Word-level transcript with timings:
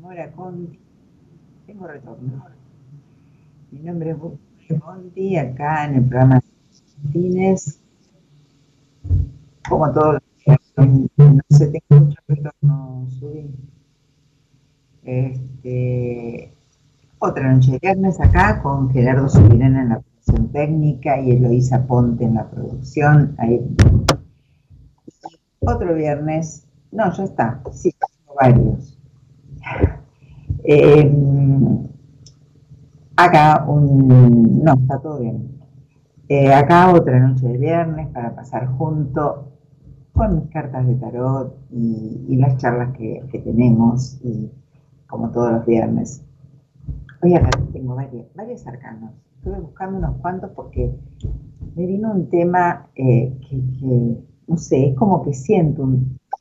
Mora 0.00 0.30
Conti. 0.32 0.78
Tengo 1.66 1.86
retorno. 1.86 2.44
Mi 3.70 3.80
nombre 3.80 4.10
es 4.10 4.16
Mora 4.78 5.40
acá 5.40 5.86
en 5.86 5.94
el 5.96 6.04
programa 6.04 6.40
Argentines. 7.04 7.80
Como 9.68 9.92
todos 9.92 10.14
los 10.14 10.22
días 10.44 10.58
no 11.16 11.40
sé, 11.50 11.72
tengo 11.88 12.04
mucho 12.04 12.18
retorno, 12.28 13.06
subí. 13.10 13.50
Este, 15.02 16.52
otra 17.18 17.52
noche 17.52 17.72
de 17.72 17.78
viernes 17.78 18.20
acá 18.20 18.60
con 18.62 18.90
Gerardo 18.90 19.28
Subirán 19.28 19.76
en 19.76 19.88
la 19.90 20.00
producción 20.00 20.52
técnica 20.52 21.20
y 21.20 21.32
Eloisa 21.32 21.86
Ponte 21.86 22.24
en 22.24 22.34
la 22.34 22.48
producción. 22.48 23.36
Otro 25.60 25.94
viernes, 25.94 26.66
no, 26.92 27.12
ya 27.12 27.24
está, 27.24 27.62
sí, 27.72 27.92
tengo 27.92 28.34
varios 28.34 28.95
Em, 30.64 31.88
acá 33.16 33.64
un... 33.68 34.62
No, 34.64 34.74
está 34.74 34.98
todo 35.00 35.20
bien. 35.20 35.56
Eh, 36.28 36.52
acá 36.52 36.92
otra 36.92 37.20
noche 37.20 37.46
de 37.46 37.56
viernes 37.56 38.08
para 38.08 38.34
pasar 38.34 38.66
junto 38.66 39.52
con 40.12 40.34
mis 40.34 40.50
cartas 40.50 40.86
de 40.86 40.96
tarot 40.96 41.56
y, 41.70 42.36
las 42.36 42.56
charlas 42.56 42.92
que, 42.96 43.42
tenemos, 43.44 44.18
y 44.24 44.50
como 45.06 45.30
todos 45.30 45.52
los 45.52 45.66
viernes. 45.66 46.24
Hoy 47.22 47.34
acá 47.34 47.50
tengo 47.72 47.94
varios, 47.94 48.26
varios 48.34 48.66
arcanos. 48.66 49.12
Estuve 49.36 49.60
buscando 49.60 49.98
unos 49.98 50.16
cuantos 50.16 50.50
porque 50.50 50.92
me 51.76 51.86
vino 51.86 52.10
un 52.10 52.28
tema 52.28 52.88
eh, 52.96 53.38
que, 53.48 54.18
no 54.48 54.56
sé, 54.56 54.88
es 54.88 54.96
como 54.96 55.22
que 55.22 55.32
siento 55.32 55.88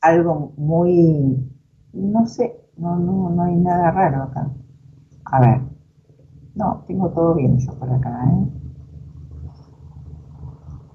algo 0.02 0.54
muy, 0.58 1.38
no 1.94 2.26
sé, 2.26 2.56
no, 2.78 2.98
no, 2.98 3.30
no 3.30 3.44
hay 3.44 3.56
nada 3.56 3.92
raro 3.92 4.24
acá. 4.24 4.50
A 5.26 5.40
ver, 5.40 5.62
no, 6.56 6.84
tengo 6.88 7.10
todo 7.10 7.36
bien 7.36 7.58
yo 7.58 7.74
por 7.74 7.92
acá, 7.92 8.26
¿eh? 8.32 8.48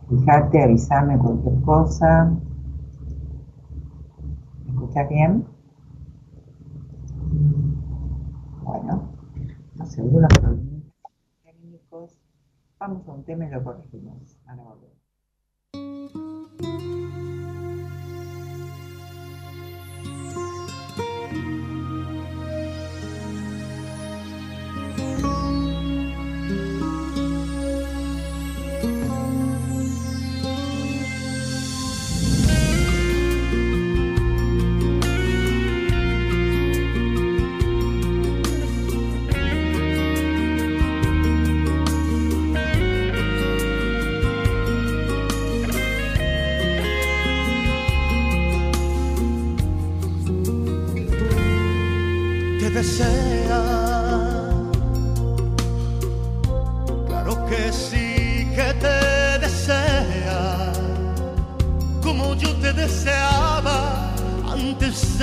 Fíjate, 0.09 0.62
avísame 0.62 1.19
cualquier 1.19 1.61
cosa. 1.62 2.32
¿Me 4.65 4.71
escuchas 4.71 5.09
bien? 5.09 5.47
Bueno, 8.62 9.03
los 9.76 9.99
algunos 9.99 10.29
problemas 10.41 10.83
técnicos. 11.44 12.21
Vamos 12.79 13.06
a 13.06 13.12
un 13.12 13.25
tema 13.25 13.47
y 13.47 13.50
lo 13.50 13.62
corregimos. 13.62 14.37
Ahora 14.47 14.65
volvemos. 14.65 15.00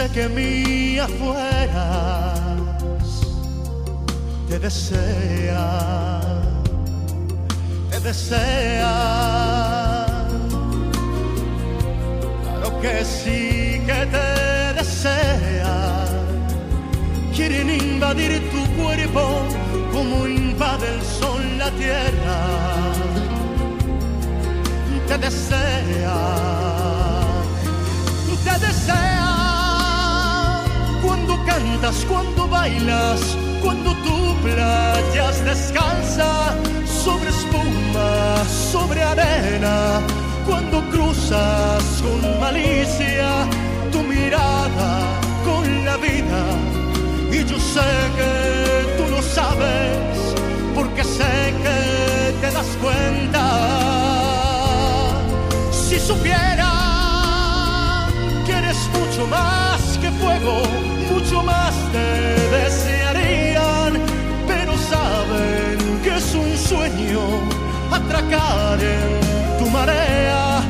Que 0.05 0.29
mía 0.29 1.07
fueras, 1.07 2.39
te 4.47 4.59
desea, 4.59 6.21
te 7.89 7.99
desea. 8.01 8.45
Claro 12.43 12.79
que 12.79 13.03
sí 13.03 13.81
que 13.87 14.05
te 14.13 14.73
desea. 14.79 16.05
Quieren 17.35 17.67
invadir 17.71 18.39
tu 18.51 18.81
cuerpo 18.81 19.23
como 19.91 20.27
invade 20.27 20.93
el 20.93 21.01
sol 21.01 21.41
la 21.57 21.71
tierra. 21.71 22.39
Te 25.07 25.17
desea, 25.17 26.19
te 28.43 28.65
desea 28.65 29.16
cantas, 31.57 32.05
cuando 32.07 32.47
bailas, 32.47 33.37
cuando 33.63 33.91
tú 34.03 34.35
playas 34.43 35.43
descalza 35.45 36.55
sobre 36.85 37.29
espuma, 37.29 38.43
sobre 38.71 39.01
arena, 39.03 40.01
cuando 40.45 40.81
cruzas 40.89 41.83
con 42.01 42.39
malicia 42.39 43.47
tu 43.91 44.01
mirada 44.03 45.19
con 45.45 45.85
la 45.85 45.97
vida. 45.97 46.41
Y 47.31 47.43
yo 47.45 47.57
sé 47.59 47.89
que 48.17 48.97
tú 48.97 49.09
lo 49.09 49.21
sabes, 49.21 50.35
porque 50.75 51.03
sé 51.03 51.53
que 51.63 51.79
te 52.41 52.51
das 52.51 52.67
cuenta. 52.81 53.45
Si 55.71 55.99
supiera 55.99 56.71
que 58.45 58.51
eres 58.51 58.77
mucho 58.93 59.27
más 59.27 59.97
que 60.01 60.11
fuego, 60.11 60.96
mucho 61.27 61.43
más 61.43 61.73
te 61.91 62.47
desearían, 62.57 63.93
pero 64.47 64.77
saben 64.77 65.99
que 66.01 66.15
es 66.15 66.33
un 66.33 66.57
sueño 66.57 67.21
atracar 67.91 68.79
en 68.81 69.59
tu 69.59 69.69
marea, 69.69 70.61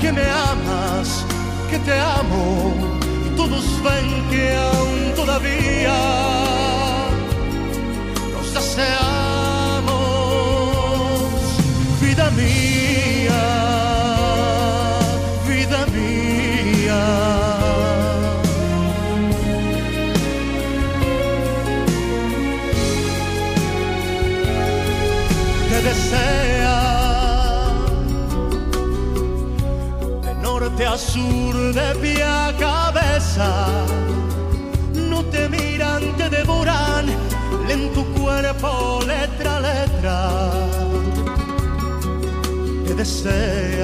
que 0.00 0.12
me 0.12 0.22
amas, 0.22 1.26
que 1.70 1.78
te 1.80 1.92
amo, 1.92 2.74
y 3.26 3.36
todos 3.36 3.64
ven 3.82 4.30
que 4.30 4.56
aún 4.56 5.12
todavía 5.14 5.98
nos 8.32 8.54
deseamos, 8.54 9.92
vida 12.00 12.30
mía, 12.30 12.71
norte 30.92 30.94
a 30.94 30.98
sur, 30.98 31.54
de 31.72 31.94
pie 32.00 32.22
a 32.22 32.52
cabeza. 32.58 33.66
No 34.94 35.24
te 35.24 35.48
miran, 35.48 36.16
te 36.16 36.28
devoran, 36.28 37.06
en 37.68 37.92
tu 37.92 38.04
cuerpo 38.14 39.00
letra 39.06 39.56
a 39.56 39.60
letra. 39.60 40.30
Te 42.86 42.94
desean, 42.94 43.82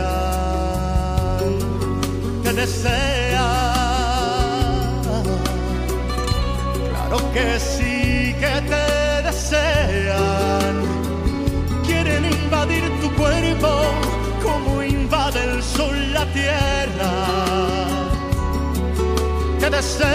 te 2.43 2.53
desean. 2.53 3.49
Claro 6.91 7.33
que 7.33 7.59
sí 7.59 8.35
que 8.41 8.61
te 8.71 9.23
desean 9.23 10.89
invadir 12.49 12.85
tu 13.01 13.09
cuerpo 13.15 13.69
como 14.43 14.83
invade 14.83 15.45
el 15.45 15.63
sol 15.63 16.13
la 16.13 16.25
tierra. 16.33 16.98
Desean, 19.79 20.11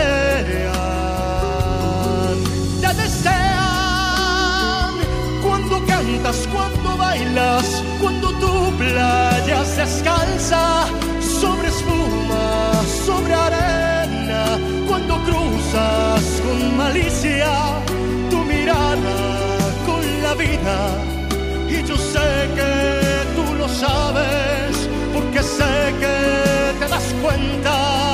te 2.82 2.94
desean 3.02 4.94
cuando 5.42 5.86
cantas, 5.86 6.46
cuando 6.52 6.98
bailas, 6.98 7.82
cuando 8.02 8.34
tu 8.42 8.76
playa 8.76 9.64
se 9.64 9.86
descalza 9.86 10.86
sobre 11.40 11.70
espuma, 11.70 12.74
sobre 13.06 13.34
arena, 13.34 14.60
cuando 14.86 15.16
cruzas 15.24 16.42
con 16.44 16.76
malicia 16.76 17.54
tu 18.30 18.40
mirada 18.40 19.16
con 19.86 20.04
la 20.24 20.34
vida 20.34 20.78
y 21.70 21.84
yo 21.88 21.96
sé 21.96 22.50
que 22.58 22.74
tú 23.34 23.46
lo 23.56 23.70
sabes, 23.70 24.90
porque 25.14 25.42
sé 25.42 25.94
que 26.02 26.80
te 26.82 26.88
das 26.90 27.16
cuenta. 27.22 28.13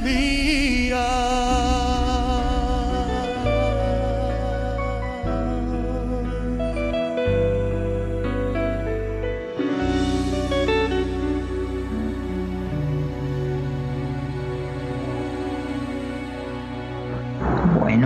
Bueno, 0.00 0.16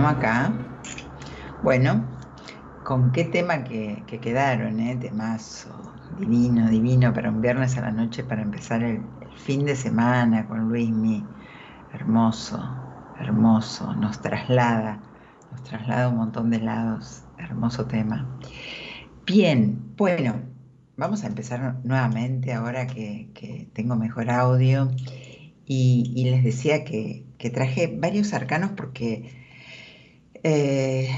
acá, 0.09 0.51
bueno, 1.63 2.03
con 2.83 3.13
qué 3.13 3.23
tema 3.23 3.63
que, 3.63 4.03
quedaron, 4.21 4.81
¿eh? 4.81 4.97
Temazo, 4.97 5.69
divino, 6.19 6.69
divino 6.69 7.13
para 7.13 7.29
un 7.29 7.41
viernes 7.41 7.77
a 7.77 7.81
la 7.81 7.91
noche, 7.91 8.25
para 8.25 8.41
empezar 8.41 8.83
el, 8.83 9.01
el 9.21 9.37
fin 9.37 9.63
de 9.63 9.77
semana 9.77 10.45
con 10.45 10.67
Luismi. 10.67 11.25
Hermoso, 11.95 12.59
hermoso. 13.21 13.93
Nos 13.95 14.21
traslada, 14.21 15.01
nos 15.49 15.63
traslada 15.63 16.09
un 16.09 16.17
montón 16.17 16.49
de 16.49 16.59
lados. 16.59 17.23
Hermoso 17.37 17.85
tema. 17.85 18.37
Bien, 19.25 19.95
bueno, 19.95 20.41
vamos 20.97 21.23
a 21.23 21.27
empezar 21.27 21.79
nuevamente 21.85 22.51
ahora 22.51 22.85
que, 22.85 23.69
tengo 23.73 23.95
mejor 23.95 24.29
audio. 24.29 24.91
Y, 25.65 26.29
les 26.29 26.43
decía 26.43 26.83
que, 26.83 27.23
traje 27.53 27.87
varios 27.87 28.33
arcanos 28.33 28.71
porque 28.75 29.31
eh, 30.43 31.09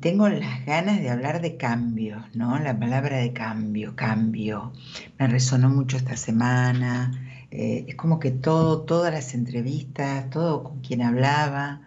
tengo 0.00 0.28
las 0.28 0.66
ganas 0.66 0.98
de 0.98 1.10
hablar 1.10 1.40
de 1.40 1.56
cambio, 1.56 2.24
¿no? 2.34 2.58
La 2.58 2.76
palabra 2.76 3.18
de 3.18 3.32
cambio, 3.32 3.94
cambio. 3.94 4.72
Me 5.16 5.28
resonó 5.28 5.68
mucho 5.68 5.96
esta 5.96 6.16
semana. 6.16 7.23
Eh, 7.54 7.86
es 7.88 7.94
como 7.96 8.18
que 8.20 8.30
todo, 8.32 8.82
todas 8.82 9.12
las 9.12 9.34
entrevistas, 9.34 10.28
todo 10.30 10.64
con 10.64 10.80
quien 10.80 11.02
hablaba, 11.02 11.82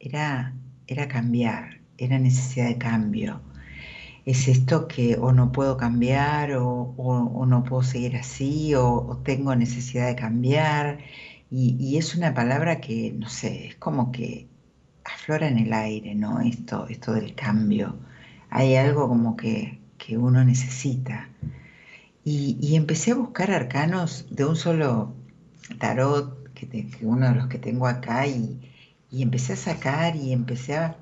era, 0.00 0.54
era 0.86 1.08
cambiar, 1.08 1.80
era 1.98 2.18
necesidad 2.18 2.68
de 2.68 2.78
cambio. 2.78 3.42
Es 4.26 4.48
esto 4.48 4.88
que 4.88 5.16
o 5.16 5.32
no 5.32 5.52
puedo 5.52 5.76
cambiar 5.76 6.52
o, 6.56 7.46
no 7.46 7.64
puedo 7.64 7.82
seguir 7.82 8.16
así 8.16 8.74
o, 8.74 9.20
tengo 9.24 9.54
necesidad 9.56 10.06
de 10.08 10.16
cambiar. 10.16 10.98
Y, 11.50 11.76
y 11.78 11.98
es 11.98 12.14
una 12.16 12.34
palabra 12.34 12.80
que, 12.80 13.12
no 13.12 13.28
sé, 13.28 13.68
es 13.68 13.76
como 13.76 14.12
que 14.12 14.48
aflora 15.04 15.48
en 15.48 15.58
el 15.58 15.72
aire, 15.72 16.14
¿no? 16.14 16.40
Esto, 16.40 16.86
esto 16.88 17.12
del 17.12 17.34
cambio. 17.34 17.96
Hay 18.50 18.76
algo 18.76 19.08
como 19.08 19.36
que, 19.36 19.78
uno 20.18 20.44
necesita. 20.44 21.28
Y, 22.24 22.76
empecé 22.76 23.12
a 23.12 23.16
buscar 23.16 23.50
arcanos 23.50 24.26
de 24.30 24.44
un 24.44 24.56
solo 24.56 25.14
tarot, 25.78 26.52
que, 26.54 26.88
uno 27.02 27.28
de 27.28 27.34
los 27.34 27.48
que 27.48 27.58
tengo 27.58 27.86
acá, 27.86 28.26
y, 28.26 28.60
empecé 29.10 29.54
a 29.54 29.56
sacar 29.56 30.16
y 30.16 30.32
empecé 30.32 30.76
a... 30.76 30.96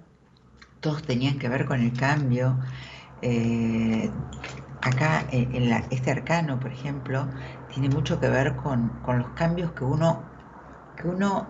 Todos 0.80 1.02
tenían 1.02 1.38
que 1.38 1.48
ver 1.48 1.66
con 1.66 1.80
el 1.82 1.92
cambio. 1.92 2.58
Eh, 3.22 4.10
acá, 4.82 5.26
en 5.30 5.70
este 5.90 6.10
arcano, 6.10 6.58
por 6.58 6.72
ejemplo, 6.72 7.28
tiene 7.72 7.88
mucho 7.88 8.18
que 8.20 8.28
ver 8.28 8.56
con, 8.56 8.90
los 9.06 9.28
cambios 9.30 9.72
que 9.72 9.84
uno, 9.84 10.22
que 10.96 11.08
uno 11.08 11.46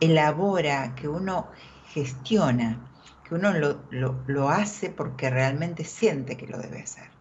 elabora, 0.00 0.94
que 0.94 1.08
uno 1.08 1.48
gestiona, 1.88 2.78
que 3.26 3.34
uno 3.34 3.52
lo, 3.90 4.50
hace 4.50 4.90
porque 4.90 5.30
realmente 5.30 5.84
siente 5.84 6.36
que 6.36 6.46
lo 6.46 6.58
debe 6.58 6.82
hacer. 6.82 7.13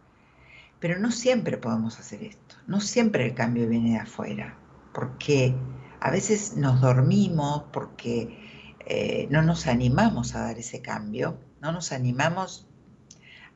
Pero 0.84 1.00
no 1.00 1.12
siempre 1.12 1.56
podemos 1.56 1.98
hacer 1.98 2.24
esto, 2.24 2.58
no 2.68 2.82
siempre 2.82 3.26
el 3.26 3.34
cambio 3.34 3.70
viene 3.70 3.92
de 3.92 4.00
afuera, 4.00 4.58
porque 4.94 5.56
a 6.02 6.12
veces 6.12 6.58
nos 6.58 6.82
dormimos, 6.82 7.64
porque 7.72 8.38
eh, 8.86 9.30
no 9.30 9.44
nos 9.44 9.68
animamos 9.68 10.36
a 10.36 10.42
dar 10.42 10.60
ese 10.60 10.82
cambio, 10.82 11.40
no 11.62 11.72
nos 11.72 11.94
animamos 11.94 12.68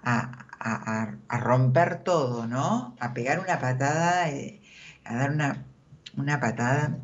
a, 0.01 0.45
romper 1.27 2.01
todo, 2.05 2.47
¿no? 2.47 2.95
A 3.01 3.13
pegar 3.13 3.41
una 3.41 3.59
patada, 3.59 4.29
eh, 4.29 4.61
a 5.03 5.15
dar 5.15 5.31
una, 5.31 5.65
una 6.15 6.39
patada 6.39 6.97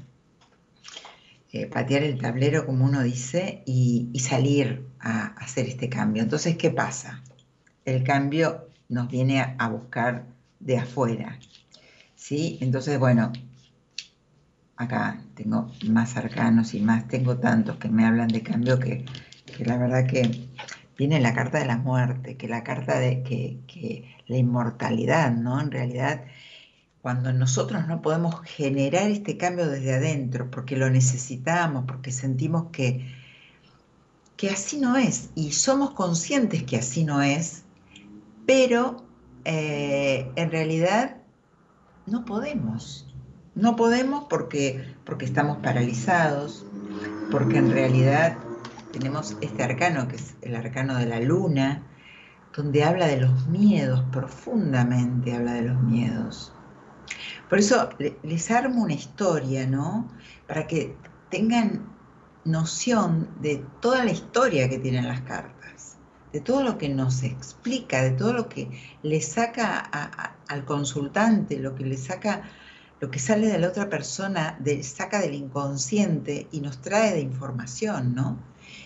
eh, 1.52 1.68
patear 1.68 2.04
el 2.04 2.18
tablero, 2.18 2.66
como 2.66 2.86
uno 2.86 3.04
dice, 3.04 3.62
y, 3.66 4.10
salir 4.22 4.88
a, 5.02 5.34
hacer 5.44 5.68
este 5.68 5.90
cambio. 5.90 6.24
Entonces, 6.24 6.56
¿qué 6.56 6.72
pasa? 6.72 7.22
El 7.84 8.06
cambio 8.06 8.70
nos 8.94 9.10
viene 9.10 9.42
a, 9.42 9.70
buscar 9.70 10.26
de 10.60 10.78
afuera. 10.78 11.40
¿sí? 12.16 12.58
Entonces, 12.62 13.00
bueno, 13.00 13.32
acá 14.78 15.22
tengo 15.36 15.72
más 15.88 16.16
arcanos 16.16 16.74
y 16.74 16.80
más, 16.80 17.08
tengo 17.08 17.38
tantos 17.38 17.78
que 17.78 17.90
me 17.90 18.06
hablan 18.06 18.30
de 18.30 18.44
cambio 18.44 18.80
que, 18.80 19.06
la 19.60 19.78
verdad 19.78 20.08
que 20.08 20.48
viene 20.98 21.20
la 21.20 21.34
carta 21.34 21.60
de 21.60 21.66
la 21.66 21.78
muerte, 21.78 22.38
que 22.38 22.48
la 22.48 22.64
carta 22.64 23.00
de 23.00 23.24
que, 23.24 23.60
que 23.68 24.16
la 24.28 24.38
inmortalidad, 24.38 25.32
¿no? 25.32 25.60
En 25.60 25.72
realidad 25.72 26.24
cuando 27.04 27.34
nosotros 27.34 27.86
no 27.86 28.02
podemos 28.02 28.40
generar 28.46 29.12
este 29.12 29.36
cambio 29.36 29.68
desde 29.68 29.94
adentro, 29.94 30.50
porque 30.50 30.78
lo 30.78 30.90
necesitamos, 30.90 31.84
porque 31.86 32.14
sentimos 32.14 32.68
que, 32.72 33.06
que 34.38 34.50
así 34.50 34.80
no 34.80 34.96
es, 34.96 35.30
y 35.36 35.52
somos 35.52 35.92
conscientes 35.92 36.64
que 36.64 36.78
así 36.78 37.04
no 37.04 37.22
es, 37.22 37.63
pero 38.46 39.06
eh, 39.46 40.32
en 40.36 40.52
realidad 40.52 41.18
no 42.06 42.26
podemos. 42.26 43.08
No 43.56 43.76
podemos 43.76 44.26
porque, 44.30 44.96
porque 45.06 45.26
estamos 45.26 45.58
paralizados, 45.58 46.66
porque 47.30 47.58
en 47.58 47.72
realidad 47.72 48.38
tenemos 48.92 49.38
este 49.42 49.64
arcano, 49.64 50.08
que 50.08 50.16
es 50.16 50.36
el 50.42 50.56
arcano 50.56 50.98
de 50.98 51.06
la 51.06 51.20
luna, 51.20 51.84
donde 52.56 52.84
habla 52.84 53.08
de 53.08 53.22
los 53.22 53.48
miedos, 53.48 54.04
profundamente 54.12 55.36
habla 55.36 55.54
de 55.54 55.64
los 55.64 55.82
miedos. 55.82 56.54
Por 57.50 57.60
eso 57.60 57.90
les 58.24 58.52
armo 58.52 58.84
una 58.84 58.94
historia, 58.94 59.68
¿no? 59.68 60.10
Para 60.48 60.68
que 60.68 60.96
tengan 61.30 61.94
noción 62.46 63.30
de 63.42 63.66
toda 63.82 64.04
la 64.04 64.12
historia 64.12 64.70
que 64.70 64.80
tienen 64.80 65.08
las 65.08 65.22
cartas, 65.22 65.53
de 66.34 66.42
todo 66.42 66.64
lo 66.64 66.80
que 66.80 66.90
nos 66.90 67.22
explica, 67.22 68.02
de 68.02 68.12
todo 68.12 68.34
lo 68.34 68.50
que 68.50 68.68
le 69.04 69.22
saca 69.22 69.80
al 70.48 70.66
consultante, 70.66 71.60
lo 71.60 71.76
que 71.76 71.86
le 71.86 71.96
saca, 71.96 72.42
lo 73.00 73.12
que 73.12 73.20
sale 73.20 73.48
de 73.48 73.60
la 73.60 73.68
otra 73.68 73.88
persona, 73.88 74.60
saca 74.82 75.22
del 75.22 75.36
inconsciente 75.36 76.48
y 76.52 76.60
nos 76.60 76.82
trae 76.82 77.14
de 77.14 77.22
información, 77.22 78.16
¿no? 78.16 78.40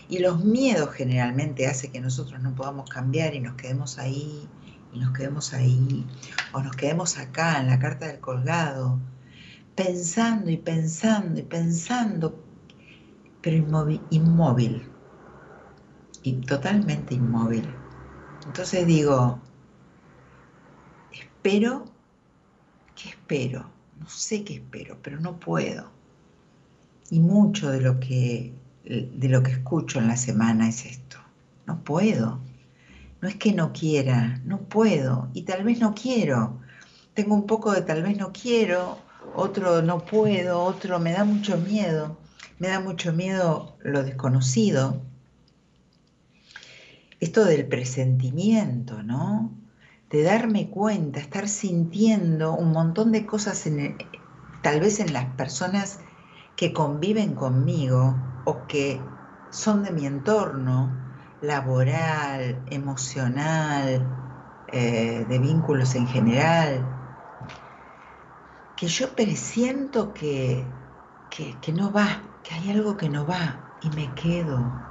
Y 0.10 0.20
los 0.20 0.44
miedos 0.44 0.94
generalmente 0.94 1.68
hacen 1.68 1.94
que 1.94 2.02
nosotros 2.02 2.42
no 2.42 2.54
podamos 2.54 2.90
cambiar 2.90 3.34
y 3.34 3.40
nos 3.40 3.56
quedemos 3.56 3.98
ahí 3.98 4.46
y 4.94 5.00
nos 5.00 5.14
quedemos 5.14 5.54
ahí, 5.54 6.06
o 6.52 6.62
nos 6.62 6.76
quedemos 6.76 7.18
acá 7.18 7.62
en 7.62 7.68
la 7.68 7.80
carta 7.80 8.08
del 8.08 8.20
colgado, 8.20 9.00
pensando 9.76 10.50
y 10.50 10.58
pensando 10.58 11.40
y 11.40 11.44
pensando, 11.44 12.44
pero 13.42 13.56
inmóvil 14.10 14.97
y 16.24 16.34
totalmente 16.34 17.16
inmóvil. 17.16 17.68
Entonces 18.46 18.86
digo, 18.86 19.40
espero, 21.12 21.86
¿qué 22.96 23.10
espero? 23.10 23.70
No 24.00 24.08
sé 24.10 24.44
qué 24.44 24.56
espero, 24.56 24.98
pero 25.02 25.20
no 25.20 25.40
puedo. 25.40 25.90
Y 27.10 27.20
mucho 27.20 27.72
de 27.72 27.82
lo 27.82 28.00
que 28.00 28.54
de 28.88 29.28
lo 29.28 29.44
que 29.44 29.52
escucho 29.52 30.00
en 30.00 30.08
la 30.08 30.16
semana 30.16 30.70
es 30.70 30.86
esto. 30.86 31.18
No 31.66 31.84
puedo. 31.84 32.40
No 33.22 33.28
es 33.28 33.36
que 33.36 33.52
no 33.52 33.74
quiera, 33.74 34.40
no 34.46 34.60
puedo 34.60 35.30
y 35.34 35.42
tal 35.42 35.64
vez 35.64 35.80
no 35.80 35.94
quiero. 35.94 36.60
Tengo 37.14 37.36
un 37.36 37.48
poco 37.48 37.72
de 37.72 37.82
tal 37.82 38.04
vez 38.04 38.16
no 38.18 38.32
quiero, 38.32 39.00
otro 39.36 39.82
no 39.82 40.06
puedo, 40.06 40.62
otro 40.62 41.00
me 41.00 41.12
da 41.14 41.26
mucho 41.26 41.58
miedo. 41.58 42.18
Me 42.60 42.70
da 42.70 42.80
mucho 42.80 43.14
miedo 43.14 43.76
lo 43.84 44.04
desconocido. 44.04 45.02
Esto 47.20 47.46
del 47.46 47.68
presentimiento, 47.68 49.02
¿no? 49.04 49.52
De 50.10 50.24
darme 50.24 50.70
cuenta, 50.70 51.20
estar 51.20 51.48
sintiendo 51.50 52.56
un 52.56 52.72
montón 52.72 53.12
de 53.12 53.26
cosas 53.26 53.66
en 53.68 53.98
tal 54.62 54.80
vez 54.80 55.00
en 55.00 55.14
las 55.14 55.26
personas 55.36 56.00
que 56.56 56.74
conviven 56.74 57.36
conmigo 57.36 58.16
o 58.46 58.68
que 58.68 59.00
son 59.50 59.84
de 59.84 59.92
mi 59.92 60.06
entorno, 60.06 60.92
laboral, 61.42 62.64
emocional, 62.68 64.06
eh, 64.68 65.26
de 65.28 65.40
vínculos 65.40 65.96
en 65.96 66.08
general, 66.08 66.86
que 68.76 68.88
yo 68.88 69.16
presiento 69.16 70.14
que, 70.14 70.66
que, 71.30 71.74
no 71.74 71.92
va, 71.92 72.22
que 72.44 72.54
hay 72.54 72.72
algo 72.72 72.98
que 72.98 73.10
no 73.10 73.26
va 73.26 73.60
y 73.82 73.90
me 73.90 74.14
quedo 74.14 74.87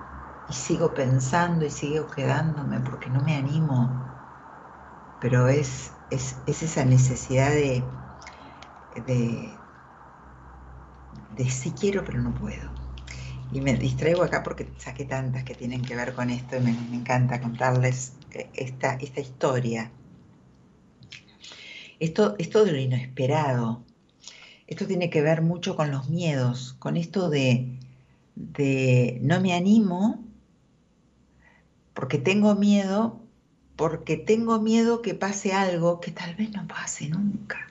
y 0.49 0.53
sigo 0.55 0.95
pensando 0.95 1.65
y 1.65 1.71
sigo 1.71 2.09
quedándome 2.09 2.81
porque 2.81 3.11
no 3.11 3.21
me 3.21 3.35
animo. 3.35 4.05
Pero 5.19 5.49
es, 5.49 5.93
es, 6.11 6.43
esa 6.47 6.85
necesidad 6.85 7.51
de, 7.51 7.91
de, 8.95 9.61
de 11.31 11.51
sí 11.51 11.75
quiero 11.79 12.05
pero 12.05 12.21
no 12.21 12.35
puedo 12.35 12.77
y 13.51 13.61
me 13.61 13.77
distraigo 13.77 14.23
acá 14.23 14.43
porque 14.43 14.73
saqué 14.79 15.05
tantas 15.05 15.45
que 15.45 15.55
tienen 15.55 15.85
que 15.85 15.97
ver 15.97 16.15
con 16.15 16.31
esto 16.31 16.57
y 16.57 16.61
me, 16.61 16.71
encanta 16.71 17.41
contarles 17.41 18.15
eh, 18.33 18.51
esta, 18.55 18.95
esta 18.95 19.21
historia. 19.21 19.93
Esto, 21.99 22.35
esto 22.39 22.65
de 22.65 22.73
lo 22.73 22.79
inesperado, 22.79 23.85
esto 24.67 24.87
tiene 24.87 25.09
que 25.09 25.23
ver 25.23 25.43
mucho 25.43 25.77
con 25.77 25.91
los 25.91 26.11
miedos, 26.11 26.75
con 26.79 26.97
esto 26.97 27.31
de, 27.31 27.79
de 28.35 29.19
no 29.23 29.41
me 29.41 29.55
animo 29.55 30.26
porque 31.97 32.19
tengo 32.19 32.55
miedo, 32.55 33.19
porque 33.75 34.19
tengo 34.19 34.61
miedo 34.61 35.01
que 35.01 35.15
pase 35.15 35.55
algo 35.55 35.99
que 35.99 36.11
tal 36.11 36.35
vez 36.37 36.53
no 36.53 36.69
pase 36.69 37.09
nunca, 37.09 37.69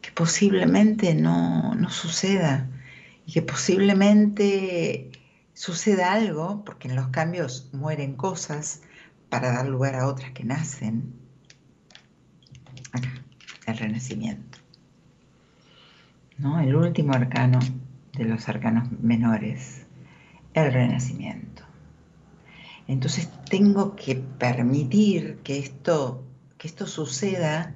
que 0.00 0.12
posiblemente 0.12 1.14
no, 1.16 1.74
no 1.74 1.90
suceda 1.90 2.70
y 3.26 3.32
que 3.32 3.42
posiblemente 3.42 5.10
suceda 5.52 6.12
algo, 6.12 6.64
porque 6.64 6.86
en 6.86 6.94
los 6.94 7.08
cambios 7.08 7.68
mueren 7.72 8.14
cosas 8.14 8.82
para 9.28 9.52
dar 9.52 9.66
lugar 9.66 9.96
a 9.96 10.06
otras 10.06 10.30
que 10.30 10.44
nacen. 10.44 11.12
Acá, 12.92 13.12
el 13.66 13.78
renacimiento. 13.78 14.58
¿No? 16.38 16.60
El 16.60 16.76
último 16.76 17.14
arcano 17.14 17.58
de 18.12 18.24
los 18.26 18.48
arcanos 18.48 18.92
menores, 18.92 19.86
el 20.54 20.72
renacimiento. 20.72 21.47
Entonces 22.88 23.28
tengo 23.50 23.94
que 23.94 24.16
permitir 24.16 25.36
que 25.44 25.58
esto, 25.58 26.24
que 26.56 26.66
esto 26.66 26.86
suceda, 26.86 27.74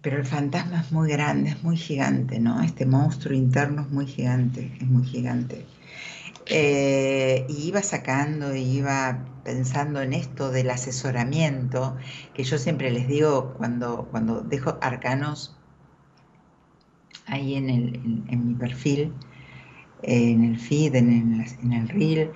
pero 0.00 0.18
el 0.18 0.24
fantasma 0.24 0.80
es 0.82 0.92
muy 0.92 1.10
grande, 1.10 1.50
es 1.50 1.62
muy 1.64 1.76
gigante, 1.76 2.38
¿no? 2.38 2.62
Este 2.62 2.86
monstruo 2.86 3.34
interno 3.34 3.82
es 3.82 3.90
muy 3.90 4.06
gigante, 4.06 4.72
es 4.80 4.86
muy 4.86 5.04
gigante. 5.04 5.66
Eh, 6.46 7.44
y 7.48 7.68
iba 7.68 7.82
sacando, 7.82 8.54
iba 8.54 9.24
pensando 9.42 10.00
en 10.00 10.12
esto 10.12 10.52
del 10.52 10.70
asesoramiento, 10.70 11.96
que 12.34 12.44
yo 12.44 12.56
siempre 12.58 12.92
les 12.92 13.08
digo 13.08 13.54
cuando, 13.58 14.06
cuando 14.12 14.42
dejo 14.42 14.78
arcanos 14.80 15.56
ahí 17.26 17.54
en, 17.54 17.68
el, 17.68 18.24
en, 18.28 18.48
mi 18.48 18.54
perfil, 18.54 19.12
en 20.02 20.44
el 20.44 20.58
feed, 20.60 20.94
en 20.94 21.44
en 21.62 21.72
el 21.72 21.88
reel, 21.88 22.30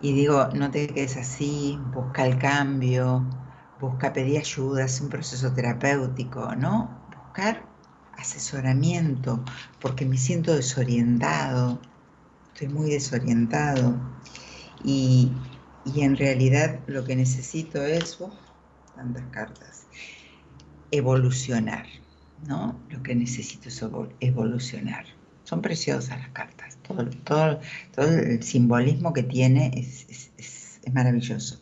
y 0.00 0.12
digo, 0.12 0.48
no 0.54 0.70
te 0.70 0.86
quedes 0.88 1.16
así, 1.16 1.78
busca 1.92 2.26
el 2.26 2.38
cambio, 2.38 3.26
busca 3.80 4.12
pedir 4.12 4.38
ayuda, 4.38 4.84
es 4.84 5.00
un 5.00 5.08
proceso 5.08 5.52
terapéutico, 5.52 6.54
¿no? 6.54 6.90
Buscar 7.24 7.62
asesoramiento, 8.12 9.44
porque 9.80 10.06
me 10.06 10.16
siento 10.16 10.54
desorientado, 10.54 11.80
estoy 12.52 12.68
muy 12.68 12.90
desorientado 12.90 13.94
y, 14.82 15.32
en 15.94 16.16
realidad 16.16 16.80
lo 16.86 17.04
que 17.04 17.16
necesito 17.16 17.84
es, 17.84 18.18
tantas 18.94 19.24
cartas, 19.30 19.86
evolucionar, 20.90 21.86
¿no? 22.46 22.80
Lo 22.88 23.02
que 23.02 23.14
necesito 23.14 23.68
es 23.68 23.84
evolucionar. 24.20 25.04
Son 25.44 25.62
preciosas 25.62 26.18
las 26.18 26.30
cartas, 26.30 26.75
todo, 27.24 27.60
todo, 27.94 28.08
el 28.08 28.42
simbolismo 28.42 29.12
que 29.12 29.22
tiene 29.22 29.70
es, 29.74 30.30
es, 30.38 30.80
maravilloso. 30.92 31.60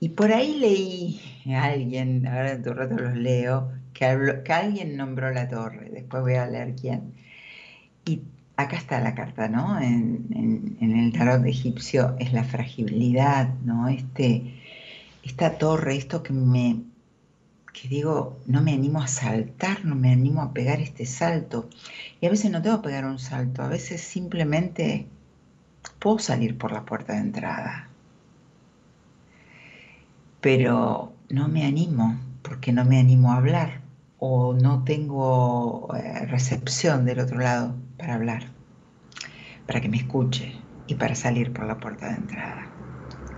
Y 0.00 0.10
por 0.10 0.32
ahí 0.32 0.58
leí 0.58 1.54
a 1.54 1.64
alguien, 1.64 2.26
ahora 2.26 2.52
en 2.52 2.62
tu 2.62 2.72
rato 2.72 2.96
los 2.96 3.16
leo, 3.16 3.70
que, 3.92 4.42
que 4.44 4.52
alguien 4.52 4.96
nombró 4.96 5.30
la 5.30 5.48
torre, 5.48 5.90
después 5.92 6.22
voy 6.22 6.34
a 6.34 6.46
leer 6.46 6.74
quién. 6.74 7.12
Y 8.06 8.22
acá 8.58 8.76
está 8.76 9.00
la 9.00 9.14
carta, 9.14 9.48
¿no? 9.48 9.80
En, 9.80 10.76
el 10.80 11.12
tarot 11.12 11.46
egipcio 11.46 12.16
es 12.18 12.32
la 12.32 12.44
fragilidad, 12.44 13.54
¿no? 13.64 13.88
Este, 13.88 14.54
esta 15.22 15.58
torre, 15.58 15.96
esto 15.96 16.22
que 16.22 16.32
me, 16.32 16.82
que 17.80 17.88
digo, 17.88 18.38
no 18.46 18.60
me 18.62 18.72
animo 18.72 19.00
a 19.00 19.06
saltar, 19.06 19.84
no 19.84 19.94
me 19.94 20.12
animo 20.12 20.42
a 20.42 20.52
pegar 20.52 20.80
este 20.80 21.06
salto. 21.06 21.68
Y 22.20 22.26
a 22.26 22.30
veces 22.30 22.50
no 22.50 22.60
tengo 22.62 22.80
que 22.82 22.88
pegar 22.88 23.04
un 23.04 23.18
salto, 23.18 23.62
a 23.62 23.68
veces 23.68 24.00
simplemente 24.00 25.06
puedo 25.98 26.18
salir 26.18 26.58
por 26.58 26.72
la 26.72 26.84
puerta 26.84 27.12
de 27.12 27.20
entrada. 27.20 27.88
Pero 30.40 31.12
no 31.28 31.48
me 31.48 31.66
animo, 31.66 32.18
porque 32.42 32.72
no 32.72 32.84
me 32.84 32.98
animo 32.98 33.32
a 33.32 33.36
hablar 33.36 33.80
o 34.18 34.54
no 34.54 34.82
tengo 34.84 35.94
eh, 35.94 36.26
recepción 36.26 37.04
del 37.04 37.20
otro 37.20 37.38
lado 37.38 37.74
para 37.96 38.14
hablar, 38.14 38.44
para 39.66 39.80
que 39.80 39.88
me 39.88 39.98
escuche 39.98 40.52
y 40.86 40.94
para 40.94 41.14
salir 41.14 41.52
por 41.52 41.66
la 41.66 41.78
puerta 41.78 42.08
de 42.08 42.16
entrada. 42.16 42.66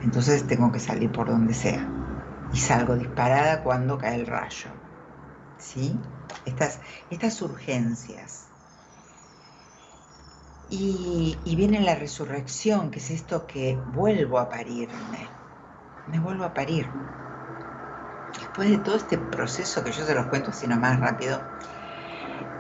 Entonces 0.03 0.47
tengo 0.47 0.73
que 0.73 0.81
salir 0.81 1.11
por 1.11 1.29
donde 1.29 1.53
sea 1.53 2.00
y 2.53 2.59
salgo 2.59 2.97
disparada 2.97 3.63
cuando 3.63 3.99
cae 3.99 4.17
el 4.17 4.27
rayo. 4.27 4.71
¿Sí? 5.59 5.99
Estas, 6.47 6.81
estas 7.11 7.41
urgencias. 7.43 8.47
Y, 10.71 11.37
viene 11.57 11.81
la 11.81 11.97
resurrección, 11.97 12.91
que 12.91 13.01
es 13.01 13.11
esto 13.11 13.47
que 13.47 13.77
vuelvo 13.93 14.39
a 14.39 14.49
parirme. 14.49 15.29
Me 16.07 16.21
vuelvo 16.21 16.45
a 16.45 16.55
parir. 16.55 16.89
Después 18.39 18.71
de 18.71 18.79
todo 18.79 18.97
este 18.97 19.19
proceso 19.19 19.83
que 19.83 19.93
yo 19.93 20.07
se 20.07 20.15
los 20.15 20.27
cuento 20.27 20.51
así 20.51 20.67
nomás 20.69 21.01
rápido, 21.01 21.41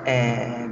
eh, 0.04 0.68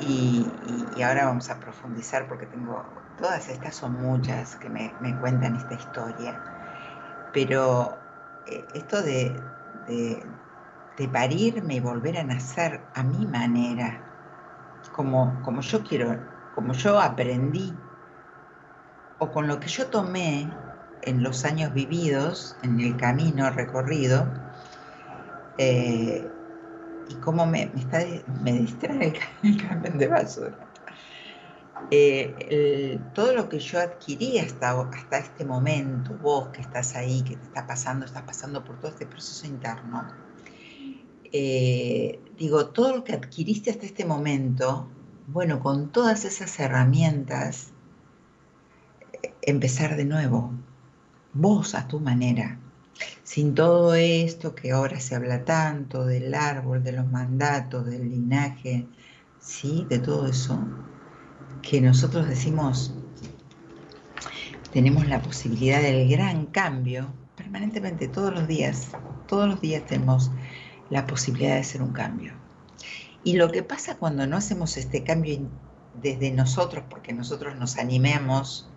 y, 0.00 1.02
ahora 1.02 1.26
vamos 1.26 1.50
a 1.50 1.60
profundizar 1.60 2.26
porque 2.28 2.46
tengo, 2.46 2.84
todas 3.18 3.48
estas 3.48 3.74
son 3.74 3.92
muchas 3.92 4.56
que 4.56 4.68
me, 4.68 4.92
cuentan 5.20 5.56
esta 5.56 5.74
historia, 5.74 6.40
pero 7.36 7.98
eh, 8.46 8.64
esto 8.72 9.02
de, 9.02 9.38
de, 9.86 11.08
parirme 11.12 11.74
y 11.74 11.80
volver 11.80 12.16
a 12.16 12.24
nacer 12.24 12.80
a 12.94 13.02
mi 13.02 13.26
manera, 13.26 14.00
como, 14.94 15.38
como 15.42 15.60
yo 15.60 15.84
quiero, 15.84 16.18
como 16.54 16.72
yo 16.72 16.98
aprendí, 16.98 17.74
o 19.18 19.30
con 19.30 19.48
lo 19.48 19.60
que 19.60 19.68
yo 19.68 19.88
tomé 19.88 20.50
en 21.02 21.22
los 21.22 21.44
años 21.44 21.74
vividos, 21.74 22.56
en 22.62 22.80
el 22.80 22.96
camino 22.96 23.50
recorrido, 23.50 24.26
eh, 25.58 26.26
y 27.10 27.14
cómo 27.16 27.44
me, 27.44 27.64
está, 27.64 27.98
me 28.42 28.52
distrae 28.52 29.12
el, 29.42 29.58
camión 29.68 29.98
de 29.98 30.08
basura. 30.08 30.65
Eh, 31.90 32.98
todo 33.14 33.32
lo 33.32 33.48
que 33.48 33.58
yo 33.60 33.78
adquirí 33.78 34.38
hasta, 34.38 34.80
hasta 34.80 35.18
este 35.18 35.44
momento, 35.44 36.16
vos 36.20 36.48
que 36.48 36.60
estás 36.60 36.96
ahí, 36.96 37.22
que 37.22 37.36
te 37.36 37.44
está 37.44 37.66
pasando, 37.66 38.04
estás 38.06 38.22
pasando 38.22 38.64
por 38.64 38.78
todo 38.80 38.90
este 38.90 39.06
proceso 39.06 39.46
interno, 39.46 40.06
eh, 41.32 42.20
digo, 42.38 42.66
todo 42.68 42.96
lo 42.96 43.04
que 43.04 43.12
adquiriste 43.12 43.70
hasta 43.70 43.86
este 43.86 44.04
momento, 44.04 44.88
bueno, 45.26 45.60
con 45.60 45.90
todas 45.90 46.24
esas 46.24 46.58
herramientas, 46.58 47.72
eh, 49.22 49.34
empezar 49.42 49.96
de 49.96 50.04
nuevo, 50.04 50.52
vos 51.34 51.74
a 51.74 51.86
tu 51.86 52.00
manera, 52.00 52.58
sin 53.22 53.54
todo 53.54 53.94
esto 53.94 54.54
que 54.54 54.72
ahora 54.72 54.98
se 54.98 55.14
habla 55.14 55.44
tanto 55.44 56.04
del 56.06 56.34
árbol, 56.34 56.82
de 56.82 56.92
los 56.92 57.06
mandatos, 57.10 57.86
del 57.86 58.08
linaje, 58.08 58.86
¿sí? 59.38 59.86
De 59.88 59.98
todo 59.98 60.26
eso, 60.26 60.58
que 61.62 61.80
nosotros 61.80 62.28
decimos, 62.28 62.94
tenemos 64.72 65.06
la 65.06 65.22
posibilidad 65.22 65.80
del 65.80 66.08
gran 66.08 66.46
cambio, 66.46 67.12
permanentemente, 67.36 68.08
todos 68.08 68.32
los 68.32 68.46
días, 68.46 68.88
todos 69.26 69.48
los 69.48 69.60
días 69.60 69.84
tenemos 69.86 70.30
la 70.90 71.06
posibilidad 71.06 71.54
de 71.54 71.60
hacer 71.60 71.82
un 71.82 71.92
cambio. 71.92 72.34
Y 73.24 73.36
lo 73.36 73.50
que 73.50 73.62
pasa 73.62 73.96
cuando 73.96 74.26
no 74.26 74.36
hacemos 74.36 74.76
este 74.76 75.02
cambio 75.02 75.48
desde 76.00 76.30
nosotros, 76.30 76.84
porque 76.88 77.12
nosotros 77.12 77.56
nos 77.56 77.78
animemos, 77.78 78.68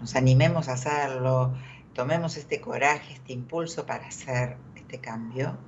nos 0.00 0.14
animemos 0.14 0.68
a 0.68 0.74
hacerlo, 0.74 1.54
tomemos 1.94 2.36
este 2.36 2.60
coraje, 2.60 3.14
este 3.14 3.32
impulso 3.32 3.86
para 3.86 4.06
hacer 4.06 4.56
este 4.76 4.98
cambio, 4.98 5.58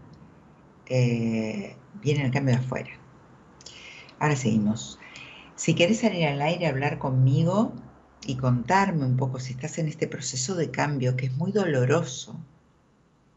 eh, 0.87 1.77
viene 2.01 2.25
el 2.25 2.31
cambio 2.31 2.55
de 2.55 2.61
afuera. 2.61 2.91
Ahora 4.19 4.37
seguimos. 4.37 4.99
Si 5.63 5.77
quieres 5.77 6.01
salir 6.01 6.27
al 6.27 6.43
aire 6.43 6.67
a 6.67 6.71
hablar 6.71 6.99
conmigo 6.99 7.73
y 8.27 8.35
contarme 8.35 9.07
un 9.07 9.17
poco 9.17 9.39
si 9.39 9.53
estás 9.53 9.79
en 9.79 9.87
este 9.87 10.09
proceso 10.09 10.57
de 10.57 10.73
cambio 10.73 11.15
que 11.15 11.27
es 11.27 11.37
muy 11.37 11.53
doloroso, 11.53 12.35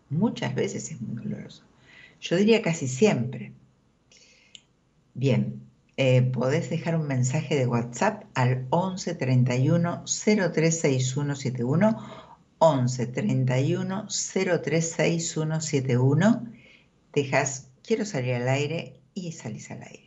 muchas 0.10 0.56
veces 0.56 0.90
es 0.90 1.00
muy 1.02 1.24
doloroso, 1.24 1.62
yo 2.20 2.36
diría 2.36 2.64
casi 2.64 2.88
siempre. 2.88 3.54
Bien, 5.14 5.62
eh, 5.98 6.24
podés 6.24 6.72
dejar 6.72 6.96
un 6.96 7.06
mensaje 7.06 7.58
de 7.58 7.68
WhatsApp 7.68 8.24
al 8.34 8.66
11 8.72 9.14
31 9.14 10.06
036171 10.08 11.96
11 12.58 13.06
31 13.06 14.08
036171. 14.10 16.48
Dejas, 17.14 17.68
quiero 17.84 18.04
salir 18.04 18.34
al 18.34 18.50
aire 18.50 19.00
y 19.14 19.34
salís 19.34 19.70
al 19.70 19.84
aire. 19.84 20.05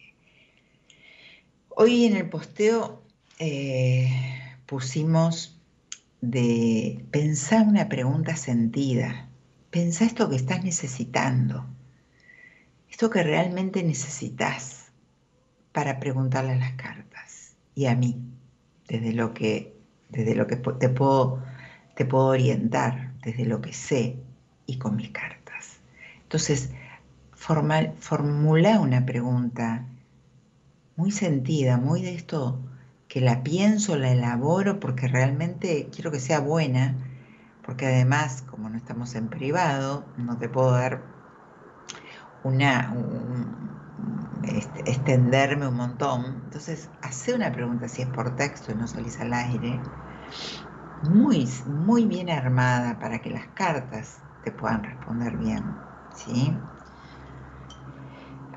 Hoy 1.80 2.06
en 2.06 2.16
el 2.16 2.28
posteo 2.28 3.04
eh, 3.38 4.10
pusimos 4.66 5.60
de 6.20 7.06
pensar 7.12 7.68
una 7.68 7.88
pregunta 7.88 8.34
sentida. 8.34 9.28
Pensá 9.70 10.04
esto 10.04 10.28
que 10.28 10.34
estás 10.34 10.64
necesitando, 10.64 11.66
esto 12.90 13.10
que 13.10 13.22
realmente 13.22 13.84
necesitas 13.84 14.86
para 15.70 16.00
preguntarle 16.00 16.54
a 16.54 16.56
las 16.56 16.72
cartas 16.72 17.54
y 17.76 17.86
a 17.86 17.94
mí. 17.94 18.24
desde 18.88 19.12
lo 19.12 19.32
que, 19.32 19.78
desde 20.08 20.34
lo 20.34 20.48
que 20.48 20.56
te 20.56 20.88
puedo, 20.88 21.44
te 21.94 22.04
puedo 22.04 22.26
orientar, 22.26 23.12
desde 23.22 23.44
lo 23.44 23.60
que 23.60 23.72
sé 23.72 24.16
y 24.66 24.78
con 24.78 24.96
mis 24.96 25.10
cartas. 25.10 25.76
Entonces, 26.24 26.70
formula 27.36 28.80
una 28.80 29.06
pregunta 29.06 29.86
muy 30.98 31.10
sentida, 31.12 31.78
muy 31.78 32.02
de 32.02 32.14
esto 32.14 32.60
que 33.08 33.22
la 33.22 33.42
pienso, 33.42 33.96
la 33.96 34.12
elaboro 34.12 34.80
porque 34.80 35.08
realmente 35.08 35.88
quiero 35.94 36.10
que 36.10 36.20
sea 36.20 36.40
buena, 36.40 36.94
porque 37.62 37.86
además, 37.86 38.42
como 38.42 38.68
no 38.68 38.76
estamos 38.76 39.14
en 39.14 39.28
privado, 39.30 40.04
no 40.18 40.38
te 40.38 40.50
puedo 40.50 40.72
dar 40.72 41.04
una, 42.42 42.92
este, 44.42 44.90
extenderme 44.90 45.68
un 45.68 45.76
montón. 45.76 46.42
Entonces, 46.44 46.90
hace 47.02 47.34
una 47.34 47.52
pregunta 47.52 47.88
si 47.88 48.02
es 48.02 48.08
por 48.08 48.36
texto 48.36 48.72
y 48.72 48.76
no 48.76 48.86
salís 48.86 49.20
al 49.20 49.32
aire, 49.32 49.82
muy, 51.00 51.48
muy 51.66 52.06
bien 52.06 52.30
armada 52.30 52.98
para 53.00 53.20
que 53.20 53.30
las 53.30 53.48
cartas 53.48 54.20
te 54.42 54.52
puedan 54.52 54.84
responder 54.84 55.36
bien, 55.36 55.82
¿sí? 56.10 56.56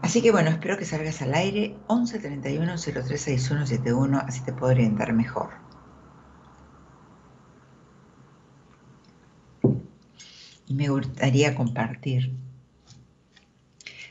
Así 0.01 0.21
que 0.21 0.31
bueno, 0.31 0.49
espero 0.49 0.77
que 0.77 0.85
salgas 0.85 1.21
al 1.21 1.33
aire 1.35 1.77
11 1.87 2.19
31 2.19 2.77
036171, 2.77 4.17
así 4.19 4.41
te 4.41 4.51
puedo 4.51 4.71
orientar 4.71 5.13
mejor. 5.13 5.51
Me 10.67 10.89
gustaría 10.89 11.53
compartir 11.53 12.33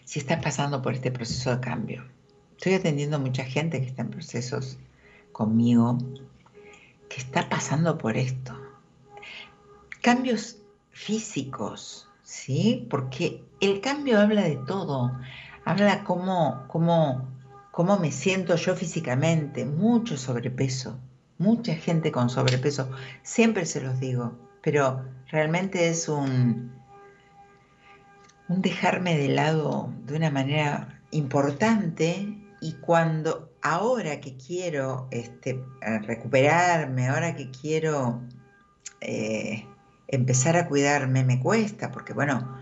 si 0.04 0.20
estás 0.20 0.42
pasando 0.42 0.80
por 0.82 0.94
este 0.94 1.10
proceso 1.10 1.54
de 1.54 1.60
cambio. 1.60 2.04
Estoy 2.56 2.74
atendiendo 2.74 3.16
a 3.16 3.20
mucha 3.20 3.44
gente 3.44 3.80
que 3.80 3.86
está 3.86 4.02
en 4.02 4.10
procesos 4.10 4.78
conmigo, 5.32 5.98
que 7.08 7.16
está 7.16 7.48
pasando 7.48 7.96
por 7.98 8.16
esto. 8.16 8.54
Cambios 10.02 10.58
físicos, 10.90 12.08
¿sí? 12.22 12.86
Porque 12.90 13.42
el 13.60 13.80
cambio 13.80 14.20
habla 14.20 14.42
de 14.42 14.56
todo 14.56 15.18
habla 15.70 16.04
cómo, 16.04 16.64
cómo, 16.66 17.28
cómo 17.70 17.98
me 17.98 18.10
siento 18.10 18.56
yo 18.56 18.74
físicamente, 18.74 19.64
mucho 19.64 20.16
sobrepeso, 20.16 20.98
mucha 21.38 21.74
gente 21.74 22.10
con 22.10 22.28
sobrepeso, 22.28 22.90
siempre 23.22 23.64
se 23.66 23.80
los 23.80 24.00
digo, 24.00 24.36
pero 24.62 25.04
realmente 25.30 25.88
es 25.88 26.08
un, 26.08 26.72
un 28.48 28.62
dejarme 28.62 29.16
de 29.16 29.28
lado 29.28 29.92
de 30.06 30.16
una 30.16 30.30
manera 30.30 31.00
importante 31.12 32.36
y 32.60 32.72
cuando 32.74 33.52
ahora 33.62 34.20
que 34.20 34.36
quiero 34.36 35.06
este, 35.12 35.62
recuperarme, 36.02 37.08
ahora 37.08 37.36
que 37.36 37.50
quiero 37.50 38.22
eh, 39.00 39.66
empezar 40.08 40.56
a 40.56 40.66
cuidarme, 40.66 41.24
me 41.24 41.40
cuesta, 41.40 41.92
porque 41.92 42.12
bueno, 42.12 42.58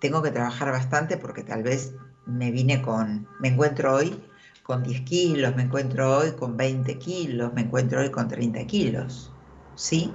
tengo 0.00 0.22
que 0.22 0.32
trabajar 0.32 0.72
bastante 0.72 1.16
porque 1.16 1.44
tal 1.44 1.62
vez 1.62 1.94
me 2.26 2.50
vine 2.50 2.82
con, 2.82 3.26
me 3.40 3.48
encuentro 3.48 3.94
hoy 3.94 4.22
con 4.62 4.82
10 4.82 5.02
kilos, 5.02 5.54
me 5.56 5.62
encuentro 5.62 6.18
hoy 6.18 6.32
con 6.32 6.56
20 6.56 6.98
kilos, 6.98 7.52
me 7.52 7.62
encuentro 7.62 8.00
hoy 8.00 8.10
con 8.10 8.28
30 8.28 8.66
kilos, 8.66 9.30
¿sí? 9.74 10.14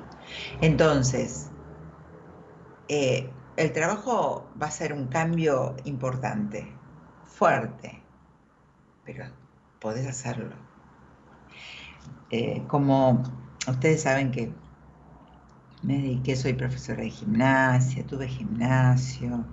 Entonces, 0.62 1.50
eh, 2.88 3.30
el 3.58 3.74
trabajo 3.74 4.50
va 4.62 4.68
a 4.68 4.72
ser 4.72 4.94
un 4.94 5.08
cambio 5.08 5.76
importante, 5.84 6.66
fuerte, 7.26 8.02
pero 9.04 9.26
podés 9.80 10.08
hacerlo. 10.08 10.56
Eh, 12.30 12.62
como 12.68 13.24
ustedes 13.68 14.02
saben 14.02 14.32
que 14.32 14.52
me 15.82 15.98
dediqué, 16.00 16.36
soy 16.36 16.54
profesora 16.54 17.04
de 17.04 17.10
gimnasia, 17.10 18.06
tuve 18.06 18.28
gimnasio, 18.28 19.46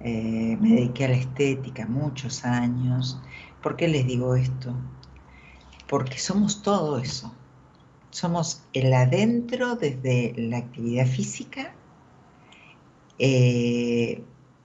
eh, 0.00 0.56
me 0.60 0.70
dediqué 0.70 1.06
a 1.06 1.08
la 1.08 1.16
estética 1.16 1.86
muchos 1.86 2.44
años. 2.44 3.20
¿Por 3.62 3.76
qué 3.76 3.88
les 3.88 4.06
digo 4.06 4.34
esto? 4.34 4.74
Porque 5.88 6.18
somos 6.18 6.62
todo 6.62 6.98
eso. 6.98 7.34
Somos 8.10 8.64
el 8.72 8.92
adentro 8.92 9.76
desde 9.76 10.34
la 10.36 10.58
actividad 10.58 11.06
física. 11.06 11.74
Eh, 13.18 14.22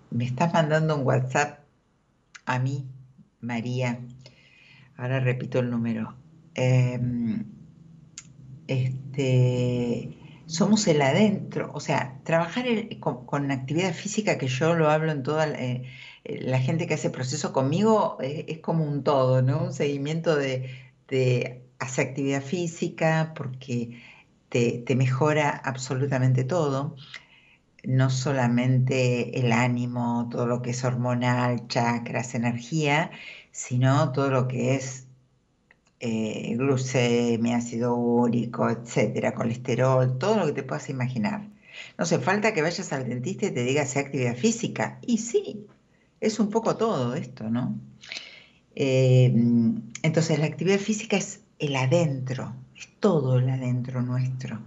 me 0.09 0.25
estás 0.25 0.53
mandando 0.53 0.95
un 0.97 1.05
WhatsApp 1.05 1.59
a 2.45 2.59
mí, 2.59 2.85
María. 3.39 3.99
Ahora 4.97 5.19
repito 5.19 5.59
el 5.59 5.69
número. 5.69 6.15
Em, 6.53 7.45
este, 8.67 10.20
somos 10.51 10.87
el 10.87 11.01
adentro, 11.01 11.71
o 11.73 11.79
sea, 11.79 12.19
trabajar 12.25 12.65
con, 12.99 13.51
actividad 13.51 13.93
física, 13.93 14.37
que 14.37 14.47
yo 14.47 14.75
lo 14.75 14.89
hablo 14.89 15.11
en 15.11 15.23
toda 15.23 15.47
la, 15.47 15.57
eh, 15.57 15.85
gente 16.59 16.87
que 16.87 16.95
hace 16.95 17.09
proceso 17.09 17.53
conmigo, 17.53 18.17
eh, 18.21 18.45
es 18.49 18.59
como 18.59 18.83
un 18.83 19.03
todo, 19.03 19.41
¿no? 19.41 19.63
Un 19.63 19.73
seguimiento 19.73 20.35
de, 20.35 20.69
hacer 21.79 22.09
actividad 22.09 22.41
física 22.41 23.33
porque 23.35 24.01
te, 24.49 24.95
mejora 24.95 25.49
absolutamente 25.49 26.43
todo, 26.43 26.95
no 27.83 28.09
solamente 28.09 29.39
el 29.39 29.51
ánimo, 29.53 30.29
todo 30.31 30.47
lo 30.47 30.61
que 30.61 30.71
es 30.71 30.83
hormonal, 30.83 31.67
chakras, 31.67 32.35
energía, 32.35 33.11
sino 33.51 34.11
todo 34.11 34.29
lo 34.29 34.47
que 34.47 34.75
es 34.75 35.07
eh, 36.03 36.55
glucemia, 36.57 37.57
ácido 37.57 37.95
úrico, 37.95 38.67
etcétera, 38.69 39.35
colesterol, 39.35 40.17
todo 40.17 40.37
lo 40.37 40.47
que 40.47 40.53
te 40.53 40.63
puedas 40.63 40.89
imaginar. 40.89 41.47
No 41.95 42.03
hace 42.03 42.17
falta 42.17 42.55
que 42.55 42.63
vayas 42.63 42.91
al 42.91 43.07
dentista 43.07 43.45
y 43.45 43.51
te 43.51 43.63
diga 43.63 43.85
si 43.85 43.99
actividad 43.99 44.35
física. 44.35 44.97
Y 45.05 45.19
sí, 45.19 45.67
es 46.19 46.39
un 46.39 46.49
poco 46.49 46.75
todo 46.75 47.13
esto, 47.13 47.49
¿no? 47.51 47.79
Eh, 48.75 49.31
entonces 50.01 50.39
la 50.39 50.47
actividad 50.47 50.79
física 50.79 51.17
es 51.17 51.41
el 51.59 51.75
adentro, 51.75 52.55
es 52.75 52.89
todo 52.99 53.37
el 53.37 53.49
adentro 53.49 54.01
nuestro. 54.01 54.59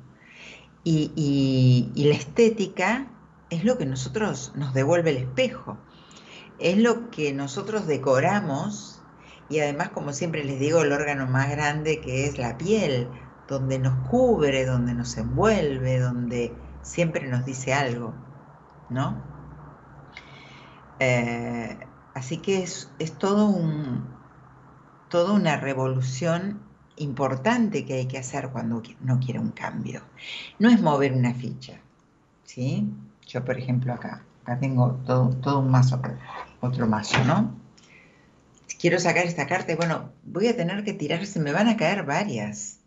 y 0.84 1.90
la 1.96 2.14
estética 2.14 3.10
es 3.50 3.64
lo 3.64 3.76
que 3.76 3.86
nosotros 3.86 4.52
nos 4.54 4.72
devuelve 4.72 5.10
el 5.10 5.16
espejo, 5.16 5.78
es 6.60 6.78
lo 6.78 7.10
que 7.10 7.32
nosotros 7.32 7.86
decoramos 7.88 8.93
y 9.48 9.60
además, 9.60 9.90
como 9.90 10.12
siempre 10.12 10.44
les 10.44 10.58
digo, 10.58 10.82
el 10.82 10.92
órgano 10.92 11.26
más 11.26 11.50
grande 11.50 12.00
que 12.00 12.26
es 12.26 12.38
la 12.38 12.56
piel, 12.56 13.08
donde 13.48 13.78
nos 13.78 14.08
cubre, 14.08 14.64
donde 14.64 14.94
nos 14.94 15.16
envuelve, 15.18 15.98
donde 15.98 16.54
siempre 16.82 17.28
nos 17.28 17.44
dice 17.44 17.74
algo, 17.74 18.14
¿no? 18.88 19.22
Eh, 20.98 21.78
así 22.14 22.38
que 22.38 22.62
es, 22.62 22.88
todo 23.18 23.46
un, 23.46 24.06
toda 25.08 25.32
una 25.32 25.56
revolución 25.58 26.60
importante 26.96 27.84
que 27.84 27.94
hay 27.94 28.06
que 28.06 28.18
hacer 28.18 28.50
cuando 28.50 28.82
uno 29.02 29.20
quiere 29.20 29.40
un 29.40 29.50
cambio. 29.50 30.00
No 30.58 30.70
es 30.70 30.80
mover 30.80 31.12
una 31.12 31.34
ficha, 31.34 31.80
¿sí? 32.44 32.88
Yo, 33.26 33.44
por 33.44 33.58
ejemplo, 33.58 33.92
acá, 33.92 34.22
acá 34.42 34.58
tengo 34.58 34.92
todo, 35.04 35.30
todo 35.36 35.58
un 35.58 35.70
mazo, 35.70 36.00
otro 36.60 36.86
mazo, 36.86 37.22
¿no? 37.24 37.63
Quiero 38.84 39.00
sacar 39.00 39.24
esta 39.24 39.46
carta 39.46 39.72
y 39.72 39.76
bueno, 39.76 40.12
voy 40.24 40.46
a 40.48 40.56
tener 40.56 40.84
que 40.84 40.92
tirar, 40.92 41.24
se 41.24 41.40
me 41.40 41.52
van 41.52 41.68
a 41.68 41.76
caer 41.78 42.04
varias. 42.04 42.80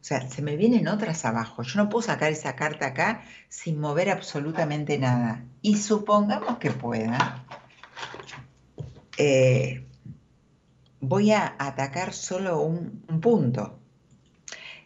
O 0.00 0.04
sea, 0.04 0.26
se 0.26 0.40
me 0.40 0.56
vienen 0.56 0.88
otras 0.88 1.26
abajo. 1.26 1.62
Yo 1.64 1.76
no 1.76 1.90
puedo 1.90 2.00
sacar 2.00 2.32
esa 2.32 2.56
carta 2.56 2.86
acá 2.86 3.20
sin 3.50 3.78
mover 3.78 4.08
absolutamente 4.08 4.96
nada. 4.96 5.44
Y 5.60 5.76
supongamos 5.76 6.56
que 6.56 6.70
pueda. 6.70 7.44
Eh, 9.18 9.84
voy 11.02 11.32
a 11.32 11.56
atacar 11.58 12.14
solo 12.14 12.62
un, 12.62 13.02
punto. 13.20 13.78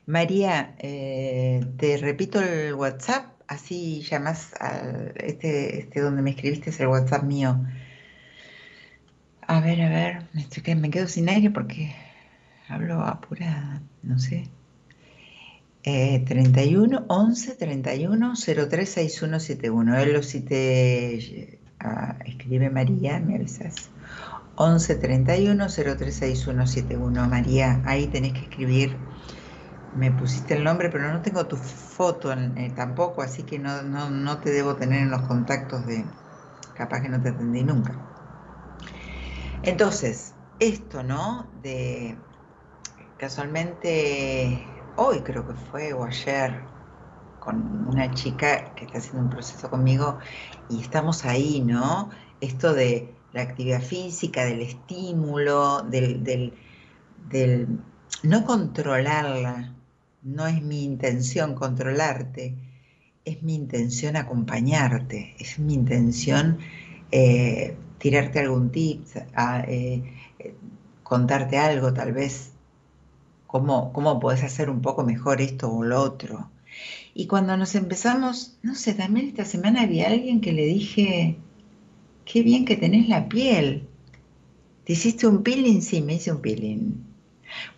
María, 0.06 0.74
eh, 0.80 1.64
te 1.76 1.98
repito 1.98 2.40
el 2.40 2.74
WhatsApp, 2.74 3.40
así 3.46 4.02
llamas 4.02 4.54
a 4.58 4.82
este, 5.18 5.78
este 5.78 6.00
donde 6.00 6.20
me 6.20 6.30
escribiste, 6.30 6.70
es 6.70 6.80
el 6.80 6.88
WhatsApp 6.88 7.22
mío. 7.22 7.60
A 9.54 9.60
ver, 9.60 9.82
a 9.82 9.88
ver, 9.90 10.28
me, 10.32 10.40
estoy, 10.40 10.74
me 10.76 10.88
quedo 10.90 11.06
sin 11.08 11.28
aire 11.28 11.50
porque 11.50 11.94
hablo 12.68 13.02
apurada, 13.02 13.82
no 14.02 14.18
sé. 14.18 14.48
31 15.82 17.04
11 17.08 17.54
31 17.56 18.34
036171. 18.36 19.98
Él 19.98 20.12
lo 20.14 20.22
cité, 20.22 21.60
ah, 21.80 22.16
escribe 22.24 22.70
María, 22.70 23.20
me 23.20 23.34
avisas. 23.36 23.90
11 24.56 24.94
31 24.96 25.68
036171. 25.68 27.28
María, 27.28 27.82
ahí 27.84 28.06
tenés 28.08 28.32
que 28.32 28.40
escribir. 28.40 28.96
Me 29.92 30.10
pusiste 30.12 30.54
el 30.54 30.64
nombre, 30.64 30.88
pero 30.88 31.12
no 31.12 31.20
tengo 31.20 31.46
tu 31.46 31.56
foto 31.58 32.32
eh, 32.32 32.72
tampoco, 32.74 33.22
así 33.22 33.42
que 33.44 33.58
no, 33.58 33.82
no, 33.82 34.08
no 34.10 34.38
te 34.40 34.50
debo 34.50 34.76
tener 34.76 35.02
en 35.02 35.10
los 35.10 35.22
contactos 35.22 35.86
de. 35.86 36.06
Capaz 36.74 37.02
que 37.02 37.10
no 37.10 37.20
te 37.20 37.28
atendí 37.30 37.62
nunca. 37.64 38.01
Entonces, 39.64 40.34
esto, 40.58 41.02
¿no? 41.02 41.46
De 41.62 42.16
casualmente 43.16 44.66
hoy 44.96 45.20
creo 45.20 45.46
que 45.46 45.54
fue, 45.54 45.92
o 45.92 46.04
ayer, 46.04 46.60
con 47.38 47.88
una 47.88 48.12
chica 48.12 48.74
que 48.74 48.84
está 48.84 48.98
haciendo 48.98 49.22
un 49.22 49.30
proceso 49.30 49.70
conmigo 49.70 50.18
y 50.68 50.80
estamos 50.80 51.24
ahí, 51.24 51.60
¿no? 51.60 52.10
Esto 52.40 52.74
de 52.74 53.14
la 53.32 53.42
actividad 53.42 53.80
física, 53.80 54.44
del 54.44 54.62
estímulo, 54.62 55.82
del, 55.82 56.52
no 58.22 58.44
controlarla, 58.44 59.74
no 60.22 60.46
es 60.46 60.60
mi 60.60 60.84
intención 60.84 61.54
controlarte, 61.54 62.56
es 63.24 63.42
mi 63.42 63.54
intención 63.54 64.16
acompañarte, 64.16 65.34
es 65.38 65.58
mi 65.58 65.74
intención 65.74 66.58
eh, 67.10 67.76
tirarte 68.02 68.40
algún 68.40 68.72
tip, 68.72 69.06
eh, 69.68 70.02
contarte 71.04 71.56
algo 71.56 71.94
tal 71.94 72.12
vez, 72.12 72.50
cómo, 73.46 73.92
cómo 73.92 74.18
podés 74.18 74.42
hacer 74.42 74.70
un 74.70 74.82
poco 74.82 75.04
mejor 75.04 75.40
esto 75.40 75.70
o 75.70 75.84
lo 75.84 76.02
otro. 76.02 76.50
Y 77.14 77.28
cuando 77.28 77.56
nos 77.56 77.76
empezamos, 77.76 78.58
no 78.64 78.74
sé, 78.74 78.94
también 78.94 79.28
esta 79.28 79.44
semana 79.44 79.82
había 79.82 80.08
alguien 80.08 80.40
que 80.40 80.52
le 80.52 80.64
dije, 80.64 81.36
qué 82.24 82.42
bien 82.42 82.64
que 82.64 82.74
tenés 82.74 83.08
la 83.08 83.28
piel. 83.28 83.86
¿Te 84.84 84.94
hiciste 84.94 85.28
un 85.28 85.44
peeling? 85.44 85.80
Sí, 85.80 86.02
me 86.02 86.14
hice 86.14 86.32
un 86.32 86.40
peeling. 86.40 87.04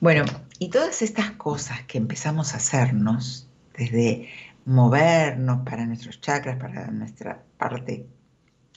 Bueno, 0.00 0.24
y 0.58 0.70
todas 0.70 1.02
estas 1.02 1.32
cosas 1.32 1.82
que 1.82 1.98
empezamos 1.98 2.54
a 2.54 2.56
hacernos, 2.56 3.46
desde 3.76 4.30
movernos 4.64 5.66
para 5.66 5.84
nuestros 5.84 6.18
chakras, 6.22 6.56
para 6.56 6.90
nuestra 6.90 7.42
parte 7.58 8.06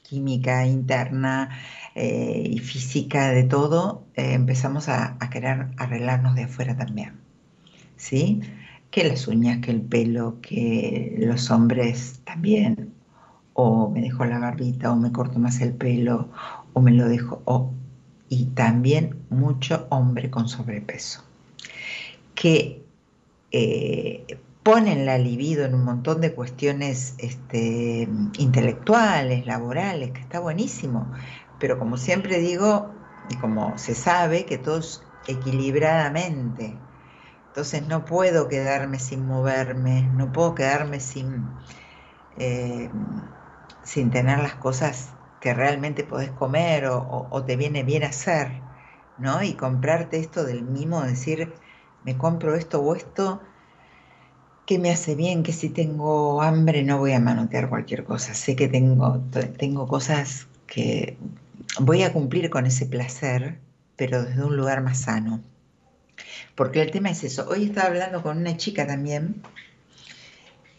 química 0.08 0.66
interna 0.66 1.50
eh, 1.96 2.44
y 2.52 2.60
física 2.60 3.30
de 3.30 3.44
todo, 3.44 4.06
eh, 4.16 4.34
empezamos 4.34 4.90
a, 4.90 5.18
querer 5.32 5.68
arreglarnos 5.78 6.36
de 6.36 6.44
afuera 6.44 6.78
también. 6.78 7.14
¿Sí? 7.96 8.42
Que 8.92 9.04
las 9.08 9.28
uñas, 9.28 9.60
que 9.60 9.72
el 9.72 9.82
pelo, 9.82 10.40
que 10.42 11.16
los 11.20 11.52
hombres 11.52 12.22
también, 12.24 12.94
o 13.54 13.90
me 13.90 14.02
dejo 14.02 14.26
la 14.26 14.40
barbita, 14.40 14.92
o 14.92 14.96
me 14.96 15.12
corto 15.12 15.40
más 15.40 15.60
el 15.62 15.74
pelo, 15.74 16.30
o 16.74 16.82
me 16.82 16.92
lo 16.92 17.08
dejo, 17.08 17.42
o, 17.46 17.74
y 18.30 18.46
también 18.48 19.18
mucho 19.30 19.88
hombre 19.90 20.30
con 20.30 20.48
sobrepeso, 20.48 21.24
que 22.36 22.84
eh, 23.52 24.26
ponen 24.68 25.06
la 25.06 25.18
libido 25.18 25.64
en 25.64 25.76
un 25.76 25.86
montón 25.86 26.20
de 26.20 26.34
cuestiones 26.34 27.16
este, 27.20 28.06
intelectuales, 28.38 29.46
laborales, 29.46 30.12
que 30.12 30.20
está 30.20 30.42
buenísimo, 30.42 31.10
pero 31.58 31.80
como 31.80 31.96
siempre 31.96 32.40
digo, 32.40 32.94
y 33.30 33.38
como 33.38 33.78
se 33.78 33.96
sabe, 33.96 34.46
que 34.46 34.58
todos 34.58 35.02
equilibradamente. 35.26 36.78
Entonces 37.48 37.88
no 37.88 38.04
puedo 38.04 38.50
quedarme 38.50 39.00
sin 39.00 39.26
moverme, 39.26 40.02
no 40.02 40.34
puedo 40.34 40.54
quedarme 40.54 41.00
sin, 41.00 41.48
eh, 42.38 42.90
sin 43.84 44.12
tener 44.12 44.40
las 44.40 44.56
cosas 44.56 45.12
que 45.40 45.54
realmente 45.54 46.04
podés 46.04 46.32
comer 46.32 46.88
o, 46.88 47.28
o, 47.32 47.44
te 47.46 47.56
viene 47.56 47.84
bien 47.84 48.04
hacer, 48.04 48.52
¿no? 49.18 49.42
Y 49.44 49.54
comprarte 49.54 50.20
esto 50.20 50.44
del 50.44 50.64
mimo, 50.64 51.04
decir, 51.04 51.54
me 52.04 52.18
compro 52.18 52.54
esto 52.54 52.82
o 52.82 52.96
esto, 52.96 53.40
que 54.68 54.78
me 54.80 54.92
hace 54.92 55.16
bien, 55.16 55.44
que 55.44 55.54
si 55.54 55.70
tengo 55.70 56.42
hambre 56.42 56.84
no 56.84 56.98
voy 56.98 57.14
a 57.14 57.22
manotear 57.22 57.70
cualquier 57.70 58.04
cosa. 58.04 58.34
Sé 58.34 58.58
que 58.58 58.68
tengo, 58.68 59.24
tengo 59.58 59.88
cosas 59.88 60.48
que 60.68 61.16
voy 61.80 62.04
a 62.04 62.12
cumplir 62.12 62.50
con 62.50 62.66
ese 62.66 62.86
placer, 62.86 63.60
pero 63.96 64.26
desde 64.26 64.44
un 64.44 64.58
lugar 64.58 64.82
más 64.84 65.00
sano. 65.00 65.42
Porque 66.54 66.82
el 66.82 66.92
tema 66.92 67.10
es 67.10 67.24
eso. 67.24 67.48
Hoy 67.48 67.64
estaba 67.64 67.88
hablando 67.88 68.22
con 68.22 68.40
una 68.40 68.58
chica 68.58 68.86
también 68.86 69.42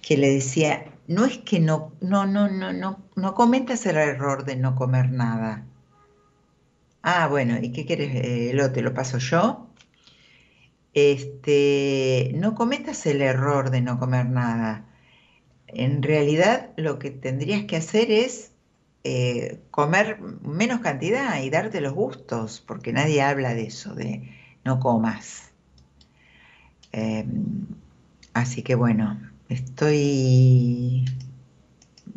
que 0.02 0.18
le 0.18 0.32
decía, 0.34 0.84
no 1.06 1.24
es 1.24 1.38
que 1.38 1.58
no, 1.58 1.92
no, 2.02 2.26
no, 2.26 2.46
no, 2.50 2.74
no, 2.74 3.02
no 3.16 3.34
cometas 3.34 3.86
el 3.86 3.96
error 3.96 4.44
de 4.44 4.56
no 4.56 4.76
comer 4.76 5.10
nada. 5.10 5.64
Ah, 7.02 7.26
bueno, 7.26 7.56
¿y 7.58 7.72
qué 7.72 7.86
quieres? 7.86 8.10
Eh, 8.14 8.50
lo 8.52 8.70
te 8.70 8.82
lo 8.82 8.92
paso 8.92 9.16
yo 9.16 9.67
este, 11.12 12.32
no 12.34 12.54
cometas 12.54 13.06
el 13.06 13.22
error 13.22 13.70
de 13.70 13.80
no 13.80 13.98
comer 13.98 14.26
nada. 14.26 14.84
En 15.66 16.02
realidad 16.02 16.70
lo 16.76 16.98
que 16.98 17.10
tendrías 17.10 17.64
que 17.64 17.76
hacer 17.76 18.10
es 18.10 18.52
eh, 19.04 19.60
comer 19.70 20.20
menos 20.20 20.80
cantidad 20.80 21.40
y 21.42 21.50
darte 21.50 21.80
los 21.80 21.94
gustos, 21.94 22.62
porque 22.66 22.92
nadie 22.92 23.22
habla 23.22 23.54
de 23.54 23.64
eso, 23.64 23.94
de 23.94 24.30
no 24.64 24.80
comas. 24.80 25.50
Eh, 26.92 27.26
así 28.34 28.62
que 28.62 28.74
bueno, 28.74 29.20
estoy... 29.48 31.04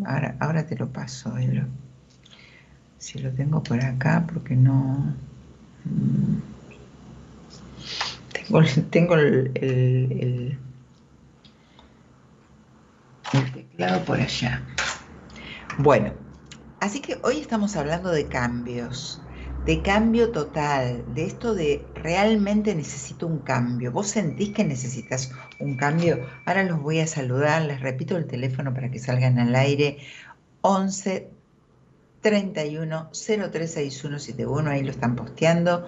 Ahora, 0.05 0.35
ahora 0.39 0.65
te 0.65 0.75
lo 0.75 0.89
paso, 0.91 1.35
si 2.97 3.19
lo 3.19 3.31
tengo 3.31 3.63
por 3.63 3.83
acá, 3.83 4.25
porque 4.31 4.55
no... 4.55 5.15
Mm, 5.85 6.50
tengo, 8.89 9.15
el, 9.15 10.57
teclado 13.53 14.03
por 14.05 14.19
allá. 14.19 14.61
Bueno, 15.77 16.13
así 16.79 16.99
que 16.99 17.17
hoy 17.23 17.39
estamos 17.39 17.75
hablando 17.75 18.11
de 18.11 18.27
cambios, 18.27 19.21
de 19.65 19.81
cambio 19.81 20.31
total, 20.31 21.05
de 21.13 21.25
esto 21.25 21.55
de 21.55 21.85
realmente 21.95 22.75
necesito 22.75 23.27
un 23.27 23.39
cambio. 23.39 23.91
¿Vos 23.91 24.07
sentís 24.07 24.53
que 24.53 24.65
necesitas 24.65 25.31
un 25.59 25.77
cambio? 25.77 26.27
Ahora 26.45 26.63
los 26.63 26.81
voy 26.81 26.99
a 26.99 27.07
saludar, 27.07 27.61
les 27.63 27.79
repito 27.79 28.17
el 28.17 28.27
teléfono 28.27 28.73
para 28.73 28.91
que 28.91 28.99
salgan 28.99 29.39
al 29.39 29.55
aire. 29.55 29.97
11 30.61 31.29
31 32.21 33.09
036171, 33.11 34.69
ahí 34.69 34.83
lo 34.83 34.91
están 34.91 35.15
posteando, 35.15 35.87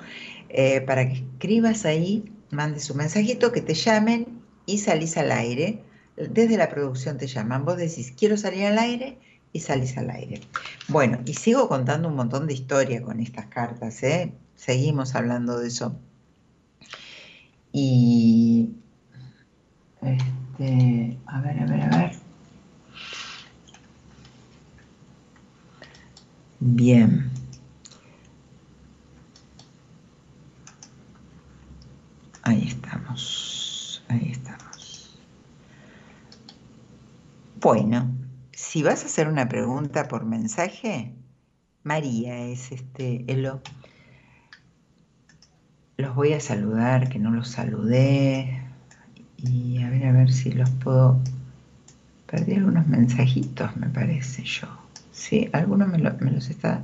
eh, 0.50 0.82
para 0.82 1.08
que 1.08 1.16
escribas 1.16 1.86
ahí 1.86 2.33
mandes 2.54 2.90
un 2.90 2.98
mensajito, 2.98 3.52
que 3.52 3.62
te 3.62 3.74
llamen 3.74 4.42
y 4.66 4.78
salís 4.80 5.18
al 5.18 5.32
aire. 5.32 5.84
Desde 6.16 6.58
la 6.58 6.70
producción 6.70 7.18
te 7.18 7.28
llaman, 7.28 7.66
vos 7.66 7.78
decís, 7.78 8.14
quiero 8.18 8.38
salir 8.38 8.66
al 8.66 8.78
aire 8.78 9.20
y 9.52 9.60
salís 9.60 9.98
al 9.98 10.10
aire. 10.10 10.42
Bueno, 10.88 11.20
y 11.26 11.34
sigo 11.34 11.68
contando 11.68 12.08
un 12.08 12.16
montón 12.16 12.48
de 12.48 12.54
historia 12.54 13.02
con 13.02 13.20
estas 13.20 13.48
cartas, 13.48 14.02
¿eh? 14.04 14.34
Seguimos 14.56 15.16
hablando 15.16 15.60
de 15.60 15.68
eso. 15.68 16.00
Y, 17.72 18.70
este, 20.02 21.18
a 21.26 21.42
ver, 21.42 21.60
a 21.60 21.66
ver, 21.66 21.82
a 21.82 21.98
ver. 21.98 22.12
Bien. 26.60 27.43
Ahí 32.44 32.68
estamos, 32.68 34.04
ahí 34.10 34.32
estamos. 34.32 35.18
Bueno, 37.60 38.12
si 38.52 38.84
vas 38.84 39.04
a 39.04 39.06
hacer 39.06 39.28
una 39.30 39.48
pregunta 39.48 40.08
por 40.10 40.26
mensaje, 40.26 41.14
María 41.84 42.46
es 42.46 42.72
este 42.72 43.24
Elo. 43.32 43.62
Los 45.98 46.16
voy 46.16 46.34
a 46.34 46.40
saludar, 46.40 47.08
que 47.10 47.20
no 47.20 47.32
los 47.32 47.48
saludé. 47.48 48.62
Y 49.38 49.82
a 49.82 49.90
ver, 49.90 50.06
a 50.08 50.12
ver 50.12 50.32
si 50.32 50.52
los 50.52 50.70
puedo. 50.70 51.22
Perdí 52.26 52.56
algunos 52.56 52.88
mensajitos, 52.88 53.76
me 53.78 53.88
parece 53.88 54.44
yo. 54.44 54.68
Sí, 55.12 55.50
algunos 55.54 55.88
me, 55.88 56.00
los 56.00 56.50
está. 56.50 56.84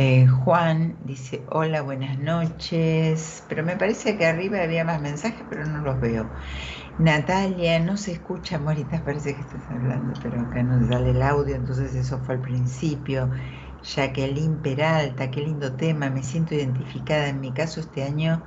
Eh, 0.00 0.26
Juan 0.28 0.96
dice, 1.00 1.44
hola, 1.50 1.82
buenas 1.82 2.18
noches, 2.20 3.44
pero 3.48 3.64
me 3.64 3.76
parece 3.76 4.16
que 4.16 4.26
arriba 4.26 4.62
había 4.62 4.84
más 4.84 5.00
mensajes, 5.00 5.44
pero 5.50 5.66
no 5.66 5.80
los 5.80 5.98
veo. 6.00 6.32
Natalia, 6.98 7.80
no 7.80 7.96
se 7.96 8.12
escucha, 8.12 8.58
Moritas, 8.60 9.02
parece 9.02 9.34
que 9.36 9.42
estás 9.42 9.70
hablando, 9.70 10.18
pero 10.20 10.40
acá 10.40 10.62
no 10.64 10.86
sale 10.88 11.10
el 11.12 11.22
audio, 11.22 11.56
entonces 11.56 11.94
eso 11.94 12.22
fue 12.24 12.36
al 12.36 12.42
principio. 12.42 13.30
Jacqueline 13.82 14.62
Peralta, 14.62 15.30
qué 15.30 15.40
lindo 15.42 15.76
tema, 15.76 16.10
me 16.10 16.22
siento 16.24 16.54
identificada. 16.54 17.28
En 17.28 17.40
mi 17.40 17.52
caso 17.54 17.80
este 17.80 18.04
año 18.04 18.44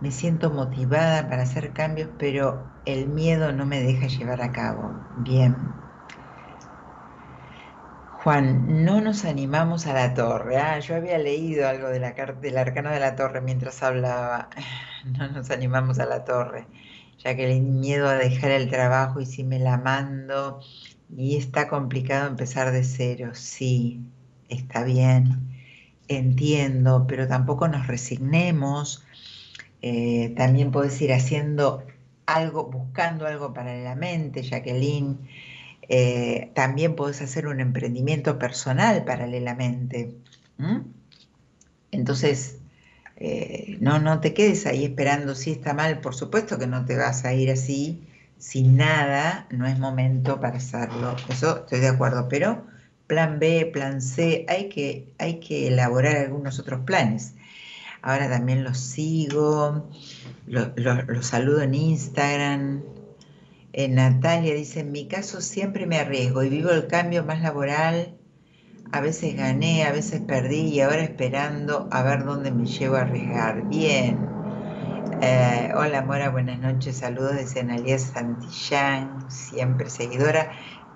me 0.00 0.10
siento 0.12 0.50
motivada 0.52 1.28
para 1.28 1.42
hacer 1.44 1.72
cambios, 1.74 2.10
pero 2.18 2.74
el 2.84 3.08
miedo 3.08 3.52
no 3.52 3.66
me 3.66 3.82
deja 3.82 4.08
llevar 4.08 4.42
a 4.42 4.52
cabo. 4.52 5.06
Bien, 5.14 5.87
Juan, 8.28 8.84
no 8.84 9.00
nos 9.00 9.24
animamos 9.24 9.86
a 9.86 9.94
la 9.94 10.12
torre. 10.12 10.58
Ah, 10.58 10.78
yo 10.80 10.96
había 10.96 11.16
leído 11.16 11.66
algo 11.66 11.88
de 11.88 11.98
la, 11.98 12.12
del 12.12 12.58
arcano 12.58 12.90
de 12.90 13.00
la 13.00 13.16
torre 13.16 13.40
mientras 13.40 13.82
hablaba. 13.82 14.50
No 15.18 15.28
nos 15.28 15.50
animamos 15.50 15.98
a 15.98 16.04
la 16.04 16.24
torre, 16.24 16.66
ya 17.24 17.34
que 17.34 17.58
miedo 17.58 18.06
a 18.06 18.16
dejar 18.16 18.50
el 18.50 18.68
trabajo 18.68 19.18
y 19.22 19.24
si 19.24 19.44
me 19.44 19.58
la 19.58 19.78
mando 19.78 20.60
y 21.16 21.38
está 21.38 21.68
complicado 21.68 22.28
empezar 22.28 22.70
de 22.70 22.84
cero. 22.84 23.30
Sí, 23.32 24.02
está 24.50 24.84
bien. 24.84 25.48
entiendo, 26.08 27.06
pero 27.08 27.28
tampoco 27.28 27.66
nos 27.68 27.86
resignemos. 27.86 29.06
Eh, 29.80 30.34
también 30.36 30.70
puedes 30.70 31.00
ir 31.00 31.14
haciendo 31.14 31.86
algo, 32.26 32.66
buscando 32.70 33.26
algo 33.26 33.54
paralelamente, 33.54 34.42
Jacqueline. 34.42 35.18
Eh, 35.88 36.50
también 36.54 36.96
puedes 36.96 37.22
hacer 37.22 37.46
un 37.46 37.60
emprendimiento 37.60 38.38
personal 38.38 39.04
paralelamente. 39.04 40.14
Entonces, 41.90 42.56
eh, 43.16 43.78
no, 43.80 43.98
no 43.98 44.20
te 44.20 44.34
quedes 44.34 44.66
ahí 44.66 44.84
esperando 44.84 45.34
si 45.34 45.52
está 45.52 45.72
mal. 45.74 46.00
Por 46.00 46.14
supuesto 46.14 46.58
que 46.58 46.66
no 46.66 46.84
te 46.84 46.96
vas 46.96 47.24
a 47.24 47.32
ir 47.34 47.50
así 47.50 48.04
sin 48.38 48.76
nada, 48.76 49.46
no 49.50 49.66
es 49.66 49.78
momento 49.78 50.40
para 50.40 50.58
hacerlo. 50.58 51.16
Eso 51.28 51.58
estoy 51.58 51.80
de 51.80 51.88
acuerdo, 51.88 52.28
pero 52.28 52.64
plan 53.06 53.38
B, 53.38 53.68
plan 53.72 54.00
C, 54.00 54.46
hay 54.48 54.68
que, 54.68 55.12
hay 55.18 55.40
que 55.40 55.68
elaborar 55.68 56.16
algunos 56.16 56.58
otros 56.58 56.80
planes. 56.80 57.34
Ahora 58.00 58.28
también 58.28 58.62
los 58.62 58.78
sigo, 58.78 59.90
los 60.46 61.26
saludo 61.26 61.62
en 61.62 61.74
Instagram. 61.74 62.82
Eh, 63.72 63.88
Natalia 63.88 64.54
dice, 64.54 64.80
en 64.80 64.92
mi 64.92 65.08
caso 65.08 65.40
siempre 65.40 65.86
me 65.86 65.98
arriesgo 65.98 66.42
y 66.42 66.48
vivo 66.50 66.70
el 66.70 66.86
cambio 66.86 67.24
más 67.24 67.42
laboral. 67.42 68.18
A 68.92 69.00
veces 69.00 69.36
gané, 69.36 69.84
a 69.84 69.92
veces 69.92 70.22
perdí 70.22 70.68
y 70.68 70.80
ahora 70.80 71.02
esperando 71.02 71.88
a 71.92 72.02
ver 72.02 72.24
dónde 72.24 72.50
me 72.52 72.66
llevo 72.66 72.96
a 72.96 73.02
arriesgar. 73.02 73.68
Bien. 73.68 74.38
Eh, 75.20 75.72
hola 75.76 76.02
Mora, 76.02 76.30
buenas 76.30 76.58
noches. 76.60 76.98
Saludos 76.98 77.36
desde 77.36 77.60
Analia 77.60 77.98
Santillán, 77.98 79.30
siempre 79.30 79.90
seguidora. 79.90 80.52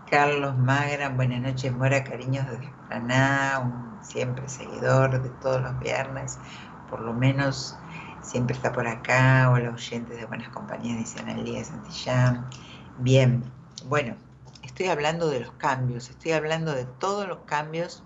Carlos 0.06 0.58
Magra, 0.58 1.10
buenas 1.10 1.40
noches 1.42 1.72
Mora, 1.72 2.04
cariños 2.04 2.46
desde 2.50 2.72
Paraná, 2.88 3.60
un 3.64 4.02
siempre 4.04 4.48
seguidor 4.48 5.22
de 5.22 5.30
todos 5.30 5.62
los 5.62 5.78
viernes 5.78 6.40
por 6.86 7.00
lo 7.00 7.14
menos 7.14 7.81
siempre 8.22 8.56
está 8.56 8.72
por 8.72 8.86
acá, 8.86 9.52
los 9.58 9.74
oyentes 9.74 10.16
de 10.16 10.24
Buenas 10.26 10.48
Compañías, 10.50 10.98
dice 10.98 11.20
Analia 11.20 11.64
Santillán. 11.64 12.46
Bien, 12.98 13.42
bueno, 13.86 14.14
estoy 14.62 14.86
hablando 14.86 15.28
de 15.28 15.40
los 15.40 15.52
cambios, 15.52 16.08
estoy 16.08 16.32
hablando 16.32 16.72
de 16.72 16.84
todos 16.84 17.28
los 17.28 17.38
cambios 17.40 18.02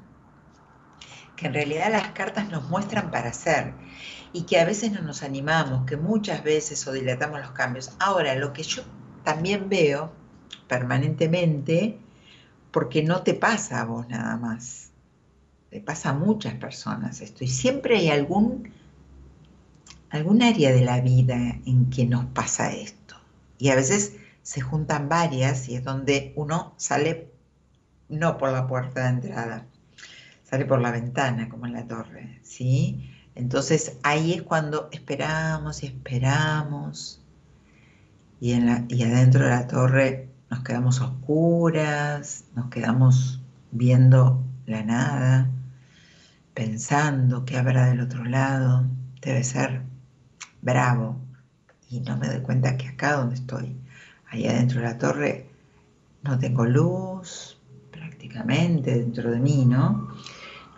que 1.37 1.46
en 1.46 1.55
realidad 1.55 1.92
las 1.92 2.09
cartas 2.12 2.48
nos 2.48 2.68
muestran 2.70 3.11
para 3.11 3.29
hacer 3.29 3.74
y 4.33 4.42
que 4.42 4.59
a 4.59 4.64
veces 4.64 4.90
no 4.92 5.02
nos 5.02 5.22
animamos, 5.22 5.87
que 5.87 5.96
muchas 5.96 6.42
veces 6.42 6.87
o 6.87 6.92
dilatamos 6.92 7.40
los 7.40 7.50
cambios. 7.50 7.92
Ahora, 7.98 8.35
lo 8.35 8.52
que 8.52 8.62
yo 8.62 8.83
también 9.22 9.68
veo 9.68 10.12
permanentemente, 10.66 11.98
porque 12.70 13.02
no 13.02 13.22
te 13.22 13.35
pasa 13.35 13.83
a 13.83 13.85
vos 13.85 14.09
nada 14.09 14.37
más, 14.37 14.90
te 15.70 15.81
pasa 15.81 16.11
a 16.11 16.12
muchas 16.14 16.55
personas 16.55 17.20
esto, 17.20 17.44
y 17.44 17.48
siempre 17.48 17.98
hay 17.98 18.09
algún 18.09 18.72
algún 20.11 20.42
área 20.42 20.73
de 20.73 20.83
la 20.83 21.01
vida 21.01 21.37
en 21.66 21.90
que 21.90 22.07
nos 22.07 22.27
pasa 22.27 22.73
esto. 22.73 23.16
Y 23.59 23.71
a 23.71 23.75
veces 23.77 24.16
se 24.42 24.61
juntan 24.61 25.09
varias 25.09 25.69
y 25.69 25.77
es 25.77 25.85
donde 25.85 26.33
uno 26.37 26.75
sale 26.77 27.33
no 28.09 28.38
por 28.38 28.53
la 28.53 28.66
puerta 28.66 29.03
de 29.03 29.09
entrada, 29.09 29.66
sale 30.45 30.64
por 30.64 30.81
la 30.81 30.92
ventana 30.92 31.49
como 31.49 31.66
en 31.66 31.73
la 31.73 31.87
torre, 31.87 32.38
¿sí? 32.42 33.11
Entonces 33.35 33.99
ahí 34.03 34.35
es 34.35 34.42
cuando 34.42 34.88
esperamos 34.92 35.83
y 35.83 35.87
esperamos 35.87 37.21
y, 38.40 38.53
en 38.53 38.66
la, 38.66 38.85
y 38.88 39.03
adentro 39.03 39.45
de 39.45 39.51
la 39.51 39.66
torre 39.66 40.29
nos 40.51 40.61
quedamos 40.61 41.01
oscuras, 41.01 42.45
nos 42.55 42.71
quedamos 42.71 43.40
viendo 43.73 44.42
la 44.66 44.83
nada, 44.83 45.51
pensando 46.55 47.45
qué 47.45 47.57
habrá 47.57 47.87
del 47.87 48.01
otro 48.01 48.25
lado. 48.25 48.87
Debe 49.21 49.42
ser 49.42 49.83
bravo. 50.66 51.16
Y 51.88 52.00
no 52.00 52.16
me 52.16 52.29
doy 52.29 52.40
cuenta 52.40 52.76
que 52.76 52.88
acá 52.88 53.12
donde 53.12 53.37
estoy, 53.37 53.76
allá 54.26 54.55
dentro 54.55 54.81
de 54.81 54.87
la 54.87 54.98
torre, 54.98 55.48
no 56.22 56.38
tengo 56.38 56.66
luz 56.66 57.57
prácticamente 57.92 58.90
dentro 58.98 59.31
de 59.31 59.38
mí, 59.38 59.64
¿no? 59.64 60.09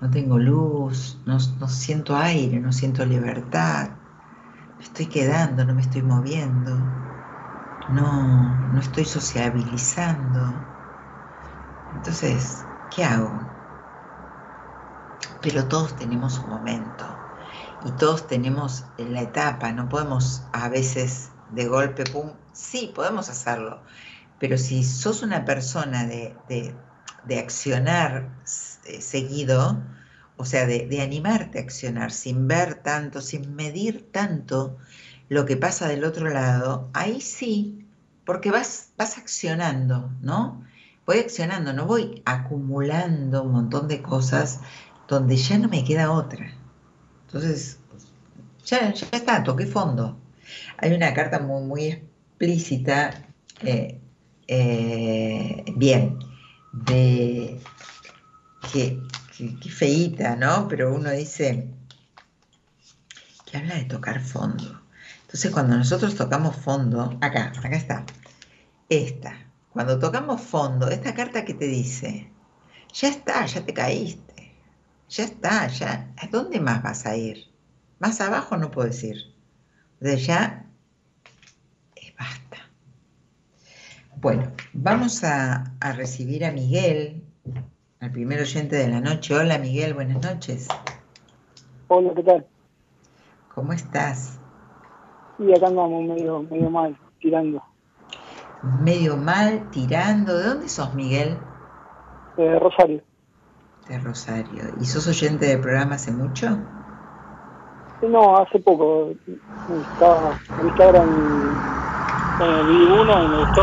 No 0.00 0.10
tengo 0.10 0.38
luz, 0.38 1.18
no, 1.24 1.40
siento 1.40 2.16
aire, 2.16 2.60
no 2.60 2.72
siento 2.72 3.04
libertad. 3.04 3.90
Me 4.76 4.84
estoy 4.84 5.06
quedando, 5.06 5.64
no 5.64 5.74
me 5.74 5.82
estoy 5.82 6.02
moviendo. 6.02 6.84
No, 7.88 8.54
no 8.70 8.80
estoy 8.80 9.06
sociabilizando. 9.06 10.62
Entonces, 11.94 12.66
¿qué 12.90 13.02
hago? 13.02 13.40
Pero 15.40 15.66
todos 15.66 15.96
tenemos 15.96 16.38
un 16.40 16.50
momento 16.50 17.17
y 17.84 17.90
todos 17.92 18.26
tenemos 18.26 18.84
la 18.98 19.22
etapa, 19.22 19.72
no 19.72 19.88
podemos 19.88 20.42
a 20.52 20.68
veces 20.68 21.30
de 21.50 21.66
golpe, 21.66 22.04
pum, 22.04 22.32
sí, 22.52 22.92
podemos 22.94 23.28
hacerlo, 23.28 23.80
pero 24.38 24.58
si 24.58 24.84
sos 24.84 25.22
una 25.22 25.44
persona 25.44 26.06
de, 26.06 26.74
accionar 27.38 28.30
eh, 28.86 29.00
seguido, 29.00 29.82
o 30.36 30.44
sea, 30.44 30.66
de, 30.66 31.00
animarte 31.02 31.58
a 31.58 31.62
accionar 31.62 32.10
sin 32.10 32.48
ver 32.48 32.76
tanto, 32.76 33.20
sin 33.20 33.54
medir 33.54 34.10
tanto 34.12 34.78
lo 35.28 35.44
que 35.44 35.56
pasa 35.56 35.88
del 35.88 36.04
otro 36.04 36.28
lado, 36.30 36.88
ahí 36.94 37.20
sí, 37.20 37.86
porque 38.24 38.50
vas, 38.50 38.92
vas 38.96 39.18
accionando, 39.18 40.10
¿no? 40.20 40.64
Voy 41.06 41.18
accionando, 41.18 41.72
no 41.72 41.86
voy 41.86 42.22
acumulando 42.26 43.42
un 43.42 43.52
montón 43.52 43.88
de 43.88 44.02
cosas 44.02 44.60
donde 45.06 45.36
ya 45.36 45.58
no 45.58 45.68
me 45.68 45.84
queda 45.84 46.12
otra. 46.12 46.57
Entonces, 47.28 47.78
ya, 48.64 48.90
ya 48.94 49.06
está, 49.12 49.42
toqué 49.42 49.66
fondo. 49.66 50.18
Hay 50.78 50.94
una 50.94 51.12
carta 51.12 51.40
muy, 51.40 51.62
muy 51.62 51.84
explícita, 51.88 53.22
eh, 53.60 54.00
eh, 54.46 55.62
bien, 55.76 56.18
de 56.72 57.60
que, 58.72 59.02
que, 59.36 59.70
feíta, 59.70 60.36
¿no? 60.36 60.68
Pero 60.68 60.94
uno 60.94 61.10
dice 61.10 61.68
que 63.44 63.58
habla 63.58 63.74
de 63.74 63.84
tocar 63.84 64.20
fondo. 64.20 64.80
Entonces, 65.20 65.50
cuando 65.50 65.76
nosotros 65.76 66.14
tocamos 66.14 66.56
fondo, 66.56 67.18
acá, 67.20 67.52
acá 67.62 67.76
está, 67.76 68.06
esta, 68.88 69.38
cuando 69.70 69.98
tocamos 69.98 70.40
fondo, 70.40 70.88
esta 70.88 71.12
carta 71.12 71.44
que 71.44 71.52
te 71.52 71.66
dice, 71.66 72.30
ya 72.94 73.08
está, 73.08 73.44
ya 73.44 73.66
te 73.66 73.74
caíste 73.74 74.27
ya 75.08 75.24
está, 75.24 75.66
ya, 75.68 76.12
¿a 76.16 76.26
dónde 76.26 76.60
más 76.60 76.82
vas 76.82 77.06
a 77.06 77.16
ir? 77.16 77.44
Más 77.98 78.20
abajo 78.20 78.56
no 78.56 78.70
puedo 78.70 78.86
decir. 78.86 79.34
De 80.00 80.16
ya, 80.16 80.66
eh, 81.96 82.14
basta. 82.18 82.58
Bueno, 84.16 84.52
vamos 84.72 85.24
a, 85.24 85.72
a, 85.80 85.92
recibir 85.92 86.44
a 86.44 86.52
Miguel, 86.52 87.24
al 88.00 88.12
primer 88.12 88.40
oyente 88.40 88.76
de 88.76 88.88
la 88.88 89.00
noche. 89.00 89.34
Hola 89.34 89.58
Miguel, 89.58 89.94
buenas 89.94 90.22
noches. 90.22 90.68
Hola, 91.88 92.12
¿qué 92.14 92.22
tal? 92.22 92.46
¿Cómo 93.54 93.72
estás? 93.72 94.38
Sí, 95.38 95.52
acá 95.52 95.68
andamos 95.68 96.04
medio, 96.04 96.42
medio 96.42 96.70
mal, 96.70 96.96
tirando. 97.18 97.62
Medio 98.82 99.16
mal, 99.16 99.70
tirando. 99.70 100.36
¿De 100.36 100.44
dónde 100.44 100.68
sos, 100.68 100.94
Miguel? 100.94 101.38
De 102.36 102.58
Rosario 102.58 103.07
de 103.88 103.98
Rosario. 103.98 104.64
¿Y 104.80 104.84
sos 104.84 105.06
oyente 105.06 105.46
del 105.46 105.60
programa 105.60 105.94
hace 105.94 106.12
mucho? 106.12 106.58
No, 108.02 108.36
hace 108.38 108.58
poco. 108.60 109.12
Estaba 109.92 110.38
en, 111.00 111.10
en 112.42 112.50
el 112.50 112.90
1 112.92 113.24
y 113.24 113.28
me 113.28 113.44
gustó. 113.44 113.62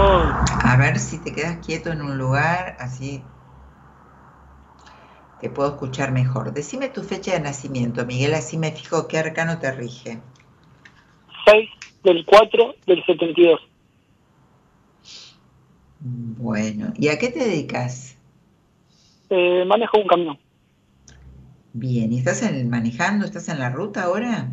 A 0.63 0.75
ver 0.77 0.99
si 0.99 1.19
te 1.19 1.33
quedas 1.33 1.65
quieto 1.65 1.91
en 1.91 2.01
un 2.01 2.17
lugar, 2.17 2.75
así 2.79 3.23
te 5.39 5.49
puedo 5.49 5.69
escuchar 5.69 6.11
mejor. 6.11 6.53
Decime 6.53 6.89
tu 6.89 7.03
fecha 7.03 7.33
de 7.33 7.39
nacimiento, 7.39 8.05
Miguel, 8.05 8.33
así 8.33 8.57
me 8.57 8.71
fijo 8.71 9.07
qué 9.07 9.19
arcano 9.19 9.59
te 9.59 9.71
rige. 9.71 10.19
6 11.45 11.69
del 12.03 12.25
4 12.25 12.75
del 12.87 13.05
72. 13.05 13.59
Bueno, 15.99 16.93
¿y 16.95 17.07
a 17.07 17.17
qué 17.17 17.29
te 17.29 17.39
dedicas? 17.39 18.14
Eh, 19.29 19.65
manejo 19.65 19.97
un 19.97 20.07
camión. 20.07 20.37
Bien, 21.73 22.13
¿y 22.13 22.19
estás 22.19 22.41
manejando? 22.65 23.25
¿Estás 23.25 23.49
en 23.49 23.59
la 23.59 23.69
ruta 23.69 24.03
ahora? 24.03 24.49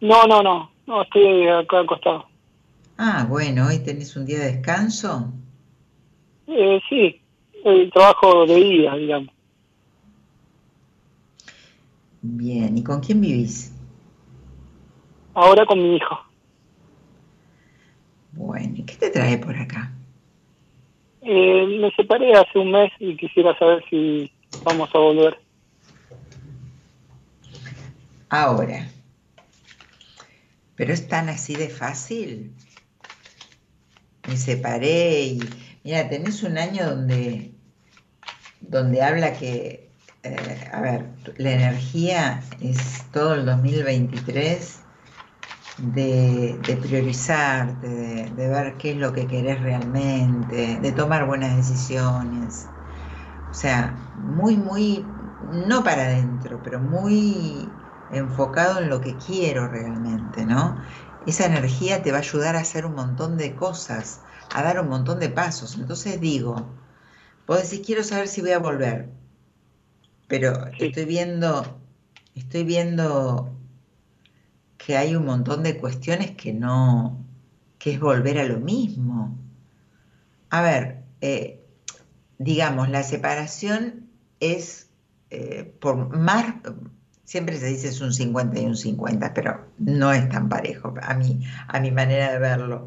No, 0.00 0.26
no, 0.26 0.42
no, 0.42 0.70
no, 0.86 1.02
estoy 1.02 1.48
acá 1.48 1.78
al 1.78 1.86
costado. 1.86 2.26
Ah, 2.98 3.26
bueno, 3.28 3.66
¿hoy 3.66 3.78
tenés 3.78 4.16
un 4.16 4.26
día 4.26 4.38
de 4.38 4.52
descanso? 4.52 5.32
Eh, 6.46 6.80
sí, 6.88 7.20
el 7.64 7.90
trabajo 7.90 8.46
de 8.46 8.54
día, 8.56 8.94
digamos. 8.94 9.34
Bien, 12.22 12.76
¿y 12.76 12.82
con 12.82 13.00
quién 13.00 13.20
vivís? 13.20 13.72
Ahora 15.34 15.64
con 15.64 15.82
mi 15.82 15.96
hijo. 15.96 16.18
Bueno, 18.32 18.74
¿y 18.76 18.82
qué 18.82 18.96
te 18.96 19.10
trae 19.10 19.38
por 19.38 19.56
acá? 19.56 19.95
Eh, 21.28 21.66
me 21.80 21.90
separé 21.96 22.32
hace 22.34 22.56
un 22.56 22.70
mes 22.70 22.92
y 23.00 23.16
quisiera 23.16 23.58
saber 23.58 23.82
si 23.90 24.30
vamos 24.62 24.88
a 24.94 24.98
volver. 24.98 25.36
Ahora, 28.28 28.88
pero 30.76 30.92
es 30.92 31.08
tan 31.08 31.28
así 31.28 31.56
de 31.56 31.68
fácil. 31.68 32.52
Me 34.28 34.36
separé 34.36 35.22
y, 35.22 35.40
mira, 35.82 36.08
tenés 36.08 36.44
un 36.44 36.58
año 36.58 36.90
donde, 36.90 37.50
donde 38.60 39.02
habla 39.02 39.32
que, 39.32 39.90
eh, 40.22 40.70
a 40.72 40.80
ver, 40.80 41.06
la 41.38 41.50
energía 41.50 42.40
es 42.60 43.04
todo 43.10 43.34
el 43.34 43.46
2023 43.46 44.85
de, 45.76 46.60
de 46.64 46.76
priorizarte, 46.78 47.88
de, 47.88 48.30
de 48.30 48.48
ver 48.48 48.76
qué 48.78 48.92
es 48.92 48.96
lo 48.98 49.12
que 49.12 49.26
querés 49.28 49.60
realmente, 49.62 50.78
de 50.80 50.92
tomar 50.92 51.26
buenas 51.26 51.56
decisiones. 51.56 52.72
O 53.50 53.54
sea, 53.54 54.10
muy, 54.14 54.56
muy, 54.56 55.16
no 55.40 55.82
para 55.84 56.04
adentro, 56.06 56.62
pero 56.62 56.80
muy 56.80 57.82
enfocado 58.08 58.80
en 58.80 58.88
lo 58.90 59.00
que 59.00 59.18
quiero 59.18 59.68
realmente, 59.68 60.44
¿no? 60.46 60.76
Esa 61.20 61.46
energía 61.46 62.02
te 62.02 62.12
va 62.12 62.18
a 62.18 62.20
ayudar 62.20 62.56
a 62.56 62.60
hacer 62.60 62.86
un 62.86 62.94
montón 62.94 63.36
de 63.36 63.54
cosas, 63.54 64.24
a 64.52 64.62
dar 64.62 64.80
un 64.80 64.88
montón 64.88 65.20
de 65.20 65.30
pasos. 65.30 65.76
Entonces 65.78 66.20
digo, 66.20 66.76
vos 67.46 67.62
decís, 67.62 67.86
quiero 67.86 68.04
saber 68.04 68.28
si 68.28 68.40
voy 68.42 68.52
a 68.52 68.58
volver, 68.60 69.10
pero 70.26 70.66
Sí. 70.78 70.86
estoy 70.86 71.04
viendo, 71.04 71.80
estoy 72.34 72.64
viendo 72.64 73.55
que 74.86 74.96
hay 74.96 75.16
un 75.16 75.26
montón 75.26 75.64
de 75.64 75.78
cuestiones 75.78 76.30
que 76.36 76.52
no, 76.52 77.18
que 77.76 77.90
es 77.90 77.98
volver 77.98 78.38
a 78.38 78.44
lo 78.44 78.60
mismo. 78.60 79.36
A 80.48 80.62
ver, 80.62 80.98
eh, 81.20 81.60
digamos, 82.38 82.88
la 82.88 83.02
separación 83.02 84.08
es 84.38 84.88
eh, 85.30 85.74
por 85.80 86.16
más, 86.16 86.54
siempre 87.24 87.56
se 87.56 87.66
dice 87.66 87.88
es 87.88 88.00
un 88.00 88.12
50 88.12 88.60
y 88.60 88.64
un 88.64 88.76
50, 88.76 89.34
pero 89.34 89.66
no 89.78 90.12
es 90.12 90.28
tan 90.28 90.48
parejo 90.48 90.94
a 91.02 91.14
mí, 91.14 91.40
a 91.66 91.80
mi 91.80 91.90
manera 91.90 92.32
de 92.32 92.38
verlo. 92.38 92.86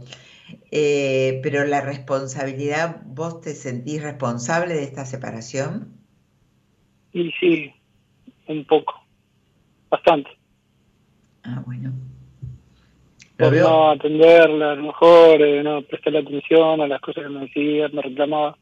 Eh, 0.72 1.42
pero 1.44 1.66
la 1.66 1.82
responsabilidad, 1.82 3.02
¿vos 3.08 3.42
te 3.42 3.54
sentís 3.54 4.02
responsable 4.02 4.74
de 4.74 4.84
esta 4.84 5.06
separación? 5.06 5.98
Y 7.12 7.30
sí, 7.42 7.74
un 8.48 8.66
poco, 8.66 8.94
bastante. 9.90 10.39
Ah, 11.44 11.62
bueno. 11.66 11.94
Por 13.38 13.56
no 13.56 13.92
atenderla, 13.92 14.72
a 14.72 14.76
lo 14.76 14.84
mejor, 14.84 15.42
eh, 15.42 15.64
no 15.64 15.82
prestarle 15.84 16.20
atención 16.20 16.82
a 16.82 16.88
las 16.88 17.00
cosas 17.02 17.24
que 17.24 17.30
me 17.30 17.42
decía, 17.42 17.88
me 17.90 18.02
reclamaba. 18.02 18.58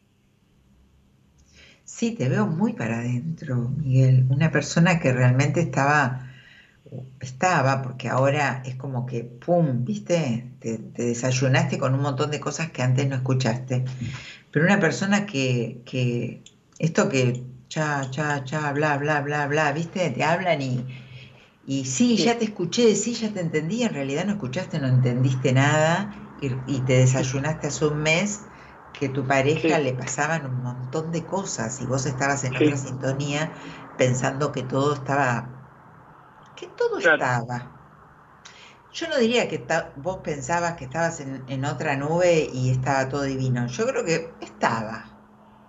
sí, 1.84 2.12
te 2.14 2.30
veo 2.30 2.46
muy 2.46 2.74
para 2.74 3.00
adentro, 3.00 3.56
Miguel. 3.56 4.26
Una 4.30 4.52
persona 4.52 5.00
que 5.00 5.12
realmente 5.12 5.62
estaba, 5.62 6.28
estaba, 7.20 7.82
porque 7.82 8.10
ahora 8.10 8.62
es 8.66 8.76
como 8.76 9.06
que, 9.08 9.24
¡pum!, 9.24 9.84
¿viste? 9.86 10.52
Te, 10.60 10.78
te 10.78 11.04
desayunaste 11.06 11.80
con 11.80 11.96
un 11.96 12.02
montón 12.02 12.30
de 12.32 12.40
cosas 12.40 12.72
que 12.72 12.84
antes 12.84 13.08
no 13.10 13.16
escuchaste. 13.16 13.86
Pero 14.52 14.66
una 14.66 14.80
persona 14.80 15.26
que, 15.26 15.82
que 15.86 16.42
esto 16.80 17.10
que 17.10 17.44
cha, 17.68 18.10
cha, 18.12 18.44
cha, 18.44 18.72
bla, 18.74 18.98
bla, 18.98 19.22
bla, 19.22 19.48
bla, 19.48 19.72
¿viste? 19.72 20.10
Te 20.12 20.24
hablan 20.24 20.62
y, 20.62 20.86
y 21.68 21.86
sí, 21.86 22.18
Sí. 22.18 22.26
ya 22.26 22.40
te 22.40 22.46
escuché, 22.46 22.96
sí, 22.96 23.14
ya 23.16 23.32
te 23.34 23.42
entendí, 23.42 23.84
en 23.84 23.94
realidad 23.94 24.26
no 24.26 24.34
escuchaste, 24.34 24.80
no 24.80 24.88
entendiste 24.88 25.54
nada 25.54 26.12
y, 26.38 26.64
y 26.66 26.82
te 26.86 26.94
desayunaste 26.96 27.68
hace 27.68 27.86
un 27.88 28.00
mes 28.04 28.50
que 28.94 29.10
tu 29.10 29.28
pareja 29.28 29.78
Sí. 29.78 29.80
le 29.80 29.94
pasaban 29.94 30.46
un 30.48 30.62
montón 30.64 31.12
de 31.12 31.26
cosas 31.28 31.82
y 31.82 31.86
vos 31.88 32.06
estabas 32.08 32.44
en 32.46 32.58
Sí. 32.58 32.58
otra 32.58 32.78
sintonía 32.78 33.54
pensando 33.98 34.52
que 34.54 34.64
todo 34.64 34.96
estaba, 34.96 35.54
que 36.56 36.68
todo 36.68 37.00
Claro. 37.02 37.38
estaba. 37.40 37.58
Yo 38.92 39.08
no 39.10 39.18
diría 39.18 39.48
que 39.48 39.66
vos 39.96 40.18
pensabas 40.24 40.76
que 40.78 40.86
estabas 40.86 41.20
en, 41.20 41.46
en 41.48 41.66
otra 41.66 41.96
nube 41.98 42.50
y 42.52 42.70
estaba 42.72 43.08
todo 43.10 43.24
divino. 43.24 43.68
Yo 43.68 43.86
creo 43.88 44.04
que 44.06 44.38
estaba, 44.42 45.18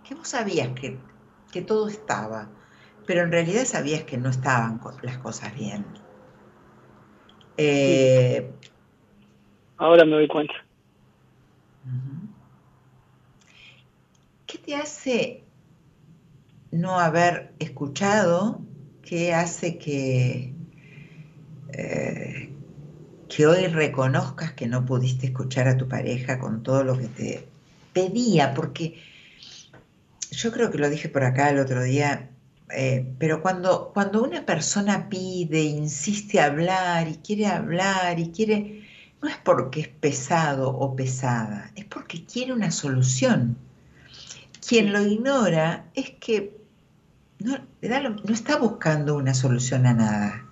que 0.02 0.14
vos 0.14 0.28
sabías 0.28 0.70
que, 0.78 1.06
que 1.50 1.62
todo 1.62 1.88
estaba, 1.88 2.54
pero 3.08 3.22
en 3.22 3.32
realidad 3.32 3.64
sabías 3.64 4.02
que 4.02 4.18
no 4.18 4.28
estaban 4.28 4.78
las 5.00 5.16
cosas 5.16 5.54
bien. 5.54 5.86
Eh, 7.56 8.52
Ahora 9.78 10.04
me 10.04 10.12
doy 10.12 10.28
cuenta. 10.28 10.52
¿Qué 14.46 14.58
te 14.58 14.76
hace 14.76 15.44
no 16.70 17.00
haber 17.00 17.54
escuchado? 17.58 18.60
¿Qué 19.00 19.32
hace 19.32 19.78
que, 19.78 20.52
eh, 21.72 22.50
que 23.26 23.46
hoy 23.46 23.68
reconozcas 23.68 24.52
que 24.52 24.66
no 24.66 24.84
pudiste 24.84 25.28
escuchar 25.28 25.66
a 25.66 25.78
tu 25.78 25.88
pareja 25.88 26.38
con 26.38 26.62
todo 26.62 26.84
lo 26.84 26.98
que 26.98 27.06
te 27.06 27.48
pedía? 27.94 28.52
Porque 28.52 29.00
yo 30.30 30.52
creo 30.52 30.70
que 30.70 30.76
lo 30.76 30.90
dije 30.90 31.08
por 31.08 31.24
acá 31.24 31.48
el 31.48 31.58
otro 31.58 31.82
día, 31.82 32.32
eh, 32.70 33.06
pero 33.18 33.42
cuando, 33.42 33.90
cuando 33.94 34.22
una 34.22 34.44
persona 34.44 35.08
pide, 35.08 35.62
insiste 35.62 36.40
a 36.40 36.46
hablar 36.46 37.08
y 37.08 37.16
quiere 37.16 37.46
hablar 37.46 38.18
y 38.18 38.30
quiere, 38.30 38.86
no 39.22 39.28
es 39.28 39.36
porque 39.36 39.80
es 39.80 39.88
pesado 39.88 40.70
o 40.70 40.94
pesada, 40.94 41.70
es 41.74 41.84
porque 41.86 42.24
quiere 42.24 42.52
una 42.52 42.70
solución. 42.70 43.56
Quien 44.66 44.92
lo 44.92 45.00
ignora 45.00 45.86
es 45.94 46.10
que 46.10 46.58
no, 47.38 47.58
no 47.80 48.34
está 48.34 48.56
buscando 48.56 49.16
una 49.16 49.34
solución 49.34 49.86
a 49.86 49.94
nada. 49.94 50.44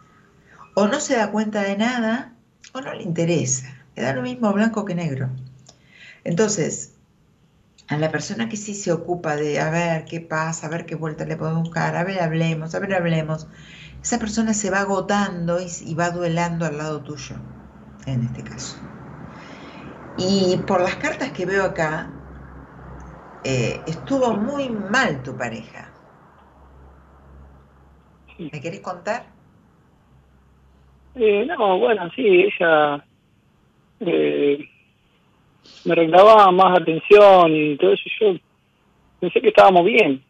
O 0.75 0.87
no 0.89 1.01
se 1.01 1.17
da 1.17 1.31
cuenta 1.31 1.63
de 1.63 1.77
nada 1.77 2.35
o 2.73 2.81
no 2.81 2.95
le 2.95 3.03
interesa. 3.03 3.85
Le 3.95 4.03
da 4.03 4.15
lo 4.15 4.23
mismo 4.23 4.53
blanco 4.53 4.85
que 4.85 4.95
negro. 4.95 5.31
Entonces, 6.25 6.96
a 7.89 7.99
la 7.99 8.11
persona 8.13 8.49
que 8.49 8.57
sí 8.57 8.75
se 8.75 8.93
ocupa 8.93 9.37
de 9.37 9.61
a 9.61 9.71
ver 9.71 10.05
qué 10.05 10.21
pasa, 10.21 10.67
a 10.67 10.71
ver 10.71 10.87
qué 10.87 10.95
vuelta 10.95 11.25
le 11.25 11.37
podemos 11.37 11.63
buscar, 11.65 11.97
a 11.97 12.05
ver, 12.05 12.21
hablemos, 12.21 12.75
a 12.75 12.81
ver, 12.81 12.95
hablemos, 12.95 13.49
esa 14.03 14.19
persona 14.19 14.55
se 14.55 14.71
va 14.71 14.81
agotando 14.81 15.61
y, 15.61 15.67
y 15.81 15.95
va 15.95 16.11
duelando 16.11 16.67
al 16.67 16.79
lado 16.79 17.03
tuyo, 17.03 17.37
en 18.07 18.23
este 18.25 18.45
caso. 18.45 18.79
Y 20.17 20.65
por 20.67 20.81
las 20.81 20.97
cartas 20.97 21.31
que 21.33 21.47
veo 21.47 21.63
acá, 21.65 22.13
eh, 23.43 23.85
estuvo 23.87 24.35
muy 24.35 24.69
mal 24.71 25.23
tu 25.23 25.37
pareja. 25.37 25.95
¿Me 28.53 28.61
querés 28.63 28.81
contar? 28.89 29.23
Eh, 31.15 31.47
no, 31.47 31.79
bueno, 31.79 32.11
sí, 32.15 32.23
ella 32.27 33.07
eh, 34.01 34.59
me 35.85 35.95
reclamaba 35.95 36.51
más 36.51 36.81
atención 36.81 37.55
y 37.55 37.77
todo 37.77 37.93
eso. 37.93 38.05
Yo 38.21 38.37
pensé 39.21 39.41
que 39.41 39.49
estábamos 39.49 39.85
bien, 39.85 40.23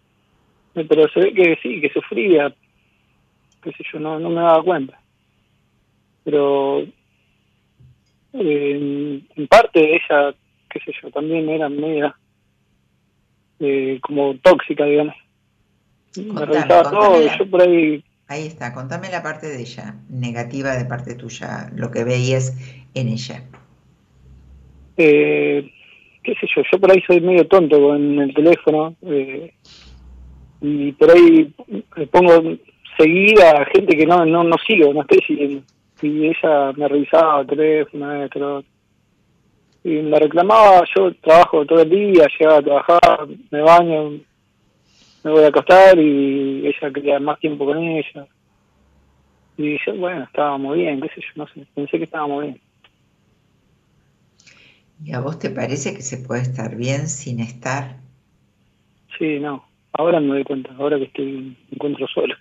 pero 0.75 1.09
se 1.09 1.21
ve 1.21 1.35
que 1.35 1.59
sí, 1.63 1.81
que 1.81 1.91
sufría, 1.91 2.55
qué 3.63 3.73
sé 3.73 3.85
yo, 3.93 3.99
no, 3.99 4.19
no 4.19 4.31
me 4.31 4.41
daba 4.41 4.63
cuenta. 4.63 5.01
Pero 6.25 6.81
eh, 8.33 9.23
en 9.35 9.47
parte 9.49 9.97
ella, 9.97 10.35
qué 10.69 10.81
sé 10.81 10.93
yo, 11.03 11.11
también 11.11 11.49
era 11.49 11.69
media 11.69 12.15
eh, 13.61 13.99
como 14.03 14.37
tóxica, 14.39 14.85
digamos. 14.85 15.15
Me 16.17 16.29
Contame, 16.29 16.47
revisaba 16.47 16.91
todo, 16.91 17.37
yo 17.39 17.51
por 17.51 17.63
ahí 17.63 18.03
Ahí 18.29 18.47
está, 18.47 18.73
contame 18.73 19.09
la 19.09 19.23
parte 19.23 19.47
de 19.47 19.61
ella, 19.61 19.95
negativa 20.09 20.77
de 20.77 20.85
parte 20.85 21.15
tuya, 21.15 21.71
lo 21.77 21.93
que 21.93 22.03
veías 22.03 22.55
en 22.95 23.09
ella. 23.09 23.45
Eh, 24.97 25.71
qué 26.23 26.35
sé 26.35 26.47
yo, 26.55 26.63
yo 26.71 26.79
por 26.79 26.91
ahí 26.91 27.03
soy 27.07 27.21
medio 27.21 27.47
tonto 27.47 27.81
con 27.81 28.19
el 28.19 28.35
teléfono 28.35 28.95
eh, 29.03 29.53
y 30.61 30.93
por 30.93 31.11
ahí 31.11 31.53
pongo 32.11 32.57
seguir 32.97 33.41
a 33.43 33.65
gente 33.67 33.97
que 33.97 34.07
no, 34.07 34.25
no, 34.25 34.43
no 34.45 34.57
sigo, 34.67 34.93
no 34.93 35.03
estoy 35.03 35.21
siguiendo. 35.27 35.63
Y 36.03 36.27
ella 36.27 36.73
me 36.77 36.89
revisaba 36.89 37.41
el 37.41 37.47
teléfono. 37.47 38.65
Y 39.85 39.91
me 40.03 40.19
reclamaba, 40.19 40.83
yo 40.97 41.15
trabajo 41.15 41.65
todo 41.65 41.83
el 41.83 41.91
día, 41.91 42.27
llegaba 42.39 42.59
a 42.59 42.63
trabajar, 42.63 43.29
me 43.51 43.61
baño, 43.61 44.19
me 45.23 45.31
voy 45.31 45.45
a 45.45 45.49
acostar 45.49 45.97
y 45.99 46.67
ella 46.67 46.93
quería 46.93 47.21
más 47.21 47.39
tiempo 47.39 47.65
con 47.65 47.79
ella. 47.79 48.27
Y 49.57 49.79
yo, 49.87 49.95
bueno, 49.95 50.25
estábamos 50.25 50.77
bien, 50.77 51.01
qué 51.01 51.09
sé 51.09 51.21
yo, 51.21 51.29
no 51.37 51.47
sé, 51.49 51.65
pensé 51.75 51.99
que 51.99 52.05
estábamos 52.05 52.43
bien. 52.43 52.61
¿Y 55.05 55.13
a 55.13 55.21
vos 55.21 55.39
te 55.39 55.51
parece 55.51 55.95
que 55.95 56.03
se 56.03 56.19
puede 56.19 56.43
estar 56.43 56.75
bien 56.77 57.09
sin 57.09 57.41
estar? 57.41 57.97
Sí, 59.19 59.39
no. 59.41 59.65
Ahora 59.93 60.21
me 60.21 60.29
doy 60.29 60.45
cuenta, 60.45 60.71
ahora 60.79 60.99
que 60.99 61.05
estoy 61.05 61.33
me 61.33 61.57
encuentro 61.73 62.07
solo. 62.09 62.35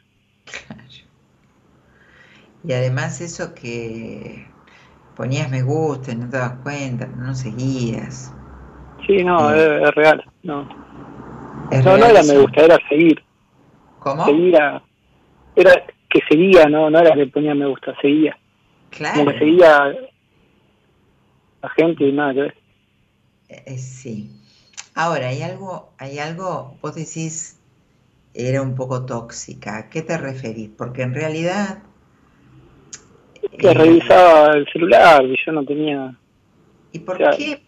Y 2.68 2.74
además 2.74 3.22
eso 3.22 3.53
que 3.53 4.45
ponías 5.16 5.49
me 5.51 5.62
gusta 5.62 6.12
y 6.12 6.16
no 6.16 6.30
te 6.30 6.38
das 6.38 6.53
cuenta, 6.64 7.08
no 7.08 7.36
seguías. 7.36 8.34
Sí, 9.06 9.24
no, 9.24 9.38
Sí. 9.51 9.60
es, 9.60 9.82
es 9.84 9.95
real. 9.95 10.24
No, 10.43 10.68
¿Es 11.72 11.86
no, 11.86 11.97
no 11.97 12.06
era 12.06 12.20
eso? 12.22 12.34
me 12.34 12.39
gusta, 12.39 12.62
era 12.66 12.78
seguir. 12.89 13.24
¿Cómo? 13.99 14.26
Seguir 14.26 14.58
a. 14.62 14.82
Era, 15.56 15.84
que 16.10 16.20
seguía, 16.28 16.66
no, 16.66 16.89
no 16.89 16.99
era 16.99 17.14
que 17.14 17.28
ponía 17.28 17.53
me 17.53 17.68
gusta, 17.68 17.95
seguía. 18.01 18.38
Claro. 18.89 19.20
Como 19.20 19.32
que 19.32 19.39
seguía 19.39 19.95
la 21.66 21.70
gente 21.72 22.07
y 22.07 22.11
nada 22.11 22.34
que 22.34 22.41
ver. 22.41 22.55
Eh, 23.49 23.63
eh, 23.66 23.78
sí. 23.78 24.30
Ahora, 24.93 25.30
hay 25.30 25.41
algo, 25.41 25.93
hay 25.97 26.20
algo, 26.20 26.78
vos 26.82 26.95
decís, 26.95 27.59
era 28.34 28.61
un 28.61 28.76
poco 28.76 29.05
tóxica. 29.05 29.78
¿A 29.78 29.89
qué 29.89 30.01
te 30.01 30.18
referís? 30.18 30.70
Porque 30.70 31.01
en 31.01 31.13
realidad... 31.13 31.84
Que 33.57 33.70
eh, 33.70 33.74
revisaba 33.74 34.51
el 34.51 34.68
celular 34.72 35.24
y 35.26 35.36
yo 35.45 35.51
no 35.51 35.66
tenía... 35.66 36.18
¿Y 36.91 36.99
por 36.99 37.16
o 37.16 37.18
sea, 37.18 37.32
qué, 37.32 37.61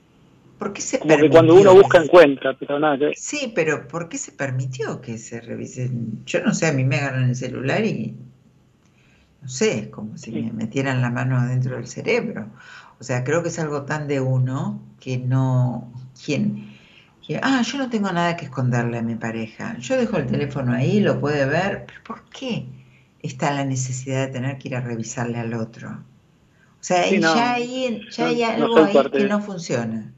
por 0.58 0.74
qué 0.74 0.82
se 0.82 1.00
Como 1.00 1.18
que 1.18 1.30
cuando 1.30 1.56
uno 1.56 1.74
busca 1.74 2.02
encuentra, 2.02 2.56
pero 2.58 2.80
nada 2.80 2.98
que 2.98 3.06
ver. 3.06 3.16
Sí, 3.18 3.52
pero 3.54 3.88
¿por 3.88 4.08
qué 4.08 4.18
se 4.18 4.32
permitió 4.32 5.02
que 5.02 5.18
se 5.18 5.42
revisen? 5.42 6.24
Yo 6.26 6.42
no 6.44 6.54
sé, 6.54 6.68
a 6.68 6.72
mí 6.72 6.84
me 6.86 6.98
agarran 6.98 7.30
el 7.30 7.36
celular 7.36 7.84
y 7.84 8.16
no 9.42 9.50
sé, 9.50 9.80
es 9.80 9.88
como 9.88 10.18
si 10.18 10.32
Sí. 10.32 10.42
me 10.42 10.52
metieran 10.52 11.02
la 11.02 11.10
mano 11.10 11.38
adentro 11.38 11.76
del 11.76 11.88
cerebro. 11.88 12.48
O 13.00 13.04
sea, 13.04 13.24
creo 13.24 13.44
que 13.44 13.50
es 13.50 13.60
algo 13.60 13.84
tan 13.86 14.08
de 14.08 14.22
uno 14.22 14.82
que 15.00 15.18
no... 15.18 15.92
¿Quién? 16.24 16.76
que, 17.26 17.40
ah, 17.44 17.62
yo 17.62 17.78
no 17.78 17.90
tengo 17.90 18.12
nada 18.12 18.38
que 18.38 18.46
esconderle 18.46 18.98
a 19.00 19.02
mi 19.02 19.16
pareja. 19.16 19.78
Yo 19.80 19.98
dejo 19.98 20.18
el 20.18 20.28
teléfono 20.28 20.74
ahí, 20.74 21.00
lo 21.02 21.20
puede 21.20 21.46
ver. 21.46 21.86
¿Pero 21.88 22.04
por 22.04 22.24
qué 22.30 22.68
está 23.22 23.54
la 23.54 23.66
necesidad 23.66 24.28
de 24.28 24.34
tener 24.34 24.58
que 24.58 24.70
ir 24.70 24.76
a 24.76 24.82
revisarle 24.82 25.40
al 25.40 25.54
otro? 25.54 25.90
O 26.80 26.84
sea, 26.84 27.04
Sí, 27.04 27.16
ahí 27.16 27.20
no, 27.20 27.34
ya 27.36 27.54
hay, 27.54 28.10
ya 28.12 28.26
no- 28.26 28.30
hay 28.30 28.44
algo 28.44 28.84
ahí 28.86 28.94
parte 28.96 29.18
que 29.18 29.26
no 29.26 29.42
funciona. 29.42 30.14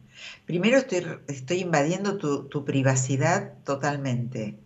Primero 0.46 0.78
estoy, 0.78 1.06
estoy 1.28 1.60
invadiendo 1.62 2.18
tu, 2.18 2.48
tu 2.50 2.66
privacidad 2.66 3.54
totalmente. 3.66 4.60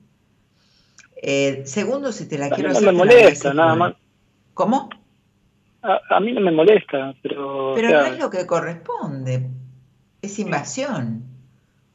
Eh, 1.23 1.63
segundo, 1.65 2.11
si 2.11 2.27
te 2.27 2.37
la 2.37 2.51
quiero 2.51 2.69
hacer, 2.71 2.93
me 2.93 3.05
molesta, 3.05 3.53
nada 3.53 3.75
más. 3.75 3.93
¿Cómo? 4.53 4.89
A, 5.83 5.99
a 6.15 6.19
mí 6.19 6.31
no 6.31 6.41
me 6.41 6.51
molesta, 6.51 7.13
pero... 7.21 7.71
o 7.71 7.75
Pero 7.75 7.89
sea, 7.89 7.99
no 8.01 8.05
es 8.07 8.19
lo 8.19 8.29
que 8.29 8.47
corresponde. 8.47 9.49
Es 10.21 10.39
invasión. 10.39 11.23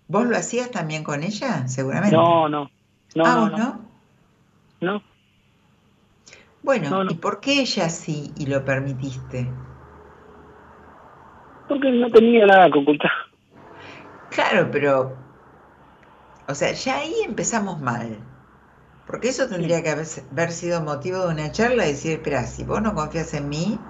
¿Vos 0.09 0.27
lo 0.27 0.37
hacías 0.37 0.71
también 0.71 1.05
con 1.05 1.23
ella? 1.23 1.67
Seguramente. 1.69 2.15
no, 2.17 2.49
no, 2.49 2.71
no, 3.15 3.25
ah, 3.25 3.35
no, 3.35 3.41
¿vos 3.41 3.51
no, 3.53 3.59
no? 3.59 4.93
no. 4.93 5.03
Bueno, 6.63 6.91
No, 6.91 7.05
no. 7.05 7.11
¿y 7.11 7.15
por 7.15 7.41
qué 7.41 7.61
ella 7.61 7.89
sí 7.89 8.33
y 8.37 8.47
lo 8.47 8.65
permitiste? 8.65 9.51
porque 11.69 11.91
no 11.91 12.11
tenía 12.11 12.47
nada 12.47 12.71
que 12.71 12.79
ocultar. 12.79 13.11
Claro, 14.31 14.69
pero, 14.71 15.17
o 16.49 16.55
sea, 16.55 16.73
ya 16.73 16.99
ahí 16.99 17.15
empezamos 17.25 17.81
mal. 17.81 18.19
Porque 19.09 19.31
eso 19.31 19.49
tendría 19.49 19.83
que 19.83 19.91
haber, 19.91 20.53
sido 20.53 20.83
motivo 20.83 21.19
de 21.27 21.33
una 21.35 21.53
charla 21.53 21.89
y 21.89 21.93
decir, 21.95 22.13
espera, 22.13 22.47
si 22.47 22.65
vos 22.65 22.83
no 22.83 22.95
confías 22.95 23.35
en 23.35 23.49
mí, 23.49 23.89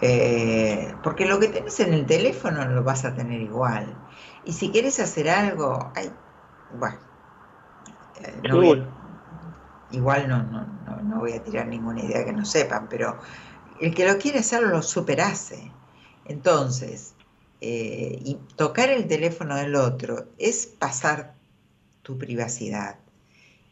eh, 0.00 0.98
porque 1.02 1.26
lo 1.26 1.40
que 1.40 1.48
tenés 1.48 1.80
en 1.80 1.94
el 1.94 2.06
teléfono 2.06 2.66
lo 2.68 2.84
vas 2.84 3.04
a 3.06 3.14
tener 3.14 3.40
igual. 3.42 3.98
Y 4.44 4.54
si 4.54 4.72
quieres 4.72 5.00
hacer 5.00 5.28
algo, 5.30 5.92
ay, 5.96 6.12
bueno, 6.70 7.00
eh, 8.14 8.42
no 8.44 8.56
voy 8.56 8.70
a- 8.72 8.74
Seguro. 8.74 8.94
igual 9.88 10.28
no, 10.28 10.42
no, 10.44 10.66
no, 10.66 11.02
no 11.02 11.18
voy 11.20 11.32
a 11.32 11.42
tirar 11.42 11.66
ninguna 11.68 12.02
idea 12.02 12.24
que 12.24 12.32
no 12.32 12.44
sepan, 12.44 12.88
pero 12.88 13.20
el 13.80 13.94
que 13.94 14.06
lo 14.06 14.18
quiere 14.18 14.40
hacer 14.40 14.62
lo 14.62 14.82
superhace. 14.82 15.74
Entonces, 16.24 17.16
eh, 17.60 18.18
y 18.20 18.36
tocar 18.56 18.90
el 18.90 19.06
teléfono 19.08 19.56
del 19.56 19.74
otro 19.76 20.32
es 20.38 20.66
pasar 20.66 21.34
tu 22.02 22.18
privacidad. 22.18 23.00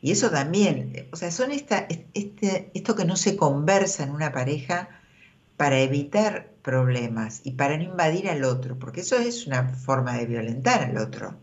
Y 0.03 0.11
eso 0.11 0.31
también, 0.31 0.93
eh, 0.95 1.09
o 1.13 1.17
sea, 1.17 1.31
son 1.31 1.53
esta, 1.53 1.87
este, 2.13 2.71
esto 2.75 2.97
que 2.97 3.05
no 3.05 3.17
se 3.17 3.37
conversa 3.37 4.03
en 4.03 4.11
una 4.11 4.33
pareja 4.33 4.89
para 5.57 5.79
evitar 5.81 6.51
problemas 6.63 7.41
y 7.45 7.53
para 7.53 7.77
no 7.77 7.85
invadir 7.85 8.29
al 8.29 8.45
otro, 8.45 8.79
porque 8.79 9.03
eso 9.03 9.17
es 9.17 9.47
una 9.47 9.69
forma 9.69 10.19
de 10.19 10.27
violentar 10.27 10.83
al 10.83 10.99
otro. 10.99 11.37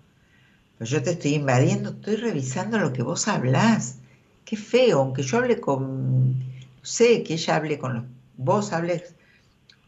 Yo 0.82 1.02
te 1.02 1.12
estoy 1.12 1.36
invadiendo, 1.36 1.92
estoy 1.92 2.18
revisando 2.18 2.80
lo 2.80 2.94
que 2.94 3.02
vos 3.02 3.28
hablás. 3.28 3.98
Qué 4.46 4.58
feo, 4.58 5.00
aunque 5.00 5.24
yo 5.24 5.38
hable 5.38 5.60
con, 5.60 6.36
sé, 6.82 7.24
que 7.24 7.36
ella 7.36 7.56
hable 7.56 7.80
con 7.80 7.94
los, 7.94 8.04
vos 8.38 8.74
hables 8.74 9.14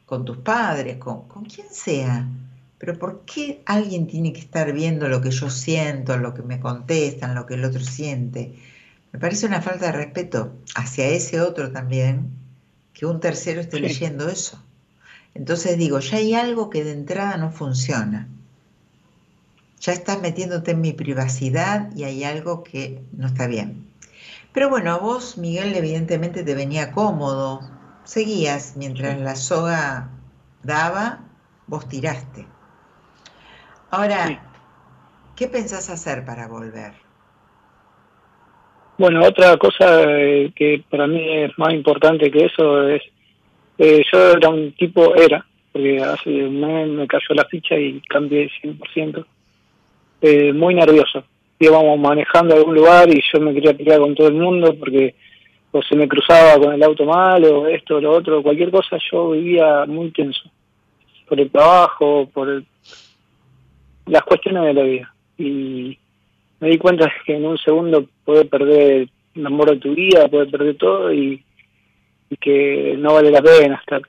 con 0.06 0.26
tus 0.26 0.38
padres, 0.38 0.98
con, 0.98 1.28
con 1.28 1.46
quien 1.46 1.68
sea. 1.70 2.28
Pero 2.82 2.98
¿por 2.98 3.26
qué 3.26 3.62
alguien 3.68 4.08
tiene 4.08 4.34
que 4.34 4.40
estar 4.40 4.74
viendo 4.74 5.08
lo 5.08 5.22
que 5.22 5.30
yo 5.30 5.52
siento, 5.52 6.18
lo 6.18 6.34
que 6.34 6.42
me 6.42 6.60
contestan, 6.60 7.36
lo 7.36 7.46
que 7.46 7.54
el 7.54 7.64
otro 7.64 7.80
siente? 7.80 8.56
Me 9.12 9.20
parece 9.20 9.46
una 9.46 9.62
falta 9.62 9.86
de 9.86 9.92
respeto 9.92 10.56
hacia 10.74 11.08
ese 11.10 11.42
otro 11.42 11.72
también, 11.72 12.32
que 12.92 13.06
un 13.06 13.20
tercero 13.20 13.62
esté 13.62 13.78
Sí. 13.78 13.84
leyendo 13.84 14.30
eso. 14.30 14.66
Entonces 15.36 15.78
digo, 15.78 16.00
ya 16.00 16.18
hay 16.18 16.34
algo 16.34 16.72
que 16.72 16.84
de 16.84 16.94
entrada 16.94 17.38
no 17.38 17.52
funciona. 17.52 18.28
Ya 19.80 19.94
estás 19.94 20.20
metiéndote 20.20 20.72
en 20.72 20.82
mi 20.82 20.94
privacidad 20.94 21.96
y 21.96 22.06
hay 22.06 22.24
algo 22.24 22.64
que 22.64 23.04
no 23.16 23.28
está 23.28 23.46
bien. 23.46 23.86
Pero 24.54 24.70
bueno, 24.72 24.92
a 24.92 24.98
vos, 24.98 25.38
Miguel, 25.38 25.76
evidentemente 25.76 26.44
te 26.44 26.56
venía 26.56 26.92
cómodo. 26.92 27.62
Seguías 28.06 28.74
mientras 28.76 29.20
la 29.20 29.36
soga 29.36 30.10
daba, 30.64 31.20
vos 31.68 31.88
tiraste. 31.88 32.48
Ahora, 33.92 34.28
Sí. 34.28 34.38
¿qué 35.36 35.48
pensás 35.48 35.90
hacer 35.90 36.26
para 36.26 36.48
volver? 36.48 36.94
Bueno, 38.98 39.26
otra 39.26 39.58
cosa 39.58 40.04
eh, 40.12 40.52
que 40.56 40.84
para 40.90 41.08
mí 41.08 41.28
es 41.28 41.58
más 41.58 41.74
importante 41.74 42.30
que 42.30 42.46
eso 42.46 42.88
es, 42.88 43.02
eh, 43.78 44.04
yo 44.12 44.32
era 44.34 44.50
un 44.50 44.74
tipo, 44.74 45.16
era, 45.16 45.44
porque 45.72 46.00
hace 46.02 46.30
un 46.46 46.60
mes 46.62 46.88
me 46.88 47.08
cayó 47.08 47.34
la 47.34 47.46
ficha 47.46 47.76
y 47.76 48.00
cambié 48.08 48.50
100%, 48.62 49.26
eh, 50.22 50.54
muy 50.54 50.76
nervioso. 50.76 51.24
Íbamos 51.60 51.98
manejando 52.00 52.54
a 52.54 52.58
algún 52.58 52.76
lugar 52.76 53.10
y 53.10 53.22
yo 53.34 53.40
me 53.40 53.54
quería 53.54 53.74
pelear 53.76 54.00
con 54.00 54.14
todo 54.16 54.28
el 54.28 54.36
mundo 54.36 54.76
porque 54.78 55.16
o 55.72 55.82
se 55.82 55.96
me 55.96 56.08
cruzaba 56.08 56.60
con 56.60 56.74
el 56.74 56.84
auto 56.84 57.06
mal 57.06 57.44
o 57.46 57.66
esto 57.68 57.96
o 57.96 58.02
lo 58.02 58.12
otro, 58.12 58.44
cualquier 58.44 58.70
cosa, 58.72 58.98
yo 59.12 59.32
vivía 59.32 59.86
muy 59.88 60.12
tenso. 60.12 60.50
Por 61.28 61.40
el 61.40 61.50
trabajo, 61.50 62.30
por 62.34 62.50
el- 62.50 62.66
las 64.12 64.24
cuestiones 64.24 64.64
de 64.64 64.74
la 64.74 64.84
vida. 64.84 65.14
Y 65.38 65.98
me 66.60 66.70
di 66.70 66.78
cuenta 66.78 67.12
que 67.26 67.36
en 67.36 67.46
un 67.46 67.58
segundo 67.58 68.08
puedes 68.26 68.48
perder 68.48 69.08
el 69.34 69.46
amor 69.46 69.72
de 69.72 69.78
tu 69.78 69.96
vida, 69.96 70.28
puedes 70.28 70.52
perder 70.52 70.76
todo 70.78 71.14
y, 71.14 71.44
y 72.30 72.38
que 72.38 72.96
no 72.98 73.14
vale 73.14 73.32
la 73.32 73.42
pena 73.42 73.76
estar 73.76 74.02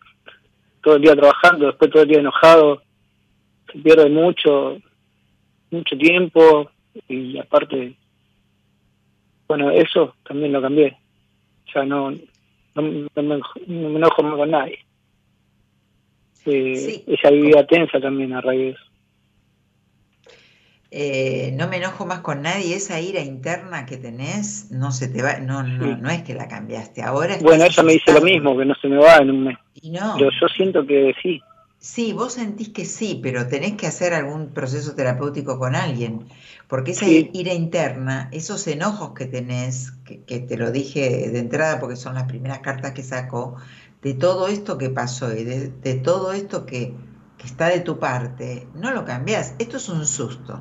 todo 0.82 0.96
el 0.96 1.02
día 1.02 1.14
trabajando, 1.14 1.66
después 1.66 1.90
todo 1.90 2.02
el 2.02 2.08
día 2.08 2.18
enojado, 2.18 2.82
se 3.72 3.78
pierde 3.78 4.10
mucho, 4.10 4.78
mucho 5.70 5.96
tiempo 5.96 6.68
y 7.08 7.38
aparte, 7.38 7.94
bueno, 9.46 9.70
eso 9.70 10.16
también 10.24 10.52
lo 10.52 10.60
cambié. 10.60 10.96
O 11.68 11.70
sea, 11.70 11.84
no, 11.84 12.10
no, 12.10 12.18
no 12.74 13.22
me, 13.22 13.36
no 13.68 13.88
me 13.88 13.96
enojo 13.98 14.22
más 14.24 14.34
con 14.34 14.50
nadie. 14.50 14.80
Eh, 16.44 16.74
Sí. 16.76 17.04
Ella 17.06 17.30
vivía 17.30 17.66
tensa 17.66 18.00
también 18.00 18.32
a 18.32 18.40
raíz 18.40 18.60
de 18.62 18.70
eso. 18.70 18.91
Eh, 20.94 21.54
no 21.56 21.68
me 21.68 21.78
enojo 21.78 22.04
más 22.04 22.20
con 22.20 22.42
nadie, 22.42 22.76
esa 22.76 23.00
ira 23.00 23.20
interna 23.22 23.86
que 23.86 23.96
tenés 23.96 24.70
no 24.70 24.92
se 24.92 25.08
te 25.08 25.22
va, 25.22 25.38
no, 25.38 25.62
no, 25.62 25.96
no 25.96 26.10
es 26.10 26.22
que 26.22 26.34
la 26.34 26.48
cambiaste. 26.48 27.02
Ahora 27.02 27.38
Bueno, 27.40 27.64
ella 27.64 27.82
me 27.82 27.92
dice 27.94 28.12
lo 28.12 28.20
mismo, 28.20 28.54
que 28.58 28.66
no 28.66 28.74
se 28.74 28.88
me 28.88 28.98
va 28.98 29.16
en 29.16 29.30
un 29.30 29.44
mes. 29.44 29.58
Y 29.80 29.88
no, 29.90 30.16
Pero 30.18 30.30
yo 30.38 30.48
siento 30.48 30.86
que 30.86 31.14
sí. 31.22 31.40
sí, 31.78 32.12
vos 32.12 32.34
sentís 32.34 32.68
que 32.68 32.84
sí, 32.84 33.18
pero 33.22 33.46
tenés 33.46 33.72
que 33.72 33.86
hacer 33.86 34.12
algún 34.12 34.48
proceso 34.48 34.94
terapéutico 34.94 35.58
con 35.58 35.74
alguien, 35.74 36.26
porque 36.68 36.90
esa 36.90 37.06
Sí. 37.06 37.30
ira 37.32 37.54
interna, 37.54 38.28
esos 38.30 38.66
enojos 38.66 39.14
que 39.14 39.24
tenés, 39.24 39.92
que, 40.04 40.20
que 40.24 40.40
te 40.40 40.58
lo 40.58 40.70
dije 40.72 41.30
de 41.30 41.38
entrada 41.38 41.80
porque 41.80 41.96
son 41.96 42.16
las 42.16 42.24
primeras 42.24 42.58
cartas 42.58 42.92
que 42.92 43.02
saco, 43.02 43.56
de 44.02 44.12
todo 44.12 44.46
esto 44.46 44.76
que 44.76 44.90
pasó 44.90 45.32
y 45.34 45.42
de, 45.44 45.68
de 45.70 45.94
todo 45.94 46.34
esto 46.34 46.66
que, 46.66 46.92
que 47.38 47.46
está 47.46 47.68
de 47.68 47.80
tu 47.80 47.98
parte, 47.98 48.66
no 48.74 48.90
lo 48.90 49.06
cambiás. 49.06 49.54
Esto 49.58 49.78
es 49.78 49.88
un 49.88 50.04
susto. 50.04 50.60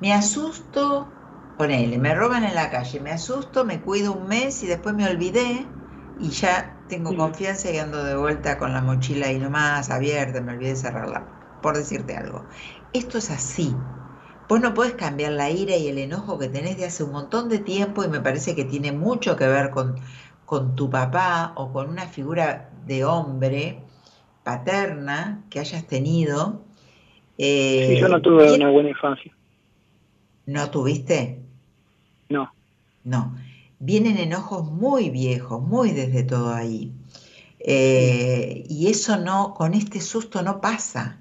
Me 0.00 0.12
asusto, 0.12 1.16
ponele, 1.56 1.98
me 1.98 2.14
roban 2.14 2.44
en 2.44 2.54
la 2.54 2.70
calle, 2.70 3.00
me 3.00 3.10
asusto, 3.10 3.64
me 3.64 3.80
cuido 3.82 4.12
un 4.12 4.28
mes 4.28 4.62
y 4.62 4.66
después 4.66 4.94
me 4.94 5.08
olvidé 5.08 5.72
y 6.16 6.30
ya 6.30 6.84
tengo 6.88 7.10
Sí. 7.10 7.16
confianza 7.16 7.70
y 7.70 7.78
ando 7.78 8.02
de 8.04 8.16
vuelta 8.16 8.58
con 8.58 8.72
la 8.72 8.80
mochila 8.82 9.26
ahí 9.28 9.38
nomás 9.38 9.90
abierta, 9.90 10.40
me 10.40 10.52
olvidé 10.52 10.70
de 10.70 10.76
cerrarla, 10.76 11.32
por 11.60 11.76
decirte 11.76 12.16
algo. 12.16 12.48
Esto 12.92 13.18
es 13.18 13.30
así. 13.30 13.84
Vos 14.48 14.60
no 14.60 14.72
podés 14.74 14.94
cambiar 14.94 15.32
la 15.32 15.50
ira 15.50 15.76
y 15.76 15.88
el 15.88 15.98
enojo 15.98 16.38
que 16.38 16.48
tenés 16.48 16.76
de 16.78 16.86
hace 16.86 17.04
un 17.04 17.12
montón 17.12 17.48
de 17.48 17.58
tiempo 17.58 18.04
y 18.04 18.08
me 18.08 18.20
parece 18.20 18.54
que 18.56 18.64
tiene 18.64 18.92
mucho 18.92 19.36
que 19.36 19.46
ver 19.46 19.70
con, 19.70 19.96
con 20.44 20.74
tu 20.74 20.88
papá 20.90 21.52
o 21.56 21.72
con 21.72 21.90
una 21.90 22.06
figura 22.06 22.70
de 22.84 23.04
hombre 23.04 23.84
paterna 24.42 25.44
que 25.50 25.60
hayas 25.60 25.86
tenido. 25.86 26.64
Eh, 27.38 27.86
Sí, 27.86 27.96
yo 27.96 28.08
no 28.08 28.20
tuve 28.20 28.52
y- 28.52 28.52
una 28.52 28.70
buena 28.70 28.90
infancia. 28.90 29.34
¿No 30.48 30.70
tuviste? 30.70 31.40
No. 32.30 32.50
No. 33.04 33.36
vienen 33.78 34.16
enojos 34.16 34.70
muy 34.70 35.10
viejos, 35.10 35.60
muy 35.60 35.90
desde 35.90 36.22
todo 36.22 36.54
ahí. 36.54 36.90
Eh, 37.60 38.64
y 38.66 38.88
eso 38.88 39.18
no, 39.18 39.52
con 39.52 39.74
este 39.74 40.00
susto 40.00 40.42
no 40.42 40.58
pasa. 40.58 41.20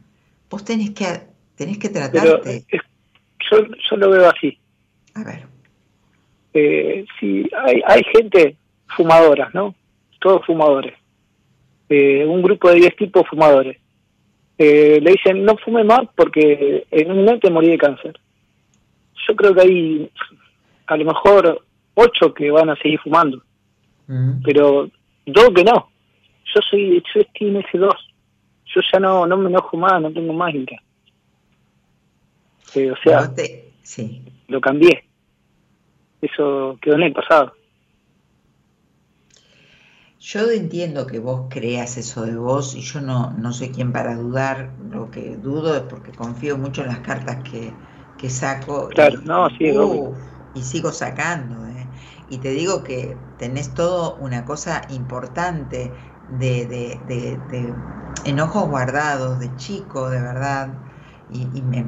Vos 0.49 0.63
tenés 0.63 0.91
que, 0.91 1.05
tenés 1.57 1.77
que 1.77 1.89
tratarte. 1.89 2.63
yo, 3.51 3.57
yo 3.89 3.97
lo 3.97 4.11
veo 4.11 4.29
así. 4.29 4.57
A 5.15 5.23
ver. 5.25 5.45
Eh, 6.53 7.05
si 7.19 7.49
hay, 7.65 7.81
hay 7.85 8.03
gente 8.15 8.55
fumadora, 8.95 9.49
¿no? 9.53 9.75
Todos 10.21 10.45
fumadores. 10.45 10.93
Eh, 11.89 12.25
un 12.25 12.41
grupo 12.41 12.69
de 12.69 12.75
10 12.75 12.95
tipos 12.95 13.27
fumadores. 13.27 13.77
Eh, 14.57 14.99
le 15.01 15.11
dicen, 15.11 15.43
no 15.43 15.57
fume 15.57 15.83
más 15.83 16.07
porque 16.15 16.87
en 16.91 17.11
un 17.11 17.25
mes 17.25 17.41
te 17.41 17.51
morí 17.51 17.71
de 17.71 17.77
cáncer. 17.77 18.17
Yo 19.27 19.35
creo 19.35 19.53
que 19.53 19.61
hay 19.61 20.11
a 20.87 20.97
lo 20.97 21.05
mejor 21.05 21.65
ocho 21.95 22.33
que 22.33 22.49
van 22.51 22.69
a 22.69 22.75
seguir 22.77 22.99
fumando, 22.99 23.43
pero 24.43 24.89
dos 25.25 25.49
que 25.55 25.63
no. 25.63 25.89
Yo 26.55 26.61
soy, 26.69 27.03
yo 27.13 27.21
estoy 27.21 27.47
en 27.49 27.57
ese 27.57 27.77
dos. 27.77 27.95
Yo 28.73 28.81
ya 28.91 28.99
no, 28.99 29.25
no 29.25 29.37
me 29.37 29.49
enojo 29.49 29.75
más, 29.77 30.01
no 30.01 30.11
tengo 30.11 30.33
más. 30.33 30.53
Eh, 32.75 32.91
o 32.91 32.95
sea, 33.03 33.33
te- 33.33 33.71
sí. 33.81 34.23
lo 34.47 34.61
cambié. 34.61 35.03
Eso 36.21 36.77
quedó 36.81 36.95
en 36.95 37.03
el 37.03 37.13
pasado. 37.13 37.53
Yo 40.19 40.49
entiendo 40.51 41.05
que 41.05 41.19
vos 41.19 41.47
creas 41.49 41.95
eso 41.97 42.25
de 42.25 42.35
vos 42.35 42.75
y 42.75 42.81
yo 42.81 43.01
no, 43.01 43.31
no 43.37 43.53
soy 43.53 43.69
quien 43.69 43.91
para 43.93 44.15
dudar. 44.15 44.73
Lo 44.89 45.11
que 45.11 45.37
dudo 45.37 45.75
es 45.75 45.83
porque 45.83 46.11
confío 46.11 46.57
mucho 46.57 46.81
en 46.81 46.87
las 46.87 46.99
cartas 46.99 47.43
que, 47.49 47.71
que 48.17 48.29
saco. 48.29 48.89
Claro, 48.89 49.21
y, 49.23 49.23
no, 49.23 49.49
sí, 49.51 49.71
obvio. 49.77 50.01
y 50.53 50.63
sigo 50.63 50.91
sacando. 50.91 51.65
¿eh? 51.67 51.91
Y 52.27 52.39
te 52.39 52.51
digo 52.51 52.83
que 52.83 53.25
tenés 53.37 53.73
todo 53.73 54.17
una 54.17 54.45
cosa 54.45 54.83
importante 54.89 55.97
de, 56.27 56.65
de- 56.67 57.03
de- 57.05 57.37
de 57.37 57.83
enojos 58.23 58.67
guardados, 58.69 59.39
de 59.39 59.55
chico, 59.55 60.09
de 60.09 60.21
verdad. 60.21 60.83
Y, 61.27 61.57
y 61.57 61.61
me- 61.63 61.83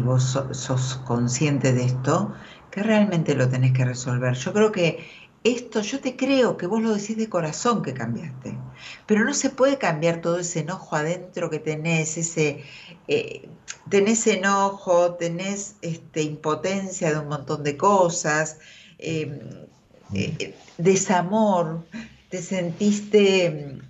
vos 0.00 0.24
so- 0.24 0.54
sos 0.54 0.96
consciente 0.96 1.72
de 1.72 1.84
esto, 1.84 2.32
que 2.70 2.82
realmente 2.82 3.34
lo 3.34 3.48
tenés 3.48 3.72
que 3.72 3.84
resolver. 3.84 4.34
Yo 4.34 4.52
creo 4.52 4.72
que 4.72 5.06
esto, 5.42 5.80
yo 5.82 6.00
te 6.00 6.16
creo 6.16 6.56
que 6.56 6.66
vos 6.66 6.82
lo 6.82 6.92
decís 6.94 7.16
de 7.16 7.28
corazón 7.28 7.82
que 7.82 7.94
cambiaste, 7.94 8.62
pero 9.06 9.24
no 9.24 9.32
se 9.34 9.50
puede 9.50 9.78
cambiar 9.78 10.20
todo 10.20 10.38
ese 10.38 10.60
enojo 10.60 10.96
adentro 10.96 11.48
que 11.50 11.58
tenés, 11.60 12.16
ese, 12.18 12.64
eh, 13.06 13.50
tenés 13.88 14.26
enojo, 14.26 15.14
tenés 15.14 15.76
este, 15.82 16.22
impotencia 16.22 17.12
de 17.12 17.18
un 17.18 17.28
montón 17.28 17.62
de 17.62 17.76
cosas, 17.76 18.58
eh, 18.98 19.66
eh, 20.14 20.54
desamor, 20.78 21.84
te 22.28 22.42
sentiste 22.42 23.50
mm, 23.50 23.80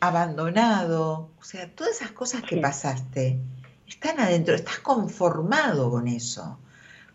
abandonado, 0.00 1.30
o 1.38 1.44
sea, 1.44 1.68
todas 1.74 1.96
esas 1.96 2.12
cosas 2.12 2.42
que 2.42 2.56
pasaste 2.58 3.38
están 3.88 4.20
adentro, 4.20 4.54
estás 4.54 4.78
conformado 4.78 5.90
con 5.90 6.08
eso. 6.08 6.58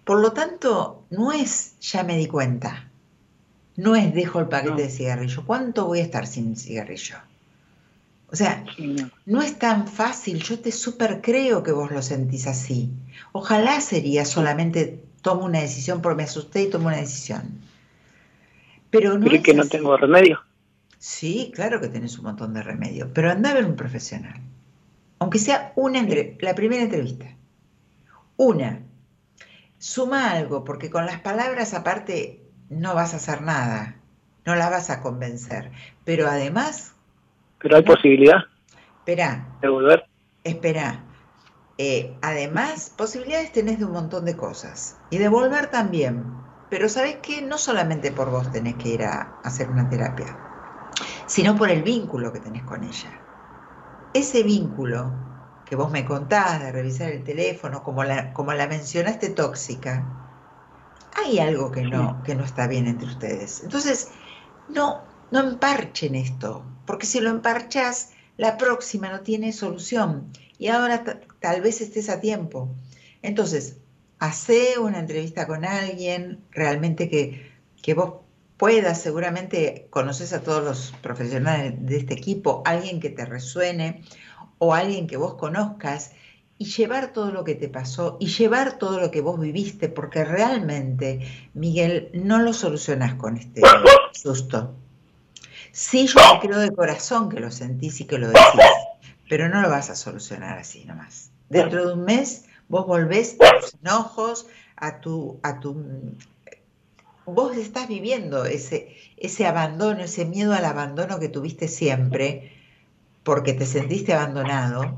Por 0.03 0.19
lo 0.19 0.33
tanto, 0.33 1.03
no 1.09 1.31
es 1.31 1.79
ya 1.79 2.03
me 2.03 2.17
di 2.17 2.27
cuenta, 2.27 2.89
no 3.75 3.95
es 3.95 4.13
dejo 4.13 4.39
el 4.39 4.47
paquete 4.47 4.71
No. 4.71 4.77
de 4.77 4.89
cigarrillo, 4.89 5.45
¿cuánto 5.45 5.85
voy 5.87 5.99
a 5.99 6.03
estar 6.03 6.27
sin 6.27 6.55
cigarrillo? 6.55 7.17
O 8.35 8.37
sea, 8.37 8.65
no. 8.77 9.09
no 9.25 9.41
es 9.41 9.57
tan 9.57 9.87
fácil, 9.87 10.43
yo 10.43 10.59
te 10.59 10.73
súper 10.73 11.21
creo 11.21 11.63
que 11.63 11.71
vos 11.71 11.89
lo 11.89 12.01
sentís 12.01 12.47
así. 12.47 12.91
Ojalá 13.31 13.79
sería 13.79 14.25
solamente 14.25 15.05
tomo 15.21 15.45
una 15.45 15.61
decisión 15.61 16.01
porque 16.01 16.17
me 16.17 16.23
asusté 16.23 16.63
y 16.63 16.69
tomo 16.69 16.87
una 16.87 16.97
decisión. 16.97 17.61
Pero 18.89 19.17
no 19.17 19.23
¿Crees 19.23 19.39
es 19.39 19.45
que 19.45 19.53
no 19.53 19.61
así. 19.61 19.69
tengo 19.69 19.95
remedio? 19.95 20.41
Sí, 20.97 21.49
claro 21.55 21.79
que 21.79 21.87
tenés 21.87 22.17
un 22.17 22.25
montón 22.25 22.53
de 22.53 22.61
remedios, 22.61 23.07
pero 23.13 23.31
anda 23.31 23.51
a 23.51 23.53
ver 23.53 23.63
un 23.63 23.77
profesional. 23.77 24.41
Aunque 25.19 25.39
sea 25.39 25.71
una 25.77 26.05
la 26.41 26.55
primera 26.55 26.83
entrevista. 26.83 27.27
Una. 28.35 28.81
Suma 29.77 30.31
algo, 30.31 30.65
porque 30.65 30.89
con 30.89 31.05
las 31.05 31.21
palabras 31.21 31.73
aparte 31.73 32.41
no 32.69 32.95
vas 32.95 33.13
a 33.13 33.15
hacer 33.15 33.43
nada, 33.43 33.95
no 34.45 34.55
la 34.55 34.69
vas 34.69 34.89
a 34.89 34.99
convencer. 34.99 35.71
Pero 36.03 36.27
además, 36.27 36.94
Pero 37.65 37.77
hay 37.77 37.81
posibilidad 37.81 38.43
espera, 38.99 39.43
de 39.59 39.69
volver. 39.69 40.05
espera. 40.43 41.03
Eh, 41.79 42.15
además, 42.21 42.93
posibilidades 42.95 43.53
tenés 43.53 43.79
de 43.79 43.85
un 43.85 43.91
montón 43.91 44.23
de 44.23 44.37
cosas. 44.37 44.97
Y 45.09 45.17
de 45.17 45.29
volver 45.29 45.71
también. 45.71 46.23
Pero 46.69 46.87
¿sabés 46.89 47.15
qué? 47.23 47.41
No 47.41 47.57
solamente 47.57 48.11
por 48.11 48.29
vos 48.29 48.51
tenés 48.51 48.75
que 48.75 48.89
ir 48.89 49.03
a 49.03 49.33
hacer 49.41 49.67
una 49.67 49.89
terapia, 49.89 50.27
sino 51.25 51.55
por 51.55 51.71
el 51.71 51.81
vínculo 51.81 52.31
que 52.31 52.39
tenés 52.39 52.61
con 52.65 52.83
ella. 52.83 53.19
Ese 54.13 54.43
vínculo 54.43 55.11
que 55.65 55.75
vos 55.75 55.91
me 55.91 56.05
contás 56.05 56.61
de 56.61 56.71
revisar 56.71 57.09
el 57.09 57.23
teléfono, 57.23 57.81
como 57.81 58.03
la, 58.03 58.31
como 58.33 58.53
la 58.53 58.67
mencionaste 58.67 59.31
tóxica, 59.31 60.03
hay 61.15 61.39
algo 61.39 61.71
que 61.71 61.81
no, 61.81 62.21
que 62.21 62.35
no 62.35 62.43
está 62.43 62.67
bien 62.67 62.85
entre 62.85 63.07
ustedes. 63.07 63.63
Entonces, 63.63 64.11
no, 64.69 65.01
no 65.31 65.39
emparchen 65.39 66.13
esto, 66.13 66.63
porque 66.85 67.05
si 67.05 67.19
lo 67.19 67.29
emparchas, 67.29 68.11
la 68.37 68.57
próxima 68.57 69.09
no 69.09 69.21
tiene 69.21 69.51
solución 69.53 70.31
y 70.57 70.67
ahora 70.67 71.03
ta- 71.03 71.19
tal 71.39 71.61
vez 71.61 71.81
estés 71.81 72.09
a 72.09 72.19
tiempo. 72.19 72.69
Entonces, 73.21 73.77
hace 74.19 74.77
una 74.79 74.99
entrevista 74.99 75.47
con 75.47 75.65
alguien 75.65 76.39
realmente 76.51 77.09
que, 77.09 77.51
que 77.81 77.93
vos 77.93 78.15
puedas, 78.57 79.01
seguramente 79.01 79.87
conoces 79.89 80.31
a 80.33 80.41
todos 80.41 80.63
los 80.63 80.93
profesionales 81.01 81.73
de 81.77 81.97
este 81.97 82.13
equipo, 82.13 82.61
alguien 82.65 82.99
que 82.99 83.09
te 83.09 83.25
resuene 83.25 84.03
o 84.57 84.73
alguien 84.73 85.07
que 85.07 85.17
vos 85.17 85.33
conozcas 85.35 86.11
y 86.57 86.65
llevar 86.65 87.11
todo 87.11 87.31
lo 87.31 87.43
que 87.43 87.55
te 87.55 87.67
pasó 87.67 88.15
y 88.21 88.27
llevar 88.27 88.77
todo 88.77 89.01
lo 89.01 89.11
que 89.11 89.19
vos 89.19 89.37
viviste, 89.39 89.89
porque 89.89 90.23
realmente, 90.23 91.19
Miguel, 91.53 92.09
no 92.13 92.39
lo 92.39 92.53
solucionás 92.53 93.15
con 93.15 93.35
este 93.35 93.61
susto. 94.13 94.73
Sí, 95.75 96.07
yo 96.07 96.21
te 96.39 96.47
creo 96.47 96.59
de 96.59 96.71
corazón 96.73 97.27
que 97.27 97.41
lo 97.41 97.51
sentís 97.51 97.99
y 97.99 98.05
que 98.05 98.17
lo 98.17 98.29
decís, 98.29 98.61
pero 99.27 99.49
no 99.49 99.61
lo 99.61 99.69
vas 99.69 99.89
a 99.89 99.95
solucionar 99.97 100.57
así 100.57 100.85
nomás. 100.85 101.31
Dentro 101.49 101.85
de 101.85 101.93
un 101.95 102.05
mes 102.05 102.45
vos 102.69 102.87
volvés 102.87 103.35
a 103.41 103.59
tus 103.59 103.75
enojos, 103.83 104.47
a 104.77 105.01
tu, 105.01 105.37
a 105.43 105.59
tu 105.59 105.75
vos 107.25 107.57
estás 107.57 107.89
viviendo 107.89 108.45
ese, 108.45 108.95
ese 109.17 109.45
abandono, 109.45 109.99
ese 109.99 110.23
miedo 110.23 110.53
al 110.53 110.63
abandono 110.63 111.19
que 111.19 111.27
tuviste 111.27 111.67
siempre, 111.67 112.53
porque 113.23 113.51
te 113.51 113.65
sentiste 113.65 114.13
abandonado, 114.13 114.97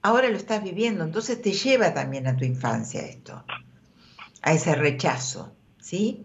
ahora 0.00 0.30
lo 0.30 0.38
estás 0.38 0.64
viviendo, 0.64 1.04
entonces 1.04 1.42
te 1.42 1.52
lleva 1.52 1.92
también 1.92 2.26
a 2.26 2.38
tu 2.38 2.46
infancia 2.46 3.02
esto, 3.02 3.44
a 4.40 4.52
ese 4.54 4.76
rechazo, 4.76 5.52
¿sí? 5.78 6.24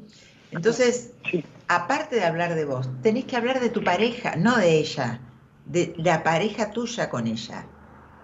Entonces, 0.52 1.14
Sí. 1.30 1.44
aparte 1.68 2.18
de 2.18 2.26
hablar 2.26 2.56
de 2.56 2.66
vos, 2.66 2.90
tenés 3.02 3.26
que 3.26 3.38
hablar 3.38 3.60
de 3.60 3.70
tu 3.70 3.84
pareja, 3.84 4.36
no 4.36 4.58
de 4.58 4.78
ella, 4.78 5.20
de 5.66 5.94
la 5.98 6.24
pareja 6.24 6.72
tuya 6.72 7.10
con 7.10 7.28
ella, 7.28 7.66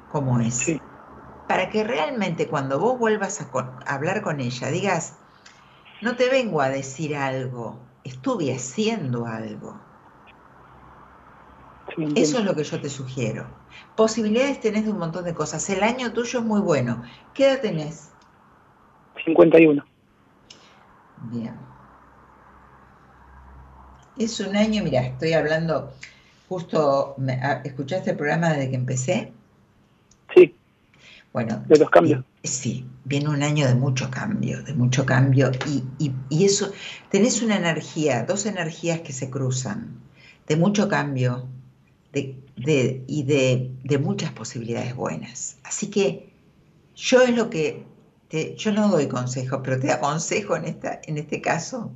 como 0.07 0.39
es. 0.39 0.55
Sí. 0.55 0.81
Para 1.47 1.69
que 1.69 1.83
realmente 1.85 2.47
cuando 2.47 2.79
vos 2.79 2.99
vuelvas 2.99 3.39
a, 3.41 3.49
con- 3.49 3.79
a 3.85 3.95
hablar 3.95 4.21
con 4.21 4.41
ella, 4.41 4.69
digas, 4.69 5.15
no 6.01 6.15
te 6.17 6.29
vengo 6.29 6.61
a 6.61 6.69
decir 6.69 7.15
algo, 7.15 7.79
estuve 8.03 8.53
haciendo 8.53 9.25
algo. 9.25 9.79
Sí. 11.95 12.03
Eso 12.15 12.39
es 12.39 12.45
lo 12.45 12.53
que 12.53 12.65
yo 12.65 12.81
te 12.81 12.89
sugiero. 12.89 13.47
Posibilidades 13.95 14.59
tenés 14.59 14.83
de 14.83 14.91
un 14.91 14.99
montón 14.99 15.23
de 15.23 15.33
cosas. 15.33 15.67
El 15.69 15.81
año 15.83 16.11
tuyo 16.11 16.39
es 16.39 16.45
muy 16.45 16.59
bueno. 16.59 17.03
¿Qué 17.33 17.45
edad 17.45 17.61
tenés? 17.61 18.11
51. 19.23 19.85
Bien. 21.31 21.66
Es 24.19 24.39
un 24.39 24.55
año, 24.55 24.83
mira, 24.83 25.01
estoy 25.05 25.33
hablando 25.33 25.93
justo, 26.49 27.15
me- 27.17 27.33
ah, 27.33 27.61
¿escuchaste 27.63 28.11
el 28.11 28.17
programa 28.17 28.49
desde 28.53 28.69
que 28.69 28.75
empecé? 28.75 29.31
Sí, 30.33 30.55
Bueno, 31.33 31.63
de 31.67 31.77
los 31.77 31.89
cambios. 31.89 32.23
y- 32.41 32.47
sí, 32.47 32.85
viene 33.05 33.29
un 33.29 33.43
año 33.43 33.67
de 33.67 33.75
mucho 33.75 34.09
cambio, 34.09 34.63
de 34.63 34.73
mucho 34.73 35.05
cambio 35.05 35.51
y, 35.67 35.83
y- 35.99 36.13
y 36.29 36.45
eso, 36.45 36.71
tenés 37.11 37.41
una 37.41 37.57
energía, 37.57 38.23
dos 38.23 38.45
energías 38.45 39.01
que 39.01 39.13
se 39.13 39.29
cruzan, 39.29 39.99
de 40.47 40.55
mucho 40.55 40.87
cambio 40.89 41.47
de, 42.13 42.35
de- 42.55 43.03
y 43.07 43.23
de, 43.23 43.71
de 43.83 43.97
muchas 43.99 44.31
posibilidades 44.31 44.95
buenas. 44.95 45.57
Así 45.63 45.87
que 45.87 46.29
yo 46.95 47.21
es 47.21 47.35
lo 47.35 47.49
que, 47.49 47.83
te- 48.29 48.55
yo 48.55 48.71
no 48.71 48.89
doy 48.89 49.07
consejo, 49.07 49.61
pero 49.61 49.79
te 49.79 49.91
aconsejo 49.91 50.55
en, 50.55 50.65
esta, 50.65 50.99
en 51.05 51.17
este 51.17 51.41
caso, 51.41 51.91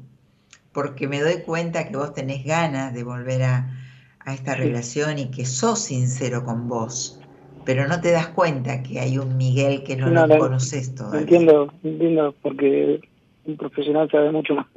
porque 0.73 1.07
me 1.07 1.21
doy 1.21 1.41
cuenta 1.43 1.87
que 1.89 1.97
vos 1.97 2.13
tenés 2.13 2.43
ganas 2.45 2.93
de 2.93 3.03
volver 3.03 3.43
a, 3.43 3.71
a 4.19 4.33
esta 4.33 4.55
relación 4.55 5.19
y 5.19 5.31
que 5.31 5.45
sos 5.45 5.79
sincero 5.85 6.43
con 6.45 6.67
vos, 6.67 7.19
pero 7.65 7.87
no 7.87 8.01
te 8.01 8.11
das 8.11 8.27
cuenta 8.29 8.83
que 8.83 8.99
hay 8.99 9.17
un 9.17 9.37
Miguel 9.37 9.83
que 9.83 9.95
no, 9.97 10.09
No, 10.09 10.27
lo 10.27 10.27
no, 10.27 10.37
conoces 10.37 10.95
No 10.95 10.95
todavía. 10.95 11.19
entiendo, 11.19 11.73
entiendo, 11.83 12.35
porque 12.41 13.01
un 13.45 13.57
profesional 13.57 14.09
sabe 14.09 14.31
mucho 14.31 14.55
más. 14.55 14.67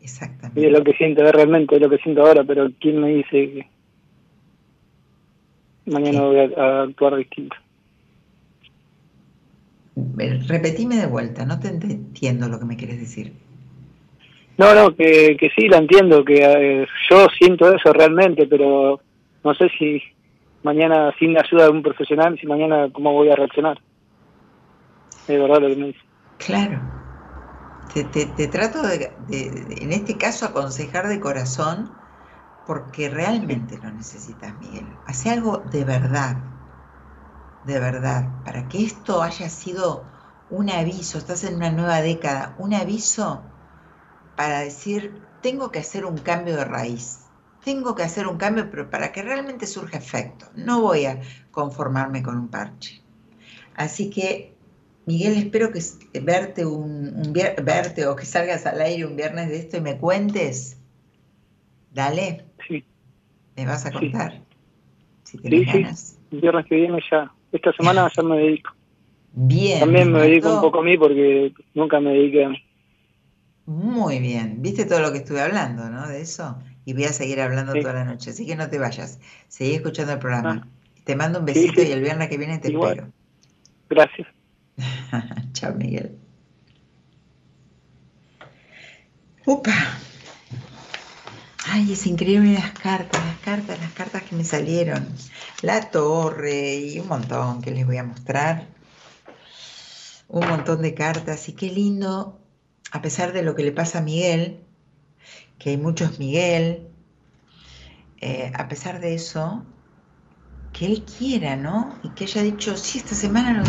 Exactamente. 0.00 0.60
Y 0.60 0.66
es 0.66 0.72
lo 0.72 0.84
que 0.84 0.92
siento 0.92 1.22
realmente, 1.32 1.76
es 1.76 1.80
lo 1.80 1.88
que 1.88 1.98
siento 1.98 2.22
ahora, 2.22 2.44
pero 2.44 2.68
¿quién 2.80 3.00
me 3.00 3.08
dice 3.08 3.30
que 3.30 3.66
mañana 5.86 6.22
voy 6.22 6.38
a, 6.38 6.62
a 6.62 6.82
actuar 6.84 7.16
distinto? 7.16 7.56
Repetime 10.48 10.96
de 10.96 11.06
vuelta, 11.06 11.44
no 11.44 11.60
te 11.60 11.68
ent- 11.68 11.90
entiendo 11.90 12.48
lo 12.48 12.58
que 12.58 12.64
me 12.64 12.76
quieres 12.78 12.98
decir. 13.00 13.47
No, 14.58 14.74
no, 14.74 14.94
que, 14.94 15.36
sí, 15.56 15.68
la 15.68 15.78
entiendo, 15.78 16.24
que 16.24 16.34
eh, 16.44 16.86
yo 17.10 17.26
siento 17.38 17.72
eso 17.72 17.92
realmente, 17.92 18.46
pero 18.48 19.00
no 19.44 19.54
sé 19.54 19.68
si 19.78 20.02
mañana, 20.64 21.14
sin 21.18 21.32
la 21.34 21.42
ayuda 21.42 21.64
de 21.64 21.70
un 21.70 21.82
profesional, 21.82 22.36
si 22.40 22.46
mañana 22.46 22.88
cómo 22.92 23.12
voy 23.12 23.30
a 23.30 23.36
reaccionar. 23.36 23.78
Es 25.28 25.40
verdad 25.40 25.60
lo 25.60 25.68
que 25.68 25.76
me 25.76 25.86
dice. 25.88 26.00
Claro. 26.38 26.80
Te, 27.94 28.02
te- 28.04 28.26
te 28.26 28.48
trato 28.48 28.82
de- 28.82 29.14
de- 29.20 29.76
en 29.80 29.92
este 29.92 30.18
caso, 30.18 30.46
aconsejar 30.46 31.06
de 31.06 31.20
corazón 31.20 31.92
porque 32.66 33.08
realmente 33.08 33.78
lo 33.80 33.92
necesitas, 33.92 34.58
Miguel. 34.58 34.86
Hace 35.06 35.30
algo 35.30 35.58
de 35.70 35.84
verdad, 35.84 36.36
de 37.64 37.78
verdad, 37.78 38.24
para 38.44 38.68
que 38.68 38.82
esto 38.84 39.22
haya 39.22 39.48
sido 39.48 40.02
un 40.50 40.68
aviso, 40.70 41.18
estás 41.18 41.44
en 41.44 41.56
una 41.56 41.70
nueva 41.70 42.00
década, 42.02 42.56
un 42.58 42.74
aviso 42.74 43.42
para 44.38 44.60
decir, 44.60 45.20
tengo 45.42 45.72
que 45.72 45.80
hacer 45.80 46.04
un 46.06 46.18
cambio 46.18 46.56
de 46.56 46.64
raíz, 46.64 47.26
tengo 47.64 47.96
que 47.96 48.04
hacer 48.04 48.28
un 48.28 48.38
cambio, 48.38 48.70
pero 48.70 48.88
para 48.88 49.10
que 49.10 49.20
realmente 49.20 49.66
surja 49.66 49.98
efecto. 49.98 50.46
No 50.54 50.80
voy 50.80 51.06
a 51.06 51.20
conformarme 51.50 52.22
con 52.22 52.38
un 52.38 52.46
parche. 52.46 53.02
Así 53.74 54.10
que, 54.10 54.52
Miguel, 55.06 55.36
espero 55.36 55.72
que 55.72 55.80
verte, 56.20 56.64
un, 56.64 57.14
un 57.16 57.32
verte 57.32 58.06
o 58.06 58.14
que 58.14 58.26
salgas 58.26 58.64
al 58.64 58.80
aire 58.80 59.06
un 59.06 59.16
viernes 59.16 59.48
de 59.48 59.58
esto 59.58 59.78
y 59.78 59.80
me 59.80 59.98
cuentes. 59.98 60.76
Dale, 61.92 62.44
Sí, 62.68 62.84
me 63.56 63.66
vas 63.66 63.86
a 63.86 63.90
Sí. 63.90 63.98
contar. 63.98 64.40
Si 65.24 65.36
sí, 65.36 65.42
tenés 65.42 65.62
sí. 65.62 65.72
ganas. 65.82 66.18
El 66.30 66.40
viernes 66.42 66.66
que 66.66 66.76
viene 66.76 67.00
ya. 67.10 67.32
Esta 67.50 67.72
semana 67.72 68.08
ya 68.16 68.22
me 68.22 68.36
dedico. 68.36 68.70
Bien. 69.32 69.80
También 69.80 70.12
me 70.12 70.20
dedico 70.20 70.48
un 70.48 70.60
poco 70.60 70.78
a 70.78 70.84
mí 70.84 70.96
porque 70.96 71.52
nunca 71.74 71.98
me 71.98 72.10
dediqué 72.10 72.44
a 72.44 72.48
mí. 72.50 72.67
Muy 73.68 74.18
bien. 74.18 74.62
¿Viste 74.62 74.86
todo 74.86 75.00
lo 75.00 75.12
que 75.12 75.18
estuve 75.18 75.42
hablando, 75.42 75.90
no? 75.90 76.08
De 76.08 76.22
eso. 76.22 76.58
Y 76.86 76.94
voy 76.94 77.04
a 77.04 77.12
seguir 77.12 77.38
hablando 77.42 77.74
Sí. 77.74 77.82
toda 77.82 77.92
la 77.92 78.04
noche. 78.04 78.30
Así 78.30 78.46
que 78.46 78.56
no 78.56 78.70
te 78.70 78.78
vayas. 78.78 79.18
Seguí 79.48 79.74
escuchando 79.74 80.14
el 80.14 80.18
programa. 80.18 80.62
Ah. 80.64 80.68
Te 81.04 81.14
mando 81.14 81.40
un 81.40 81.44
besito 81.44 81.82
sí. 81.82 81.88
y 81.88 81.92
el 81.92 82.00
viernes 82.00 82.30
que 82.30 82.38
viene 82.38 82.58
te 82.60 82.70
Igual. 82.70 82.92
espero. 82.92 83.12
Gracias. 83.90 84.28
Chao, 85.52 85.74
Miguel. 85.74 86.16
Upa. 89.44 89.74
Ay, 91.70 91.92
es 91.92 92.06
increíble 92.06 92.54
las 92.54 92.72
cartas, 92.72 93.22
las 93.22 93.38
cartas, 93.40 93.78
las 93.80 93.92
cartas 93.92 94.22
que 94.22 94.34
me 94.34 94.44
salieron. 94.44 95.06
La 95.60 95.90
torre 95.90 96.76
y 96.76 96.98
un 97.00 97.08
montón 97.08 97.60
que 97.60 97.70
les 97.70 97.84
voy 97.84 97.98
a 97.98 98.04
mostrar. 98.04 98.66
Un 100.28 100.48
montón 100.48 100.80
de 100.80 100.94
cartas 100.94 101.48
y 101.50 101.52
qué 101.52 101.70
lindo, 101.70 102.38
a 102.92 103.02
pesar 103.02 103.32
de 103.32 103.42
lo 103.42 103.54
que 103.54 103.62
le 103.64 103.72
pasa 103.72 103.98
a 103.98 104.02
Miguel, 104.02 104.66
que 105.58 105.70
hay 105.70 105.76
muchos 105.78 106.18
Miguel, 106.18 106.90
eh, 108.20 108.52
a 108.54 108.68
pesar 108.68 109.00
de 109.00 109.14
eso, 109.14 109.66
que 110.72 110.86
él 110.86 111.04
quiera, 111.04 111.56
¿no? 111.56 111.98
Y 112.02 112.14
que 112.14 112.24
haya 112.24 112.42
dicho, 112.42 112.74
sí, 112.78 112.98
esta 112.98 113.14
semana 113.14 113.52
lo... 113.52 113.64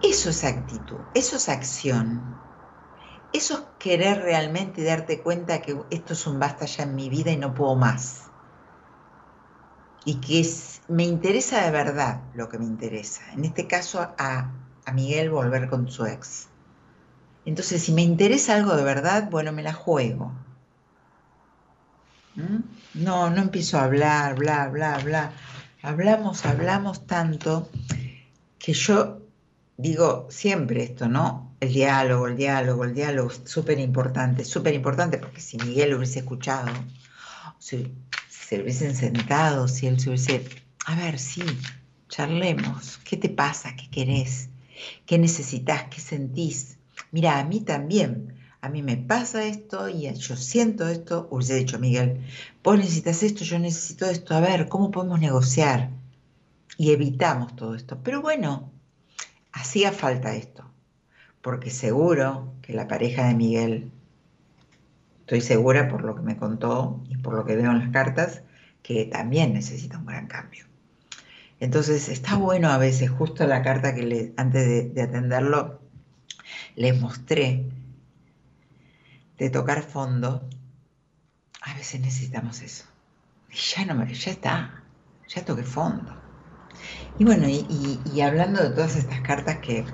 Eso 0.00 0.30
es 0.30 0.42
actitud, 0.44 1.06
eso 1.14 1.36
es 1.36 1.48
acción. 1.48 2.40
Eso 3.32 3.54
es 3.58 3.64
querer 3.78 4.22
realmente 4.22 4.84
darte 4.84 5.22
cuenta 5.22 5.62
que 5.62 5.76
esto 5.90 6.14
es 6.14 6.26
un 6.28 6.38
basta 6.40 6.66
ya 6.66 6.84
en 6.84 6.94
mi 6.96 7.10
vida 7.10 7.32
y 7.32 7.38
no 7.38 7.54
puedo 7.54 7.76
más. 7.76 8.30
Y 10.04 10.20
que 10.20 10.38
es- 10.40 10.82
me 10.86 11.02
interesa 11.04 11.64
de 11.64 11.72
verdad 11.72 12.30
lo 12.34 12.48
que 12.48 12.56
me 12.58 12.66
interesa. 12.66 13.32
En 13.32 13.44
este 13.44 13.66
caso 13.66 14.00
a, 14.16 14.54
a 14.84 14.92
Miguel 14.92 15.30
volver 15.30 15.68
con 15.68 15.90
su 15.90 16.06
ex. 16.06 16.51
Entonces, 17.44 17.82
si 17.82 17.92
me 17.92 18.02
interesa 18.02 18.54
algo 18.54 18.76
de 18.76 18.84
verdad, 18.84 19.28
bueno, 19.30 19.52
me 19.52 19.62
la 19.62 19.72
juego. 19.72 20.32
¿Mm? 22.36 22.58
No, 22.94 23.30
no 23.30 23.42
empiezo 23.42 23.78
a 23.78 23.84
hablar, 23.84 24.36
bla, 24.36 24.68
bla, 24.68 24.98
bla. 24.98 25.32
Hablamos, 25.82 26.44
hablamos 26.44 27.06
tanto 27.06 27.68
que 28.58 28.72
yo 28.72 29.22
digo 29.76 30.28
siempre 30.30 30.84
esto, 30.84 31.08
¿no? 31.08 31.56
El 31.60 31.72
diálogo, 31.72 32.28
el 32.28 32.36
diálogo, 32.36 32.84
el 32.84 32.94
diálogo 32.94 33.30
súper 33.44 33.78
importante, 33.80 34.44
súper 34.44 34.74
importante 34.74 35.18
porque 35.18 35.40
si 35.40 35.56
Miguel 35.58 35.90
lo 35.90 35.96
hubiese 35.96 36.20
escuchado, 36.20 36.72
si 37.58 37.92
se 38.28 38.60
hubiesen 38.60 38.94
sentado, 38.94 39.66
si 39.66 39.86
él 39.86 39.98
se 39.98 40.10
hubiese, 40.10 40.44
a 40.86 40.94
ver, 40.94 41.18
sí, 41.18 41.42
charlemos, 42.08 42.98
¿qué 43.04 43.16
te 43.16 43.28
pasa? 43.28 43.74
¿Qué 43.74 43.90
querés? 43.90 44.48
¿Qué 45.06 45.18
necesitas? 45.18 45.84
¿Qué 45.84 46.00
sentís? 46.00 46.78
Mira, 47.12 47.38
a 47.38 47.44
mí 47.44 47.60
también, 47.60 48.34
a 48.62 48.70
mí 48.70 48.82
me 48.82 48.96
pasa 48.96 49.44
esto 49.44 49.86
y 49.90 50.10
yo 50.14 50.34
siento 50.34 50.88
esto, 50.88 51.28
hubiese 51.30 51.56
dicho 51.56 51.78
Miguel, 51.78 52.24
vos 52.64 52.78
necesitas 52.78 53.22
esto, 53.22 53.44
yo 53.44 53.58
necesito 53.58 54.06
esto, 54.06 54.34
a 54.34 54.40
ver, 54.40 54.66
¿cómo 54.68 54.90
podemos 54.90 55.20
negociar? 55.20 55.90
Y 56.78 56.92
evitamos 56.92 57.54
todo 57.54 57.74
esto. 57.74 57.98
Pero 58.02 58.22
bueno, 58.22 58.72
hacía 59.52 59.92
falta 59.92 60.34
esto, 60.34 60.64
porque 61.42 61.68
seguro 61.68 62.54
que 62.62 62.72
la 62.72 62.88
pareja 62.88 63.26
de 63.28 63.34
Miguel, 63.34 63.92
estoy 65.20 65.42
segura 65.42 65.88
por 65.88 66.04
lo 66.04 66.14
que 66.14 66.22
me 66.22 66.38
contó 66.38 67.04
y 67.10 67.18
por 67.18 67.34
lo 67.34 67.44
que 67.44 67.56
veo 67.56 67.72
en 67.72 67.78
las 67.78 67.90
cartas, 67.90 68.42
que 68.82 69.04
también 69.04 69.52
necesita 69.52 69.98
un 69.98 70.06
gran 70.06 70.28
cambio. 70.28 70.64
Entonces 71.60 72.08
está 72.08 72.36
bueno 72.36 72.70
a 72.70 72.78
veces, 72.78 73.10
justo 73.10 73.46
la 73.46 73.62
carta 73.62 73.94
que 73.94 74.02
le, 74.02 74.32
antes 74.38 74.66
de, 74.66 74.88
de 74.88 75.02
atenderlo, 75.02 75.81
les 76.76 77.00
mostré 77.00 77.64
de 79.38 79.50
tocar 79.50 79.82
fondo, 79.82 80.48
a 81.62 81.74
veces 81.74 82.00
necesitamos 82.00 82.62
eso. 82.62 82.84
Y 83.50 83.56
ya 83.56 83.84
no 83.84 83.94
me, 83.94 84.12
ya 84.12 84.30
está, 84.30 84.84
ya 85.28 85.44
toqué 85.44 85.62
fondo. 85.62 86.16
Y 87.18 87.24
bueno, 87.24 87.46
y, 87.48 88.20
hablando 88.20 88.62
de 88.62 88.70
todas 88.70 88.96
estas 88.96 89.20
cartas 89.20 89.58
que, 89.58 89.84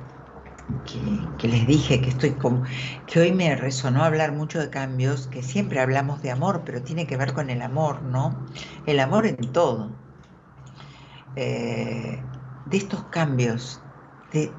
que, 0.87 1.01
que 1.39 1.49
les 1.49 1.66
dije 1.66 2.01
que 2.01 2.11
estoy 2.11 2.31
como, 2.33 2.62
que 3.07 3.20
hoy 3.20 3.33
me 3.33 3.55
resonó 3.57 4.05
hablar 4.05 4.33
mucho 4.33 4.61
de 4.61 4.70
cambios, 4.70 5.26
que 5.26 5.43
siempre 5.43 5.81
hablamos 5.81 6.22
de 6.22 6.31
amor, 6.31 6.62
pero 6.64 6.83
tiene 6.83 7.07
que 7.07 7.16
ver 7.16 7.33
con 7.33 7.51
el 7.51 7.62
amor, 7.62 8.03
¿no? 8.03 8.47
El 8.87 9.01
amor 9.01 9.26
en 9.26 9.53
todo. 9.53 9.91
Eh, 11.37 12.22
de 12.66 12.76
estos 12.76 13.05
cambios, 13.05 13.81
de, 14.33 14.53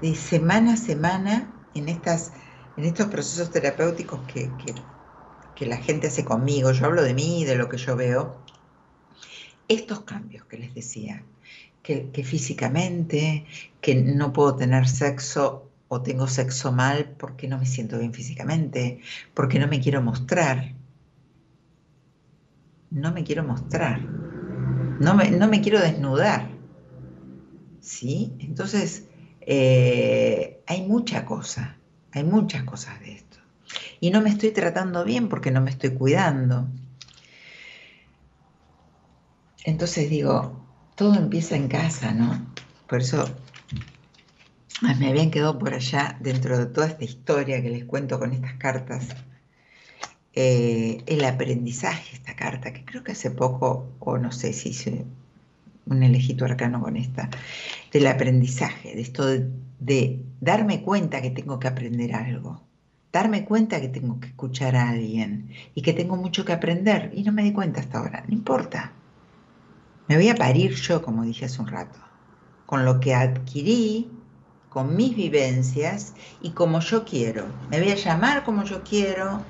de 0.00 0.14
semana 0.14 0.74
a 0.74 0.76
semana, 0.76 1.52
en, 1.74 1.88
estas, 1.88 2.32
en 2.76 2.84
estos 2.84 3.06
procesos 3.06 3.50
terapéuticos 3.50 4.20
que, 4.26 4.50
que, 5.54 5.66
la 5.66 5.78
gente 5.78 6.08
hace 6.08 6.24
conmigo, 6.24 6.70
yo 6.72 6.84
hablo 6.84 7.02
de 7.02 7.14
mí 7.14 7.44
de 7.44 7.56
lo 7.56 7.68
que 7.68 7.78
yo 7.78 7.96
veo, 7.96 8.36
estos 9.68 10.00
cambios 10.00 10.44
que 10.44 10.58
les 10.58 10.74
decía, 10.74 11.24
que, 11.82 12.10
que 12.10 12.24
físicamente, 12.24 13.46
que 13.80 13.94
no 13.94 14.32
puedo 14.32 14.54
tener 14.56 14.86
sexo 14.86 15.70
o 15.88 16.02
tengo 16.02 16.26
sexo 16.26 16.72
mal 16.72 17.14
porque 17.18 17.48
no 17.48 17.58
me 17.58 17.66
siento 17.66 17.98
bien 17.98 18.12
físicamente, 18.12 19.00
porque 19.34 19.58
no 19.58 19.68
me 19.68 19.80
quiero 19.80 20.02
mostrar. 20.02 20.74
No 22.90 23.12
me 23.12 23.24
quiero 23.24 23.44
mostrar. 23.44 24.00
No 24.00 25.14
me, 25.14 25.30
no 25.30 25.48
me 25.48 25.60
quiero 25.60 25.80
desnudar. 25.80 26.50
¿Sí? 27.80 28.32
Entonces, 28.40 29.05
eh, 29.46 30.62
hay 30.66 30.82
mucha 30.82 31.24
cosa, 31.24 31.78
hay 32.12 32.24
muchas 32.24 32.64
cosas 32.64 33.00
de 33.00 33.12
esto. 33.12 33.38
Y 34.00 34.10
no 34.10 34.20
me 34.20 34.30
estoy 34.30 34.50
tratando 34.50 35.04
bien 35.04 35.28
porque 35.28 35.50
no 35.50 35.60
me 35.60 35.70
estoy 35.70 35.90
cuidando. 35.90 36.68
Entonces 39.64 40.10
digo, 40.10 40.64
todo 40.94 41.14
empieza 41.14 41.56
en 41.56 41.68
casa, 41.68 42.12
¿no? 42.12 42.46
Por 42.88 43.00
eso 43.00 43.24
me 44.98 45.08
habían 45.08 45.30
quedado 45.30 45.58
por 45.58 45.74
allá 45.74 46.16
dentro 46.20 46.58
de 46.58 46.66
toda 46.66 46.86
esta 46.86 47.04
historia 47.04 47.62
que 47.62 47.70
les 47.70 47.84
cuento 47.84 48.18
con 48.18 48.32
estas 48.32 48.54
cartas. 48.54 49.08
eh, 50.34 51.02
el 51.06 51.24
aprendizaje, 51.24 52.14
esta 52.14 52.36
carta, 52.36 52.72
que 52.72 52.84
creo 52.84 53.02
que 53.02 53.12
hace 53.12 53.30
poco, 53.30 53.96
o 54.00 54.18
no 54.18 54.32
sé 54.32 54.52
si 54.52 54.70
hice 54.70 55.06
un 55.86 56.02
elejito 56.02 56.44
arcano 56.44 56.80
con 56.80 56.96
esta, 56.96 57.30
del 57.92 58.06
aprendizaje, 58.06 58.94
de 58.94 59.00
esto 59.00 59.26
de, 59.26 59.50
de 59.78 60.24
darme 60.40 60.82
cuenta 60.82 61.22
que 61.22 61.30
tengo 61.30 61.58
que 61.58 61.68
aprender 61.68 62.14
algo, 62.14 62.62
darme 63.12 63.44
cuenta 63.44 63.80
que 63.80 63.88
tengo 63.88 64.20
que 64.20 64.28
escuchar 64.28 64.76
a 64.76 64.90
alguien 64.90 65.50
y 65.74 65.82
que 65.82 65.92
tengo 65.92 66.16
mucho 66.16 66.44
que 66.44 66.52
aprender 66.52 67.10
y 67.14 67.22
no 67.22 67.32
me 67.32 67.42
di 67.42 67.52
cuenta 67.52 67.80
hasta 67.80 67.98
ahora, 67.98 68.24
no 68.26 68.34
importa. 68.34 68.92
Me 70.08 70.16
voy 70.16 70.28
a 70.28 70.34
parir 70.34 70.72
yo, 70.74 71.02
como 71.02 71.24
dije 71.24 71.46
hace 71.46 71.60
un 71.60 71.68
rato, 71.68 71.98
con 72.64 72.84
lo 72.84 73.00
que 73.00 73.14
adquirí, 73.14 74.10
con 74.68 74.94
mis 74.94 75.16
vivencias 75.16 76.14
y 76.42 76.50
como 76.50 76.80
yo 76.80 77.04
quiero. 77.04 77.46
Me 77.70 77.80
voy 77.80 77.90
a 77.90 77.96
llamar 77.96 78.44
como 78.44 78.62
yo 78.64 78.82
quiero, 78.84 79.40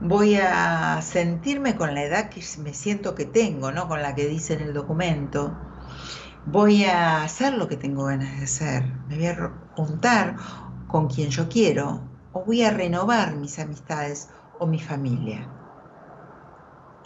voy 0.00 0.36
a 0.36 1.00
sentirme 1.02 1.76
con 1.76 1.94
la 1.94 2.04
edad 2.04 2.28
que 2.28 2.42
me 2.58 2.74
siento 2.74 3.14
que 3.14 3.24
tengo, 3.24 3.72
¿no? 3.72 3.88
Con 3.88 4.02
la 4.02 4.14
que 4.14 4.26
dice 4.26 4.54
en 4.54 4.62
el 4.62 4.74
documento. 4.74 5.54
Voy 6.46 6.84
a 6.84 7.22
hacer 7.22 7.54
lo 7.54 7.68
que 7.68 7.76
tengo 7.76 8.04
ganas 8.04 8.38
de 8.38 8.44
hacer. 8.44 8.84
Me 9.08 9.16
voy 9.16 9.26
a 9.26 9.52
juntar 9.74 10.36
con 10.86 11.08
quien 11.08 11.30
yo 11.30 11.48
quiero 11.48 12.02
o 12.32 12.44
voy 12.44 12.62
a 12.62 12.70
renovar 12.70 13.34
mis 13.36 13.58
amistades 13.58 14.28
o 14.58 14.66
mi 14.66 14.78
familia. 14.78 15.48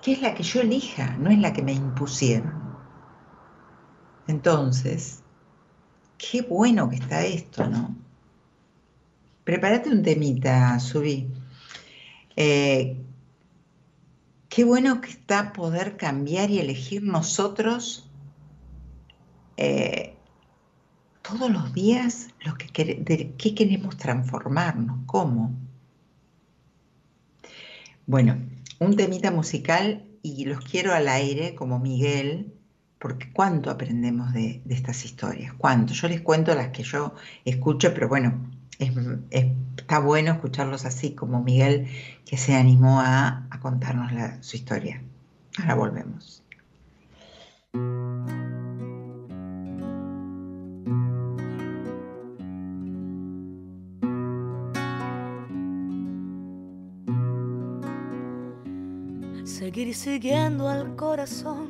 Que 0.03 0.13
es 0.13 0.23
la 0.23 0.35
que 0.35 0.43
yo 0.43 0.61
elija, 0.61 1.17
no 1.19 1.31
es 1.31 1.39
la 1.39 1.53
que 1.53 1.63
me 1.63 1.73
impusieron. 1.73 2.61
Entonces, 4.27 5.23
qué 6.19 6.43
bueno 6.43 6.89
que 6.89 6.97
está 6.97 7.23
esto, 7.25 7.67
¿no? 7.67 7.97
Prepárate 9.45 9.91
un 9.91 10.03
temita, 10.03 10.79
Subí. 10.79 11.40
Eh, 12.43 12.97
qué 14.49 14.65
bueno 14.65 15.03
que 15.03 15.11
está 15.11 15.53
poder 15.53 15.99
cambiar 15.99 16.49
y 16.49 16.59
elegir 16.59 17.03
nosotros 17.03 18.09
eh, 19.59 20.15
todos 21.21 21.51
los 21.51 21.75
días 21.75 22.29
lo 22.47 22.55
que 22.55 22.67
de 22.95 23.35
qué 23.37 23.55
queremos 23.55 23.99
transformarnos, 23.99 25.01
cómo. 25.05 25.53
Bueno, 28.07 28.39
un 28.79 28.97
temita 28.97 29.31
musical 29.31 30.07
y 30.23 30.47
los 30.47 30.65
quiero 30.65 30.95
al 30.95 31.09
aire 31.09 31.55
como 31.55 31.79
Miguel, 31.79 32.55
porque 32.99 33.31
cuánto 33.35 33.71
aprendemos 33.71 34.33
de, 34.33 34.63
estas 34.71 35.05
historias, 35.05 35.53
cuánto. 35.59 35.93
Yo 35.93 36.09
les 36.09 36.23
cuento 36.23 36.55
las 36.55 36.69
que 36.69 36.85
yo 36.85 37.15
escucho, 37.45 37.93
pero 37.93 38.09
bueno, 38.09 38.51
está 39.31 39.99
bueno 39.99 40.33
escucharlos 40.33 40.85
así 40.85 41.15
como 41.15 41.43
Miguel 41.43 41.89
que 42.25 42.37
se 42.37 42.55
animó 42.55 43.01
a, 43.01 43.47
contarnos 43.61 44.11
su 44.41 44.57
historia. 44.57 45.03
Ahora 45.59 45.75
volvemos. 45.75 46.43
Seguir 59.45 59.95
siguiendo 59.95 60.69
al 60.69 60.97
corazón 60.97 61.70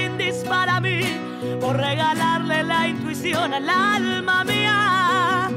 regalarle 1.73 2.63
la 2.63 2.87
intuición 2.87 3.53
al 3.53 3.69
alma 3.69 4.43
mía, 4.43 5.49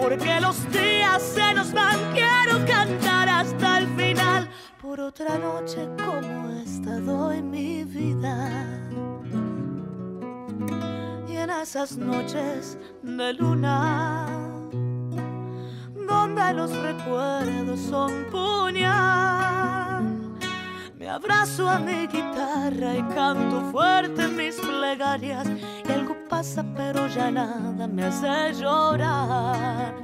porque 0.00 0.40
los 0.40 0.70
días 0.70 1.22
se 1.22 1.54
nos 1.54 1.72
van, 1.72 1.98
quiero 2.12 2.64
cantar 2.66 3.28
hasta 3.28 3.78
el 3.78 3.86
final, 3.96 4.48
por 4.80 5.00
otra 5.00 5.38
noche 5.38 5.88
como 6.04 6.50
esta 6.64 6.98
doy 7.00 7.42
mi 7.42 7.84
vida. 7.84 8.64
Y 11.28 11.36
en 11.36 11.50
esas 11.50 11.96
noches 11.96 12.78
de 13.02 13.32
luna, 13.34 14.26
donde 16.08 16.54
los 16.54 16.74
recuerdos 16.76 17.80
son 17.80 18.12
puñal, 18.30 19.87
abrazo 21.08 21.68
a 21.68 21.78
mi 21.78 22.06
guitarra 22.06 22.94
y 22.96 23.02
canto 23.14 23.70
fuerte 23.72 24.28
mis 24.28 24.56
plegarias 24.56 25.46
y 25.88 25.92
algo 25.92 26.16
pasa 26.28 26.64
pero 26.76 27.06
ya 27.08 27.30
nada 27.30 27.86
me 27.86 28.04
hace 28.04 28.54
llorar. 28.60 29.94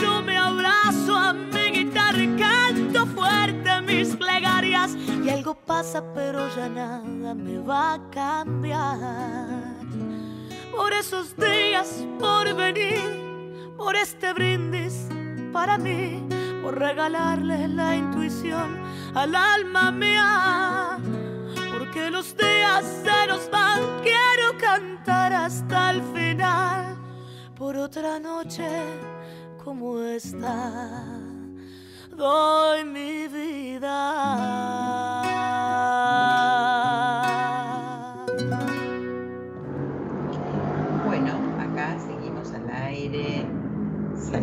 Yo 0.00 0.22
me 0.22 0.36
abrazo 0.36 1.16
a 1.16 1.32
mi 1.32 1.70
guitarra 1.70 2.22
y 2.22 2.36
canto 2.36 3.06
fuerte 3.06 3.80
mis 3.82 4.14
plegarias 4.16 4.94
y 5.24 5.30
algo 5.30 5.54
pasa 5.54 6.02
pero 6.14 6.48
ya 6.54 6.68
nada 6.68 7.34
me 7.34 7.58
va 7.58 7.94
a 7.94 8.10
cambiar. 8.10 9.76
por 10.70 10.92
esos 10.92 11.34
días 11.36 12.04
por 12.20 12.54
venir, 12.54 13.00
por 13.76 13.96
este 13.96 14.32
brindis 14.32 15.08
para 15.52 15.78
mí, 15.78 16.22
por 16.66 16.80
regalarle 16.80 17.68
la 17.68 17.94
intuición 17.94 18.82
al 19.14 19.36
alma 19.36 19.92
mía. 19.92 20.98
Porque 21.70 22.10
los 22.10 22.36
días 22.36 22.84
se 23.04 23.28
nos 23.28 23.48
van, 23.52 23.82
quiero 24.02 24.58
cantar 24.58 25.32
hasta 25.32 25.92
el 25.92 26.02
final, 26.12 26.96
por 27.56 27.76
otra 27.76 28.18
noche 28.18 28.68
como 29.62 30.00
esta, 30.00 31.04
doy 32.16 32.84
mi 32.84 33.28
vida. 33.28 34.56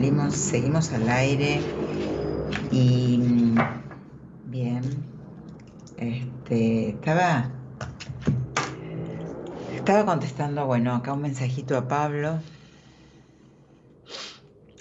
salimos, 0.03 0.33
seguimos 0.35 0.91
al 0.91 1.07
aire 1.07 1.61
y 2.71 3.21
bien, 4.45 4.81
este, 5.97 6.89
estaba, 6.89 7.51
estaba 9.75 10.05
contestando, 10.05 10.65
bueno, 10.65 10.93
acá 10.95 11.13
un 11.13 11.21
mensajito 11.21 11.77
a 11.77 11.87
Pablo. 11.87 12.39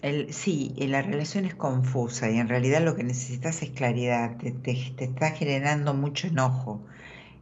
El, 0.03 0.33
sí, 0.33 0.75
la 0.79 1.03
relación 1.03 1.45
es 1.45 1.55
confusa 1.55 2.29
y 2.31 2.39
en 2.39 2.49
realidad 2.49 2.83
lo 2.83 2.97
que 2.97 3.05
necesitas 3.05 3.63
es 3.63 3.71
claridad, 3.71 4.37
te, 4.37 4.55
está 4.99 5.31
generando 5.31 5.95
mucho 5.95 6.27
enojo 6.27 6.81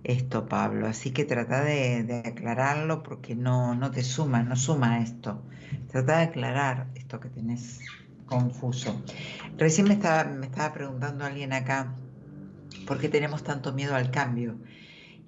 esto, 0.05 0.47
Pablo, 0.47 0.87
así 0.87 1.11
que 1.11 1.24
trata 1.24 1.62
de, 1.62 2.22
aclararlo 2.26 3.03
porque 3.03 3.35
no, 3.35 3.74
no 3.74 3.91
te 3.91 4.03
suma, 4.03 4.43
no 4.43 4.57
suma 4.57 5.01
esto. 5.01 5.43
Trata 5.91 6.18
de 6.18 6.24
aclarar 6.24 6.89
esto 6.95 7.20
que 7.20 7.28
tenés 7.28 7.81
confuso. 8.31 9.03
Recién 9.59 9.89
me 9.89 9.95
estaba, 9.95 10.24
me 10.24 10.47
estaba 10.47 10.72
preguntando 10.72 11.24
alguien 11.24 11.53
acá, 11.53 11.95
¿por 12.87 12.99
qué 12.99 13.11
tenemos 13.11 13.43
tanto 13.45 13.74
miedo 13.74 13.95
al 13.95 14.11
cambio? 14.11 14.57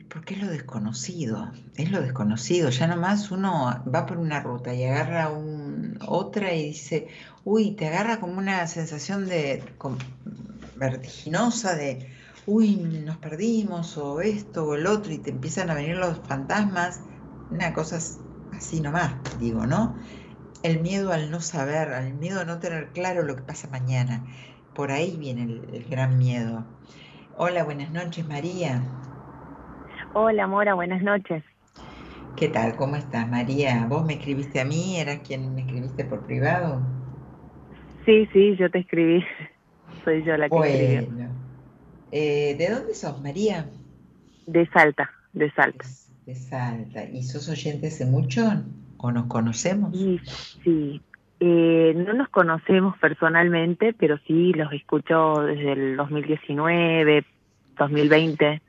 Porque 0.08 0.34
es 0.34 0.42
lo 0.42 0.50
desconocido, 0.50 1.52
es 1.76 1.90
lo 1.90 2.00
desconocido. 2.00 2.70
Ya 2.70 2.86
nomás 2.86 3.30
uno 3.30 3.82
va 3.92 4.06
por 4.06 4.18
una 4.18 4.40
ruta 4.40 4.74
y 4.74 4.84
agarra 4.84 5.30
un, 5.30 5.98
otra 6.06 6.54
y 6.54 6.68
dice, 6.68 7.08
uy, 7.44 7.72
te 7.72 7.88
agarra 7.88 8.20
como 8.20 8.38
una 8.38 8.66
sensación 8.66 9.26
de 9.26 9.62
vertiginosa 10.76 11.74
de, 11.74 12.10
uy, 12.46 12.76
nos 12.76 13.16
perdimos 13.18 13.96
o 13.96 14.20
esto 14.20 14.64
o 14.64 14.74
el 14.74 14.86
otro 14.86 15.12
y 15.12 15.18
te 15.18 15.30
empiezan 15.30 15.70
a 15.70 15.74
venir 15.74 15.96
los 15.96 16.20
fantasmas. 16.26 17.00
Una 17.50 17.72
cosa 17.74 17.98
así 18.52 18.80
nomás, 18.80 19.14
digo, 19.38 19.66
¿no? 19.66 19.96
El 20.62 20.80
miedo 20.80 21.12
al 21.12 21.30
no 21.30 21.40
saber, 21.40 21.88
al 21.88 22.14
miedo 22.14 22.40
a 22.40 22.44
no 22.44 22.58
tener 22.60 22.88
claro 22.88 23.22
lo 23.22 23.36
que 23.36 23.42
pasa 23.42 23.68
mañana. 23.68 24.24
Por 24.74 24.90
ahí 24.90 25.16
viene 25.18 25.42
el, 25.42 25.86
gran 25.90 26.18
miedo. 26.18 26.64
Hola, 27.36 27.64
buenas 27.64 27.90
noches, 27.90 28.26
María. 28.26 28.82
Hola, 30.14 30.46
Mora, 30.46 30.74
buenas 30.74 31.02
noches. 31.02 31.42
¿Qué 32.36 32.48
tal? 32.48 32.76
¿Cómo 32.76 32.96
estás, 32.96 33.28
María? 33.28 33.86
¿Vos 33.88 34.04
me 34.04 34.14
escribiste 34.14 34.60
a 34.60 34.64
mí? 34.64 34.98
¿Eras 34.98 35.20
quien 35.26 35.54
me 35.54 35.62
escribiste 35.62 36.04
por 36.04 36.24
privado? 36.24 36.80
Sí, 38.06 38.28
sí, 38.32 38.56
yo 38.56 38.70
te 38.70 38.78
escribí. 38.78 39.22
Soy 40.04 40.24
yo 40.24 40.36
la 40.36 40.48
que 40.48 40.54
bueno. 40.54 41.30
Eh, 42.10 42.56
¿De 42.58 42.68
dónde 42.68 42.94
sos, 42.94 43.22
María? 43.22 43.70
De 44.46 44.68
Salta, 44.70 45.10
de 45.32 45.50
Salta. 45.52 45.84
De 46.26 46.34
Salta. 46.34 47.04
¿Y 47.04 47.22
sos 47.22 47.48
oyente 47.48 47.86
hace 47.86 48.04
mucho? 48.04 48.42
¿O 49.02 49.10
nos 49.10 49.26
conocemos? 49.26 49.92
Sí, 49.92 50.20
sí. 50.62 51.02
Eh, 51.40 51.92
no 51.96 52.12
nos 52.12 52.28
conocemos 52.28 52.96
personalmente, 52.98 53.92
pero 53.92 54.16
sí 54.28 54.52
los 54.52 54.72
escucho 54.72 55.42
desde 55.42 55.72
el 55.72 55.96
2019, 55.96 57.24
2020 57.76 58.62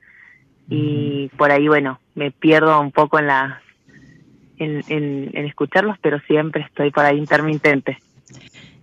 y 0.70 1.30
por 1.38 1.52
ahí, 1.52 1.68
bueno, 1.68 2.00
me 2.16 2.32
pierdo 2.32 2.82
un 2.82 2.92
poco 2.92 3.20
en 3.20 3.28
la 3.28 3.62
en, 4.58 4.84
en, 4.88 5.46
escucharlos, 5.46 5.98
pero 6.02 6.20
siempre 6.22 6.64
estoy 6.64 6.90
por 6.90 7.06
ahí 7.06 7.20
intermitente. 7.20 8.00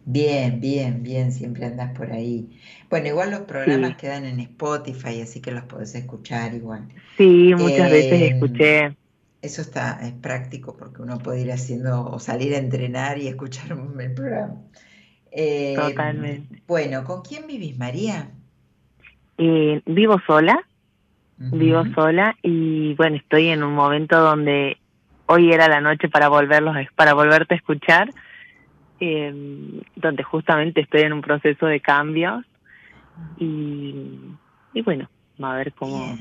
Bien, 0.05 0.61
bien, 0.61 1.03
bien, 1.03 1.33
siempre 1.33 1.67
andas 1.67 1.97
por 1.99 2.13
ahí. 2.13 2.61
Bueno, 2.89 3.09
igual 3.09 3.33
los 3.33 3.41
programas 3.41 3.97
quedan 3.97 4.25
en 4.25 4.39
Spotify, 4.39 5.21
así 5.21 5.41
que 5.41 5.51
los 5.51 5.65
podés 5.65 5.97
escuchar 5.97 6.55
igual. 6.55 6.87
Sí, 7.17 7.53
muchas 7.57 7.91
veces 7.91 8.23
em, 8.23 8.35
escuché 8.35 8.97
eso 9.43 9.63
está, 9.63 9.99
es 10.03 10.13
práctico 10.13 10.77
porque 10.77 11.03
uno 11.03 11.19
puede 11.19 11.43
ir 11.43 11.53
haciendo 11.53 12.05
o 12.05 12.19
salir 12.19 12.55
a 12.55 12.59
entrenar 12.59 13.19
y 13.19 13.29
escuchar 13.29 13.77
el 13.99 14.15
programa. 14.15 14.57
Eh, 15.33 15.75
Totalmente. 15.77 16.63
Bueno, 16.67 17.05
¿con 17.05 17.23
quién 17.23 17.47
vivís, 17.47 17.79
María? 17.79 18.31
Eh, 19.39 19.81
vivo 19.87 20.21
sola, 20.27 20.61
vivo 21.39 21.85
sola 21.95 22.37
y 22.43 22.95
bueno, 22.95 23.17
estoy 23.17 23.49
en 23.49 23.63
un 23.63 23.75
momento 23.75 24.21
donde 24.21 24.77
hoy 25.27 25.53
era 25.53 25.69
la 25.69 25.81
noche 25.81 26.09
para 26.09 26.29
volverlos, 26.29 26.77
para 26.95 27.15
volverte 27.15 27.55
a 27.55 27.57
escuchar, 27.57 28.13
em, 28.99 29.81
donde 29.97 30.23
justamente 30.23 30.83
estoy 30.83 31.03
en 31.03 31.15
un 31.15 31.23
proceso 31.23 31.65
de 31.67 31.81
cambios 31.81 32.45
y, 33.39 34.19
y 34.75 34.83
bueno, 34.83 35.09
a 35.41 35.55
ver 35.55 35.73
cómo. 35.73 36.15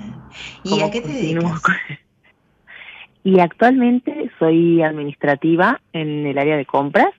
¿Y 0.64 0.80
a 0.80 0.90
qué 0.90 1.02
te 1.02 1.10
dedicas? 1.10 1.62
Y 3.30 3.40
actualmente 3.40 4.32
soy 4.40 4.82
administrativa 4.82 5.80
en 5.94 6.26
el 6.26 6.38
área 6.40 6.58
de 6.58 6.66
compras 6.66 7.10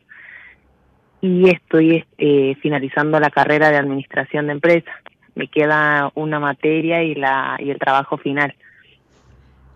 y 1.20 1.48
estoy 1.48 2.04
eh, 2.18 2.56
finalizando 2.60 3.20
la 3.20 3.30
carrera 3.30 3.70
de 3.70 3.76
administración 3.76 4.46
de 4.46 4.54
empresas. 4.54 4.94
Me 5.36 5.46
queda 5.46 6.10
una 6.16 6.40
materia 6.40 7.04
y 7.04 7.14
la 7.14 7.56
y 7.60 7.70
el 7.70 7.78
trabajo 7.78 8.18
final. 8.18 8.54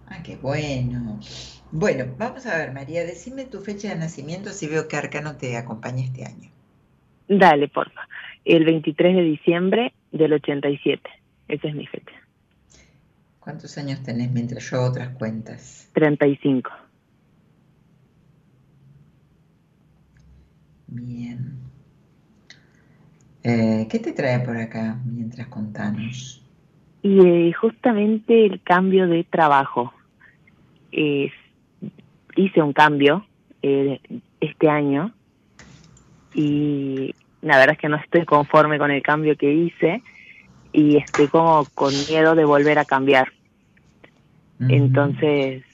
Ah, 0.09 0.19
qué 0.25 0.37
bueno. 0.37 1.21
Bueno, 1.71 2.07
vamos 2.19 2.47
a 2.47 2.59
ver, 2.59 2.73
María, 2.73 3.05
decime 3.05 3.45
tu 3.45 3.61
fecha 3.61 3.91
de 3.91 3.97
nacimiento 3.97 4.51
si 4.51 4.67
veo 4.67 4.89
que 4.89 4.97
Arcano 4.97 5.37
te 5.37 5.57
acompaña 5.57 6.03
este 6.03 6.25
año. 6.25 6.51
Dale, 7.29 7.69
porfa. 7.69 8.09
El 8.45 8.65
23 8.65 9.15
de 9.15 9.23
diciembre 9.23 9.93
del 10.11 10.33
87. 10.33 11.01
Esa 11.47 11.69
es 11.69 11.75
mi 11.75 11.87
fecha. 11.87 12.24
¿Cuántos 13.45 13.77
años 13.77 14.03
tenés 14.03 14.33
mientras 14.33 14.71
yo 14.71 14.83
otras 14.83 15.11
cuentas? 15.11 15.91
35. 15.93 16.71
Bien. 20.87 21.59
Eh, 23.43 23.87
¿Qué 23.91 23.99
te 23.99 24.13
trae 24.13 24.41
por 24.41 24.57
acá 24.57 24.99
mientras 25.05 25.47
contamos? 25.49 26.43
Y 27.03 27.21
eh, 27.21 27.53
justamente 27.53 28.47
el 28.47 28.63
cambio 28.63 29.07
de 29.07 29.25
trabajo. 29.25 29.93
hice 30.91 32.63
un 32.63 32.73
cambio 32.73 33.27
eh, 33.61 34.01
este 34.41 34.71
año 34.71 35.13
y 36.33 37.15
la 37.43 37.59
verdad 37.59 37.75
es 37.75 37.79
que 37.79 37.91
no 37.91 37.97
estoy 37.97 38.25
conforme 38.25 38.79
con 38.79 38.91
el 38.91 39.03
cambio 39.03 39.37
que 39.37 39.53
hice 39.53 40.03
y 40.75 40.97
estoy 40.97 41.29
como 41.29 41.67
con 41.75 41.93
miedo 42.09 42.35
de 42.35 42.45
volver 42.45 42.79
a 42.79 42.85
cambiar. 42.85 43.34
Entonces, 44.61 45.65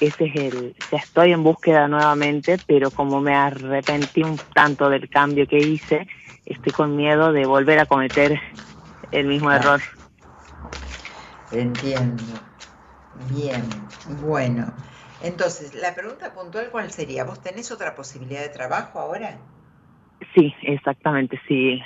ese 0.00 0.24
es 0.24 0.36
el, 0.36 0.76
ya 0.90 0.98
estoy 0.98 1.32
en 1.32 1.42
búsqueda 1.42 1.88
nuevamente, 1.88 2.58
pero 2.66 2.90
como 2.90 3.20
me 3.20 3.34
arrepentí 3.34 4.22
un 4.22 4.40
tanto 4.54 4.90
del 4.90 5.08
cambio 5.08 5.46
que 5.46 5.60
hice, 5.60 6.06
estoy 6.44 6.72
con 6.72 6.96
miedo 6.96 7.32
de 7.32 7.46
volver 7.46 7.78
a 7.78 7.86
cometer 7.86 8.40
el 9.10 9.26
mismo 9.26 9.50
error. 9.50 9.82
Entiendo. 11.50 12.40
Bien, 13.30 13.88
bueno. 14.04 14.66
Entonces, 15.20 15.74
la 15.74 15.94
pregunta 15.94 16.34
puntual, 16.34 16.68
¿cuál 16.70 16.90
sería? 16.90 17.24
¿Vos 17.24 17.40
tenés 17.40 17.70
otra 17.70 17.94
posibilidad 17.94 18.42
de 18.42 18.48
trabajo 18.48 18.98
ahora? 18.98 19.38
Sí, 20.34 20.52
exactamente, 20.62 21.40
sí, 21.46 21.80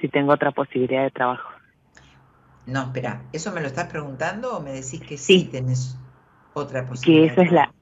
sí 0.00 0.08
tengo 0.08 0.32
otra 0.32 0.50
posibilidad 0.50 1.02
de 1.04 1.10
trabajo. 1.10 1.48
No, 2.70 2.82
espera, 2.84 3.22
¿eso 3.32 3.52
me 3.52 3.60
lo 3.60 3.66
estás 3.66 3.88
preguntando 3.88 4.56
o 4.56 4.60
me 4.60 4.72
decís 4.72 5.00
que 5.00 5.18
sí, 5.18 5.48
tenés 5.50 5.96
otra 6.54 6.86
posibilidad? 6.86 7.34
Que 7.34 7.40
esa 7.40 7.42
es 7.42 7.52
la, 7.52 7.72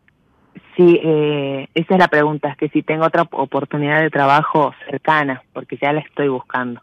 sí, 0.77 1.01
eh, 1.03 1.69
esa 1.75 1.95
es 1.95 1.99
la 1.99 2.09
pregunta, 2.09 2.51
es 2.51 2.57
que 2.57 2.69
si 2.69 2.83
tengo 2.83 3.05
otra 3.05 3.23
oportunidad 3.23 4.01
de 4.01 4.11
trabajo 4.11 4.73
cercana, 4.89 5.43
porque 5.53 5.79
ya 5.81 5.93
la 5.93 6.01
estoy 6.01 6.29
buscando. 6.29 6.81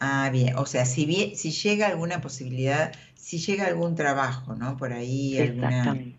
Ah, 0.00 0.28
bien, 0.32 0.56
o 0.56 0.66
sea, 0.66 0.84
si 0.84 1.06
bien, 1.06 1.36
si 1.36 1.50
llega 1.50 1.86
alguna 1.86 2.20
posibilidad, 2.20 2.92
si 3.14 3.38
llega 3.38 3.66
algún 3.66 3.94
trabajo, 3.94 4.54
¿no? 4.54 4.76
Por 4.76 4.92
ahí 4.92 5.38
Exactamente. 5.38 6.18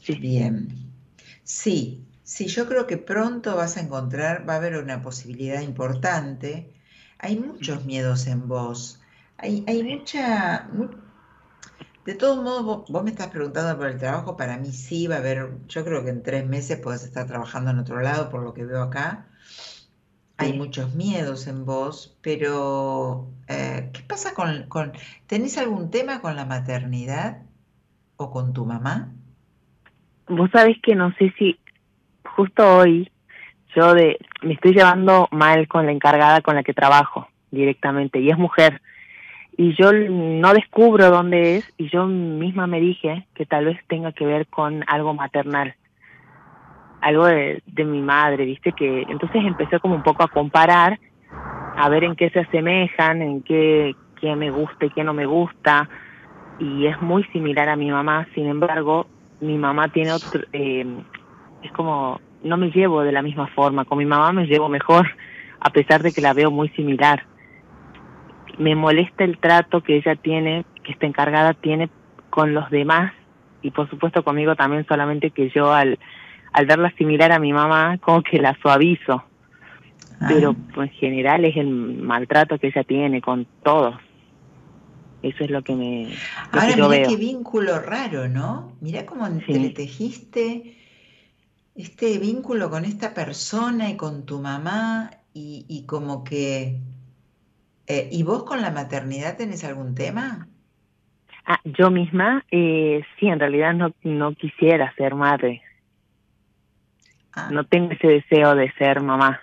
Sí. 0.00 0.14
Bien. 0.14 0.68
Sí, 1.42 2.06
sí, 2.22 2.46
yo 2.46 2.68
creo 2.68 2.86
que 2.86 2.98
pronto 2.98 3.56
vas 3.56 3.76
a 3.76 3.80
encontrar, 3.80 4.48
va 4.48 4.54
a 4.54 4.56
haber 4.56 4.76
una 4.76 5.02
posibilidad 5.02 5.60
importante. 5.62 6.72
Hay 7.18 7.36
muchos 7.38 7.84
miedos 7.84 8.26
en 8.26 8.48
vos 8.48 9.00
hay, 9.38 9.64
hay 9.66 9.82
mucha, 9.82 10.68
De 12.04 12.14
todos 12.14 12.42
modos, 12.42 12.64
vos, 12.64 12.84
vos 12.90 13.02
me 13.04 13.10
estás 13.10 13.28
preguntando 13.28 13.76
por 13.78 13.88
el 13.88 13.98
trabajo, 13.98 14.36
para 14.36 14.58
mí 14.58 14.72
sí 14.72 15.06
va 15.06 15.16
a 15.16 15.18
haber, 15.18 15.50
yo 15.68 15.84
creo 15.84 16.04
que 16.04 16.10
en 16.10 16.22
tres 16.22 16.46
meses 16.46 16.78
podés 16.78 17.02
estar 17.04 17.26
trabajando 17.26 17.70
en 17.70 17.78
otro 17.78 18.00
lado, 18.00 18.28
por 18.30 18.42
lo 18.42 18.52
que 18.52 18.64
veo 18.64 18.82
acá. 18.82 19.26
Hay 20.36 20.52
Sí. 20.52 20.58
muchos 20.58 20.94
miedos 20.94 21.46
en 21.46 21.64
vos, 21.64 22.18
pero 22.20 23.30
eh, 23.48 23.90
¿qué 23.92 24.02
pasa 24.02 24.34
con, 24.34 24.64
con, 24.68 24.92
¿tenés 25.26 25.56
algún 25.58 25.90
tema 25.90 26.20
con 26.20 26.36
la 26.36 26.44
maternidad 26.44 27.42
o 28.16 28.30
con 28.30 28.52
tu 28.52 28.66
mamá? 28.66 29.12
Vos 30.28 30.50
sabés 30.52 30.76
que 30.82 30.94
no 30.94 31.12
sé 31.18 31.32
si 31.38 31.58
justo 32.36 32.78
hoy 32.78 33.10
yo 33.76 33.94
de 33.94 34.18
me 34.42 34.54
estoy 34.54 34.72
llevando 34.72 35.28
mal 35.30 35.68
con 35.68 35.86
la 35.86 35.92
encargada 35.92 36.40
con 36.40 36.54
la 36.56 36.62
que 36.62 36.74
trabajo 36.74 37.28
directamente 37.50 38.18
y 38.20 38.30
es 38.30 38.38
mujer 38.38 38.82
y 39.56 39.74
yo 39.74 39.92
no 39.92 40.52
descubro 40.52 41.10
dónde 41.10 41.56
es 41.56 41.72
y 41.78 41.88
yo 41.88 42.06
misma 42.06 42.66
me 42.66 42.80
dije 42.80 43.26
que 43.34 43.46
tal 43.46 43.66
vez 43.66 43.78
tenga 43.88 44.12
que 44.12 44.26
ver 44.26 44.46
con 44.46 44.84
algo 44.86 45.14
maternal 45.14 45.74
algo 47.00 47.26
de, 47.26 47.62
mi 47.84 48.00
madre 48.00 48.44
viste 48.44 48.72
que 48.72 49.02
entonces 49.02 49.44
empecé 49.44 49.78
como 49.78 49.94
un 49.94 50.02
poco 50.02 50.24
a 50.24 50.28
comparar 50.28 50.98
a 51.76 51.88
ver 51.88 52.04
en 52.04 52.16
qué 52.16 52.30
se 52.30 52.40
asemejan 52.40 53.22
en 53.22 53.42
qué 53.42 53.94
qué 54.20 54.34
me 54.34 54.50
gusta 54.50 54.86
y 54.86 54.90
qué 54.90 55.04
no 55.04 55.12
me 55.12 55.26
gusta 55.26 55.88
y 56.58 56.86
es 56.86 57.00
muy 57.02 57.24
similar 57.24 57.68
a 57.68 57.74
mi 57.74 57.90
mamá. 57.90 58.28
Sin 58.34 58.46
embargo 58.46 59.06
mi 59.40 59.58
mamá 59.58 59.88
tiene 59.88 60.12
otro 60.12 60.40
eh, 60.52 60.86
es 61.62 61.72
como 61.72 62.20
no 62.42 62.56
me 62.56 62.70
llevo 62.70 63.02
de 63.02 63.12
la 63.12 63.22
misma 63.22 63.46
forma 63.48 63.84
con 63.84 63.98
mi 63.98 64.06
mamá 64.06 64.32
me 64.32 64.46
llevo 64.46 64.68
mejor 64.68 65.06
a 65.60 65.70
pesar 65.70 66.02
de 66.02 66.12
que 66.12 66.20
la 66.20 66.32
veo 66.32 66.50
muy 66.50 66.68
similar 66.70 67.24
me 68.58 68.74
molesta 68.74 69.24
el 69.24 69.38
trato 69.38 69.82
que 69.82 69.96
ella 69.96 70.16
tiene 70.16 70.64
que 70.82 70.92
esta 70.92 71.06
encargada 71.06 71.54
tiene 71.54 71.88
con 72.30 72.54
los 72.54 72.70
demás 72.70 73.12
y 73.62 73.70
por 73.70 73.88
supuesto 73.88 74.22
conmigo 74.24 74.54
también 74.56 74.86
solamente 74.86 75.30
que 75.30 75.50
yo 75.50 75.72
al 75.72 75.98
al 76.52 76.66
verla 76.66 76.92
similar 76.96 77.32
a 77.32 77.38
mi 77.38 77.52
mamá 77.52 77.98
como 77.98 78.22
que 78.22 78.38
la 78.38 78.56
suavizo. 78.62 79.24
Pero 80.28 80.54
en 80.76 80.88
general 80.90 81.44
es 81.44 81.56
el 81.56 81.68
maltrato 81.68 82.58
que 82.58 82.68
ella 82.68 82.84
tiene 82.84 83.20
con 83.20 83.46
todos. 83.62 83.96
Eso 85.22 85.44
es 85.44 85.50
lo 85.50 85.62
que 85.62 85.74
me 85.74 86.16
lo 86.52 86.60
Ahora 86.60 86.72
que 86.72 86.76
yo 86.76 86.88
mirá 86.88 86.88
veo. 86.88 87.08
qué 87.08 87.16
vínculo 87.16 87.80
raro, 87.80 88.28
¿no? 88.28 88.76
Mirá 88.80 89.04
cómo 89.04 89.26
entretejiste 89.26 90.76
este 91.74 92.18
vínculo 92.18 92.70
con 92.70 92.84
esta 92.84 93.14
persona 93.14 93.90
y 93.90 93.96
con 93.96 94.24
tu 94.24 94.40
mamá 94.40 95.10
y, 95.32 95.66
y 95.68 95.86
como 95.86 96.22
que... 96.24 96.78
eh, 97.86 98.08
¿y 98.10 98.22
vos 98.22 98.44
con 98.44 98.62
la 98.62 98.70
maternidad 98.70 99.36
tenés 99.36 99.64
algún 99.64 99.94
tema? 99.94 100.48
Ah, 101.46 101.60
yo 101.64 101.90
misma, 101.90 102.44
eh, 102.50 103.02
sí, 103.18 103.26
en 103.26 103.38
realidad 103.38 103.74
no, 103.74 103.94
no 104.02 104.34
quisiera 104.34 104.94
ser 104.96 105.14
madre. 105.14 105.62
Ah. 107.32 107.50
No 107.50 107.64
tengo 107.64 107.92
ese 107.92 108.06
deseo 108.06 108.54
de 108.54 108.72
ser 108.72 109.00
mamá. 109.00 109.40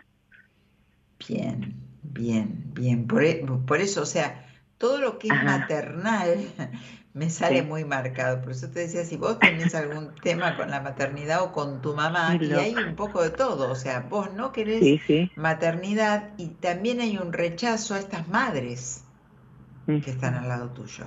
Bien, 1.27 1.75
bien, 2.01 2.71
bien. 2.73 3.05
Por, 3.07 3.23
e- 3.23 3.45
por 3.67 3.79
eso, 3.79 4.01
o 4.01 4.05
sea, 4.05 4.43
todo 4.81 4.97
lo 4.99 5.19
que 5.19 5.29
es 5.29 5.35
Ajá. 5.35 5.45
maternal 5.45 6.39
me 7.13 7.29
sale 7.29 7.61
Sí. 7.61 7.67
muy 7.71 7.85
marcado. 7.85 8.41
Por 8.41 8.51
eso 8.51 8.69
te 8.71 8.81
decía, 8.81 9.05
si 9.05 9.17
vos 9.17 9.39
tenés 9.41 9.75
algún 9.75 10.15
tema 10.21 10.55
con 10.57 10.69
la 10.71 10.81
maternidad 10.81 11.43
o 11.43 11.51
con 11.53 11.81
tu 11.81 11.95
mamá, 11.95 12.39
Qué 12.39 12.45
y 12.47 12.59
hay 12.59 12.83
un 12.83 12.95
poco 12.95 13.21
de 13.23 13.31
todo, 13.31 13.69
o 13.71 13.75
sea, 13.75 14.01
vos 14.09 14.33
no 14.33 14.51
querés 14.51 14.81
Sí, 14.81 14.97
sí. 15.07 15.31
maternidad 15.35 16.31
y 16.37 16.47
también 16.67 17.01
hay 17.01 17.17
un 17.17 17.33
rechazo 17.33 17.95
a 17.95 17.99
estas 17.99 18.27
madres 18.27 19.05
que 20.01 20.11
están 20.11 20.35
al 20.35 20.47
lado 20.49 20.71
tuyo. 20.71 21.05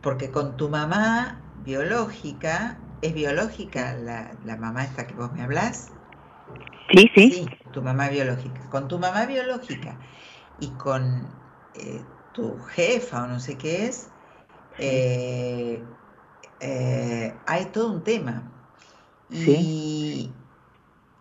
Porque 0.00 0.30
con 0.30 0.56
tu 0.56 0.68
mamá 0.70 1.42
biológica, 1.56 2.78
¿es 3.02 3.14
biológica 3.14 3.94
la, 3.94 4.36
la 4.44 4.56
mamá 4.56 4.84
esta 4.84 5.06
que 5.06 5.14
vos 5.14 5.32
me 5.32 5.42
hablás? 5.42 5.92
Sí, 6.94 7.10
sí. 7.14 7.32
Sí, 7.32 7.48
tu 7.72 7.82
mamá 7.82 8.08
biológica. 8.08 8.68
Con 8.70 8.88
tu 8.88 8.98
mamá 8.98 9.26
biológica 9.26 9.98
y 10.58 10.76
con 10.76 11.34
eh, 11.74 12.06
tu 12.38 12.56
jefa 12.62 13.24
o 13.24 13.26
no 13.26 13.40
sé 13.40 13.58
qué 13.58 13.86
es, 13.86 14.06
eh, 14.78 15.82
eh, 16.60 17.32
hay 17.46 17.64
todo 17.72 17.92
un 17.92 18.04
tema. 18.04 18.42
Y, 19.30 20.30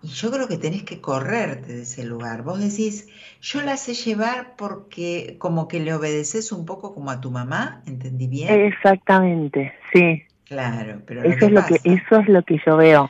y 0.04 0.08
yo 0.08 0.32
creo 0.32 0.48
que 0.48 0.58
tenés 0.58 0.84
que 0.84 1.02
correrte 1.02 1.74
de 1.74 1.82
ese 1.82 2.06
lugar. 2.06 2.44
Vos 2.44 2.60
decís, 2.60 3.10
yo 3.42 3.62
la 3.64 3.78
sé 3.78 3.96
llevar 3.96 4.56
porque 4.58 5.38
como 5.40 5.68
que 5.68 5.80
le 5.80 5.96
obedeces 5.96 6.52
un 6.52 6.66
poco 6.68 6.94
como 6.94 7.10
a 7.10 7.20
tu 7.20 7.32
mamá, 7.32 7.82
¿entendí 7.88 8.28
bien? 8.28 8.62
Exactamente, 8.62 9.74
sí. 9.92 10.24
Claro, 10.46 11.02
pero 11.08 11.24
Eso 11.24 11.48
es 11.48 11.52
lo 11.52 11.64
que, 11.64 11.82
eso 11.84 12.20
es 12.20 12.30
lo 12.30 12.44
que 12.44 12.60
yo 12.64 12.78
veo. 12.78 13.10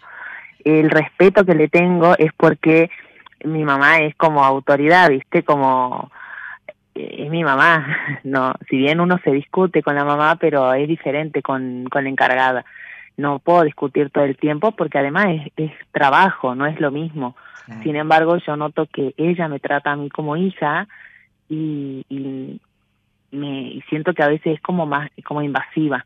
El 0.63 0.89
respeto 0.89 1.45
que 1.45 1.55
le 1.55 1.67
tengo 1.67 2.17
es 2.17 2.31
porque 2.37 2.89
mi 3.43 3.65
mamá 3.65 3.99
es 3.99 4.15
como 4.15 4.43
autoridad, 4.43 5.09
¿viste? 5.09 5.43
Como 5.43 6.09
es 6.97 7.29
mi 7.29 7.43
mamá. 7.43 7.85
No, 8.23 8.53
si 8.69 8.77
bien 8.77 8.99
uno 8.99 9.19
se 9.23 9.31
discute 9.31 9.81
con 9.81 9.95
la 9.95 10.03
mamá, 10.03 10.35
pero 10.35 10.73
es 10.73 10.87
diferente 10.87 11.41
con, 11.41 11.85
con 11.85 12.03
la 12.03 12.09
encargada. 12.09 12.65
No 13.15 13.39
puedo 13.39 13.63
discutir 13.63 14.09
todo 14.09 14.25
el 14.25 14.37
tiempo 14.37 14.71
porque 14.71 14.97
además 14.97 15.27
es, 15.29 15.51
es 15.57 15.71
trabajo, 15.91 16.55
no 16.55 16.65
es 16.65 16.79
lo 16.79 16.91
mismo. 16.91 17.35
claro. 17.65 17.83
Sin 17.83 17.95
embargo, 17.95 18.37
yo 18.37 18.55
noto 18.55 18.85
que 18.85 19.13
ella 19.17 19.47
me 19.47 19.59
trata 19.59 19.91
a 19.91 19.95
mí 19.95 20.09
como 20.09 20.35
hija 20.35 20.87
y, 21.49 22.05
y 22.09 22.59
me 23.31 23.61
y 23.61 23.81
siento 23.89 24.13
que 24.13 24.23
a 24.23 24.27
veces 24.27 24.55
es 24.55 24.61
como 24.61 24.85
más 24.85 25.09
como 25.23 25.41
invasiva. 25.41 26.05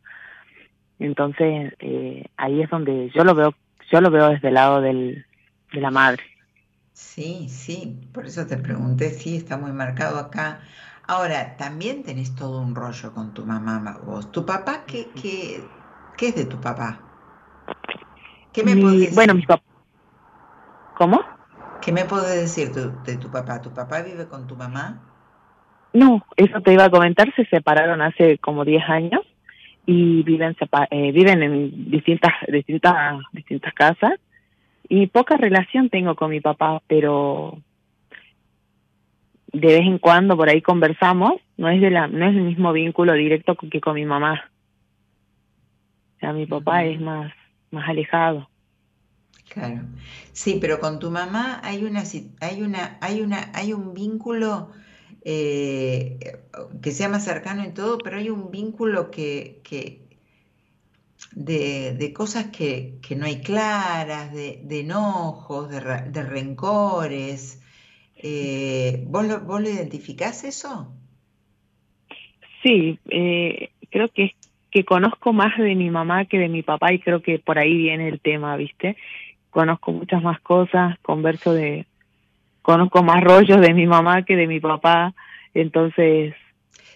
Entonces 1.00 1.74
eh, 1.80 2.26
ahí 2.38 2.62
es 2.62 2.70
donde 2.70 3.10
yo 3.16 3.24
lo 3.24 3.36
veo 3.36 3.54
yo 3.92 4.02
lo 4.02 4.10
veo 4.10 4.30
desde 4.30 4.48
el 4.50 4.54
lado 4.54 4.82
del, 4.82 5.26
de 5.74 5.82
la 5.82 5.92
madre. 5.92 6.24
Sí, 7.02 7.50
sí, 7.50 7.98
por 8.14 8.26
eso 8.26 8.46
te 8.48 8.58
pregunté, 8.58 9.10
sí, 9.10 9.36
está 9.36 9.58
muy 9.58 9.72
marcado 9.72 10.18
acá. 10.18 10.62
Ahora, 11.08 11.58
también 11.58 12.04
tenés 12.04 12.36
todo 12.36 12.62
un 12.62 12.74
rollo 12.76 13.12
con 13.14 13.34
tu 13.34 13.46
mamá, 13.46 14.00
vos. 14.06 14.32
¿Tu 14.32 14.46
papá 14.46 14.84
qué, 14.88 15.08
qué, 15.22 15.68
qué 16.18 16.28
es 16.30 16.36
de 16.36 16.46
tu 16.46 16.58
papá? 16.62 17.00
¿Qué 18.54 18.64
me 18.64 18.76
Mi- 18.76 18.82
podés 18.82 19.00
decir? 19.00 19.16
bueno, 19.16 19.34
mis 19.34 19.46
papás. 19.46 19.66
¿Cómo? 20.94 21.20
¿Qué 21.82 21.92
me 21.92 22.06
podés 22.06 22.36
decir 22.42 22.72
tu- 22.72 23.04
de 23.04 23.18
tu 23.18 23.30
papá? 23.30 23.62
¿Tu 23.62 23.70
papá 23.72 24.02
vive 24.04 24.28
con 24.28 24.48
tu 24.48 24.56
mamá? 24.56 25.02
No, 25.94 26.26
eso 26.38 26.62
te 26.62 26.72
iba 26.74 26.86
a 26.86 26.90
comentar, 26.90 27.34
se 27.36 27.44
separaron 27.46 28.02
hace 28.02 28.38
como 28.38 28.64
10 28.64 28.84
años 28.88 29.22
y 29.86 30.24
viven 30.24 30.56
sepa- 30.56 30.88
eh, 30.92 31.12
viven 31.12 31.42
en 31.44 31.92
distintas 31.92 32.32
distintas 32.48 33.20
distintas 33.34 33.74
casas 33.74 34.14
y 34.94 35.08
poca 35.08 35.38
relación 35.38 35.90
tengo 35.90 36.16
con 36.16 36.32
mi 36.32 36.42
papá, 36.42 36.82
pero 36.86 37.58
de 39.54 39.68
vez 39.68 39.88
en 39.88 40.00
cuando 40.00 40.36
por 40.36 40.50
ahí 40.50 40.62
conversamos, 40.62 41.36
no 41.56 41.70
es 41.70 41.80
de 41.80 41.90
la 41.90 42.10
no 42.10 42.26
es 42.28 42.36
el 42.36 42.42
mismo 42.42 42.74
vínculo 42.74 43.14
directo 43.14 43.56
que 43.56 43.80
con 43.80 43.96
mi 43.96 44.04
mamá. 44.04 44.52
O 46.18 46.20
sea, 46.20 46.34
mi 46.34 46.46
papá 46.46 46.84
es 46.84 47.00
más 47.00 47.32
más 47.72 47.88
alejado. 47.88 48.50
Claro. 49.48 49.84
Sí, 50.34 50.58
pero 50.60 50.82
con 50.82 51.00
tu 51.00 51.10
mamá 51.10 51.62
hay 51.64 51.86
una, 51.86 52.04
hay 52.42 52.62
una, 52.62 52.98
hay 53.00 53.22
una, 53.22 53.50
hay 53.54 53.72
un 53.72 53.94
vínculo 53.94 54.72
eh, 55.24 56.20
que 56.82 56.92
sea 56.92 57.08
más 57.08 57.24
cercano 57.24 57.64
y 57.64 57.72
todo, 57.72 57.98
pero 57.98 58.18
hay 58.18 58.30
un 58.30 58.52
vínculo 58.52 59.10
que, 59.10 59.62
que 59.64 60.02
de, 61.32 61.94
de 61.94 62.14
cosas 62.14 62.48
que, 62.48 63.00
que 63.02 63.16
no 63.16 63.26
hay 63.26 63.42
claras, 63.42 64.34
de, 64.34 64.62
de 64.64 64.80
enojos, 64.82 65.70
de, 65.70 65.80
de 66.10 66.24
rencores. 66.24 67.62
Eh, 68.16 69.04
¿vos 69.08 69.26
lo, 69.26 69.42
vos 69.42 69.62
lo 69.62 69.70
identificás 69.70 70.44
eso? 70.44 70.94
Sí, 72.62 73.00
eh, 73.10 73.72
creo 73.90 74.10
que 74.10 74.36
que 74.72 74.86
conozco 74.86 75.34
más 75.34 75.58
de 75.58 75.76
mi 75.76 75.90
mamá 75.90 76.26
que 76.26 76.40
de 76.40 76.48
mi 76.48 76.64
papá 76.64 76.94
y 76.94 77.00
creo 77.00 77.22
que 77.22 77.38
por 77.40 77.60
ahí 77.60 77.78
viene 77.78 78.08
el 78.08 78.22
tema, 78.22 78.56
¿viste? 78.56 78.96
Conozco 79.50 79.92
muchas 79.92 80.24
más 80.24 80.40
cosas, 80.40 80.98
converso 81.02 81.54
de, 81.54 81.86
conozco 82.62 83.04
más 83.04 83.22
rollos 83.22 83.60
de 83.60 83.74
mi 83.74 83.86
mamá 83.86 84.24
que 84.24 84.38
de 84.38 84.48
mi 84.48 84.62
papá, 84.62 85.14
entonces 85.54 86.34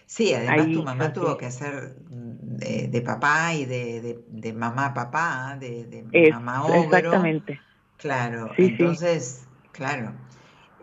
Sí, 0.05 0.33
además 0.33 0.71
Ahí 0.71 0.71
tu 0.71 0.83
mamá 0.83 1.13
tuvo 1.13 1.37
que- 1.37 1.45
hacer 1.47 1.97
mm, 2.09 2.57
de, 2.57 2.87
de 2.89 3.01
papá 3.01 3.53
y 3.55 3.65
de, 3.65 4.01
de, 4.01 4.25
de 4.29 4.53
mamá 4.53 4.93
papá, 4.93 5.57
de, 5.59 5.85
de 5.85 6.03
es 6.11 6.35
mamá 6.35 6.65
ogro. 6.67 7.15
exactamente. 7.15 7.61
Claro, 7.97 8.55
Sí, 8.55 8.75
sí. 8.77 8.99
entonces, 8.99 9.47
claro, 9.71 10.15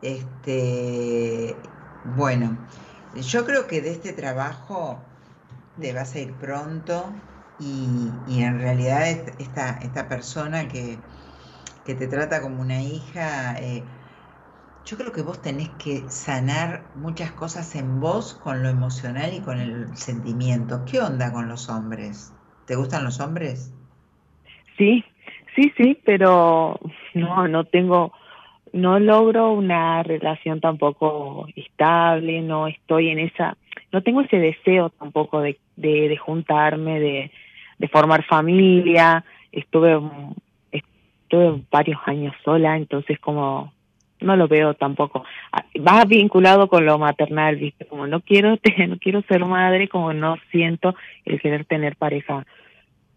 este, 0.02 1.72
bueno, 2.04 2.58
yo 3.14 3.44
creo 3.46 3.66
que 3.68 3.80
de 3.82 3.92
este 3.92 4.12
trabajo 4.12 5.08
te 5.80 5.92
vas 5.92 6.14
a 6.14 6.20
ir 6.20 6.38
pronto 6.38 7.22
y, 7.58 8.22
y 8.26 8.42
en 8.42 8.58
realidad 8.60 9.08
est- 9.10 9.40
esta, 9.40 9.78
esta 9.82 10.08
persona 10.08 10.68
que, 10.68 11.04
que 11.84 11.94
te 11.94 12.06
trata 12.08 12.40
como 12.42 12.60
una 12.62 12.82
hija, 12.82 13.56
eh, 13.60 13.88
yo 14.84 14.96
creo 14.96 15.12
que 15.12 15.22
vos 15.22 15.40
tenés 15.40 15.70
que 15.70 16.08
sanar 16.10 16.82
muchas 16.96 17.32
cosas 17.32 17.74
en 17.76 18.00
vos 18.00 18.34
con 18.34 18.62
lo 18.62 18.68
emocional 18.68 19.32
y 19.32 19.40
con 19.40 19.60
el 19.60 19.96
sentimiento. 19.96 20.84
¿Qué 20.90 21.00
onda 21.00 21.32
con 21.32 21.48
los 21.48 21.68
hombres? 21.68 22.32
¿Te 22.66 22.74
gustan 22.74 23.04
los 23.04 23.20
hombres? 23.20 23.72
Sí, 24.76 25.04
sí, 25.54 25.72
sí, 25.76 25.98
pero 26.04 26.80
no, 27.14 27.46
no 27.46 27.64
tengo, 27.64 28.12
no 28.72 28.98
logro 28.98 29.52
una 29.52 30.02
relación 30.02 30.60
tampoco 30.60 31.46
estable, 31.54 32.40
no 32.40 32.66
estoy 32.66 33.10
en 33.10 33.20
esa, 33.20 33.56
no 33.92 34.02
tengo 34.02 34.22
ese 34.22 34.38
deseo 34.38 34.90
tampoco 34.90 35.40
de, 35.40 35.58
de, 35.76 36.08
de 36.08 36.16
juntarme, 36.16 36.98
de, 36.98 37.30
de 37.78 37.88
formar 37.88 38.24
familia, 38.24 39.24
estuve, 39.52 40.00
estuve 40.72 41.62
varios 41.70 42.00
años 42.06 42.34
sola, 42.44 42.76
entonces 42.76 43.20
como 43.20 43.72
no 44.22 44.36
lo 44.36 44.48
veo 44.48 44.74
tampoco. 44.74 45.24
Ah, 45.52 45.64
va 45.76 46.04
vinculado 46.04 46.68
con 46.68 46.86
lo 46.86 46.98
maternal, 46.98 47.56
¿viste? 47.56 47.86
Como 47.86 48.06
no 48.06 48.20
quiero, 48.20 48.58
no 48.88 48.98
quiero 48.98 49.22
ser 49.22 49.44
madre, 49.44 49.88
como 49.88 50.12
no 50.12 50.36
siento 50.50 50.94
el 51.24 51.40
querer 51.40 51.64
tener 51.64 51.96
pareja. 51.96 52.46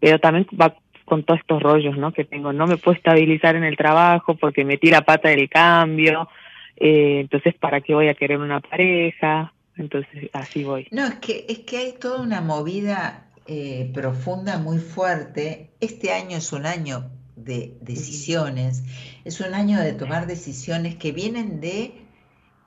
Pero 0.00 0.18
también 0.18 0.46
va 0.60 0.76
con 1.04 1.22
todos 1.22 1.40
estos 1.40 1.62
rollos, 1.62 1.96
¿no? 1.96 2.12
Que 2.12 2.24
tengo, 2.24 2.52
no 2.52 2.66
me 2.66 2.76
puedo 2.76 2.96
estabilizar 2.96 3.56
en 3.56 3.64
el 3.64 3.76
trabajo 3.76 4.34
porque 4.34 4.64
me 4.64 4.76
tira 4.76 5.02
pata 5.02 5.28
del 5.28 5.48
cambio, 5.48 6.28
eh, 6.76 7.20
entonces, 7.20 7.54
¿para 7.54 7.80
qué 7.80 7.94
voy 7.94 8.08
a 8.08 8.14
querer 8.14 8.38
una 8.38 8.60
pareja? 8.60 9.52
Entonces, 9.76 10.30
así 10.32 10.64
voy. 10.64 10.88
No, 10.90 11.06
es 11.06 11.16
que, 11.16 11.46
es 11.48 11.60
que 11.60 11.78
hay 11.78 11.94
toda 11.98 12.20
una 12.20 12.40
movida 12.40 13.28
eh, 13.46 13.90
profunda, 13.92 14.58
muy 14.58 14.78
fuerte. 14.78 15.70
Este 15.80 16.12
año 16.12 16.36
es 16.36 16.52
un 16.52 16.66
año 16.66 17.10
de 17.36 17.78
decisiones, 17.82 18.82
es 19.24 19.40
un 19.40 19.54
año 19.54 19.78
de 19.80 19.92
tomar 19.92 20.26
decisiones 20.26 20.96
que 20.96 21.12
vienen 21.12 21.60
de 21.60 22.06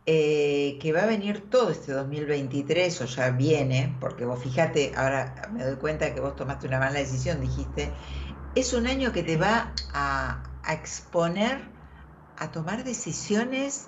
eh, 0.06 0.80
que 0.82 0.92
va 0.92 1.04
a 1.04 1.06
venir 1.06 1.50
todo 1.52 1.70
este 1.70 1.92
2023 1.92 3.02
o 3.02 3.06
ya 3.06 3.30
viene, 3.30 3.96
porque 4.00 4.26
vos 4.26 4.42
fíjate, 4.42 4.94
ahora 4.96 5.50
me 5.54 5.64
doy 5.64 5.76
cuenta 5.76 6.14
que 6.16 6.20
vos 6.20 6.36
tomaste 6.36 6.68
una 6.68 6.80
mala 6.80 6.98
decisión, 6.98 7.42
dijiste, 7.42 7.92
es 8.56 8.74
un 8.74 8.88
año 8.88 9.12
que 9.12 9.22
te 9.22 9.38
va 9.38 9.74
a, 9.94 10.44
exponer 10.68 11.60
a 12.38 12.52
tomar 12.52 12.84
decisiones 12.84 13.88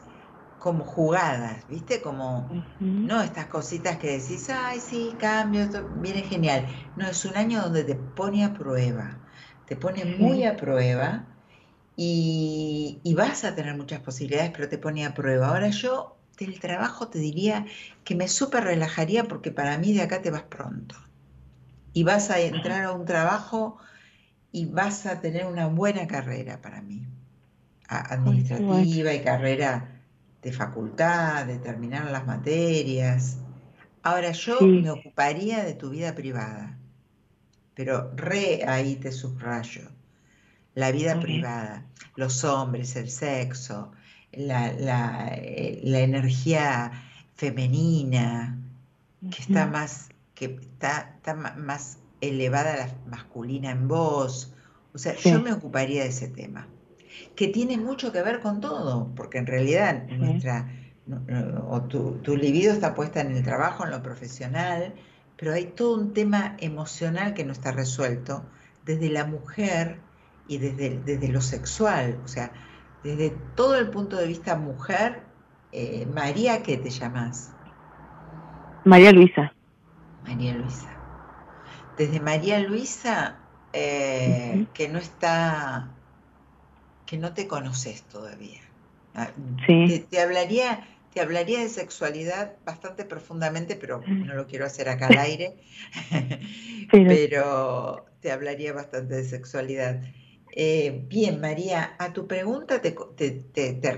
como 0.60 0.84
jugadas, 0.84 1.68
¿viste? 1.68 2.02
Como, 2.02 2.50
no 2.80 3.22
estas 3.22 3.48
cositas 3.48 3.98
que 3.98 4.20
decís, 4.20 4.50
ay, 4.50 4.80
sí, 4.80 5.16
cambio, 5.20 5.62
esto 5.62 5.90
viene 5.96 6.22
genial. 6.22 6.68
No, 6.96 7.08
es 7.08 7.26
un 7.26 7.36
año 7.36 7.62
donde 7.62 7.84
te 7.84 7.96
pone 7.96 8.46
a 8.46 8.54
prueba 8.54 9.18
te 9.72 9.78
pone 9.78 10.04
muy 10.04 10.44
a 10.44 10.58
prueba 10.58 11.24
y, 11.96 13.00
vas 13.16 13.46
a 13.46 13.56
tener 13.56 13.78
muchas 13.78 14.02
posibilidades, 14.02 14.52
pero 14.52 14.68
te 14.68 14.78
pone 14.78 15.06
a 15.06 15.14
prueba. 15.14 15.48
Ahora 15.48 15.70
yo 15.70 16.18
del 16.38 16.60
trabajo 16.60 17.08
te 17.08 17.20
diría 17.20 17.66
que 18.04 18.14
me 18.14 18.28
súper 18.28 18.66
relajaría 18.66 19.30
porque 19.30 19.50
para 19.50 19.78
mí 19.78 19.94
de 19.94 20.02
acá 20.02 20.22
te 20.22 20.30
vas 20.30 20.44
pronto. 20.44 20.98
Y 21.94 22.04
vas 22.04 22.32
a 22.32 22.42
entrar 22.42 22.84
a 22.84 22.92
un 22.92 23.06
trabajo 23.06 23.78
y 24.52 24.66
vas 24.66 25.06
a 25.06 25.22
tener 25.22 25.46
una 25.46 25.68
buena 25.68 26.06
carrera 26.06 26.62
para 26.62 26.82
mí, 26.82 27.08
administrativa 27.88 29.14
y 29.14 29.22
carrera 29.22 30.02
de 30.42 30.52
facultad, 30.52 31.46
de 31.46 31.60
terminar 31.60 32.12
las 32.12 32.28
materias. 32.28 33.38
Ahora 34.04 34.34
yo 34.34 34.60
me 34.60 34.92
ocuparía 34.92 35.64
de 35.64 35.76
tu 35.76 35.92
vida 35.92 36.14
privada 36.14 36.78
pero 37.76 38.12
re 38.16 38.64
ahí 38.68 38.96
te 38.96 39.12
subrayo. 39.12 39.90
La 40.74 40.92
vida 40.92 41.20
privada, 41.20 41.86
los 42.16 42.44
hombres, 42.44 42.96
el 42.96 43.10
sexo, 43.10 43.92
la, 44.32 44.72
la, 44.74 45.30
eh, 45.36 45.82
la 45.84 46.00
energía 46.00 46.92
femenina, 47.36 48.58
que 49.30 49.42
está 49.42 49.68
más, 49.68 50.10
que 50.34 50.58
está, 50.62 51.14
está 51.18 51.34
más 51.36 51.98
elevada 52.22 52.78
la 52.78 52.96
masculina 53.10 53.72
en 53.72 53.88
vos. 53.88 54.54
O 54.94 54.98
sea, 54.98 55.16
yo 55.16 55.42
me 55.42 55.52
ocuparía 55.52 56.04
de 56.04 56.10
ese 56.10 56.28
tema, 56.28 56.68
que 57.36 57.48
tiene 57.48 57.78
mucho 57.78 58.12
que 58.12 58.22
ver 58.22 58.40
con 58.40 58.62
todo, 58.62 59.12
porque 59.16 59.38
en 59.38 59.48
realidad 59.48 60.08
nuestra, 60.08 60.70
o 61.68 61.82
tu, 61.84 62.14
tu 62.20 62.38
libido 62.38 62.74
está 62.74 62.94
puesta 62.94 63.22
en 63.22 63.36
el 63.36 63.44
trabajo, 63.44 63.84
en 63.84 63.92
lo 63.92 64.02
profesional, 64.02 64.94
pero 65.42 65.54
hay 65.54 65.66
todo 65.66 65.96
un 65.96 66.14
tema 66.14 66.56
emocional 66.60 67.34
que 67.34 67.44
no 67.44 67.52
está 67.52 67.72
resuelto 67.72 68.46
desde 68.86 69.10
la 69.10 69.26
mujer 69.26 69.98
y 70.48 70.60
desde, 70.60 71.00
desde 71.04 71.30
lo 71.30 71.42
sexual, 71.42 72.20
o 72.24 72.28
sea, 72.28 72.52
desde 73.04 73.32
todo 73.56 73.76
el 73.76 73.90
punto 73.90 74.18
de 74.18 74.28
vista 74.28 74.56
mujer, 74.56 75.24
eh, 75.72 76.06
María, 76.14 76.62
¿qué 76.62 76.78
te 76.78 76.92
llamas? 76.92 77.52
María 78.86 79.12
Luisa. 79.12 79.52
María 80.28 80.54
Luisa. 80.54 80.96
Desde 81.98 82.20
María 82.20 82.60
Luisa, 82.60 83.40
eh, 83.74 84.68
que 84.76 84.90
no 84.90 85.00
está, 85.00 85.90
que 87.08 87.18
no 87.18 87.34
te 87.34 87.48
conoces 87.48 88.04
todavía. 88.04 88.62
Ah, 89.16 89.32
sí. 89.66 90.06
te 90.08 90.22
hablaría 90.22 90.86
te 91.14 91.20
hablaría 91.20 91.60
de 91.60 91.70
sexualidad 91.70 92.54
bastante 92.66 93.06
profundamente, 93.06 93.76
pero 93.76 94.02
no 94.02 94.34
lo 94.34 94.48
quiero 94.48 94.66
hacer 94.66 94.90
acá 94.90 95.08
al 95.08 95.18
aire, 95.18 95.58
pero 96.92 98.06
te 98.22 98.32
hablaría 98.32 98.74
bastante 98.74 99.16
de 99.16 99.24
sexualidad. 99.24 100.02
Eh, 100.54 101.06
bien, 101.08 101.42
María, 101.42 101.96
a 101.98 102.14
tu 102.14 102.28
pregunta 102.28 102.82
te, 102.82 102.96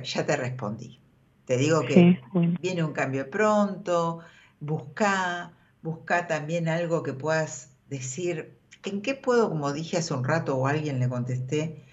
ya 0.03 0.25
te 0.25 0.37
respondí. 0.37 0.99
Te 1.45 1.57
digo 1.57 1.81
que 1.85 2.19
viene 2.61 2.83
un 2.83 2.93
cambio 2.93 3.29
pronto, 3.29 4.19
busca, 4.59 5.53
busca 5.81 6.27
también 6.27 6.69
algo 6.69 7.03
que 7.03 7.13
puedas 7.13 7.71
decir, 7.89 8.57
¿en 8.85 9.01
qué 9.01 9.13
puedo, 9.13 9.49
como 9.49 9.73
dije 9.73 9.97
hace 9.97 10.13
un 10.13 10.23
rato 10.23 10.55
o 10.55 10.67
alguien 10.67 10.99
le 10.99 11.09
contesté, 11.09 11.83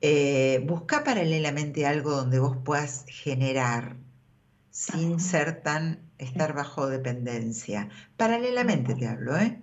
eh, 0.00 0.62
busca 0.66 1.02
paralelamente 1.04 1.86
algo 1.86 2.12
donde 2.12 2.38
vos 2.38 2.56
puedas 2.64 3.06
generar 3.08 3.96
sin 4.76 5.20
ser 5.20 5.62
tan, 5.62 6.00
estar 6.18 6.52
bajo 6.52 6.86
dependencia. 6.86 7.88
Paralelamente 8.18 8.94
te 8.94 9.08
hablo, 9.08 9.34
¿eh? 9.38 9.58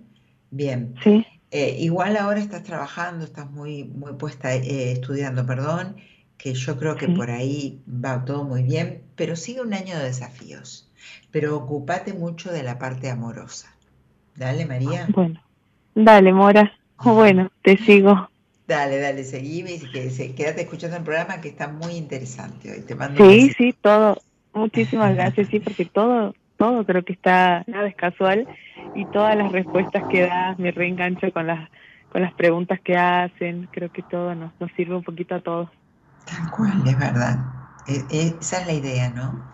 Bien. 0.50 0.96
Sí. 1.04 1.24
Eh, 1.52 1.76
igual 1.78 2.16
ahora 2.16 2.40
estás 2.40 2.64
trabajando, 2.64 3.24
estás 3.24 3.48
muy, 3.48 3.84
muy 3.84 4.14
puesta, 4.14 4.52
eh, 4.52 4.90
estudiando, 4.90 5.46
perdón, 5.46 5.94
que 6.36 6.52
yo 6.54 6.76
creo 6.76 6.96
que 6.96 7.06
por 7.06 7.30
ahí 7.30 7.80
va 7.86 8.24
todo 8.24 8.42
muy 8.42 8.64
bien, 8.64 9.04
pero 9.14 9.36
sigue 9.36 9.60
un 9.60 9.72
año 9.72 9.96
de 9.96 10.06
desafíos. 10.06 10.90
Pero 11.30 11.56
ocúpate 11.58 12.12
mucho 12.12 12.50
de 12.50 12.64
la 12.64 12.80
parte 12.80 13.08
amorosa. 13.08 13.72
Dale, 14.34 14.66
María. 14.66 15.06
Bueno, 15.14 15.40
dale, 15.94 16.32
Mora. 16.32 16.72
Bueno, 17.04 17.52
te 17.62 17.76
sigo. 17.76 18.28
Dale, 18.66 18.98
dale, 18.98 19.22
seguime 19.22 19.74
y 19.74 19.78
quédate 20.34 20.62
escuchando 20.62 20.96
el 20.96 21.04
programa 21.04 21.40
que 21.40 21.50
está 21.50 21.68
muy 21.68 21.92
interesante 21.92 22.72
hoy. 22.72 22.80
Te 22.80 22.96
mando 22.96 23.24
sí, 23.30 23.52
sí, 23.56 23.74
todo, 23.80 24.18
Muchísimas 24.54 25.14
gracias, 25.14 25.48
sí, 25.48 25.60
porque 25.60 25.84
todo, 25.84 26.34
todo 26.56 26.86
creo 26.86 27.04
que 27.04 27.12
está, 27.12 27.64
nada 27.66 27.88
es 27.88 27.96
casual 27.96 28.48
y 28.94 29.04
todas 29.06 29.36
las 29.36 29.50
respuestas 29.52 30.04
que 30.08 30.22
das 30.22 30.58
me 30.58 30.70
reengancho 30.70 31.32
con 31.32 31.46
las, 31.48 31.68
con 32.08 32.22
las 32.22 32.32
preguntas 32.34 32.80
que 32.80 32.96
hacen, 32.96 33.68
creo 33.72 33.90
que 33.90 34.02
todo 34.02 34.34
nos, 34.36 34.52
nos 34.60 34.70
sirve 34.72 34.94
un 34.94 35.02
poquito 35.02 35.34
a 35.34 35.40
todos. 35.40 35.70
Tal 36.24 36.50
cual, 36.52 36.86
es 36.86 36.98
verdad. 36.98 37.38
E, 37.88 38.04
e, 38.10 38.36
esa 38.40 38.60
es 38.60 38.66
la 38.66 38.72
idea, 38.72 39.10
¿no? 39.10 39.52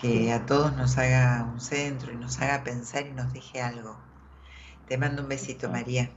Que 0.00 0.32
a 0.32 0.44
todos 0.44 0.76
nos 0.76 0.98
haga 0.98 1.48
un 1.50 1.60
centro 1.60 2.12
y 2.12 2.16
nos 2.16 2.40
haga 2.40 2.64
pensar 2.64 3.06
y 3.06 3.12
nos 3.12 3.32
deje 3.32 3.60
algo. 3.60 3.96
Te 4.88 4.98
mando 4.98 5.22
un 5.22 5.28
besito, 5.28 5.70
María. 5.70 6.10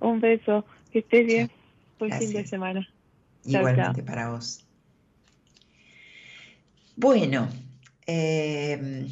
Un 0.00 0.20
beso, 0.20 0.64
que 0.92 1.00
estés 1.00 1.26
bien. 1.26 1.50
Buen 1.98 2.12
fin 2.12 2.32
de 2.32 2.46
semana. 2.46 2.88
Igualmente 3.44 4.02
para 4.02 4.30
vos. 4.30 4.69
Bueno, 7.00 7.48
em, 8.06 9.08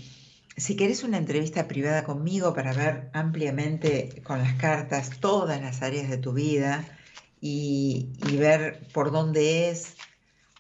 si 0.59 0.77
querés 0.77 1.05
una 1.05 1.16
entrevista 1.16 1.66
privada 1.66 2.05
conmigo 2.05 2.52
para 2.52 2.74
ver 2.74 3.09
ampliamente 3.15 4.20
con 4.24 4.40
las 4.40 4.52
cartas 4.56 5.20
todas 5.20 5.62
las 5.62 5.81
áreas 5.81 6.10
de 6.10 6.19
tu 6.19 6.35
vida 6.35 6.85
y, 7.40 8.10
ver 8.36 8.86
por 8.93 9.10
dónde 9.10 9.70
es, 9.70 9.97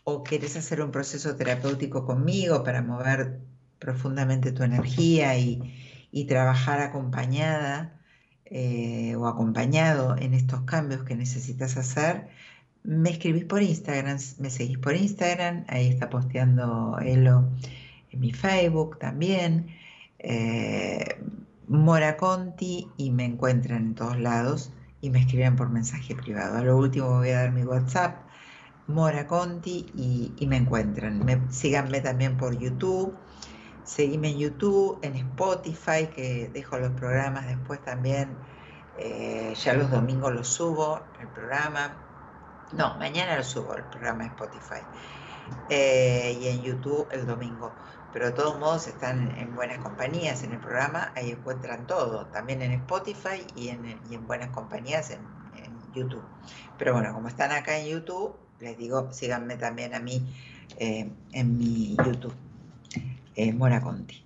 o 0.04 0.24
querés 0.24 0.56
hacer 0.56 0.80
un 0.80 0.90
proceso 0.90 1.36
terapéutico 1.36 2.06
conmigo 2.06 2.64
para 2.64 2.80
mover 2.80 3.40
profundamente 3.78 4.52
tu 4.52 4.62
energía 4.62 5.36
y, 5.36 5.60
trabajar 6.28 6.80
acompañada 6.80 8.00
eh, 8.46 9.16
o 9.16 9.26
acompañado 9.26 10.16
en 10.16 10.32
estos 10.32 10.62
cambios 10.62 11.04
que 11.04 11.14
necesitas 11.14 11.76
hacer, 11.76 12.30
me 12.82 13.10
escribís 13.10 13.44
por 13.44 13.62
Instagram, 13.62 14.18
me 14.38 14.50
seguís 14.50 14.78
por 14.78 14.94
Instagram, 14.94 15.64
ahí 15.68 15.88
está 15.88 16.08
posteando 16.08 16.98
Elo 17.00 17.48
en 18.10 18.20
mi 18.20 18.32
Facebook 18.32 18.98
también, 18.98 19.68
eh, 20.18 21.20
Mora 21.68 22.16
Conti 22.16 22.88
y 22.96 23.10
me 23.10 23.24
encuentran 23.24 23.88
en 23.88 23.94
todos 23.94 24.18
lados 24.18 24.72
y 25.00 25.10
me 25.10 25.20
escriben 25.20 25.56
por 25.56 25.68
mensaje 25.68 26.14
privado. 26.14 26.58
A 26.58 26.62
lo 26.62 26.76
último 26.76 27.08
voy 27.18 27.30
a 27.30 27.42
dar 27.42 27.52
mi 27.52 27.62
WhatsApp, 27.62 28.22
Mora 28.86 29.26
Conti 29.26 29.86
y, 29.94 30.46
me 30.46 30.56
encuentran. 30.56 31.22
síganme 31.50 32.00
también 32.00 32.38
por 32.38 32.58
YouTube, 32.58 33.14
seguime 33.84 34.30
en 34.30 34.38
YouTube, 34.38 34.98
en 35.02 35.14
Spotify, 35.16 36.08
que 36.14 36.50
dejo 36.52 36.78
los 36.78 36.92
programas 36.92 37.46
después 37.46 37.82
también 37.84 38.30
Eh, 39.00 39.54
ya 39.54 39.74
los 39.74 39.90
domingos 39.92 40.32
lo 40.34 40.42
subo, 40.42 41.00
el 41.20 41.28
programa. 41.28 42.07
No, 42.72 42.96
mañana 42.98 43.36
lo 43.36 43.44
subo, 43.44 43.74
el 43.74 43.84
programa 43.84 44.24
de 44.24 44.30
Spotify. 44.30 44.82
Eh, 45.70 46.38
y 46.40 46.48
en 46.48 46.62
YouTube 46.62 47.08
el 47.10 47.26
domingo. 47.26 47.72
Pero 48.12 48.26
de 48.26 48.32
todos 48.32 48.58
modos 48.58 48.86
están 48.86 49.36
en 49.38 49.54
buenas 49.54 49.78
compañías 49.78 50.42
en 50.42 50.52
el 50.52 50.58
programa, 50.58 51.12
ahí 51.14 51.30
encuentran 51.30 51.86
todo, 51.86 52.26
también 52.26 52.62
en 52.62 52.72
Spotify 52.72 53.46
y 53.54 53.68
en, 53.68 54.00
y 54.10 54.14
en 54.14 54.26
buenas 54.26 54.50
compañías 54.50 55.10
en, 55.10 55.38
YouTube. 55.94 56.22
Pero 56.76 56.92
bueno, 56.92 57.14
como 57.14 57.28
están 57.28 57.50
acá 57.50 57.78
en 57.78 57.88
YouTube, 57.88 58.36
les 58.60 58.76
digo, 58.76 59.10
síganme 59.10 59.56
también 59.56 59.94
a 59.94 59.98
mí 59.98 60.22
eh, 60.76 61.10
en 61.32 61.56
mi 61.56 61.96
YouTube, 61.96 62.34
eh, 63.34 63.52
Mora 63.54 63.80
Conti. 63.80 64.22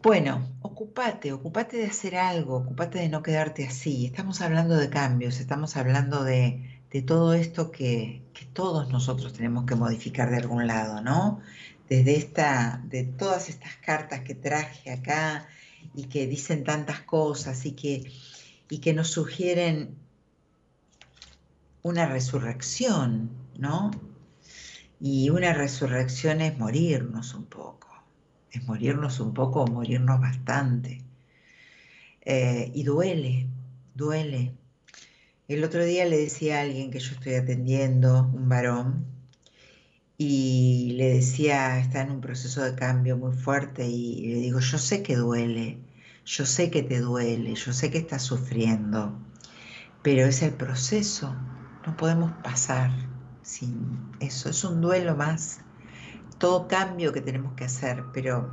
Bueno, 0.00 0.46
ocupate, 0.62 1.32
ocupate 1.32 1.78
de 1.78 1.86
hacer 1.86 2.16
algo, 2.16 2.58
ocupate 2.58 3.00
de 3.00 3.08
no 3.08 3.24
quedarte 3.24 3.66
así. 3.66 4.06
Estamos 4.06 4.40
hablando 4.40 4.76
de 4.76 4.88
cambios, 4.88 5.40
estamos 5.40 5.76
hablando 5.76 6.22
de, 6.22 6.77
de 6.90 7.02
todo 7.02 7.34
esto 7.34 7.70
que, 7.70 8.22
que, 8.32 8.46
todos 8.46 8.88
nosotros 8.88 9.32
tenemos 9.32 9.66
que 9.66 9.74
modificar 9.74 10.30
de 10.30 10.38
algún 10.38 10.66
lado, 10.66 11.00
¿no? 11.02 11.40
Desde 11.88 12.16
esta, 12.16 12.82
de 12.86 13.04
todas 13.04 13.48
estas 13.48 13.76
cartas 13.76 14.20
que 14.20 14.34
traje 14.34 14.90
acá 14.90 15.48
y 15.94 16.04
que 16.04 16.26
dicen 16.26 16.64
tantas 16.64 17.00
cosas 17.00 17.64
y 17.66 17.72
que, 17.72 18.10
y 18.70 18.78
que 18.78 18.94
nos 18.94 19.08
sugieren 19.08 19.96
una 21.82 22.06
resurrección, 22.06 23.30
¿no? 23.56 23.90
Y 25.00 25.30
una 25.30 25.52
resurrección 25.52 26.40
es 26.40 26.58
morirnos 26.58 27.34
un 27.34 27.44
poco, 27.44 27.88
es 28.50 28.66
morirnos 28.66 29.20
un 29.20 29.32
poco 29.32 29.62
o 29.62 29.66
morirnos 29.66 30.20
bastante. 30.20 31.02
Eh, 32.20 32.70
y 32.74 32.82
duele, 32.82 33.46
duele. 33.94 34.52
El 35.48 35.64
otro 35.64 35.82
día 35.82 36.04
le 36.04 36.18
decía 36.18 36.58
a 36.58 36.60
alguien 36.60 36.90
que 36.90 36.98
yo 37.00 37.12
estoy 37.12 37.34
atendiendo, 37.34 38.30
un 38.34 38.50
varón, 38.50 39.06
y 40.18 40.92
le 40.98 41.14
decía, 41.14 41.78
está 41.78 42.02
en 42.02 42.10
un 42.10 42.20
proceso 42.20 42.62
de 42.62 42.74
cambio 42.74 43.16
muy 43.16 43.32
fuerte, 43.32 43.86
y 43.86 44.26
le 44.26 44.40
digo, 44.40 44.60
yo 44.60 44.76
sé 44.76 45.02
que 45.02 45.16
duele, 45.16 45.78
yo 46.26 46.44
sé 46.44 46.70
que 46.70 46.82
te 46.82 47.00
duele, 47.00 47.54
yo 47.54 47.72
sé 47.72 47.90
que 47.90 47.96
estás 47.96 48.24
sufriendo, 48.24 49.18
pero 50.02 50.26
es 50.26 50.42
el 50.42 50.52
proceso, 50.52 51.34
no 51.86 51.96
podemos 51.96 52.30
pasar 52.42 52.90
sin 53.40 54.12
eso, 54.20 54.50
es 54.50 54.62
un 54.64 54.82
duelo 54.82 55.16
más, 55.16 55.60
todo 56.36 56.68
cambio 56.68 57.10
que 57.14 57.22
tenemos 57.22 57.54
que 57.54 57.64
hacer, 57.64 58.04
pero 58.12 58.50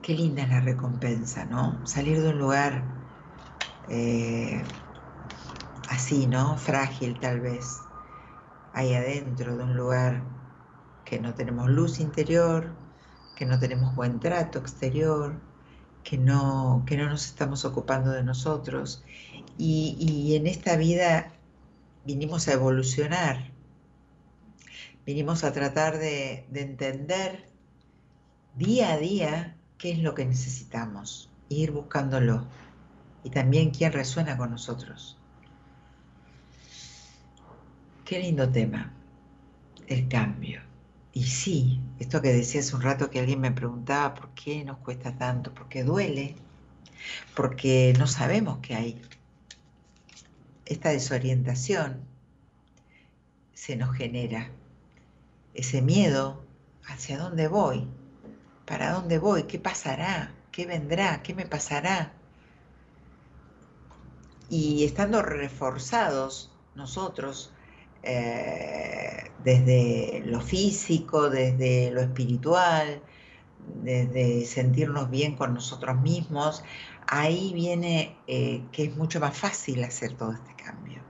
qué 0.00 0.14
linda 0.14 0.44
es 0.44 0.48
la 0.48 0.60
recompensa, 0.62 1.44
¿no? 1.44 1.86
Salir 1.86 2.22
de 2.22 2.30
un 2.30 2.38
lugar 2.38 2.82
eh, 3.90 4.62
así, 5.88 6.26
¿no? 6.26 6.56
Frágil 6.56 7.18
tal 7.20 7.40
vez, 7.40 7.80
ahí 8.72 8.94
adentro 8.94 9.56
de 9.56 9.64
un 9.64 9.76
lugar 9.76 10.22
que 11.04 11.20
no 11.20 11.34
tenemos 11.34 11.68
luz 11.70 12.00
interior, 12.00 12.74
que 13.36 13.46
no 13.46 13.58
tenemos 13.58 13.94
buen 13.94 14.20
trato 14.20 14.58
exterior, 14.58 15.40
que 16.02 16.18
no, 16.18 16.84
que 16.86 16.96
no 16.96 17.08
nos 17.08 17.26
estamos 17.26 17.64
ocupando 17.64 18.10
de 18.10 18.22
nosotros. 18.22 19.04
Y, 19.58 20.34
en 20.36 20.46
esta 20.46 20.76
vida 20.76 21.32
vinimos 22.04 22.48
a 22.48 22.52
evolucionar, 22.54 23.52
vinimos 25.06 25.44
a 25.44 25.52
tratar 25.52 25.98
de, 25.98 26.46
de, 26.50 26.62
entender 26.62 27.48
día 28.56 28.92
a 28.92 28.98
día 28.98 29.56
qué 29.78 29.92
es 29.92 29.98
lo 30.00 30.14
que 30.14 30.24
necesitamos, 30.24 31.30
ir 31.48 31.70
buscándolo 31.70 32.46
y 33.22 33.30
también 33.30 33.70
quién 33.70 33.92
resuena 33.92 34.36
con 34.36 34.50
nosotros. 34.50 35.18
Qué 38.04 38.18
lindo 38.18 38.48
tema, 38.48 38.92
el 39.86 40.08
cambio. 40.08 40.60
Y 41.12 41.24
sí, 41.24 41.80
esto 41.98 42.20
que 42.20 42.32
decía 42.32 42.60
hace 42.60 42.76
un 42.76 42.82
rato 42.82 43.08
que 43.08 43.20
alguien 43.20 43.40
me 43.40 43.52
preguntaba, 43.52 44.14
¿por 44.14 44.30
qué 44.30 44.64
nos 44.64 44.78
cuesta 44.78 45.16
tanto? 45.16 45.54
Porque 45.54 45.84
duele, 45.84 46.34
porque 47.34 47.94
no 47.98 48.06
sabemos 48.06 48.58
qué 48.58 48.74
hay 48.74 49.00
esta 50.66 50.90
desorientación 50.90 52.04
se 53.52 53.76
nos 53.76 53.96
genera, 53.96 54.50
ese 55.54 55.82
miedo 55.82 56.44
hacia 56.86 57.18
dónde 57.18 57.48
voy, 57.48 57.86
para 58.66 58.92
dónde 58.92 59.18
voy, 59.18 59.44
qué 59.44 59.58
pasará, 59.58 60.34
qué 60.52 60.66
vendrá, 60.66 61.22
qué 61.22 61.34
me 61.34 61.46
pasará. 61.46 62.12
Y 64.48 64.84
estando 64.84 65.22
reforzados 65.22 66.50
nosotros 66.74 67.53
eh, 68.04 69.30
desde 69.42 70.22
lo 70.26 70.40
físico, 70.40 71.30
desde 71.30 71.90
lo 71.90 72.00
espiritual, 72.00 73.02
desde 73.82 74.44
sentirnos 74.44 75.10
bien 75.10 75.36
con 75.36 75.54
nosotros 75.54 76.00
mismos, 76.00 76.62
ahí 77.06 77.52
viene 77.54 78.16
eh, 78.26 78.62
que 78.72 78.84
es 78.84 78.96
mucho 78.96 79.20
más 79.20 79.36
fácil 79.36 79.82
hacer 79.84 80.14
todo 80.14 80.32
este 80.32 80.54
cambio. 80.54 81.02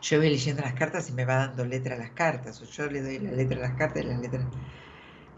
Yo 0.00 0.18
voy 0.18 0.30
leyendo 0.30 0.62
las 0.62 0.74
cartas 0.74 1.08
y 1.10 1.12
me 1.12 1.24
va 1.24 1.46
dando 1.46 1.64
letra 1.64 1.94
a 1.94 1.98
las 1.98 2.10
cartas, 2.10 2.60
o 2.60 2.64
yo 2.64 2.86
le 2.86 3.02
doy 3.02 3.18
la 3.20 3.30
letra 3.32 3.58
a 3.58 3.68
las 3.68 3.78
cartas 3.78 4.02
y 4.02 4.06
las 4.06 4.20
letras, 4.20 4.44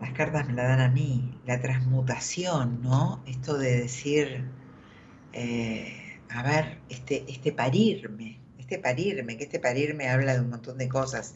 las 0.01 0.13
cartas 0.13 0.47
me 0.47 0.55
la 0.55 0.65
dan 0.65 0.81
a 0.81 0.89
mí, 0.89 1.39
la 1.47 1.61
transmutación, 1.61 2.81
¿no? 2.83 3.23
Esto 3.27 3.59
de 3.59 3.77
decir, 3.83 4.45
eh, 5.35 6.21
a 6.31 6.43
ver, 6.43 6.79
este, 6.89 7.31
este 7.31 7.53
parirme, 7.53 8.41
parirme, 8.79 9.37
que 9.37 9.45
este 9.45 9.59
parirme 9.59 10.09
habla 10.09 10.35
de 10.35 10.41
un 10.41 10.51
montón 10.51 10.79
de 10.79 10.89
cosas, 10.89 11.35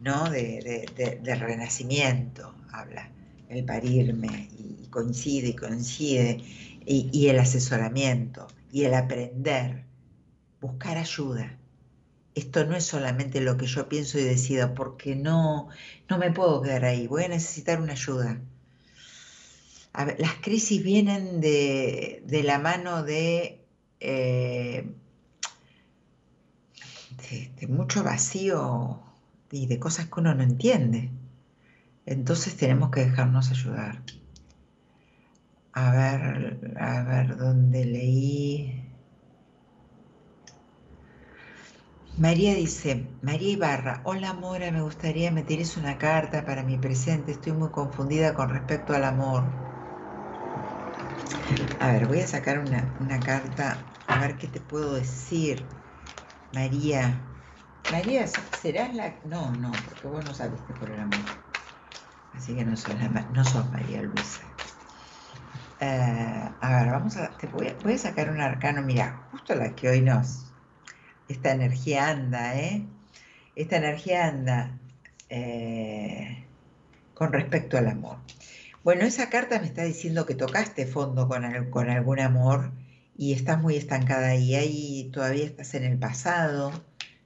¿no? 0.00 0.30
De, 0.30 0.86
de, 1.22 1.34
renacimiento, 1.34 2.54
habla 2.72 3.10
el 3.48 3.64
parirme, 3.64 4.48
y 4.56 4.86
coincide 4.90 5.48
y 5.48 5.54
coincide, 5.54 6.42
y, 6.86 7.28
el 7.28 7.38
asesoramiento, 7.38 8.46
y 8.72 8.84
el 8.84 8.94
aprender, 8.94 9.84
buscar 10.60 10.98
ayuda. 10.98 11.58
Esto 12.34 12.64
no 12.64 12.76
es 12.76 12.84
solamente 12.84 13.40
lo 13.40 13.56
que 13.56 13.66
yo 13.66 13.88
pienso 13.88 14.18
y 14.18 14.22
decido, 14.22 14.74
porque 14.74 15.16
no, 15.16 15.68
no 16.08 16.18
me 16.18 16.30
puedo 16.30 16.62
quedar 16.62 16.84
ahí, 16.84 17.06
voy 17.06 17.24
a 17.24 17.28
necesitar 17.28 17.80
una 17.80 17.92
ayuda. 17.92 18.40
Las 20.18 20.34
crisis 20.40 20.82
vienen 20.84 21.40
de, 21.40 22.22
de 22.24 22.42
la 22.44 22.60
mano 22.60 23.02
de, 23.02 23.60
eh, 23.98 24.94
de 27.28 27.66
mucho 27.68 28.02
vacío 28.04 29.00
y 29.50 29.66
de 29.66 29.78
cosas 29.78 30.06
que 30.06 30.20
uno 30.20 30.34
no 30.34 30.42
entiende. 30.42 31.10
Entonces 32.06 32.56
tenemos 32.56 32.90
que 32.90 33.00
dejarnos 33.06 33.50
ayudar. 33.50 34.02
A 35.84 35.86
ver, 35.96 36.24
a 36.90 37.02
ver 37.08 37.36
dónde 37.36 37.84
leí. 37.84 38.30
María 42.16 42.54
dice, 42.54 43.18
María 43.20 43.50
Ibarra, 43.50 44.00
hola 44.04 44.32
Mora, 44.32 44.70
me 44.70 44.80
gustaría 44.80 45.32
me 45.32 45.42
tires 45.42 45.76
una 45.76 45.98
carta 45.98 46.44
para 46.44 46.62
mi 46.62 46.78
presente, 46.78 47.32
estoy 47.32 47.52
muy 47.52 47.70
confundida 47.70 48.32
con 48.32 48.48
respecto 48.50 48.94
al 48.94 49.02
amor. 49.04 49.50
A 51.80 51.92
ver, 51.92 52.06
voy 52.06 52.20
a 52.20 52.26
sacar 52.28 52.58
una, 52.60 52.94
una 53.00 53.22
carta, 53.22 53.92
a 54.06 54.20
ver 54.20 54.36
qué 54.36 54.46
te 54.48 54.60
puedo 54.60 54.94
decir. 54.94 55.79
María, 56.52 57.20
María, 57.92 58.26
¿serás 58.60 58.94
la...? 58.94 59.14
No, 59.24 59.50
no, 59.52 59.70
porque 59.70 60.08
vos 60.08 60.24
no 60.24 60.34
saliste 60.34 60.72
por 60.74 60.90
el 60.90 61.00
amor. 61.00 61.18
Así 62.34 62.54
que 62.54 62.64
no 62.64 62.76
sos, 62.76 62.94
la, 62.94 63.08
no 63.08 63.44
sos 63.44 63.70
María 63.70 64.02
Luisa. 64.02 64.42
Uh, 65.80 66.52
a 66.60 66.82
ver, 66.82 66.90
vamos 66.92 67.16
a, 67.16 67.30
te 67.38 67.46
voy 67.46 67.68
a, 67.68 67.98
sacar 67.98 68.30
un 68.30 68.40
arcano, 68.40 68.82
mira, 68.82 69.26
justo 69.30 69.54
la 69.54 69.74
que 69.74 69.88
hoy 69.88 70.02
nos, 70.02 70.52
esta 71.28 71.52
energía 71.52 72.08
anda, 72.08 72.54
¿eh? 72.54 72.86
Esta 73.56 73.76
energía 73.76 74.26
anda 74.26 74.78
eh, 75.30 76.46
con 77.14 77.32
respecto 77.32 77.78
al 77.78 77.88
amor. 77.88 78.18
Bueno, 78.84 79.04
esa 79.04 79.30
carta 79.30 79.58
me 79.58 79.66
está 79.66 79.84
diciendo 79.84 80.26
que 80.26 80.34
tocaste 80.34 80.86
fondo 80.86 81.28
con, 81.28 81.44
el, 81.44 81.70
con 81.70 81.88
algún 81.88 82.20
amor 82.20 82.72
y 83.20 83.34
estás 83.34 83.60
muy 83.60 83.76
estancada 83.76 84.28
ahí, 84.28 84.54
ahí 84.54 85.10
todavía 85.12 85.44
estás 85.44 85.74
en 85.74 85.84
el 85.84 85.98
pasado, 85.98 86.72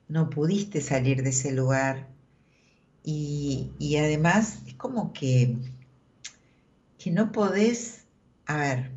no 0.09 0.29
pudiste 0.29 0.81
salir 0.81 1.23
de 1.23 1.31
ese 1.31 1.53
lugar. 1.53 2.09
Y, 3.05 3.71
y 3.79 3.97
además 3.99 4.59
es 4.67 4.75
como 4.75 5.13
que, 5.13 5.57
que 6.99 7.13
no 7.13 7.31
podés 7.31 8.05
a 8.47 8.57
ver, 8.57 8.91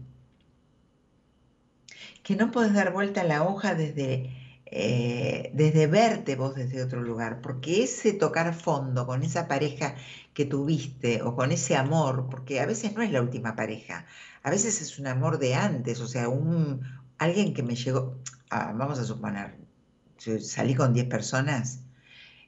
que 2.24 2.36
no 2.36 2.50
podés 2.52 2.74
dar 2.74 2.92
vuelta 2.92 3.22
a 3.22 3.26
la 3.26 3.44
hoja 3.44 3.76
desde, 3.76 4.36
eh, 4.66 5.52
desde 5.54 5.88
verte 5.88 6.36
vos 6.36 6.56
desde 6.56 6.84
otro 6.84 7.02
lugar, 7.02 7.42
porque 7.42 7.84
ese 7.84 8.14
tocar 8.14 8.54
fondo 8.54 9.06
con 9.06 9.24
esa 9.24 9.48
pareja 9.48 9.96
que 10.34 10.46
tuviste 10.46 11.22
o 11.22 11.36
con 11.36 11.52
ese 11.52 11.76
amor, 11.76 12.28
porque 12.30 12.60
a 12.60 12.66
veces 12.66 12.94
no 12.94 13.02
es 13.02 13.12
la 13.12 13.22
última 13.22 13.56
pareja, 13.56 14.06
a 14.44 14.50
veces 14.50 14.82
es 14.82 15.00
un 15.00 15.08
amor 15.08 15.40
de 15.40 15.56
antes, 15.56 16.00
o 16.02 16.08
sea, 16.08 16.30
un, 16.30 16.82
alguien 17.18 17.54
que 17.54 17.64
me 17.64 17.76
llegó, 17.76 18.18
ah, 18.50 18.74
vamos 18.76 19.00
a 19.00 19.04
suponer, 19.04 19.58
salí 20.40 20.76
con 20.76 20.94
10 20.94 21.08
personas, 21.08 21.82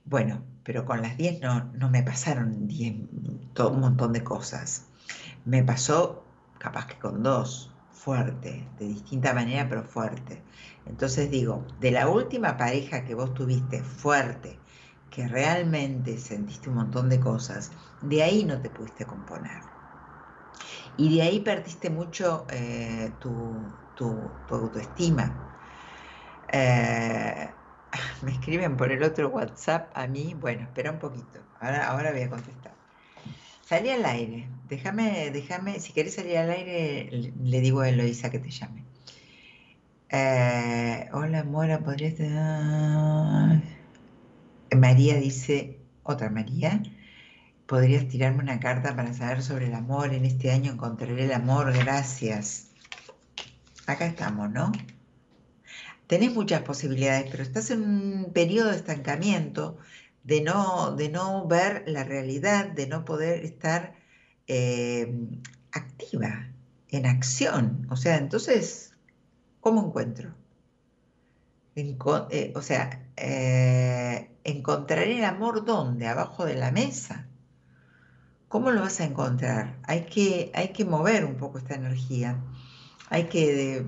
bueno, 0.05 0.43
pero 0.63 0.85
con 0.85 1.01
las 1.01 1.17
10 1.17 1.41
no, 1.41 1.65
no 1.73 1.89
me 1.89 2.03
pasaron 2.03 2.67
10, 2.67 2.95
todo 3.53 3.71
un 3.71 3.81
montón 3.81 4.13
de 4.13 4.23
cosas. 4.23 4.85
Me 5.45 5.63
pasó 5.63 6.23
capaz 6.59 6.87
que 6.87 6.99
con 6.99 7.23
dos, 7.23 7.71
fuerte, 7.91 8.67
de 8.79 8.87
distinta 8.87 9.33
manera, 9.33 9.67
pero 9.67 9.83
fuerte. 9.83 10.41
Entonces 10.85 11.29
digo, 11.29 11.65
de 11.79 11.91
la 11.91 12.07
última 12.07 12.57
pareja 12.57 13.03
que 13.03 13.15
vos 13.15 13.33
tuviste 13.33 13.83
fuerte, 13.83 14.59
que 15.09 15.27
realmente 15.27 16.17
sentiste 16.17 16.69
un 16.69 16.75
montón 16.75 17.09
de 17.09 17.19
cosas, 17.19 17.71
de 18.01 18.23
ahí 18.23 18.45
no 18.45 18.61
te 18.61 18.69
pudiste 18.69 19.05
componer. 19.05 19.78
Y 20.99 21.15
de 21.15 21.21
ahí 21.21 21.39
perdiste 21.39 21.89
mucho 21.89 22.45
eh, 22.51 23.09
tu, 23.21 23.31
autoestima. 24.49 25.33
Eh, 26.51 27.49
me 28.21 28.31
escriben 28.31 28.75
por 28.75 28.91
el 28.91 29.01
otro 29.03 29.29
WhatsApp 29.29 29.91
a 29.95 30.07
mí, 30.07 30.35
bueno, 30.37 30.63
espera 30.63 30.91
un 30.91 30.99
poquito, 30.99 31.39
ahora, 31.61 31.87
ahora 31.87 32.11
voy 32.11 32.23
a 32.23 32.29
contestar. 32.29 32.73
Salí 33.65 33.89
al 33.91 34.03
aire, 34.03 34.49
déjame, 34.67 35.31
déjame, 35.31 35.79
si 35.79 35.93
querés 35.93 36.15
salir 36.15 36.37
al 36.37 36.49
aire, 36.49 37.31
le 37.43 37.61
digo 37.61 37.79
a 37.79 37.87
Eloisa 37.87 38.29
que 38.29 38.39
te 38.39 38.49
llame. 38.49 38.83
Eh, 40.09 41.07
hola, 41.13 41.45
Mora, 41.45 41.79
¿podrías... 41.79 42.15
María 44.75 45.15
dice, 45.15 45.79
otra 46.03 46.29
María, 46.29 46.83
¿podrías 47.69 48.07
tirarme 48.07 48.41
una 48.41 48.59
carta 48.59 48.95
para 48.95 49.13
saber 49.13 49.43
sobre 49.43 49.67
el 49.67 49.75
amor? 49.75 50.11
En 50.11 50.25
este 50.25 50.51
año 50.51 50.73
encontraré 50.73 51.25
el 51.25 51.31
amor, 51.31 51.71
gracias. 51.71 52.71
Acá 53.85 54.07
estamos, 54.07 54.49
¿no? 54.49 54.71
Tenés 56.07 56.33
muchas 56.33 56.63
posibilidades, 56.63 57.29
pero 57.29 57.43
estás 57.43 57.69
en 57.69 57.83
un 57.83 58.33
periodo 58.33 58.71
de 58.71 58.77
estancamiento, 58.77 59.77
de 60.23 60.41
no, 60.41 60.95
de 60.95 61.09
no 61.09 61.47
ver 61.47 61.83
la 61.85 62.03
realidad, 62.03 62.69
de 62.69 62.87
no 62.87 63.05
poder 63.05 63.45
estar 63.45 63.93
eh, 64.47 65.13
activa, 65.71 66.49
en 66.89 67.05
acción. 67.05 67.85
O 67.91 67.95
sea, 67.95 68.17
entonces, 68.17 68.95
¿cómo 69.59 69.85
encuentro? 69.85 70.33
Eh, 71.75 72.51
o 72.55 72.61
sea, 72.63 73.07
eh, 73.15 74.31
encontraré 74.43 75.19
el 75.19 75.23
amor 75.23 75.65
dónde? 75.65 76.07
Abajo 76.07 76.45
de 76.45 76.55
la 76.55 76.71
mesa. 76.71 77.28
¿Cómo 78.49 78.71
lo 78.71 78.81
vas 78.81 78.99
a 78.99 79.05
encontrar? 79.05 79.79
Hay 79.87 80.05
que, 80.07 80.51
hay 80.53 80.73
que 80.73 80.83
mover 80.85 81.23
un 81.25 81.37
poco 81.37 81.57
esta 81.59 81.75
energía. 81.75 82.43
Hay 83.09 83.29
que, 83.29 83.85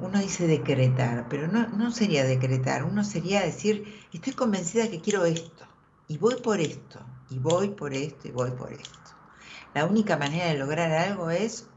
uno 0.00 0.18
dice 0.20 0.46
decretar, 0.46 1.28
pero 1.28 1.48
no, 1.48 1.68
no 1.68 1.90
sería 1.90 2.24
decretar, 2.24 2.84
uno 2.84 3.04
sería 3.04 3.42
decir, 3.42 4.08
estoy 4.12 4.32
convencida 4.34 4.90
que 4.90 5.00
quiero 5.00 5.24
esto, 5.24 5.66
y 6.06 6.18
voy 6.18 6.36
por 6.36 6.60
esto, 6.60 7.00
y 7.28 7.38
voy 7.38 7.70
por 7.70 7.94
esto, 7.94 8.28
y 8.28 8.32
voy 8.32 8.50
por 8.52 8.72
esto. 8.72 9.10
La 9.74 9.86
única 9.86 10.16
manera 10.16 10.46
de 10.48 10.58
lograr 10.58 10.92
algo 10.92 11.30
es 11.30 11.70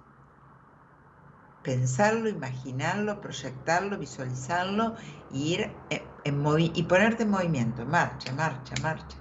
pensarlo, 1.61 2.29
imaginarlo, 2.29 3.21
proyectarlo, 3.21 3.97
visualizarlo 3.97 4.95
y 5.29 5.53
ir 5.53 5.85
en, 5.89 6.45
y 6.75 6.83
ponerte 6.83 7.23
en 7.23 7.29
movimiento, 7.29 7.85
marcha, 7.85 8.31
marcha, 8.33 8.75
marcha. 8.77 9.17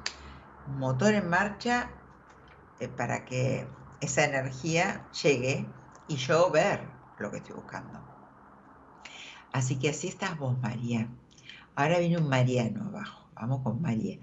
Motor 0.69 1.15
en 1.15 1.28
marcha 1.28 1.90
eh, 2.81 2.89
para 2.89 3.24
que 3.24 3.66
esa 4.01 4.24
energía 4.24 5.09
llegue 5.23 5.66
y 6.07 6.16
yo 6.16 6.51
ver 6.51 6.81
lo 7.19 7.31
que 7.31 7.39
estoy 7.39 7.55
buscando. 7.55 8.01
Así 9.53 9.78
que 9.78 9.89
así 9.90 10.09
estás 10.09 10.39
vos, 10.39 10.59
María. 10.61 11.09
Ahora 11.74 11.99
viene 11.99 12.19
un 12.19 12.28
Mariano 12.28 12.85
abajo. 12.85 13.31
Vamos 13.35 13.62
con 13.62 13.81
María. 13.81 14.19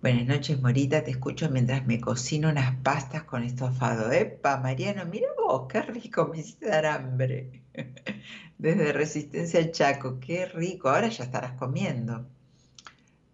Buenas 0.00 0.26
noches, 0.26 0.60
Morita. 0.60 1.02
Te 1.02 1.10
escucho 1.10 1.50
mientras 1.50 1.86
me 1.86 2.00
cocino 2.00 2.48
unas 2.50 2.76
pastas 2.82 3.24
con 3.24 3.42
estofado. 3.42 4.12
¡Epa, 4.12 4.58
Mariano! 4.58 5.04
Mira 5.06 5.28
vos, 5.36 5.66
qué 5.68 5.82
rico, 5.82 6.28
me 6.28 6.38
hiciste 6.38 6.68
dar 6.68 6.86
hambre. 6.86 7.62
Desde 8.58 8.92
Resistencia 8.92 9.60
al 9.60 9.72
Chaco, 9.72 10.18
qué 10.20 10.46
rico. 10.46 10.88
Ahora 10.88 11.08
ya 11.08 11.24
estarás 11.24 11.52
comiendo. 11.52 12.26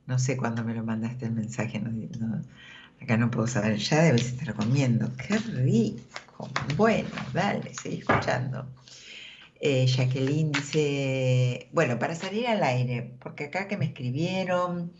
No 0.07 0.19
sé 0.19 0.37
cuándo 0.37 0.63
me 0.65 0.75
lo 0.75 0.85
mandaste 0.85 1.27
el 1.27 1.33
mensaje. 1.33 1.83
acá 3.01 3.17
no 3.17 3.31
puedo 3.31 3.47
saber. 3.47 3.79
Ya 3.79 4.03
debes 4.03 4.27
estar 4.27 4.55
comiendo. 4.55 5.11
¡Qué 5.17 5.39
rico! 5.39 6.51
Bueno, 6.77 7.09
dale, 7.33 7.73
seguí 7.75 7.99
escuchando. 7.99 8.67
Eh, 9.61 9.87
Jacqueline 9.87 10.51
dice, 10.53 11.69
bueno, 11.73 11.99
para 11.99 12.15
salir 12.15 12.47
al 12.47 12.63
aire, 12.63 13.17
porque 13.21 13.45
acá 13.45 13.67
que 13.67 13.79
me 13.79 13.87
escribieron, 13.87 14.93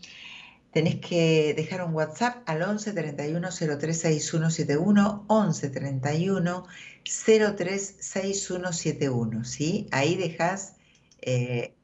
tenés 0.71 0.95
que 0.95 1.53
dejar 1.55 1.83
un 1.83 1.93
WhatsApp 1.93 2.37
al 2.47 2.63
11 2.63 2.93
31 2.93 3.51
036171, 3.51 5.25
11 5.27 5.69
31 5.69 6.65
036171, 7.03 9.45
¿sí? 9.45 9.87
Ahí 9.91 10.15
dejas 10.15 10.77
eh, 11.21 11.75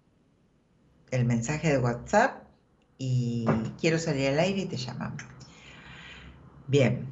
el 1.12 1.26
mensaje 1.26 1.70
de 1.70 1.78
WhatsApp 1.78 2.41
y 3.02 3.46
quiero 3.80 3.98
salir 3.98 4.30
al 4.30 4.40
aire 4.40 4.62
y 4.62 4.66
te 4.66 4.78
llamamos. 4.78 5.24
Bien. 6.68 7.08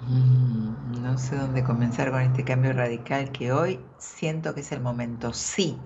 Mm, 0.00 1.02
no 1.02 1.18
sé 1.18 1.36
dónde 1.36 1.62
comenzar 1.62 2.10
con 2.10 2.22
este 2.22 2.44
cambio 2.44 2.72
radical 2.72 3.30
que 3.32 3.52
hoy 3.52 3.80
siento 3.98 4.54
que 4.54 4.60
es 4.60 4.72
el 4.72 4.80
momento. 4.80 5.32
Sí 5.32 5.78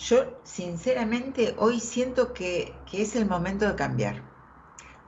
yo 0.00 0.40
sinceramente 0.44 1.54
hoy 1.58 1.78
siento 1.78 2.32
que, 2.32 2.74
es 2.92 3.16
el 3.16 3.26
momento 3.26 3.68
de 3.68 3.74
cambiar. 3.74 4.22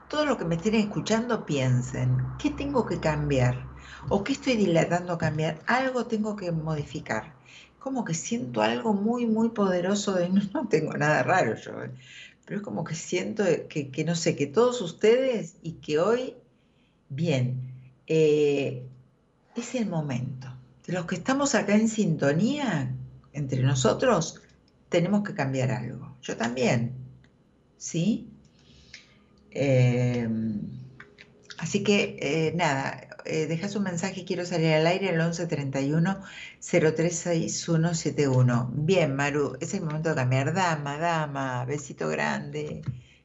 Todo 0.07 0.25
lo 0.25 0.37
que 0.37 0.45
me 0.45 0.55
estén 0.55 0.75
escuchando 0.75 1.45
piensen, 1.45 2.17
¿qué 2.37 2.51
tengo 2.51 2.85
que 2.85 2.99
cambiar? 2.99 3.55
¿O 4.09 4.23
qué 4.23 4.33
estoy 4.33 4.55
dilatando 4.55 5.13
a 5.13 5.17
cambiar? 5.17 5.59
Algo 5.65 6.05
tengo 6.05 6.35
que 6.35 6.51
modificar. 6.51 7.33
Como 7.83 8.05
que 8.05 8.13
siento 8.13 8.61
algo 8.61 8.93
muy, 8.93 9.25
muy 9.25 9.49
poderoso 9.49 10.13
de 10.13 10.29
no, 10.29 10.69
tengo 10.69 10.93
nada 10.93 11.21
raro 11.21 11.55
yo, 11.55 11.83
¿eh? 11.83 11.91
pero 12.45 12.59
es 12.59 12.63
como 12.63 12.85
que 12.85 12.95
siento 12.95 13.43
que, 13.67 14.05
no 14.05 14.15
sé, 14.15 14.37
que 14.37 14.47
todos 14.47 14.79
ustedes 14.79 15.55
y 15.61 15.73
que 15.73 15.99
hoy, 15.99 16.33
bien, 17.09 17.73
eh, 18.07 18.85
es 19.57 19.75
el 19.75 19.87
momento. 19.87 20.47
Los 20.87 21.05
que 21.07 21.15
estamos 21.15 21.55
acá 21.55 21.75
en 21.75 21.89
sintonía 21.89 22.95
entre 23.33 23.61
nosotros, 23.63 24.41
tenemos 24.87 25.23
que 25.25 25.33
cambiar 25.33 25.71
algo. 25.71 26.15
Yo 26.21 26.37
también, 26.37 26.93
¿sí? 27.77 28.29
Em, 29.51 30.61
así 31.57 31.83
que 31.83 32.17
eh, 32.21 32.53
nada, 32.55 33.09
eh, 33.25 33.47
dejas 33.47 33.75
un 33.75 33.83
mensaje, 33.83 34.25
quiero 34.25 34.45
salir 34.45 34.73
al 34.73 34.87
aire 34.87 35.09
al 35.09 35.15
1131 35.15 36.21
036171. 36.59 38.71
Bien, 38.73 39.15
Maru, 39.15 39.57
es 39.59 39.73
el 39.73 39.81
momento 39.81 40.09
de 40.09 40.15
cambiar. 40.15 40.53
Dama, 40.53 40.97
dama, 40.97 41.65
besito 41.65 42.07
grande. 42.09 42.81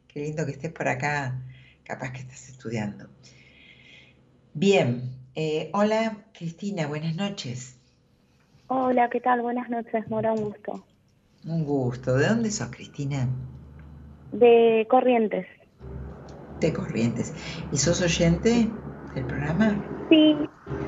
Qué 0.07 0.21
lindo 0.21 0.47
que 0.47 0.53
estés 0.53 0.73
por 0.73 0.89
acá. 0.89 1.43
Capaz 1.85 2.13
que 2.13 2.21
estás 2.21 2.49
estudiando. 2.49 3.09
Bien, 4.55 5.15
eh, 5.35 5.71
hola 5.73 6.25
Cristina, 6.33 6.87
buenas 6.87 7.15
noches. 7.15 7.77
Hola, 8.67 9.09
¿qué 9.09 9.21
tal? 9.21 9.41
Buenas 9.41 9.71
noches, 9.71 10.09
Mora, 10.11 10.33
un 10.33 10.45
gusto. 10.45 10.85
Un 11.47 11.65
gusto. 11.65 12.17
¿De 12.17 12.27
dónde 12.27 12.51
sos, 12.51 12.69
Cristina? 12.69 13.29
De 14.33 14.87
Corrientes. 14.91 15.47
De 16.61 16.73
Corrientes. 16.73 17.33
¿Y 17.73 17.79
sos 17.79 18.03
oyente 18.03 18.69
del 19.19 19.27
programa? 19.27 19.77
Sí, 20.09 20.37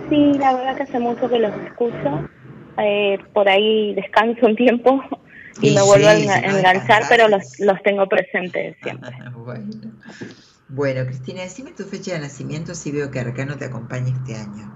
sí, 0.09 0.35
la 0.39 0.55
verdad 0.55 0.77
que 0.77 0.83
hace 0.85 0.99
mucho 0.99 1.29
que 1.29 1.39
los 1.39 1.55
escucho. 1.67 2.29
Eh, 2.79 3.19
por 3.35 3.49
ahí 3.49 3.95
descanso 3.95 4.47
un 4.47 4.57
tiempo 4.57 5.03
y, 5.61 5.75
me 5.75 5.83
vuelvo 5.83 6.09
a 6.09 6.15
enganchar, 6.15 7.03
pero 7.09 7.29
los, 7.29 7.43
tengo 7.83 8.07
presentes 8.07 8.77
siempre. 8.83 9.11
bueno. 9.37 9.71
bueno, 10.69 11.05
Cristina, 11.05 11.43
decime 11.43 11.73
tu 11.73 11.85
fecha 11.85 12.13
de 12.13 12.21
nacimiento 12.21 12.75
si 12.75 12.93
veo 12.93 13.11
que 13.11 13.45
no 13.45 13.57
te 13.57 13.67
acompaña 13.67 14.09
este 14.09 14.37
año. 14.37 14.75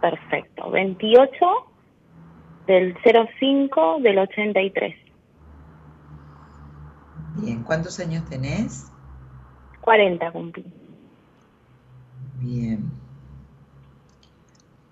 Perfecto, 0.00 0.70
28 0.70 1.30
del 2.66 2.96
05 3.38 3.98
del 4.00 4.18
83. 4.18 4.96
Bien, 7.36 7.62
¿cuántos 7.62 7.98
años 8.00 8.24
tenés? 8.28 8.90
40 9.80 10.30
cumplí. 10.32 10.81
Bien. 12.42 12.90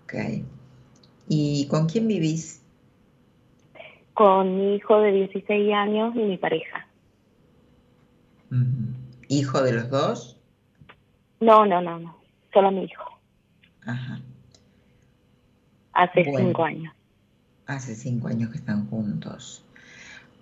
Ok. 0.04 0.44
¿Y 1.28 1.66
con 1.68 1.88
quién 1.88 2.06
vivís? 2.06 2.62
Con 4.14 4.56
mi 4.56 4.76
hijo 4.76 5.00
de 5.00 5.12
16 5.12 5.74
años 5.74 6.14
y 6.14 6.20
mi 6.20 6.36
pareja. 6.36 6.86
¿Hijo 9.28 9.62
de 9.62 9.72
los 9.72 9.90
dos? 9.90 10.40
No, 11.40 11.66
no, 11.66 11.80
no, 11.80 11.98
no. 11.98 12.16
Solo 12.52 12.70
mi 12.70 12.84
hijo. 12.84 13.18
Ajá. 13.84 14.20
Hace 15.92 16.24
cinco 16.24 16.64
años. 16.64 16.94
Hace 17.66 17.94
cinco 17.94 18.28
años 18.28 18.50
que 18.50 18.58
están 18.58 18.88
juntos. 18.88 19.64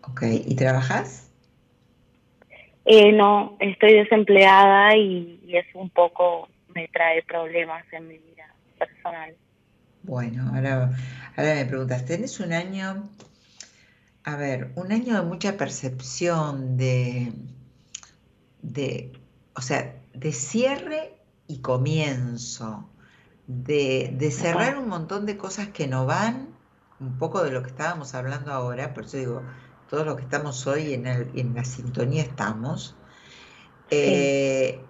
Ok, 0.02 0.22
¿y 0.47 0.56
trabajas? 0.56 1.30
Eh, 2.85 3.12
no, 3.12 3.56
estoy 3.60 3.93
desempleada 3.94 4.97
y, 4.97 5.40
y 5.47 5.56
eso 5.56 5.78
un 5.78 5.90
poco 5.90 6.48
me 6.78 6.86
trae 6.86 7.24
problemas 7.24 7.84
en 7.92 8.06
mi 8.06 8.18
vida 8.18 8.55
personal. 8.78 9.34
Bueno, 10.05 10.48
ahora, 10.55 10.96
ahora 11.36 11.55
me 11.56 11.64
preguntas, 11.64 12.05
¿tenés 12.05 12.38
un 12.38 12.52
año, 12.52 13.10
a 14.22 14.36
ver, 14.36 14.70
un 14.76 14.92
año 14.92 15.16
de 15.16 15.22
mucha 15.22 15.56
percepción, 15.56 16.76
de, 16.76 17.32
de, 18.62 19.10
o 19.56 19.60
sea, 19.60 19.96
de 20.14 20.32
cierre 20.32 21.18
y 21.48 21.62
comienzo, 21.62 22.88
de, 23.48 24.14
de 24.16 24.30
cerrar 24.30 24.78
un 24.78 24.88
montón 24.88 25.26
de 25.26 25.36
cosas 25.36 25.68
que 25.70 25.88
no 25.88 26.06
van, 26.06 26.48
un 27.00 27.18
poco 27.18 27.42
de 27.42 27.50
lo 27.50 27.64
que 27.64 27.70
estábamos 27.70 28.14
hablando 28.14 28.52
ahora, 28.52 28.94
por 28.94 29.06
eso 29.06 29.16
digo, 29.16 29.42
todos 29.90 30.06
los 30.06 30.14
que 30.14 30.22
estamos 30.22 30.64
hoy 30.68 30.94
en, 30.94 31.09
el, 31.09 31.28
en 31.34 31.56
la 31.56 31.64
sintonía 31.64 32.22
estamos. 32.22 32.94
Eh, 33.90 34.84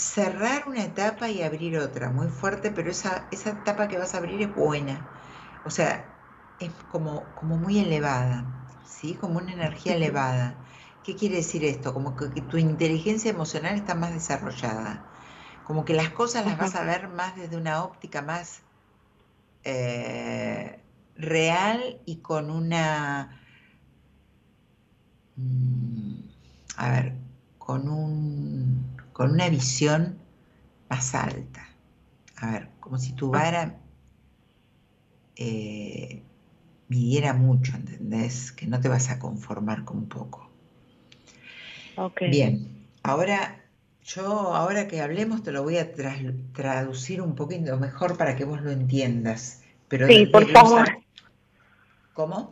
cerrar 0.00 0.66
una 0.66 0.82
etapa 0.84 1.28
y 1.28 1.42
abrir 1.42 1.78
otra, 1.78 2.10
muy 2.10 2.28
fuerte, 2.28 2.70
pero 2.70 2.90
esa, 2.90 3.28
esa 3.30 3.50
etapa 3.50 3.86
que 3.86 3.98
vas 3.98 4.14
a 4.14 4.18
abrir 4.18 4.40
es 4.40 4.54
buena. 4.54 5.06
O 5.64 5.70
sea, 5.70 6.04
es 6.58 6.72
como, 6.90 7.24
como 7.34 7.58
muy 7.58 7.78
elevada, 7.78 8.44
¿sí? 8.86 9.14
Como 9.14 9.38
una 9.38 9.52
energía 9.52 9.96
elevada. 9.96 10.54
¿Qué 11.04 11.16
quiere 11.16 11.36
decir 11.36 11.64
esto? 11.64 11.92
Como 11.92 12.16
que, 12.16 12.28
tu 12.40 12.56
inteligencia 12.56 13.30
emocional 13.30 13.74
está 13.74 13.94
más 13.94 14.12
desarrollada. 14.12 15.04
Como 15.66 15.84
que 15.84 15.92
las 15.92 16.08
cosas 16.10 16.46
las 16.46 16.58
vas 16.58 16.74
a 16.74 16.84
ver 16.84 17.08
más 17.08 17.36
desde 17.36 17.56
una 17.56 17.84
óptica 17.84 18.22
más 18.22 18.62
eh, 19.64 20.80
real 21.16 22.00
y 22.06 22.16
con 22.16 22.50
una... 22.50 23.38
Mm, 25.36 26.14
a 26.76 26.90
ver, 26.90 27.14
con 27.58 27.88
un 27.88 28.79
con 29.20 29.32
una 29.32 29.50
visión 29.50 30.16
más 30.88 31.14
alta. 31.14 31.68
A 32.38 32.52
ver, 32.52 32.68
como 32.80 32.96
si 32.96 33.12
tu 33.12 33.30
vara 33.30 33.76
eh, 35.36 36.22
midiera 36.88 37.34
mucho, 37.34 37.76
¿entendés? 37.76 38.50
Que 38.50 38.66
no 38.66 38.80
te 38.80 38.88
vas 38.88 39.10
a 39.10 39.18
conformar 39.18 39.84
con 39.84 40.06
poco. 40.06 40.50
Bien, 42.30 42.86
ahora 43.02 43.62
yo, 44.04 44.24
ahora 44.54 44.88
que 44.88 45.02
hablemos, 45.02 45.42
te 45.42 45.52
lo 45.52 45.64
voy 45.64 45.76
a 45.76 45.92
traducir 46.54 47.20
un 47.20 47.34
poquito 47.34 47.76
mejor 47.76 48.16
para 48.16 48.36
que 48.36 48.46
vos 48.46 48.62
lo 48.62 48.70
entiendas. 48.70 49.62
Pero 49.88 50.06
sí, 50.06 50.24
por 50.32 50.50
favor. 50.50 50.88
¿Cómo? 52.14 52.48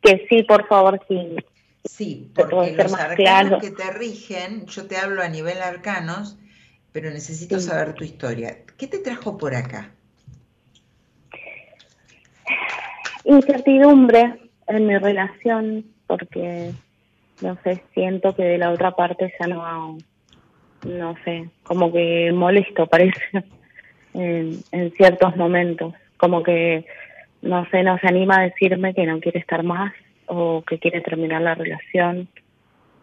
Que 0.00 0.26
sí, 0.30 0.42
por 0.44 0.66
favor, 0.68 0.98
sí. 1.06 1.36
Sí, 1.84 2.30
porque 2.34 2.72
los 2.76 2.94
arcanos 2.94 3.60
que 3.60 3.70
te 3.70 3.90
rigen, 3.92 4.66
yo 4.66 4.86
te 4.86 4.96
hablo 4.96 5.22
a 5.22 5.28
nivel 5.28 5.62
arcanos, 5.62 6.38
pero 6.92 7.10
necesito 7.10 7.60
saber 7.60 7.94
tu 7.94 8.04
historia. 8.04 8.58
¿Qué 8.76 8.86
te 8.86 8.98
trajo 8.98 9.38
por 9.38 9.54
acá? 9.54 9.90
Incertidumbre 13.24 14.50
en 14.66 14.86
mi 14.86 14.96
relación, 14.98 15.86
porque, 16.06 16.72
no 17.40 17.58
sé, 17.62 17.82
siento 17.94 18.34
que 18.34 18.42
de 18.42 18.58
la 18.58 18.70
otra 18.70 18.92
parte 18.92 19.32
ya 19.38 19.46
no, 19.46 19.98
no 20.84 21.14
sé, 21.24 21.50
como 21.62 21.92
que 21.92 22.32
molesto 22.32 22.86
parece 22.86 23.20
en, 24.14 24.62
en 24.72 24.92
ciertos 24.92 25.36
momentos, 25.36 25.94
como 26.16 26.42
que, 26.42 26.86
no 27.42 27.68
sé, 27.70 27.82
no 27.82 27.98
se 27.98 28.08
anima 28.08 28.38
a 28.38 28.44
decirme 28.44 28.94
que 28.94 29.06
no 29.06 29.20
quiere 29.20 29.38
estar 29.38 29.62
más 29.62 29.92
o 30.28 30.62
que 30.62 30.78
quiere 30.78 31.00
terminar 31.00 31.42
la 31.42 31.54
relación 31.54 32.28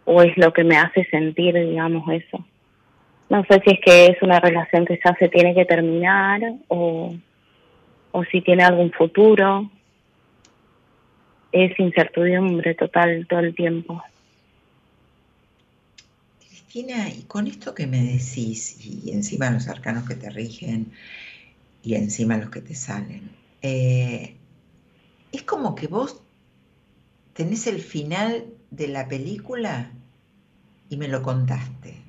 o 0.05 0.21
es 0.21 0.37
lo 0.37 0.53
que 0.53 0.63
me 0.63 0.77
hace 0.77 1.05
sentir, 1.05 1.55
digamos, 1.55 2.07
eso. 2.11 2.45
No 3.29 3.43
sé 3.45 3.61
si 3.65 3.71
es 3.71 3.79
que 3.83 4.05
es 4.05 4.21
una 4.21 4.39
relación 4.39 4.85
que 4.85 4.99
ya 5.03 5.15
se 5.17 5.29
tiene 5.29 5.55
que 5.55 5.65
terminar 5.65 6.41
o, 6.67 7.15
o 8.11 8.23
si 8.25 8.41
tiene 8.41 8.63
algún 8.63 8.91
futuro. 8.91 9.69
Es 11.51 11.77
incertidumbre 11.79 12.75
total 12.75 13.25
todo 13.27 13.39
el 13.39 13.55
tiempo. 13.55 14.03
Cristina, 16.39 17.09
y 17.09 17.23
con 17.23 17.47
esto 17.47 17.73
que 17.73 17.87
me 17.87 18.03
decís, 18.03 18.85
y 18.85 19.11
encima 19.11 19.49
los 19.49 19.67
arcanos 19.67 20.07
que 20.07 20.15
te 20.15 20.29
rigen, 20.29 20.91
y 21.81 21.95
encima 21.95 22.37
los 22.37 22.49
que 22.49 22.61
te 22.61 22.75
salen, 22.75 23.31
eh, 23.61 24.35
es 25.31 25.43
como 25.43 25.73
que 25.73 25.87
vos 25.87 26.21
tenés 27.35 27.67
el 27.67 27.81
final 27.81 28.45
de 28.71 28.87
la 28.87 29.09
película 29.09 29.91
y 30.89 30.95
me 30.95 31.09
lo 31.09 31.21
contaste. 31.21 32.01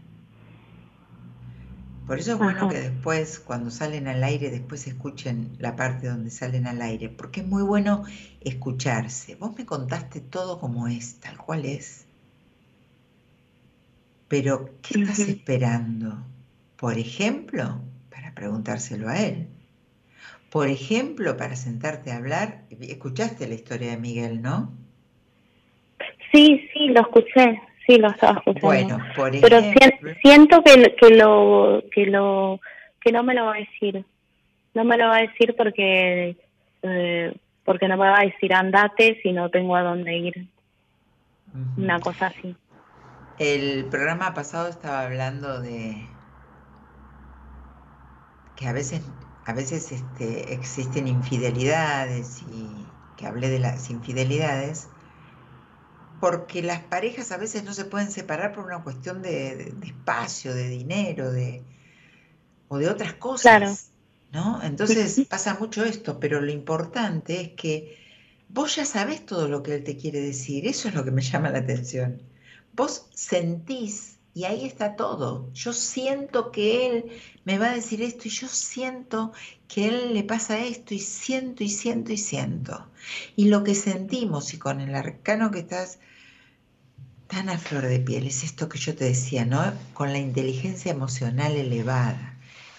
Por 2.06 2.20
eso 2.20 2.34
es 2.34 2.38
bueno 2.38 2.68
que 2.68 2.80
después, 2.80 3.40
cuando 3.40 3.72
salen 3.72 4.06
al 4.06 4.22
aire, 4.22 4.52
después 4.52 4.86
escuchen 4.86 5.56
la 5.58 5.74
parte 5.74 6.06
donde 6.06 6.30
salen 6.30 6.68
al 6.68 6.80
aire, 6.80 7.08
porque 7.08 7.40
es 7.40 7.46
muy 7.46 7.64
bueno 7.64 8.04
escucharse. 8.40 9.34
Vos 9.34 9.56
me 9.58 9.66
contaste 9.66 10.20
todo 10.20 10.60
como 10.60 10.86
es, 10.86 11.16
tal 11.18 11.36
cual 11.36 11.64
es. 11.64 12.04
Pero, 14.28 14.76
¿qué 14.80 15.00
estás 15.00 15.18
esperando? 15.18 16.24
Por 16.76 16.98
ejemplo, 16.98 17.80
para 18.10 18.32
preguntárselo 18.32 19.08
a 19.08 19.20
él. 19.20 19.48
Por 20.52 20.68
ejemplo, 20.68 21.36
para 21.36 21.56
sentarte 21.56 22.12
a 22.12 22.18
hablar, 22.18 22.64
escuchaste 22.70 23.48
la 23.48 23.54
historia 23.54 23.90
de 23.90 23.96
Miguel, 23.96 24.40
¿no? 24.40 24.85
Sí, 26.36 26.68
sí, 26.74 26.88
lo 26.88 27.00
escuché, 27.00 27.62
sí, 27.86 27.96
lo 27.96 28.08
estaba 28.08 28.38
escuchando. 28.38 28.60
Bueno, 28.60 28.98
por 29.16 29.30
Pero 29.40 29.58
siento 30.20 30.62
que, 30.62 30.94
que 31.00 31.14
lo 31.14 31.82
que 31.90 32.04
lo 32.04 32.60
que 33.00 33.10
no 33.10 33.22
me 33.22 33.32
lo 33.32 33.46
va 33.46 33.54
a 33.54 33.58
decir. 33.58 34.04
No 34.74 34.84
me 34.84 34.98
lo 34.98 35.06
va 35.06 35.16
a 35.16 35.22
decir 35.22 35.54
porque 35.56 36.36
eh, 36.82 37.34
porque 37.64 37.88
no 37.88 37.96
me 37.96 38.10
va 38.10 38.18
a 38.20 38.26
decir 38.26 38.52
andate 38.52 39.18
si 39.22 39.32
no 39.32 39.48
tengo 39.48 39.76
a 39.76 39.82
dónde 39.82 40.14
ir. 40.14 40.46
Una 41.78 42.00
cosa 42.00 42.26
así. 42.26 42.54
El 43.38 43.86
programa 43.86 44.34
pasado 44.34 44.68
estaba 44.68 45.06
hablando 45.06 45.62
de 45.62 46.06
que 48.56 48.66
a 48.68 48.74
veces 48.74 49.00
a 49.46 49.54
veces 49.54 49.90
este, 49.90 50.52
existen 50.52 51.08
infidelidades 51.08 52.42
y 52.52 52.84
que 53.16 53.26
hablé 53.26 53.48
de 53.48 53.58
las 53.58 53.88
infidelidades 53.88 54.90
porque 56.20 56.62
las 56.62 56.82
parejas 56.82 57.32
a 57.32 57.36
veces 57.36 57.64
no 57.64 57.74
se 57.74 57.84
pueden 57.84 58.10
separar 58.10 58.52
por 58.52 58.64
una 58.64 58.82
cuestión 58.82 59.22
de, 59.22 59.74
espacio, 59.84 60.54
de 60.54 60.68
dinero, 60.68 61.30
de 61.30 61.62
o 62.68 62.78
de 62.78 62.88
otras 62.88 63.14
cosas. 63.14 63.90
¿no? 64.32 64.60
Entonces 64.62 65.20
pasa 65.28 65.56
mucho 65.58 65.84
esto, 65.84 66.18
pero 66.18 66.40
lo 66.40 66.50
importante 66.50 67.40
es 67.40 67.48
que 67.50 67.98
vos 68.48 68.76
ya 68.76 68.84
sabés 68.84 69.24
todo 69.24 69.48
lo 69.48 69.62
que 69.62 69.74
él 69.74 69.84
te 69.84 69.96
quiere 69.96 70.20
decir, 70.20 70.66
eso 70.66 70.88
es 70.88 70.94
lo 70.94 71.04
que 71.04 71.10
me 71.10 71.22
llama 71.22 71.50
la 71.50 71.58
atención. 71.58 72.20
Vos 72.72 73.08
sentís 73.14 74.15
y 74.36 74.44
ahí 74.44 74.66
está 74.66 74.96
todo. 74.96 75.50
Yo 75.54 75.72
siento 75.72 76.52
que 76.52 76.86
él 76.86 77.04
me 77.46 77.56
va 77.56 77.70
a 77.70 77.74
decir 77.74 78.02
esto 78.02 78.28
y 78.28 78.30
yo 78.30 78.48
siento 78.48 79.32
que 79.66 79.88
él 79.88 80.12
le 80.12 80.24
pasa 80.24 80.58
esto 80.58 80.92
y 80.92 80.98
siento 80.98 81.64
y 81.64 81.70
siento 81.70 82.12
y 82.12 82.18
siento. 82.18 82.86
Y 83.34 83.46
lo 83.46 83.64
que 83.64 83.74
sentimos 83.74 84.52
y 84.52 84.58
con 84.58 84.82
el 84.82 84.94
arcano 84.94 85.50
que 85.50 85.60
estás 85.60 86.00
tan 87.28 87.48
a 87.48 87.56
flor 87.56 87.86
de 87.86 87.98
piel 87.98 88.26
es 88.26 88.44
esto 88.44 88.68
que 88.68 88.76
yo 88.76 88.94
te 88.94 89.06
decía, 89.06 89.46
¿no? 89.46 89.72
Con 89.94 90.12
la 90.12 90.18
inteligencia 90.18 90.92
emocional 90.92 91.56
elevada, 91.56 92.36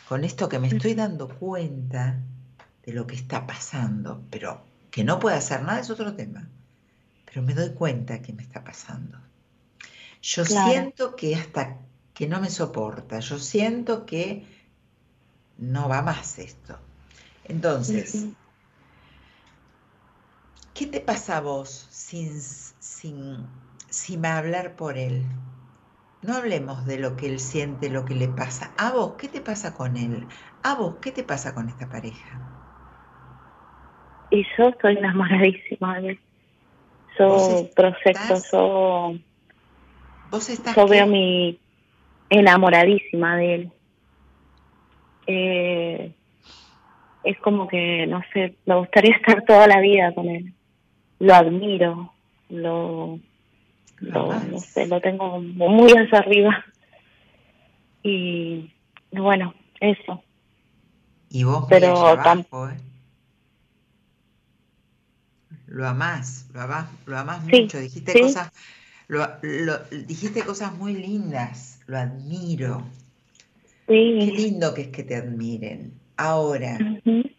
con 0.08 0.26
esto 0.26 0.50
que 0.50 0.60
me 0.60 0.68
estoy 0.68 0.94
dando 0.94 1.28
cuenta 1.28 2.20
de 2.86 2.94
lo 2.94 3.08
que 3.08 3.16
está 3.16 3.48
pasando, 3.48 4.24
pero 4.30 4.64
que 4.92 5.04
no 5.04 5.18
puede 5.18 5.38
hacer 5.38 5.64
nada 5.64 5.80
es 5.80 5.90
otro 5.90 6.14
tema. 6.14 6.48
Pero 7.26 7.42
me 7.42 7.56
doy 7.56 7.72
cuenta 7.74 8.22
que 8.22 8.32
me 8.32 8.44
está 8.44 8.64
pasando. 8.64 9.27
Yo 10.22 10.46
siento 10.46 11.16
que 11.16 11.36
hasta 11.36 11.80
que 12.14 12.28
no 12.28 12.40
me 12.42 12.50
soporta, 12.50 13.20
yo 13.20 13.38
siento 13.38 14.06
que 14.06 14.44
no 15.58 15.88
va 15.88 16.02
más 16.02 16.40
esto. 16.40 16.78
Entonces, 17.46 18.26
¿qué 20.74 20.88
te 20.88 21.00
pasa 21.00 21.38
a 21.38 21.42
vos 21.42 21.88
sin, 21.92 22.42
sin, 22.42 23.46
sin 23.90 24.26
hablar 24.26 24.76
por 24.76 24.98
él? 24.98 25.24
No 26.24 26.34
hablemos 26.34 26.86
de 26.86 26.98
lo 26.98 27.16
que 27.16 27.28
él 27.28 27.40
siente, 27.40 27.90
lo 27.90 28.04
que 28.04 28.16
le 28.16 28.28
pasa. 28.28 28.74
A 28.78 28.92
vos, 28.92 29.14
¿qué 29.18 29.28
te 29.28 29.40
pasa 29.40 29.74
con 29.74 29.96
él? 29.96 30.28
A 30.64 30.76
vos, 30.76 30.96
¿qué 31.02 31.12
te 31.12 31.24
pasa 31.24 31.54
con 31.54 31.70
esta 31.70 31.88
pareja? 31.88 32.42
Y 34.32 34.46
yo 34.58 34.70
estoy 34.70 34.98
enamoradísima 34.98 36.00
de 36.00 36.10
él. 36.10 36.20
Yo 37.18 37.70
proceso, 37.76 38.44
yo 38.52 39.20
¿Vos 40.30 40.50
estás 40.50 40.76
Yo 40.76 40.88
veo 40.88 41.08
mi 41.08 41.60
enamoradísima 42.30 43.38
de 43.38 43.56
él. 43.56 43.72
Eh, 45.28 46.16
es 47.24 47.40
como 47.40 47.68
que, 47.68 48.08
no 48.08 48.22
sé, 48.34 48.56
me 48.66 48.76
gustaría 48.76 49.16
estar 49.16 49.44
toda 49.46 49.68
la 49.68 49.80
vida 49.80 50.14
con 50.14 50.30
él. 50.30 50.54
Lo 51.20 51.34
admiro, 51.34 52.14
lo, 52.50 53.20
lo 54.00 54.34
no 54.34 54.60
sé, 54.60 54.88
lo 54.88 55.02
tengo 55.02 55.40
muy 55.42 55.92
hacia 55.92 56.20
arriba. 56.20 56.66
Y 58.04 58.72
bueno, 59.12 59.54
eso. 59.80 60.24
Y 61.30 61.44
vos 61.44 61.66
Pero 61.68 62.08
abajo, 62.08 62.70
¿eh? 62.70 62.78
Lo 65.68 65.86
amás, 65.86 66.50
lo 66.54 66.62
amás, 66.62 66.88
lo 67.06 67.18
amás 67.18 67.44
Sí, 67.52 67.64
mucho. 67.64 67.80
Dijiste 67.80 68.14
sí. 68.14 68.22
cosas, 68.22 68.52
lo, 69.08 69.26
lo- 69.42 69.80
dijiste 70.06 70.44
cosas 70.44 70.76
muy 70.78 70.94
lindas. 70.96 71.80
Lo 71.88 71.98
admiro. 71.98 72.84
Qué 74.20 74.26
lindo 74.36 74.74
que 74.74 74.82
es 74.82 74.88
que 74.90 75.04
te 75.04 75.16
admiren. 75.16 75.94
Ahora, 76.18 76.78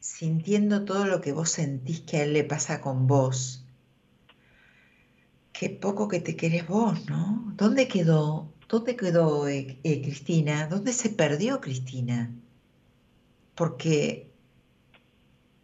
sintiendo 0.01 0.85
todo 0.85 1.05
lo 1.07 1.20
que 1.20 1.32
vos 1.32 1.51
sentís 1.51 2.01
que 2.01 2.19
a 2.19 2.23
él 2.24 2.32
le 2.32 2.45
pasa 2.45 2.81
con 2.81 3.07
vos, 3.07 3.65
qué 5.53 5.69
poco 5.70 6.09
que 6.09 6.20
te 6.20 6.36
querés 6.36 6.66
vos, 6.69 7.07
¿no? 7.09 7.53
¿Dónde 7.57 7.89
quedó? 7.89 8.53
¿Dónde 8.69 8.97
quedó 8.97 9.49
eh, 9.49 9.78
eh, 9.82 10.03
Cristina? 10.03 10.66
¿Dónde 10.69 10.93
se 10.93 11.11
perdió 11.11 11.61
Cristina? 11.61 12.31
Porque 13.55 14.31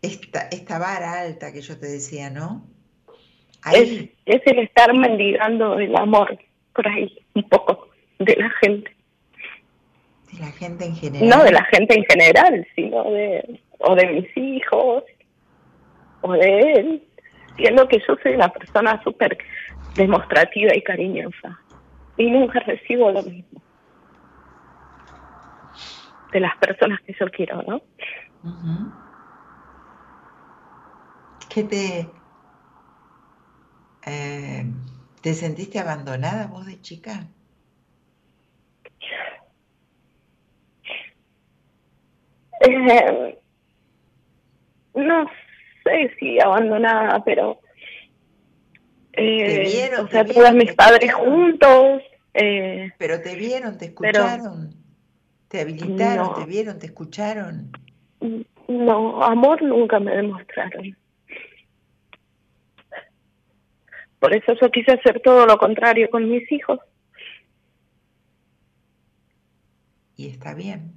esta, 0.02 0.40
esta 0.48 0.78
vara 0.78 1.20
alta 1.20 1.52
que 1.52 1.60
yo 1.62 1.78
te 1.78 1.86
decía, 1.86 2.28
¿no? 2.30 2.66
Es, 3.72 3.88
Ahí, 3.88 4.12
es 4.26 4.42
el 4.46 4.58
estar 4.58 4.92
mendigando 4.92 5.78
el 5.78 5.96
amor 5.96 6.38
por 6.74 6.86
ahí, 6.88 7.16
un 7.34 7.48
poco, 7.48 7.88
de 8.18 8.36
la 8.36 8.50
gente. 8.60 8.94
de 10.32 10.38
la 10.40 10.52
gente 10.52 10.84
en 10.84 10.96
general. 10.96 11.28
No 11.28 11.44
de 11.44 11.52
la 11.52 11.64
gente 11.64 11.96
en 11.96 12.04
general, 12.04 12.66
sino 12.74 13.04
de, 13.04 13.60
o 13.78 13.94
de 13.94 14.06
mis 14.06 14.36
hijos, 14.36 15.04
o 16.20 16.32
de 16.32 16.60
él. 16.72 17.02
Siendo 17.56 17.86
que 17.86 18.02
yo 18.06 18.16
soy 18.22 18.34
una 18.34 18.48
persona 18.48 19.00
súper 19.04 19.38
demostrativa 19.94 20.74
y 20.74 20.82
cariñosa. 20.82 21.60
Y 22.16 22.30
nunca 22.30 22.60
recibo 22.60 23.10
lo 23.12 23.22
mismo. 23.22 23.62
De 26.32 26.40
las 26.40 26.56
personas 26.58 27.00
que 27.02 27.14
yo 27.18 27.26
quiero, 27.30 27.62
¿no? 27.62 27.80
¿Qué 31.48 31.62
te... 31.62 32.08
eh, 34.06 34.64
¿te 35.22 35.34
sentiste 35.34 35.78
abandonada 35.78 36.46
vos 36.46 36.66
de 36.66 36.80
chica? 36.80 37.26
Eh, 42.60 43.38
no 44.94 45.26
sé 45.84 46.14
si 46.18 46.40
abandonada, 46.40 47.22
pero... 47.24 47.60
eh, 49.12 49.44
¿Te 49.46 49.58
vieron? 49.60 50.06
o 50.06 50.08
sea, 50.08 50.24
¿Te 50.24 50.32
tuve 50.34 50.46
a 50.46 50.52
vieron? 50.52 50.58
mis 50.58 50.70
¿Te 50.70 50.74
padres 50.76 51.14
juntos. 51.14 52.02
Eh, 52.34 52.90
¿Pero 52.98 53.20
te 53.20 53.34
vieron, 53.36 53.76
te 53.78 53.90
Pero- 53.90 54.20
escucharon? 54.20 54.74
¿Te 55.48 55.60
habilitaron, 55.60 56.26
No. 56.28 56.34
te 56.34 56.46
vieron, 56.46 56.78
te 56.78 56.86
escucharon? 56.86 57.70
no, 58.66 59.22
amor 59.22 59.62
nunca 59.62 60.00
me 60.00 60.16
demostraron. 60.16 60.96
Por 64.24 64.34
eso 64.34 64.54
yo 64.58 64.70
quise 64.70 64.92
hacer 64.92 65.20
todo 65.20 65.44
lo 65.44 65.58
contrario 65.58 66.08
con 66.08 66.30
mis 66.30 66.50
hijos. 66.50 66.80
Y 70.16 70.28
está 70.28 70.54
bien. 70.54 70.94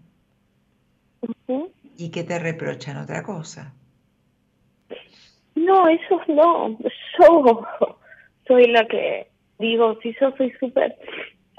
¿Y 1.98 2.10
qué 2.10 2.24
te 2.24 2.40
reprochan 2.40 2.96
otra 2.96 3.24
cosa? 3.24 3.74
No, 5.56 5.90
ellos 5.90 6.22
no. 6.30 6.78
Yo 7.20 7.68
soy 8.48 8.68
la 8.68 8.88
que 8.88 9.28
digo, 9.60 10.00
si 10.02 10.16
yo 10.22 10.34
soy 10.38 10.52
súper 10.58 10.96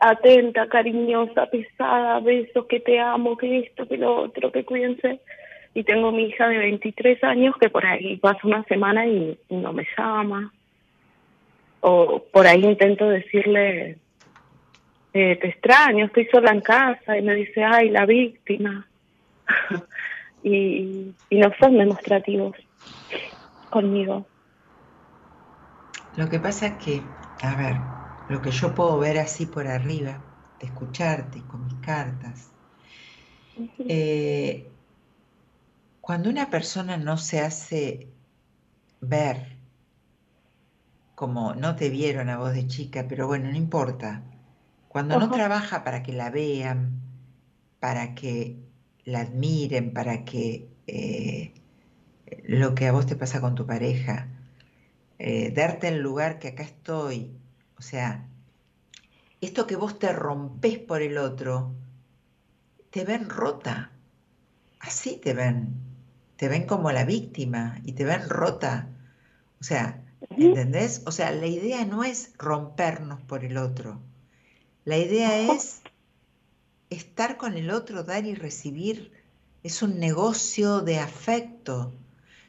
atenta, 0.01 0.69
cariñosa, 0.69 1.51
pesada, 1.51 2.21
besos, 2.21 2.65
que 2.65 2.81
te 2.81 2.99
amo, 2.99 3.37
que 3.37 3.59
esto, 3.59 3.87
que 3.87 3.99
lo 3.99 4.23
otro, 4.23 4.51
que 4.51 4.65
cuídense. 4.65 5.21
Y 5.75 5.85
tengo 5.85 6.13
mi 6.13 6.29
hija 6.29 6.49
de 6.49 6.57
23 6.57 7.23
años 7.25 7.55
que 7.61 7.69
por 7.69 7.85
ahí 7.85 8.17
pasa 8.17 8.41
una 8.45 8.65
semana 8.65 9.07
y 9.07 9.39
no 9.51 9.75
me 9.75 9.87
llama. 9.99 10.51
O 11.81 12.23
por 12.33 12.47
ahí 12.47 12.65
intento 12.65 13.09
decirle, 13.09 13.99
eh, 15.13 15.37
te 15.37 15.49
extraño, 15.49 16.07
estoy 16.07 16.27
sola 16.27 16.53
en 16.53 16.61
casa. 16.61 17.17
Y 17.17 17.23
me 17.23 17.35
dice, 17.35 17.63
ay, 17.65 17.91
la 17.91 18.07
víctima. 18.07 18.87
y, 20.43 21.15
y 21.31 21.39
no 21.39 21.53
son 21.59 21.79
demostrativos 21.79 22.57
conmigo. 23.71 24.27
Lo 26.17 26.29
que 26.29 26.41
pasa 26.41 26.67
es 26.67 26.73
que, 26.85 27.01
a 27.43 27.55
ver, 27.55 27.77
lo 28.29 28.43
que 28.43 28.51
yo 28.51 28.75
puedo 28.75 28.99
ver 28.99 29.19
así 29.19 29.47
por 29.47 29.67
arriba, 29.67 30.21
de 30.59 30.67
escucharte 30.67 31.41
con 31.47 31.65
mis 31.65 31.75
cartas, 31.75 32.51
eh, 33.89 34.67
cuando 36.01 36.31
una 36.31 36.51
persona 36.51 36.97
no 36.97 37.17
se 37.17 37.41
hace 37.41 38.09
ver, 39.01 39.58
como 41.19 41.53
no 41.53 41.75
te 41.75 41.91
vieron 41.91 42.29
a 42.29 42.39
vos 42.39 42.53
de 42.53 42.69
chica, 42.69 43.07
pero 43.09 43.27
bueno, 43.27 43.51
no 43.51 43.57
importa, 43.57 44.23
cuando 44.87 45.19
no 45.19 45.29
trabaja 45.29 45.83
para 45.83 46.05
que 46.05 46.13
la 46.13 46.31
vean, 46.31 46.93
para 47.81 48.15
que 48.15 48.61
la 49.05 49.23
admiren, 49.23 49.93
para 49.93 50.25
que 50.25 50.69
eh, 50.87 51.55
lo 52.45 52.77
que 52.77 52.87
a 52.87 52.93
vos 52.93 53.07
te 53.07 53.17
pasa 53.17 53.41
con 53.41 53.57
tu 53.57 53.67
pareja, 53.67 54.29
eh, 55.19 55.51
darte 55.51 55.89
el 55.89 55.99
lugar 55.99 56.39
que 56.39 56.49
acá 56.49 56.63
estoy, 56.63 57.33
o 57.77 57.83
sea, 57.83 58.29
esto 59.41 59.67
que 59.67 59.75
vos 59.75 59.99
te 59.99 60.13
rompes 60.13 60.79
por 60.79 61.03
el 61.03 61.19
otro, 61.19 61.75
te 62.91 63.05
ven 63.05 63.29
rota, 63.29 63.91
así 64.79 65.17
te 65.17 65.35
ven, 65.35 65.75
te 66.37 66.47
ven 66.47 66.65
como 66.65 66.93
la 66.93 67.05
víctima 67.05 67.81
y 67.83 67.95
te 67.95 68.05
ven 68.05 68.29
rota, 68.29 68.91
o 69.61 69.65
sea, 69.65 70.05
¿entendés? 70.31 71.03
O 71.07 71.13
sea, 71.13 71.31
la 71.31 71.47
idea 71.47 71.85
no 71.85 72.05
es 72.05 72.33
rompernos 72.39 73.21
por 73.23 73.45
el 73.45 73.57
otro, 73.57 74.01
la 74.85 74.97
idea 74.97 75.39
es 75.53 75.83
estar 76.91 77.37
con 77.37 77.57
el 77.57 77.71
otro, 77.71 78.05
dar 78.05 78.25
y 78.25 78.35
recibir, 78.35 79.13
es 79.63 79.83
un 79.83 79.99
negocio 79.99 80.81
de 80.81 80.99
afecto. 80.99 81.93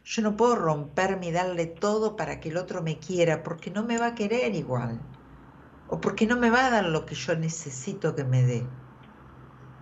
Yo 0.06 0.22
no 0.22 0.38
puedo 0.38 0.56
romperme 0.56 1.28
y 1.28 1.32
darle 1.32 1.66
todo 1.66 2.16
para 2.16 2.40
que 2.40 2.50
el 2.50 2.58
otro 2.58 2.82
me 2.82 2.98
quiera, 2.98 3.44
porque 3.44 3.72
no 3.72 3.84
me 3.84 3.98
va 3.98 4.08
a 4.08 4.16
querer 4.16 4.56
igual. 4.56 5.02
O 5.90 6.00
porque 6.00 6.26
no 6.26 6.38
me 6.38 6.50
va 6.50 6.68
a 6.68 6.70
dar 6.70 6.86
lo 6.86 7.06
que 7.06 7.16
yo 7.16 7.36
necesito 7.36 8.16
que 8.16 8.24
me 8.24 8.44
dé. 8.44 8.66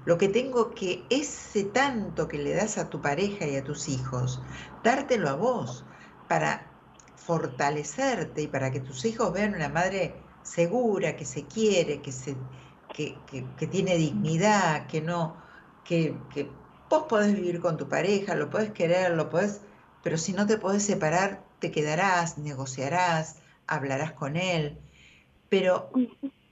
Lo 0.06 0.18
que 0.18 0.30
tengo 0.30 0.72
que, 0.72 1.04
ese 1.10 1.66
tanto 1.66 2.28
que 2.28 2.38
le 2.38 2.56
das 2.56 2.78
a 2.78 2.90
tu 2.90 3.02
pareja 3.02 3.46
y 3.46 3.58
a 3.58 3.64
tus 3.64 3.90
hijos, 3.90 4.42
dártelo 4.84 5.30
a 5.30 5.36
vos, 5.36 5.86
para 6.28 6.72
fortalecerte 7.28 8.42
y 8.44 8.48
para 8.48 8.72
que 8.72 8.80
tus 8.80 9.04
hijos 9.04 9.34
vean 9.34 9.54
una 9.54 9.68
madre 9.68 10.24
segura, 10.44 11.18
que 11.18 11.26
se 11.26 11.46
quiere, 11.46 12.02
que, 12.02 12.14
se, 12.14 12.38
que, 12.94 13.26
que- 13.26 13.54
que 13.58 13.68
tiene 13.68 13.98
dignidad, 13.98 14.88
que 14.88 15.02
no, 15.02 15.36
que, 15.84 16.16
que 16.34 16.50
vos 16.90 17.04
podés 17.10 17.34
vivir 17.36 17.60
con 17.60 17.76
tu 17.76 17.90
pareja, 17.90 18.34
lo 18.34 18.50
podés 18.50 18.72
querer, 18.72 19.12
lo 19.12 19.30
podés, 19.30 19.60
pero 20.02 20.18
si 20.18 20.32
no 20.32 20.48
te 20.48 20.58
podés 20.58 20.84
separar, 20.84 21.44
te 21.60 21.70
quedarás, 21.70 22.38
negociarás, 22.38 23.36
hablarás 23.68 24.14
con 24.14 24.38
él. 24.38 24.78
Pero 25.50 25.92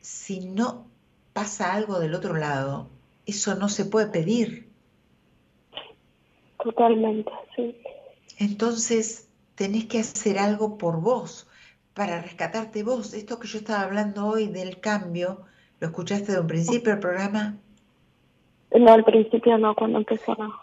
si 0.02 0.42
no 0.42 0.92
pasa 1.32 1.74
algo 1.74 2.00
del 2.00 2.16
otro 2.16 2.36
lado, 2.36 2.90
eso 3.26 3.56
no 3.56 3.70
se 3.70 3.86
puede 3.86 4.08
pedir. 4.08 4.68
Totalmente, 6.62 7.32
sí. 7.56 7.78
Entonces 8.40 9.25
tenés 9.56 9.86
que 9.86 10.00
hacer 10.00 10.38
algo 10.38 10.78
por 10.78 11.02
vos, 11.02 11.48
para 11.94 12.22
rescatarte 12.22 12.84
vos. 12.84 13.14
Esto 13.14 13.40
que 13.40 13.48
yo 13.48 13.58
estaba 13.58 13.82
hablando 13.82 14.28
hoy 14.28 14.48
del 14.48 14.80
cambio, 14.80 15.42
¿lo 15.80 15.88
escuchaste 15.88 16.34
de 16.34 16.40
un 16.40 16.48
principio 16.48 16.92
del 16.92 17.00
programa? 17.00 17.58
No, 18.78 18.92
al 18.94 19.06
principio 19.06 19.58
no, 19.58 19.74
cuando 19.76 20.00
empezó 20.00 20.36
no. 20.36 20.54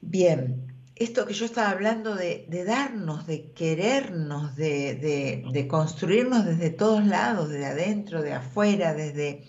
Bien, 0.00 0.72
esto 0.96 1.26
que 1.26 1.34
yo 1.34 1.44
estaba 1.44 1.70
hablando 1.70 2.14
de, 2.14 2.46
de 2.48 2.64
darnos, 2.64 3.26
de 3.26 3.50
querernos, 3.52 4.56
de, 4.56 4.94
de- 4.94 5.44
de 5.52 5.68
construirnos 5.68 6.44
desde 6.44 6.70
todos 6.70 7.04
lados, 7.06 7.48
de 7.50 7.64
adentro, 7.66 8.22
de 8.22 8.32
afuera, 8.32 8.94
desde, 8.94 9.44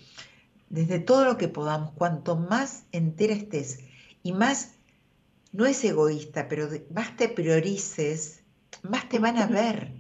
desde 0.70 1.00
todo 1.00 1.26
lo 1.26 1.38
que 1.38 1.48
podamos, 1.48 1.92
cuanto 1.92 2.36
más 2.36 2.86
entera 2.92 3.34
estés 3.34 3.80
y 4.24 4.34
más, 4.34 4.77
no 5.52 5.66
es 5.66 5.84
egoísta, 5.84 6.48
pero 6.48 6.70
más 6.92 7.16
te 7.18 7.30
priorices, 7.30 8.46
más 8.84 9.10
te 9.10 9.20
van 9.20 9.38
a 9.38 9.48
ver. 9.48 9.94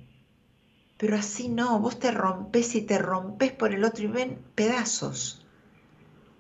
Pero 0.98 1.16
así 1.16 1.50
no, 1.50 1.80
vos 1.80 1.98
te 2.00 2.12
rompes 2.12 2.76
y 2.76 2.82
te 2.82 2.98
rompes 3.00 3.52
por 3.54 3.74
el 3.74 3.84
otro 3.86 4.04
y 4.04 4.08
ven 4.08 4.52
pedazos. 4.54 5.48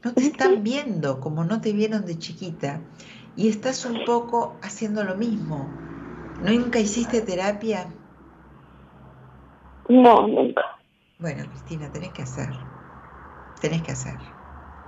No 0.04 0.14
te 0.16 0.26
están 0.26 0.64
viendo 0.64 1.20
como 1.22 1.46
no 1.46 1.62
te 1.62 1.74
vieron 1.74 2.06
de 2.06 2.18
chiquita. 2.20 2.90
y 3.36 3.50
estás 3.50 3.86
un 3.86 4.04
poco 4.06 4.60
haciendo 4.64 5.04
lo 5.04 5.16
mismo. 5.18 5.84
¿Nunca 6.40 6.80
hiciste 6.80 7.22
terapia? 7.22 8.00
No, 9.90 10.28
nunca. 10.28 10.64
Bueno, 11.20 11.48
Cristina, 11.48 11.92
tenés 11.92 12.12
que 12.14 12.24
hacer. 12.24 12.68
Tenés 13.60 13.84
que 13.84 13.92
hacer. 13.92 14.37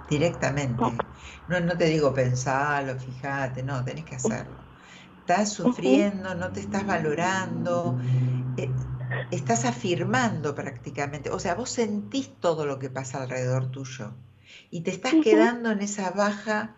Directamente. 0.10 0.84
No, 1.48 1.60
no 1.60 1.77
te 1.77 1.86
digo 1.86 2.14
pensarlo, 2.14 2.98
fíjate, 2.99 3.64
no, 3.64 3.84
tenés 3.84 4.06
que 4.06 4.15
hacerlo. 4.15 4.56
Estás 5.19 5.53
sufriendo, 5.53 6.34
no 6.36 6.52
te 6.52 6.60
estás 6.60 6.86
valorando, 6.86 7.99
eh, 8.57 8.69
estás 9.31 9.65
afirmando 9.65 10.56
prácticamente. 10.56 11.30
O 11.30 11.40
sea, 11.40 11.56
vos 11.56 11.69
sentís 11.69 12.30
todo 12.40 12.65
lo 12.65 12.80
que 12.80 12.90
pasa 12.90 13.22
alrededor 13.22 13.69
tuyo 13.72 14.14
y 14.72 14.81
te 14.81 14.91
estás 14.91 15.14
quedando 15.23 15.72
en 15.72 15.81
esa 15.81 16.11
baja 16.11 16.76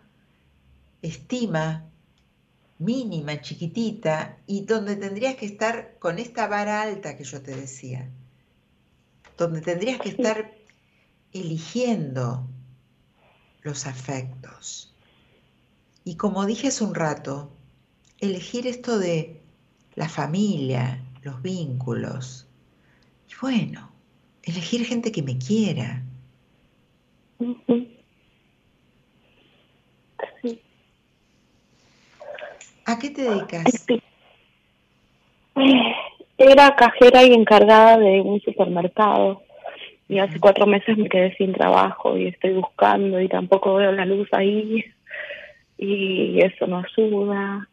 estima 1.00 1.86
mínima, 2.78 3.40
chiquitita, 3.40 4.38
y 4.46 4.64
donde 4.64 4.96
tendrías 4.96 5.36
que 5.36 5.46
estar 5.46 5.98
con 5.98 6.18
esta 6.18 6.48
vara 6.48 6.82
alta 6.82 7.16
que 7.16 7.24
yo 7.24 7.40
te 7.40 7.54
decía, 7.54 8.10
donde 9.38 9.60
tendrías 9.60 10.00
que 10.00 10.08
estar 10.10 10.52
eligiendo 11.32 12.48
los 13.62 13.86
afectos. 13.86 14.94
Y 16.04 16.16
como 16.16 16.46
dije 16.46 16.68
hace 16.68 16.84
un 16.84 16.94
rato, 16.94 17.50
elegir 18.18 18.66
esto 18.66 18.98
de 18.98 19.40
la 19.94 20.08
familia, 20.08 21.00
los 21.22 21.40
vínculos. 21.42 22.48
Y 23.28 23.32
bueno, 23.40 23.92
elegir 24.42 24.84
gente 24.84 25.12
que 25.12 25.22
me 25.22 25.38
quiera. 25.38 26.02
¿A 32.84 32.98
qué 32.98 33.10
te 33.10 33.22
dedicas? 33.22 33.86
Era 36.36 36.74
cajera 36.74 37.22
y 37.22 37.32
encargada 37.32 37.98
de 37.98 38.20
un 38.20 38.40
supermercado. 38.40 39.42
Y 40.12 40.18
hace 40.18 40.38
cuatro 40.38 40.66
meses 40.66 40.98
me 40.98 41.08
quedé 41.08 41.34
sin 41.36 41.54
trabajo 41.54 42.18
y 42.18 42.26
estoy 42.26 42.52
buscando 42.52 43.18
y 43.18 43.28
tampoco 43.28 43.76
veo 43.76 43.92
la 43.92 44.04
luz 44.04 44.28
ahí. 44.32 44.84
Y 45.78 46.38
eso 46.42 46.66
no 46.66 46.82
ayuda. 46.84 47.66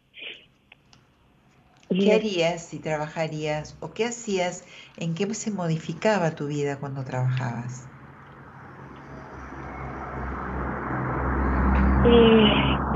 ¿Qué 1.90 2.14
harías 2.14 2.66
si 2.66 2.78
trabajarías? 2.80 3.76
¿O 3.80 3.92
qué 3.92 4.06
hacías? 4.06 4.64
¿En 4.96 5.14
qué 5.14 5.26
se 5.34 5.50
modificaba 5.50 6.34
tu 6.34 6.46
vida 6.46 6.78
cuando 6.80 7.04
trabajabas? 7.04 7.86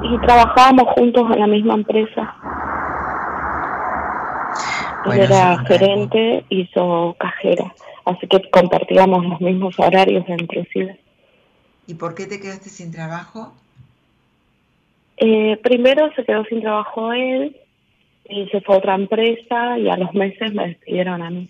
y 0.02 0.18
trabajábamos 0.20 0.84
juntos 0.96 1.22
en 1.34 1.40
la 1.40 1.46
misma 1.46 1.74
empresa. 1.74 2.34
Él 5.06 5.20
era 5.20 5.58
gerente 5.66 6.44
y 6.48 6.68
yo 6.74 7.14
cajera, 7.18 7.74
así 8.04 8.26
que 8.26 8.50
compartíamos 8.50 9.24
los 9.24 9.40
mismos 9.40 9.78
horarios 9.78 10.24
inclusive. 10.28 10.98
¿Y 11.86 11.94
por 11.94 12.14
qué 12.14 12.26
te 12.26 12.40
quedaste 12.40 12.70
sin 12.70 12.90
trabajo? 12.90 13.54
Eh, 15.16 15.58
primero 15.62 16.10
se 16.14 16.24
quedó 16.24 16.44
sin 16.44 16.60
trabajo 16.60 17.12
él 17.12 17.56
y 18.28 18.48
se 18.48 18.60
fue 18.62 18.76
a 18.76 18.78
otra 18.78 18.94
empresa 18.94 19.78
y 19.78 19.88
a 19.88 19.96
los 19.96 20.12
meses 20.14 20.52
me 20.54 20.68
despidieron 20.68 21.22
a 21.22 21.30
mí. 21.30 21.48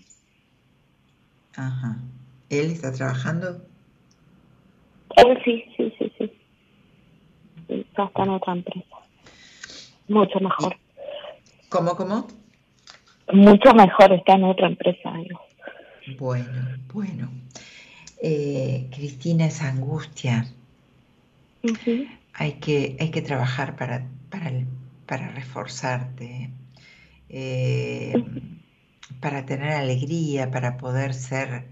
Ajá. 1.57 1.97
¿Él 2.51 2.73
está 2.73 2.93
trabajando? 2.93 3.63
Él 5.17 5.39
sí, 5.45 5.65
sí, 5.77 5.95
sí, 5.99 6.13
sí 6.19 6.31
está 7.69 8.11
en 8.23 8.31
otra 8.31 8.53
empresa. 8.53 8.97
Mucho 10.09 10.41
mejor. 10.41 10.77
¿Cómo, 11.69 11.97
cómo? 11.97 12.27
Mucho 13.33 13.73
mejor 13.75 14.13
está 14.13 14.35
en 14.35 14.45
otra 14.45 14.67
empresa. 14.67 15.13
Bueno, 16.19 16.77
bueno. 16.93 17.31
Eh, 18.23 18.89
Cristina, 18.91 19.47
esa 19.47 19.69
angustia. 19.69 20.47
hay, 22.35 22.53
que, 22.55 22.97
hay 23.01 23.11
que 23.11 23.23
trabajar 23.23 23.77
para, 23.77 24.07
para, 24.31 24.51
para 25.07 25.29
reforzarte, 25.29 26.51
eh, 27.29 28.25
para 29.21 29.47
tener 29.47 29.73
alegría, 29.73 30.51
para 30.51 30.77
poder 30.77 31.15
ser, 31.15 31.69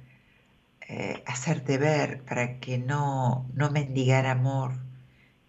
eh, 0.88 1.22
hacerte 1.26 1.78
ver, 1.78 2.22
para 2.22 2.58
que 2.60 2.78
no, 2.78 3.46
no 3.54 3.70
mendigar 3.70 4.26
amor, 4.26 4.72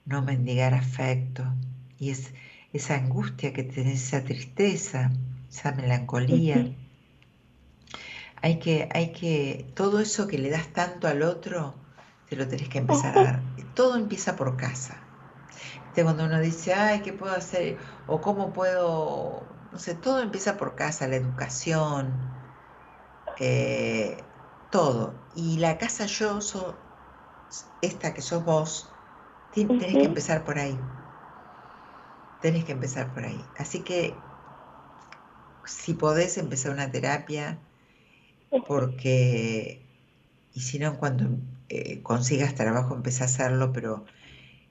no 0.05 0.21
mendigar 0.21 0.73
afecto. 0.73 1.45
Y 1.99 2.09
es 2.09 2.33
esa 2.73 2.95
angustia 2.95 3.53
que 3.53 3.63
tenés, 3.63 4.07
esa 4.07 4.23
tristeza, 4.23 5.11
esa 5.53 5.71
melancolía. 5.71 6.75
Hay 8.41 8.59
que, 8.59 8.89
hay 8.93 9.11
que, 9.13 9.71
todo 9.75 9.99
eso 9.99 10.27
que 10.27 10.37
le 10.37 10.49
das 10.49 10.67
tanto 10.73 11.07
al 11.07 11.21
otro, 11.21 11.75
te 12.29 12.35
lo 12.35 12.47
tenés 12.47 12.67
que 12.69 12.79
empezar 12.79 13.17
a 13.17 13.23
dar. 13.23 13.41
Todo 13.73 13.95
empieza 13.95 14.35
por 14.35 14.57
casa. 14.57 14.97
Cuando 15.93 16.25
uno 16.25 16.39
dice, 16.39 16.73
ay, 16.73 17.01
¿qué 17.01 17.13
puedo 17.13 17.33
hacer? 17.33 17.77
O 18.07 18.19
cómo 18.19 18.51
puedo, 18.51 19.43
no 19.71 19.79
sé, 19.79 19.93
todo 19.93 20.21
empieza 20.21 20.57
por 20.57 20.75
casa, 20.75 21.07
la 21.07 21.17
educación, 21.17 22.11
eh, 23.39 24.17
todo. 24.71 25.13
Y 25.35 25.59
la 25.59 25.77
casa 25.77 26.07
yo, 26.07 26.41
soy 26.41 26.73
esta 27.81 28.13
que 28.13 28.21
sos 28.21 28.43
vos, 28.43 28.89
Tenés 29.53 29.77
que 29.77 30.03
empezar 30.03 30.43
por 30.43 30.57
ahí. 30.57 30.79
Tenés 32.41 32.65
que 32.65 32.71
empezar 32.71 33.13
por 33.13 33.23
ahí. 33.23 33.39
Así 33.59 33.81
que 33.81 34.15
si 35.65 35.93
podés 35.93 36.37
empezar 36.37 36.71
una 36.71 36.91
terapia, 36.91 37.57
porque, 38.67 39.81
y 40.53 40.59
si 40.59 40.79
no, 40.79 40.97
cuando 40.97 41.37
eh, 41.69 42.01
consigas 42.01 42.55
trabajo, 42.55 42.95
empecé 42.95 43.23
a 43.23 43.27
hacerlo, 43.27 43.73
pero 43.73 44.05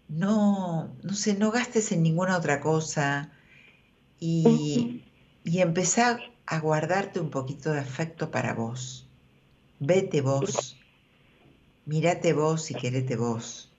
no, 0.08 0.94
no 1.02 1.14
sé, 1.14 1.34
no 1.34 1.50
gastes 1.50 1.92
en 1.92 2.02
ninguna 2.02 2.36
otra 2.36 2.60
cosa 2.60 3.32
y, 4.20 5.02
y 5.44 5.60
empezá 5.60 6.20
a 6.46 6.60
guardarte 6.60 7.20
un 7.20 7.30
poquito 7.30 7.72
de 7.72 7.80
afecto 7.80 8.30
para 8.30 8.54
vos. 8.54 9.06
Vete 9.80 10.20
vos, 10.20 10.76
mírate 11.86 12.32
vos 12.32 12.70
y 12.70 12.74
querete 12.74 13.16
vos. 13.16 13.72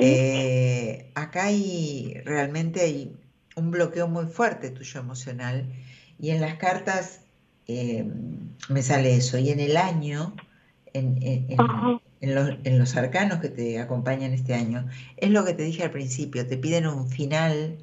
Eh, 0.00 1.10
acá 1.14 1.44
hay 1.44 2.14
realmente 2.24 2.80
hay 2.80 3.16
un 3.56 3.70
bloqueo 3.70 4.08
muy 4.08 4.26
fuerte 4.26 4.70
tuyo 4.70 5.00
emocional 5.00 5.72
y 6.18 6.30
en 6.30 6.40
las 6.40 6.54
cartas 6.56 7.20
eh, 7.66 8.10
me 8.68 8.82
sale 8.82 9.14
eso 9.16 9.38
y 9.38 9.50
en 9.50 9.60
el 9.60 9.76
año, 9.76 10.34
en, 10.92 11.18
en, 12.20 12.78
los, 12.78 12.96
arcanos 12.96 13.40
que 13.40 13.48
te 13.48 13.78
acompañan 13.78 14.32
este 14.32 14.54
año, 14.54 14.88
es 15.16 15.30
lo 15.30 15.44
que 15.44 15.54
te 15.54 15.62
dije 15.62 15.84
al 15.84 15.90
principio, 15.90 16.46
te 16.46 16.56
piden 16.56 16.86
un 16.86 17.08
final 17.08 17.78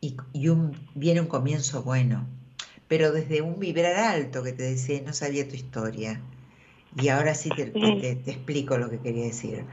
y, 0.00 0.16
un, 0.48 0.72
viene 0.94 1.20
un 1.20 1.26
comienzo 1.26 1.82
bueno, 1.82 2.26
pero 2.88 3.12
desde 3.12 3.42
un 3.42 3.58
vibrar 3.58 3.96
alto 3.96 4.42
que 4.42 4.52
te 4.52 4.62
decía, 4.62 5.02
no 5.04 5.12
sabía 5.12 5.46
tu 5.46 5.54
historia. 5.54 6.20
Y 6.96 7.08
ahora 7.08 7.34
sí 7.34 7.50
te, 7.50 7.66
te 7.66 8.30
explico 8.30 8.76
lo 8.76 8.90
que 8.90 8.98
quería 8.98 9.26
decir. 9.26 9.64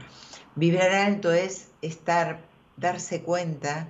Vibrar 0.54 0.92
alto 0.92 1.32
es 1.32 1.70
estar, 1.82 2.40
darse 2.76 3.22
cuenta 3.22 3.88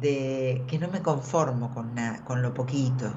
de 0.00 0.62
que 0.68 0.78
no 0.78 0.88
me 0.88 1.02
conformo 1.02 1.72
con, 1.74 1.94
nada, 1.94 2.24
con 2.24 2.42
lo 2.42 2.54
poquito, 2.54 3.12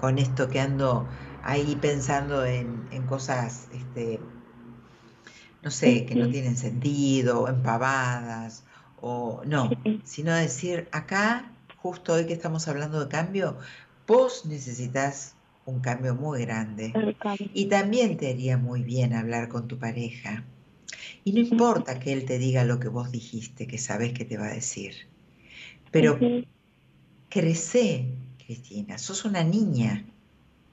con 0.00 0.18
esto 0.18 0.48
que 0.48 0.60
ando 0.60 1.06
ahí 1.44 1.76
pensando 1.76 2.44
en, 2.44 2.88
cosas, 3.06 3.68
este, 3.72 4.20
no 5.62 5.70
sé, 5.70 6.04
que 6.06 6.14
no 6.14 6.28
tienen 6.28 6.56
sentido, 6.56 7.48
empavadas, 7.48 8.64
o 9.00 9.42
no, 9.46 9.70
sino 10.04 10.34
decir, 10.34 10.88
acá, 10.92 11.52
justo 11.76 12.14
hoy 12.14 12.26
que 12.26 12.32
estamos 12.32 12.66
hablando 12.68 13.00
de 13.00 13.08
cambio, 13.08 13.58
vos 14.06 14.46
necesitas 14.46 15.34
un 15.64 15.80
cambio 15.80 16.14
muy 16.14 16.40
grande. 16.42 16.92
Y 17.54 17.66
también 17.66 18.16
te 18.16 18.30
haría 18.30 18.56
muy 18.56 18.82
bien 18.82 19.12
hablar 19.12 19.48
con 19.48 19.68
tu 19.68 19.78
pareja. 19.78 20.44
Y 21.24 21.32
no 21.32 21.40
importa 21.40 22.00
que 22.00 22.12
él 22.12 22.24
te 22.24 22.38
diga 22.38 22.64
lo 22.64 22.80
que 22.80 22.88
vos 22.88 23.10
dijiste, 23.12 23.66
que 23.66 23.78
sabes 23.78 24.12
que 24.12 24.24
te 24.24 24.38
va 24.38 24.46
a 24.46 24.54
decir. 24.54 25.07
Pero 25.90 26.18
crece, 27.28 28.06
Cristina, 28.44 28.98
sos 28.98 29.24
una 29.24 29.42
niña, 29.42 30.04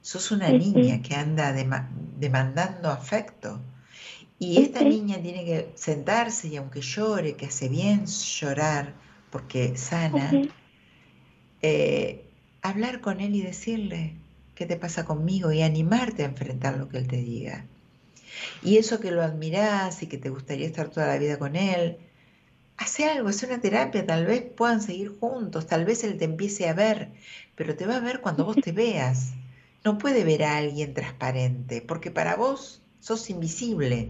sos 0.02 0.32
una 0.32 0.50
niña 0.50 1.02
que 1.02 1.16
anda 1.16 1.54
demandando 1.54 2.90
afecto. 2.90 3.62
Y 4.38 4.62
esta 4.62 4.82
niña 4.82 5.18
tiene 5.22 5.46
que 5.46 5.72
sentarse 5.76 6.50
y 6.50 6.58
aunque 6.58 6.82
llore, 6.82 7.36
que 7.36 7.46
hace 7.46 7.70
bien 7.70 8.06
llorar 8.06 8.94
porque 9.30 9.78
sana, 9.78 10.32
eh, 11.62 12.26
hablar 12.62 13.02
con 13.02 13.22
él 13.22 13.36
y 13.36 13.42
decirle 13.42 14.14
qué 14.56 14.66
te 14.66 14.78
pasa 14.78 15.06
conmigo 15.06 15.52
y 15.52 15.62
animarte 15.62 16.24
a 16.24 16.28
enfrentar 16.28 16.78
lo 16.78 16.90
que 16.90 16.98
él 16.98 17.08
te 17.08 17.18
diga. 17.18 17.66
Y 18.64 18.78
eso 18.78 19.00
que 19.00 19.12
lo 19.12 19.22
admirás 19.22 20.04
y 20.04 20.08
que 20.08 20.18
te 20.18 20.30
gustaría 20.30 20.66
estar 20.66 20.90
toda 20.90 21.08
la 21.08 21.18
vida 21.18 21.40
con 21.40 21.56
él, 21.56 21.98
hace 22.78 23.06
algo, 23.06 23.30
hace 23.30 23.46
una 23.46 23.62
terapia, 23.62 24.06
tal 24.06 24.26
vez 24.26 24.44
puedan 24.56 24.82
seguir 24.82 25.18
juntos, 25.20 25.68
tal 25.68 25.86
vez 25.86 26.04
él 26.04 26.18
te 26.18 26.26
empiece 26.26 26.68
a 26.68 26.74
ver, 26.74 27.12
pero 27.56 27.76
te 27.76 27.86
va 27.86 27.98
a 27.98 28.02
ver 28.02 28.22
cuando 28.22 28.46
vos 28.46 28.58
te 28.58 28.72
veas. 28.72 29.34
No 29.84 29.98
puede 29.98 30.24
ver 30.24 30.44
a 30.44 30.58
alguien 30.58 30.94
transparente, 30.94 31.82
porque 31.82 32.12
para 32.12 32.36
vos 32.36 32.82
sos 33.00 33.30
invisible. 33.30 34.10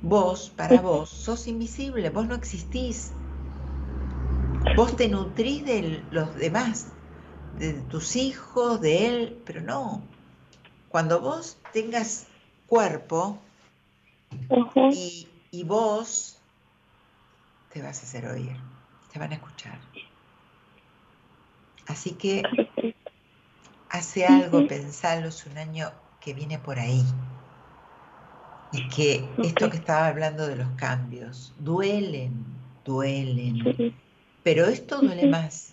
Vos, 0.00 0.50
para 0.50 0.80
vos, 0.80 1.08
sos 1.08 1.48
invisible, 1.48 2.10
vos 2.10 2.26
no 2.28 2.34
existís. 2.34 3.12
Vos 4.76 4.96
te 4.96 5.08
nutrís 5.08 5.64
de 5.64 6.06
los 6.10 6.34
demás, 6.36 6.88
de 7.58 7.72
tus 7.90 8.16
hijos, 8.16 8.80
de 8.80 9.06
él, 9.06 9.42
pero 9.44 9.60
no. 9.60 10.02
Cuando 10.88 11.20
vos 11.20 11.56
tengas 11.72 12.26
cuerpo 12.68 13.38
y, 14.92 15.26
y 15.50 15.64
vos 15.64 16.37
te 17.72 17.82
vas 17.82 18.00
a 18.00 18.02
hacer 18.02 18.26
oír, 18.26 18.56
te 19.12 19.18
van 19.18 19.32
a 19.32 19.34
escuchar. 19.36 19.78
Así 21.86 22.12
que 22.12 22.42
hace 23.88 24.26
algo, 24.26 24.66
pensalo, 24.68 25.28
es 25.28 25.46
un 25.46 25.58
año 25.58 25.90
que 26.20 26.34
viene 26.34 26.58
por 26.58 26.78
ahí. 26.78 27.04
Y 28.70 28.86
que 28.88 29.26
esto 29.42 29.70
que 29.70 29.78
estaba 29.78 30.08
hablando 30.08 30.46
de 30.46 30.56
los 30.56 30.68
cambios, 30.76 31.54
duelen, 31.58 32.44
duelen, 32.84 33.94
pero 34.42 34.66
esto 34.66 35.00
duele 35.00 35.26
más. 35.26 35.72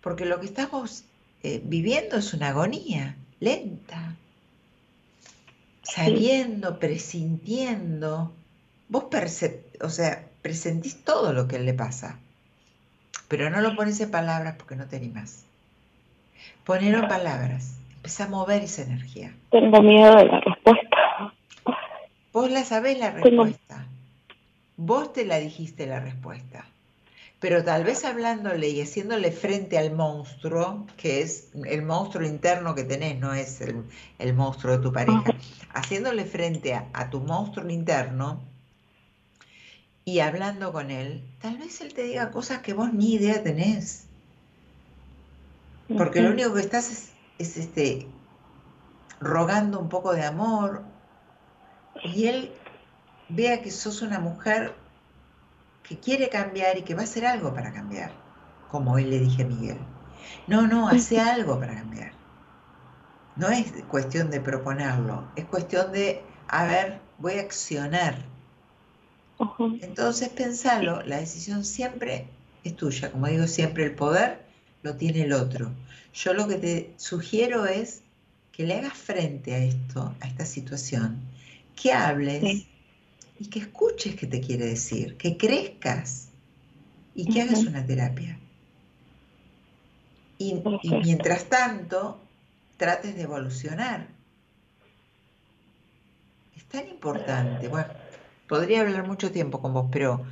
Porque 0.00 0.24
lo 0.24 0.40
que 0.40 0.46
estamos 0.46 1.04
eh, 1.44 1.60
viviendo 1.64 2.16
es 2.16 2.34
una 2.34 2.48
agonía 2.48 3.16
lenta, 3.38 4.16
sabiendo, 5.82 6.78
presintiendo. 6.78 8.32
Vos 8.88 9.04
o 9.80 9.90
sea, 9.90 10.28
presentís 10.46 11.02
todo 11.02 11.32
lo 11.32 11.48
que 11.48 11.58
le 11.58 11.74
pasa, 11.74 12.20
pero 13.26 13.50
no 13.50 13.60
lo 13.60 13.74
pones 13.74 14.00
en 14.00 14.12
palabras 14.12 14.54
porque 14.56 14.76
no 14.76 14.86
te 14.86 14.94
animás. 14.94 15.44
Ponerlo 16.62 16.98
en 17.00 17.08
palabras, 17.08 17.74
empezá 17.96 18.26
a 18.26 18.28
mover 18.28 18.62
esa 18.62 18.82
energía. 18.82 19.34
Tengo 19.50 19.82
miedo 19.82 20.14
de 20.14 20.26
la 20.26 20.40
respuesta. 20.40 21.34
Vos 22.32 22.48
la 22.52 22.62
sabés 22.62 22.96
la 22.96 23.10
respuesta. 23.10 23.86
Vos 24.76 25.12
te 25.12 25.24
la 25.24 25.38
dijiste 25.40 25.84
la 25.88 25.98
respuesta. 25.98 26.64
Pero 27.40 27.64
tal 27.64 27.82
vez 27.82 28.04
hablándole 28.04 28.68
y 28.68 28.80
haciéndole 28.80 29.32
frente 29.32 29.78
al 29.78 29.96
monstruo, 29.96 30.86
que 30.96 31.22
es 31.22 31.48
el 31.64 31.82
monstruo 31.82 32.24
interno 32.24 32.76
que 32.76 32.84
tenés, 32.84 33.18
no 33.18 33.34
es 33.34 33.60
el, 33.60 34.32
monstruo 34.34 34.76
de 34.76 34.82
tu 34.84 34.92
pareja, 34.92 35.24
haciéndole 35.74 36.24
frente 36.24 36.72
a, 36.72 37.10
tu 37.10 37.20
monstruo 37.20 37.68
interno 37.68 38.40
y 40.08 40.20
hablando 40.20 40.72
con 40.72 40.92
él, 40.92 41.20
tal 41.40 41.58
vez 41.58 41.80
él 41.80 41.92
te 41.92 42.04
diga 42.04 42.30
cosas 42.30 42.60
que 42.60 42.74
vos 42.74 42.92
ni 42.92 43.14
idea 43.14 43.42
tenés. 43.42 44.06
Porque 45.98 46.22
lo 46.22 46.30
único 46.30 46.54
que 46.54 46.60
estás 46.60 46.92
es, 46.92 47.10
es, 47.38 47.56
este, 47.56 48.06
rogando 49.18 49.80
un 49.80 49.88
poco 49.88 50.12
de 50.12 50.24
amor 50.24 50.84
y 52.04 52.28
él 52.28 52.52
vea 53.28 53.62
que 53.62 53.72
sos 53.72 54.00
una 54.00 54.20
mujer 54.20 54.76
que 55.82 55.98
quiere 55.98 56.28
cambiar 56.28 56.78
y 56.78 56.82
que 56.82 56.94
va 56.94 57.00
a 57.00 57.04
hacer 57.04 57.26
algo 57.26 57.52
para 57.52 57.72
cambiar, 57.72 58.12
como 58.70 58.92
hoy 58.92 59.06
le 59.06 59.18
dije 59.18 59.42
a 59.42 59.46
Miguel. 59.46 59.78
No, 60.46 60.68
no, 60.68 60.88
hace 60.88 61.18
algo 61.18 61.58
para 61.58 61.74
cambiar. 61.74 62.12
No 63.34 63.48
es 63.48 63.72
cuestión 63.88 64.30
de 64.30 64.40
proponerlo, 64.40 65.28
es 65.34 65.46
cuestión 65.46 65.90
de, 65.90 66.22
a 66.46 66.64
ver, 66.64 67.00
voy 67.18 67.38
a 67.38 67.40
accionar. 67.40 68.35
Entonces, 69.80 70.28
pensalo, 70.30 71.02
la 71.02 71.20
decisión 71.20 71.64
siempre 71.64 72.26
es 72.64 72.76
tuya. 72.76 73.12
Como 73.12 73.26
digo 73.26 73.46
siempre, 73.46 73.84
el 73.84 73.94
poder 73.94 74.40
lo 74.82 74.96
tiene 74.96 75.22
el 75.22 75.32
otro. 75.32 75.70
Yo 76.14 76.32
lo 76.32 76.48
que 76.48 76.56
te 76.56 76.94
sugiero 76.96 77.66
es 77.66 78.02
que 78.52 78.64
le 78.64 78.74
hagas 78.74 78.94
frente 78.94 79.54
a 79.54 79.58
esto, 79.58 80.14
a 80.20 80.26
esta 80.26 80.46
situación, 80.46 81.20
que 81.74 81.92
hables 81.92 82.66
y 83.38 83.46
que 83.50 83.58
escuches 83.58 84.16
qué 84.16 84.26
te 84.26 84.40
quiere 84.40 84.66
decir, 84.66 85.16
que 85.18 85.36
crezcas 85.36 86.28
y 87.14 87.30
que 87.30 87.42
hagas 87.42 87.64
una 87.64 87.84
terapia. 87.84 88.38
Y, 90.38 90.62
mientras 91.02 91.44
tanto, 91.44 92.20
trates 92.76 93.14
de 93.16 93.22
evolucionar. 93.22 94.08
Es 96.56 96.64
tan 96.64 96.88
importante, 96.88 97.68
bueno, 97.68 97.88
podría 98.48 98.82
hablar 98.82 99.06
mucho 99.06 99.32
tiempo 99.32 99.60
con 99.60 99.72
vos, 99.72 99.88
pero 99.90 100.24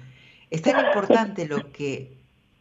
es 0.51 0.62
tan 0.62 0.86
importante 0.86 1.47
lo 1.47 1.73
que 1.73 2.12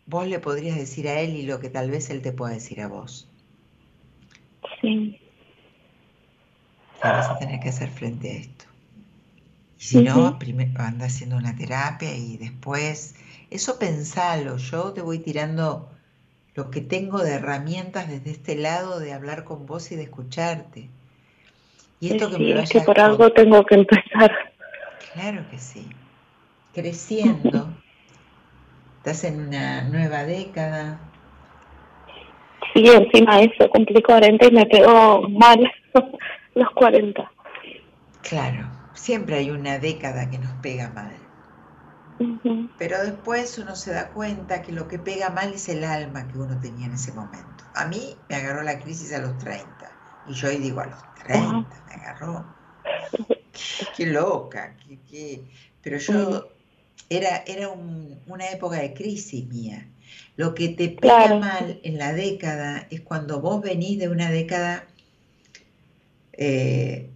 vos 0.05 0.27
le 0.27 0.39
podrías 0.39 0.77
decir 0.77 1.07
a 1.07 1.19
él 1.19 1.35
y 1.35 1.43
lo 1.43 1.59
que 1.59 1.69
tal 1.69 1.89
vez 1.89 2.09
él 2.09 2.21
te 2.21 2.31
pueda 2.31 2.53
decir 2.53 2.81
a 2.81 2.87
vos. 2.87 3.29
Sí. 4.81 5.19
vas 7.01 7.29
a 7.29 7.37
tener 7.37 7.59
que 7.59 7.69
hacer 7.69 7.89
frente 7.89 8.29
a 8.29 8.33
esto. 8.33 8.65
Si 9.77 10.01
no, 10.01 10.39
primero 10.39 10.81
anda 10.81 11.07
haciendo 11.07 11.35
una 11.35 11.55
terapia 11.55 12.15
y 12.15 12.37
después, 12.37 13.15
eso 13.51 13.77
pensalo, 13.77 14.55
yo 14.55 14.93
te 14.93 15.01
voy 15.01 15.19
tirando 15.19 15.89
lo 16.55 16.71
que 16.71 16.79
tengo 16.81 17.21
de 17.21 17.33
herramientas 17.33 18.07
desde 18.07 18.31
este 18.31 18.55
lado 18.55 18.99
de 18.99 19.11
hablar 19.11 19.43
con 19.43 19.65
vos 19.65 19.91
y 19.91 19.95
de 19.95 20.03
escucharte. 20.03 20.89
Y 21.99 22.13
esto 22.13 22.29
que 22.29 22.37
me 22.37 22.63
es 22.63 22.69
que 22.69 22.81
por 22.81 22.99
algo 22.99 23.31
tengo 23.31 23.65
que 23.65 23.75
empezar. 23.75 24.52
Claro 25.13 25.45
que 25.49 25.57
sí. 25.57 25.87
Creciendo. 26.73 27.69
Estás 28.97 29.23
en 29.25 29.47
una 29.47 29.83
nueva 29.83 30.23
década. 30.23 30.99
Sí, 32.73 32.85
encima 32.87 33.41
eso, 33.41 33.69
cumplí 33.69 34.01
40 34.01 34.47
y 34.47 34.51
me 34.51 34.65
pegó 34.65 35.27
mal 35.29 35.71
los 36.55 36.69
40. 36.71 37.31
Claro 38.21 38.83
siempre 38.93 39.37
hay 39.37 39.51
una 39.51 39.79
década 39.79 40.29
que 40.29 40.39
nos 40.39 40.51
pega 40.61 40.89
mal. 40.89 41.13
Pero 42.77 43.03
después 43.03 43.57
uno 43.57 43.75
se 43.75 43.91
da 43.91 44.09
cuenta 44.09 44.61
que 44.61 44.71
lo 44.71 44.87
que 44.87 44.97
pega 44.97 45.29
mal 45.29 45.53
es 45.53 45.67
el 45.67 45.83
alma 45.83 46.27
que 46.27 46.37
uno 46.37 46.57
tenía 46.59 46.85
en 46.85 46.93
ese 46.93 47.11
momento. 47.11 47.65
A 47.75 47.85
mí 47.85 48.15
me 48.29 48.35
agarró 48.35 48.61
la 48.61 48.79
crisis 48.79 49.13
a 49.13 49.19
los 49.19 49.37
30. 49.39 49.67
Y 50.27 50.33
yo 50.33 50.47
hoy 50.47 50.57
digo 50.57 50.79
a 50.79 50.85
los 50.85 51.15
30, 51.25 51.67
me 51.87 51.93
agarró. 51.93 52.45
Qué, 53.95 54.05
loca. 54.05 54.75
Qué, 55.09 55.41
Pero 55.81 55.97
yo 55.97 56.49
era, 57.09 57.43
era 57.45 57.69
una 57.69 58.49
época 58.49 58.77
de 58.77 58.93
crisis 58.93 59.45
mía. 59.47 59.87
Lo 60.35 60.55
que 60.55 60.69
te 60.69 60.89
pega 60.89 61.37
mal 61.39 61.79
en 61.83 61.97
la 61.97 62.13
década 62.13 62.87
es 62.89 63.01
cuando 63.01 63.39
vos 63.39 63.61
venís 63.61 63.99
de 63.99 64.09
una 64.09 64.31
década 64.31 64.87
eh, 66.33 67.09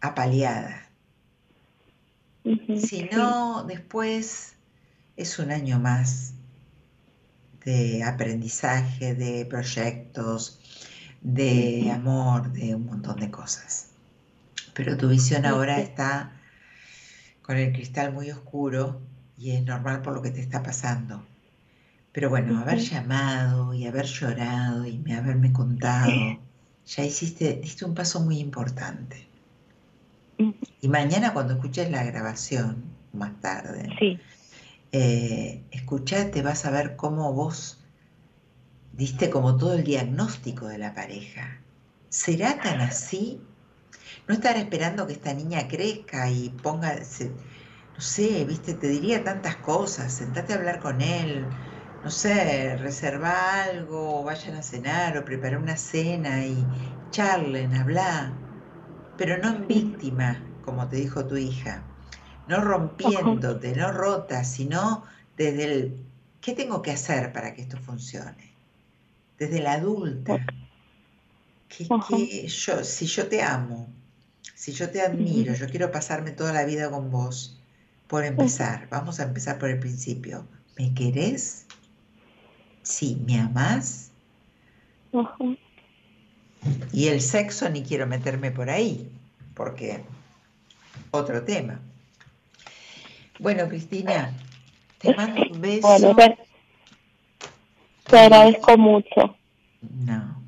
apaleada. 0.00 0.88
Si 2.76 3.04
no, 3.12 3.64
después 3.64 4.54
es 5.16 5.38
un 5.38 5.52
año 5.52 5.78
más 5.78 6.34
de 7.64 8.02
aprendizaje, 8.02 9.14
de 9.14 9.44
proyectos, 9.44 10.58
de 11.20 11.90
amor, 11.92 12.50
de 12.52 12.74
un 12.74 12.86
montón 12.86 13.20
de 13.20 13.30
cosas. 13.30 13.89
Pero 14.82 14.96
tu 14.96 15.08
visión 15.08 15.44
ahora 15.44 15.78
está 15.78 16.32
con 17.42 17.58
el 17.58 17.70
cristal 17.70 18.14
muy 18.14 18.30
oscuro 18.30 19.02
y 19.36 19.50
es 19.50 19.62
normal 19.62 20.00
por 20.00 20.14
lo 20.14 20.22
que 20.22 20.30
te 20.30 20.40
está 20.40 20.62
pasando. 20.62 21.22
Pero 22.12 22.30
bueno, 22.30 22.58
haber 22.58 22.78
llamado 22.78 23.74
y 23.74 23.86
haber 23.86 24.06
llorado 24.06 24.86
y 24.86 25.12
haberme 25.12 25.52
contado, 25.52 26.10
ya 26.86 27.04
hiciste, 27.04 27.60
diste 27.62 27.84
un 27.84 27.94
paso 27.94 28.20
muy 28.20 28.38
importante. 28.38 29.28
Y 30.80 30.88
mañana 30.88 31.34
cuando 31.34 31.52
escuches 31.52 31.90
la 31.90 32.02
grabación, 32.02 32.82
más 33.12 33.38
tarde, 33.38 33.86
sí. 33.98 34.18
Eh, 34.92 35.62
escuchate, 35.72 36.40
vas 36.40 36.64
a 36.64 36.70
ver 36.70 36.96
cómo 36.96 37.34
vos 37.34 37.84
diste 38.94 39.28
como 39.28 39.58
todo 39.58 39.74
el 39.74 39.84
diagnóstico 39.84 40.68
de 40.68 40.78
la 40.78 40.94
pareja. 40.94 41.60
¿Será 42.08 42.58
tan 42.62 42.80
así? 42.80 43.42
No 44.30 44.34
estar 44.34 44.56
esperando 44.56 45.08
que 45.08 45.12
esta 45.14 45.34
niña 45.34 45.66
crezca 45.66 46.30
y 46.30 46.50
ponga, 46.50 46.94
no 46.94 48.00
sé, 48.00 48.44
viste, 48.44 48.74
te 48.74 48.86
diría 48.86 49.24
tantas 49.24 49.56
cosas, 49.56 50.12
sentate 50.12 50.52
a 50.52 50.56
hablar 50.56 50.78
con 50.78 51.00
él, 51.00 51.50
no 52.04 52.10
sé, 52.12 52.76
reserva 52.76 53.64
algo, 53.64 54.22
vayan 54.22 54.54
a 54.54 54.62
cenar 54.62 55.18
o 55.18 55.24
preparar 55.24 55.58
una 55.60 55.76
cena 55.76 56.46
y 56.46 56.68
charlen, 57.10 57.74
hablar 57.74 58.38
pero 59.16 59.38
no 59.38 59.48
en 59.56 59.66
víctima, 59.68 60.56
como 60.62 60.88
te 60.88 60.96
dijo 60.96 61.26
tu 61.26 61.36
hija, 61.36 61.84
no 62.46 62.60
rompiéndote, 62.60 63.74
no 63.76 63.92
rota, 63.92 64.44
sino 64.44 65.04
desde 65.36 65.64
el 65.64 66.06
¿qué 66.40 66.52
tengo 66.54 66.82
que 66.82 66.92
hacer 66.92 67.32
para 67.32 67.54
que 67.54 67.62
esto 67.62 67.78
funcione? 67.78 68.56
Desde 69.38 69.60
la 69.60 69.72
adulta. 69.74 70.46
Que, 71.68 72.48
yo, 72.48 72.84
si 72.84 73.06
yo 73.06 73.28
te 73.28 73.42
amo, 73.42 73.88
si 74.54 74.72
yo 74.72 74.90
te 74.90 75.00
admiro, 75.02 75.54
yo 75.54 75.68
quiero 75.68 75.90
pasarme 75.90 76.30
toda 76.30 76.52
la 76.52 76.64
vida 76.64 76.90
con 76.90 77.10
vos, 77.10 77.58
por 78.06 78.24
empezar, 78.24 78.88
vamos 78.90 79.20
a 79.20 79.22
empezar 79.22 79.58
por 79.58 79.70
el 79.70 79.78
principio. 79.78 80.46
¿Me 80.76 80.92
querés? 80.94 81.66
Sí, 82.82 83.22
¿me 83.26 83.38
amás? 83.38 84.10
Y 86.92 87.08
el 87.08 87.20
sexo 87.20 87.68
ni 87.68 87.82
quiero 87.82 88.06
meterme 88.06 88.50
por 88.50 88.68
ahí, 88.68 89.10
porque 89.54 90.02
otro 91.10 91.42
tema. 91.42 91.80
Bueno, 93.38 93.68
Cristina, 93.68 94.34
te 94.98 95.14
mando 95.14 95.42
un 95.50 95.60
beso. 95.60 95.88
Bueno, 95.88 96.16
te, 96.16 96.38
te 98.04 98.18
agradezco 98.18 98.76
mucho. 98.76 99.36
No. 100.04 100.39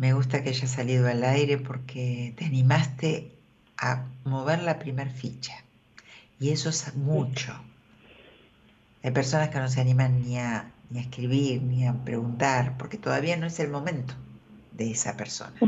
Me 0.00 0.14
gusta 0.14 0.42
que 0.42 0.48
hayas 0.48 0.70
salido 0.70 1.08
al 1.08 1.22
aire 1.22 1.58
porque 1.58 2.32
te 2.38 2.46
animaste 2.46 3.34
a 3.76 4.06
mover 4.24 4.62
la 4.62 4.78
primer 4.78 5.10
ficha. 5.10 5.52
Y 6.38 6.52
eso 6.52 6.70
es 6.70 6.96
mucho. 6.96 7.52
Hay 9.02 9.10
personas 9.10 9.50
que 9.50 9.58
no 9.58 9.68
se 9.68 9.82
animan 9.82 10.22
ni 10.22 10.38
a, 10.38 10.72
ni 10.88 11.00
a 11.00 11.02
escribir, 11.02 11.60
ni 11.60 11.86
a 11.86 11.92
preguntar, 11.92 12.78
porque 12.78 12.96
todavía 12.96 13.36
no 13.36 13.46
es 13.46 13.60
el 13.60 13.68
momento 13.68 14.14
de 14.72 14.90
esa 14.90 15.18
persona. 15.18 15.60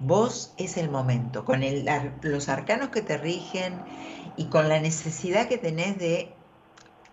Vos 0.00 0.52
es 0.58 0.76
el 0.76 0.90
momento, 0.90 1.44
con 1.44 1.62
los 2.22 2.48
arcanos 2.48 2.88
que 2.88 3.02
te 3.02 3.18
rigen 3.18 3.74
y 4.36 4.46
con 4.46 4.68
la 4.68 4.80
necesidad 4.80 5.46
que 5.46 5.58
tenés 5.58 5.96
de 5.96 6.34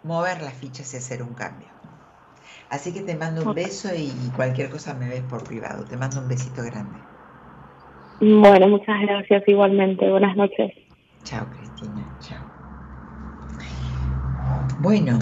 mover 0.01 0.41
las 0.41 0.55
fichas 0.55 0.91
y 0.95 0.97
hacer 0.97 1.21
un 1.21 1.35
cambio. 1.35 1.80
Así 2.71 2.93
que 2.93 3.01
te 3.01 3.17
mando 3.17 3.43
un 3.43 3.53
beso 3.53 3.89
y 3.93 4.31
cualquier 4.33 4.69
cosa 4.69 4.93
me 4.93 5.09
ves 5.09 5.23
por 5.23 5.43
privado. 5.43 5.83
Te 5.83 5.97
mando 5.97 6.21
un 6.21 6.29
besito 6.29 6.63
grande. 6.63 7.03
Bueno, 8.21 8.69
muchas 8.69 9.01
gracias 9.01 9.43
igualmente. 9.45 10.09
Buenas 10.09 10.37
noches. 10.37 10.71
Chao, 11.25 11.49
Cristina. 11.49 12.07
Chao. 12.21 12.45
Bueno, 14.79 15.19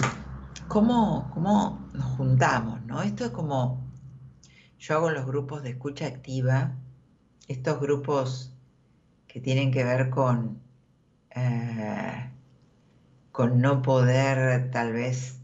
¿cómo, 0.68 1.28
¿cómo 1.34 1.88
nos 1.92 2.06
juntamos? 2.16 2.82
¿no? 2.86 3.02
Esto 3.02 3.24
es 3.24 3.30
como 3.32 3.84
yo 4.78 4.94
hago 4.94 5.10
los 5.10 5.26
grupos 5.26 5.64
de 5.64 5.70
escucha 5.70 6.06
activa, 6.06 6.76
estos 7.48 7.80
grupos 7.80 8.54
que 9.26 9.40
tienen 9.40 9.72
que 9.72 9.82
ver 9.82 10.08
con, 10.08 10.60
eh, 11.34 12.30
con 13.32 13.60
no 13.60 13.82
poder 13.82 14.70
tal 14.70 14.92
vez 14.92 15.39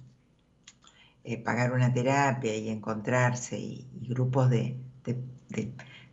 eh, 1.28 1.38
pagar 1.38 1.72
una 1.72 1.92
terapia 1.92 2.54
y 2.56 2.68
encontrarse, 2.68 3.58
y, 3.58 3.84
grupos 4.08 4.48
de, 4.48 4.78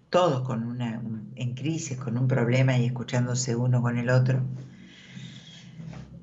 todos 0.10 0.42
con 0.42 0.64
una, 0.64 1.00
un, 1.00 1.32
en 1.36 1.54
crisis, 1.54 2.00
con 2.00 2.18
un 2.18 2.28
problema 2.28 2.80
y 2.80 2.86
escuchándose 2.88 3.56
uno 3.56 3.80
con 3.84 4.00
el 4.00 4.10
otro. 4.10 4.42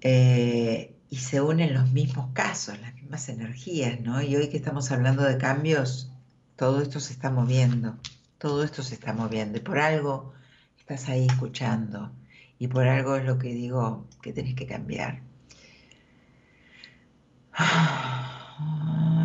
Eh, 0.01 0.97
y 1.09 1.17
se 1.19 1.41
unen 1.41 1.73
los 1.73 1.93
mismos 1.93 2.31
casos, 2.33 2.81
las 2.81 2.93
mismas 2.95 3.29
energías, 3.29 4.01
¿no? 4.01 4.23
Y 4.23 4.35
hoy 4.35 4.49
que 4.49 4.57
estamos 4.57 4.91
hablando 4.91 5.23
de 5.23 5.39
cambios, 5.39 6.11
todo 6.57 6.83
esto 6.83 6.99
se 6.99 7.13
está 7.13 7.31
moviendo, 7.31 7.97
todo 8.39 8.65
esto 8.65 8.83
se 8.83 8.95
está 8.95 9.13
moviendo. 9.13 9.59
Y 9.59 9.61
por 9.61 9.79
algo 9.79 10.33
estás 10.79 11.09
ahí 11.09 11.27
escuchando. 11.27 12.11
Y 12.59 12.67
por 12.67 12.89
algo 12.89 13.15
es 13.15 13.25
lo 13.25 13.39
que 13.39 13.55
digo 13.55 14.09
que 14.21 14.33
tenés 14.33 14.57
que 14.57 14.67
cambiar. 14.67 15.23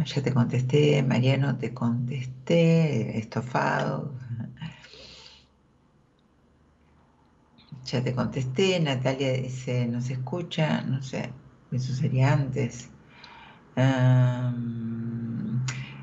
Ya 0.05 0.21
te 0.23 0.33
contesté, 0.33 1.03
Mariano, 1.03 1.57
te 1.57 1.73
contesté, 1.73 3.17
estofado. 3.17 4.17
Ya 7.83 8.03
te 8.03 8.13
contesté, 8.13 8.79
Natalia 8.79 9.31
dice, 9.33 9.85
no 9.87 10.01
se 10.01 10.13
escucha, 10.13 10.81
no 10.81 11.01
sé, 11.01 11.33
eso 11.71 11.93
sería 11.93 12.33
antes. 12.33 12.89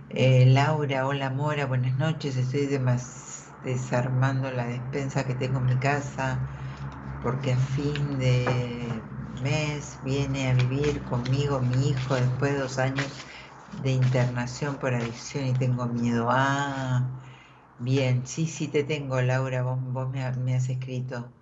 Eh, 0.09 0.47
Laura, 0.47 1.07
hola 1.07 1.31
Mora, 1.31 1.66
buenas 1.66 1.97
noches. 1.97 2.37
Estoy 2.37 2.66
demas, 2.66 3.55
desarmando 3.62 4.51
la 4.53 4.66
despensa 4.66 5.24
que 5.27 5.35
tengo 5.35 5.59
en 5.61 5.65
mi 5.66 5.79
casa 5.79 6.49
porque 7.20 7.53
a 7.53 7.59
fin 7.59 8.19
de 8.19 9.05
mes 9.43 10.01
viene 10.03 10.49
a 10.51 10.55
vivir 10.55 11.05
conmigo 11.05 11.61
mi 11.61 11.89
hijo 11.91 12.16
después 12.16 12.53
de 12.53 12.59
dos 12.61 12.79
años 12.79 13.24
de 13.73 13.93
internación 13.93 14.78
por 14.78 14.94
adicción 14.94 15.47
y 15.47 15.55
tengo 15.55 15.86
miedo. 15.86 16.28
Ah, 16.31 17.11
bien, 17.78 18.27
sí, 18.27 18.47
sí 18.47 18.69
te 18.69 18.85
tengo, 18.85 19.20
Laura, 19.23 19.62
vos, 19.62 19.78
vos 19.82 20.11
me, 20.11 20.23
has 20.55 20.69
escrito. 20.69 21.32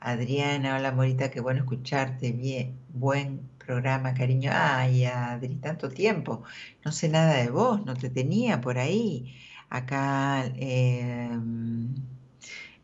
Adriana, 0.00 0.76
hola 0.76 0.92
Morita, 0.92 1.30
qué 1.30 1.40
bueno 1.40 1.60
escucharte. 1.60 2.32
Bien, 2.32 2.78
buen 2.88 3.48
programa, 3.58 4.14
cariño. 4.14 4.50
Ay, 4.54 5.04
Adri, 5.06 5.56
tanto 5.56 5.88
tiempo. 5.90 6.42
No 6.84 6.92
sé 6.92 7.08
nada 7.08 7.34
de 7.36 7.50
vos, 7.50 7.84
no 7.86 7.94
te 7.96 8.10
tenía 8.10 8.60
por 8.60 8.78
ahí. 8.78 9.36
Acá 9.70 10.46
eh, 10.56 11.30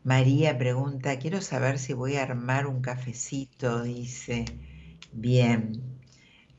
María 0.03 0.57
pregunta, 0.57 1.19
quiero 1.19 1.41
saber 1.41 1.77
si 1.79 1.93
voy 1.93 2.15
a 2.15 2.23
armar 2.23 2.65
un 2.67 2.81
cafecito, 2.81 3.83
dice. 3.83 4.45
Bien. 5.11 5.96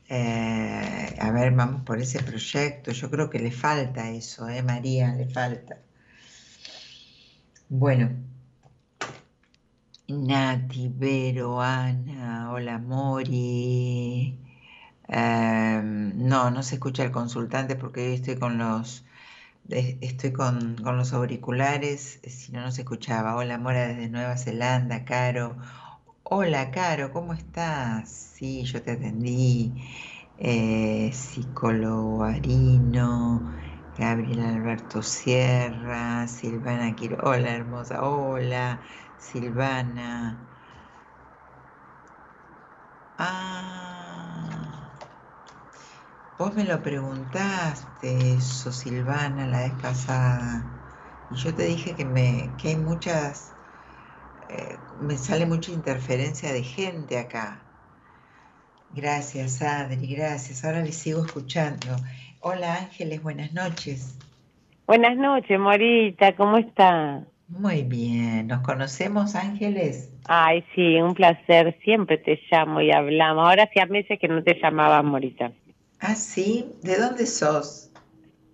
Eh, 0.09 1.15
a 1.19 1.31
ver, 1.31 1.53
vamos 1.53 1.83
por 1.83 1.99
ese 1.99 2.21
proyecto. 2.23 2.91
Yo 2.91 3.09
creo 3.11 3.29
que 3.29 3.39
le 3.39 3.51
falta 3.51 4.09
eso, 4.09 4.49
¿eh, 4.49 4.63
María? 4.63 5.13
Le 5.13 5.27
falta. 5.29 5.77
Bueno. 7.69 8.09
Nati, 10.07 10.89
Vero, 10.89 11.61
Ana, 11.61 12.51
hola 12.51 12.77
Mori. 12.79 14.35
Eh, 15.07 15.81
no, 15.83 16.51
no 16.51 16.63
se 16.63 16.75
escucha 16.75 17.03
el 17.03 17.11
consultante 17.11 17.75
porque 17.75 18.07
hoy 18.07 18.13
estoy 18.15 18.37
con 18.37 18.57
los 18.57 19.03
estoy 19.69 20.31
con, 20.33 20.77
con, 20.77 20.97
los 20.97 21.13
auriculares, 21.13 22.19
si 22.23 22.51
no, 22.51 22.61
no 22.61 22.71
se 22.71 22.81
escuchaba. 22.81 23.35
Hola 23.35 23.57
Mora 23.59 23.87
desde 23.87 24.09
Nueva 24.09 24.37
Zelanda, 24.37 25.05
Caro. 25.05 25.57
Hola 26.31 26.71
Caro, 26.71 27.11
¿cómo 27.11 27.33
estás? 27.33 28.09
Sí, 28.09 28.63
yo 28.63 28.81
te 28.81 28.91
atendí. 28.91 29.83
Eh, 30.37 31.11
psicólogo 31.13 32.23
Arino, 32.23 33.51
Gabriel 33.95 34.39
Alberto 34.41 35.01
Sierra, 35.03 36.25
Silvana 36.27 36.95
Quiro. 36.95 37.17
Hola 37.23 37.53
hermosa, 37.55 38.03
hola. 38.07 38.81
Silvana. 39.17 40.47
Ah, 43.19 44.89
vos 46.37 46.55
me 46.55 46.63
lo 46.65 46.81
preguntaste 46.81 48.33
eso, 48.35 48.71
Silvana, 48.71 49.45
la 49.47 49.59
vez 49.61 49.75
pasada. 49.81 50.67
Y 51.29 51.35
yo 51.37 51.53
te 51.55 51.65
dije 51.65 51.95
que, 51.95 52.05
me, 52.05 52.55
que 52.57 52.69
hay 52.69 52.77
muchas, 52.77 53.55
eh, 54.49 54.77
me 55.01 55.17
sale 55.17 55.45
mucha 55.45 55.71
interferencia 55.71 56.51
de 56.51 56.63
gente 56.63 57.17
acá. 57.17 57.61
Gracias, 58.93 59.61
Adri, 59.61 60.07
gracias. 60.07 60.65
Ahora 60.65 60.81
les 60.81 60.95
sigo 60.95 61.25
escuchando. 61.25 61.95
Hola 62.41 62.75
Ángeles, 62.75 63.21
buenas 63.21 63.53
noches. 63.53 64.17
Buenas 64.87 65.17
noches, 65.17 65.59
Morita, 65.59 66.35
¿cómo 66.35 66.57
está? 66.57 67.23
Muy 67.47 67.83
bien, 67.83 68.47
¿nos 68.47 68.61
conocemos 68.61 69.35
Ángeles? 69.35 70.11
Ay, 70.27 70.63
sí, 70.73 70.99
un 71.01 71.13
placer, 71.13 71.77
siempre 71.83 72.17
te 72.17 72.39
llamo 72.49 72.81
y 72.81 72.91
hablamos. 72.91 73.47
Ahora 73.47 73.63
hacía 73.63 73.85
meses 73.85 74.19
que 74.19 74.27
no 74.27 74.43
te 74.43 74.59
llamaba, 74.59 75.01
Morita. 75.03 75.51
Ah, 75.99 76.15
sí, 76.15 76.71
¿de 76.81 76.97
dónde 76.97 77.25
sos? 77.25 77.91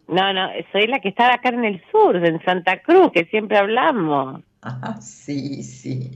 No, 0.08 0.34
no, 0.34 0.50
soy 0.72 0.88
la 0.88 1.00
que 1.00 1.10
está 1.10 1.34
acá 1.34 1.50
en 1.50 1.66
el 1.66 1.82
sur, 1.92 2.16
en 2.16 2.44
Santa 2.44 2.82
Cruz, 2.82 3.12
que 3.12 3.26
siempre 3.26 3.58
hablamos. 3.58 4.42
Ah, 4.68 4.98
sí, 5.00 5.62
sí, 5.62 6.12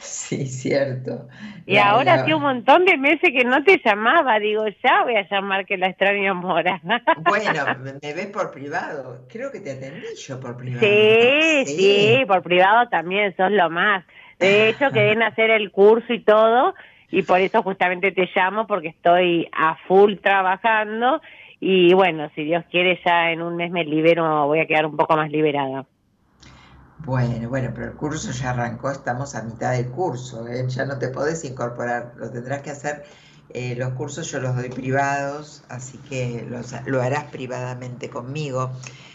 sí, 0.00 0.46
cierto. 0.46 1.28
Y 1.64 1.76
la, 1.76 1.90
ahora 1.90 2.14
hace 2.14 2.34
un 2.34 2.42
montón 2.42 2.84
de 2.84 2.96
meses 2.96 3.30
que 3.30 3.44
no 3.44 3.62
te 3.62 3.80
llamaba, 3.84 4.40
digo, 4.40 4.64
ya 4.82 5.04
voy 5.04 5.14
a 5.14 5.28
llamar 5.28 5.64
que 5.64 5.76
la 5.76 5.86
extraño 5.88 6.34
Mora. 6.34 6.80
Bueno, 7.24 7.64
me 8.02 8.12
ves 8.12 8.26
por 8.26 8.50
privado, 8.50 9.26
creo 9.30 9.52
que 9.52 9.60
te 9.60 9.70
atendí 9.70 10.06
yo 10.16 10.40
por 10.40 10.56
privado. 10.56 10.80
Sí, 10.80 11.62
sí, 11.66 11.76
sí, 11.76 12.24
por 12.26 12.42
privado 12.42 12.88
también, 12.88 13.34
sos 13.36 13.52
lo 13.52 13.70
más. 13.70 14.04
De 14.40 14.68
hecho, 14.68 14.90
quedé 14.90 15.12
en 15.12 15.22
hacer 15.22 15.50
el 15.50 15.70
curso 15.70 16.12
y 16.12 16.20
todo, 16.20 16.74
y 17.12 17.22
por 17.22 17.40
eso 17.40 17.62
justamente 17.62 18.10
te 18.10 18.28
llamo, 18.34 18.66
porque 18.66 18.88
estoy 18.88 19.48
a 19.52 19.76
full 19.86 20.16
trabajando, 20.16 21.22
y 21.60 21.94
bueno, 21.94 22.28
si 22.34 22.42
Dios 22.42 22.64
quiere, 22.70 23.00
ya 23.06 23.30
en 23.30 23.40
un 23.40 23.54
mes 23.54 23.70
me 23.70 23.84
libero, 23.84 24.46
voy 24.48 24.58
a 24.58 24.66
quedar 24.66 24.84
un 24.84 24.96
poco 24.96 25.16
más 25.16 25.30
liberada. 25.30 25.86
Bueno, 27.04 27.48
bueno, 27.50 27.70
pero 27.74 27.88
el 27.88 27.96
curso 27.96 28.32
ya 28.32 28.50
arrancó, 28.50 28.90
estamos 28.90 29.34
a 29.34 29.42
mitad 29.42 29.72
del 29.72 29.90
curso, 29.90 30.46
¿eh? 30.48 30.64
ya 30.68 30.86
no 30.86 30.98
te 30.98 31.08
podés 31.08 31.44
incorporar, 31.44 32.14
lo 32.16 32.30
tendrás 32.30 32.62
que 32.62 32.70
hacer. 32.70 33.04
Eh, 33.50 33.76
los 33.76 33.90
cursos 33.90 34.30
yo 34.30 34.40
los 34.40 34.56
doy 34.56 34.70
privados, 34.70 35.64
así 35.68 35.98
que 36.08 36.46
los, 36.48 36.74
lo 36.86 37.02
harás 37.02 37.24
privadamente 37.24 38.08
conmigo. 38.08 38.72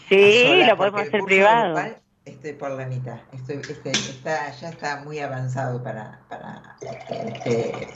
Sí, 0.08 0.62
lo 0.66 0.76
podemos 0.76 1.02
hacer 1.02 1.22
privado. 1.24 1.78
Estoy 2.24 2.52
por 2.52 2.70
la 2.70 2.86
mitad. 2.86 3.18
Estoy, 3.32 3.56
este, 3.56 3.90
está, 3.90 4.50
ya 4.52 4.68
está 4.68 5.02
muy 5.04 5.18
avanzado 5.18 5.82
para, 5.82 6.20
para 6.28 6.76
este, 6.80 7.88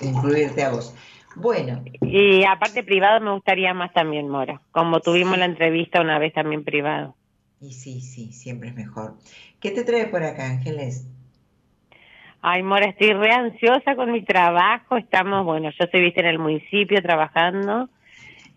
incluirte 0.00 0.64
a 0.64 0.70
vos. 0.70 0.94
Bueno. 1.36 1.82
Y 2.00 2.44
aparte 2.44 2.82
privado 2.82 3.20
me 3.20 3.32
gustaría 3.32 3.72
más 3.72 3.92
también, 3.92 4.28
Mora. 4.28 4.60
Como 4.72 5.00
tuvimos 5.00 5.38
la 5.38 5.44
entrevista 5.44 6.00
una 6.00 6.18
vez 6.18 6.32
también 6.32 6.64
privado. 6.64 7.14
Y 7.60 7.72
sí, 7.72 8.00
sí, 8.00 8.32
siempre 8.32 8.68
es 8.70 8.74
mejor. 8.74 9.14
¿Qué 9.60 9.70
te 9.70 9.84
trae 9.84 10.06
por 10.06 10.22
acá, 10.22 10.46
Ángeles? 10.46 11.08
Ay, 12.42 12.62
Mora, 12.62 12.86
estoy 12.86 13.12
re 13.12 13.32
ansiosa 13.32 13.96
con 13.96 14.12
mi 14.12 14.22
trabajo. 14.22 14.96
Estamos, 14.96 15.44
bueno, 15.44 15.70
yo 15.70 15.84
estoy 15.84 16.02
viste 16.02 16.20
en 16.20 16.26
el 16.26 16.38
municipio 16.38 17.02
trabajando. 17.02 17.88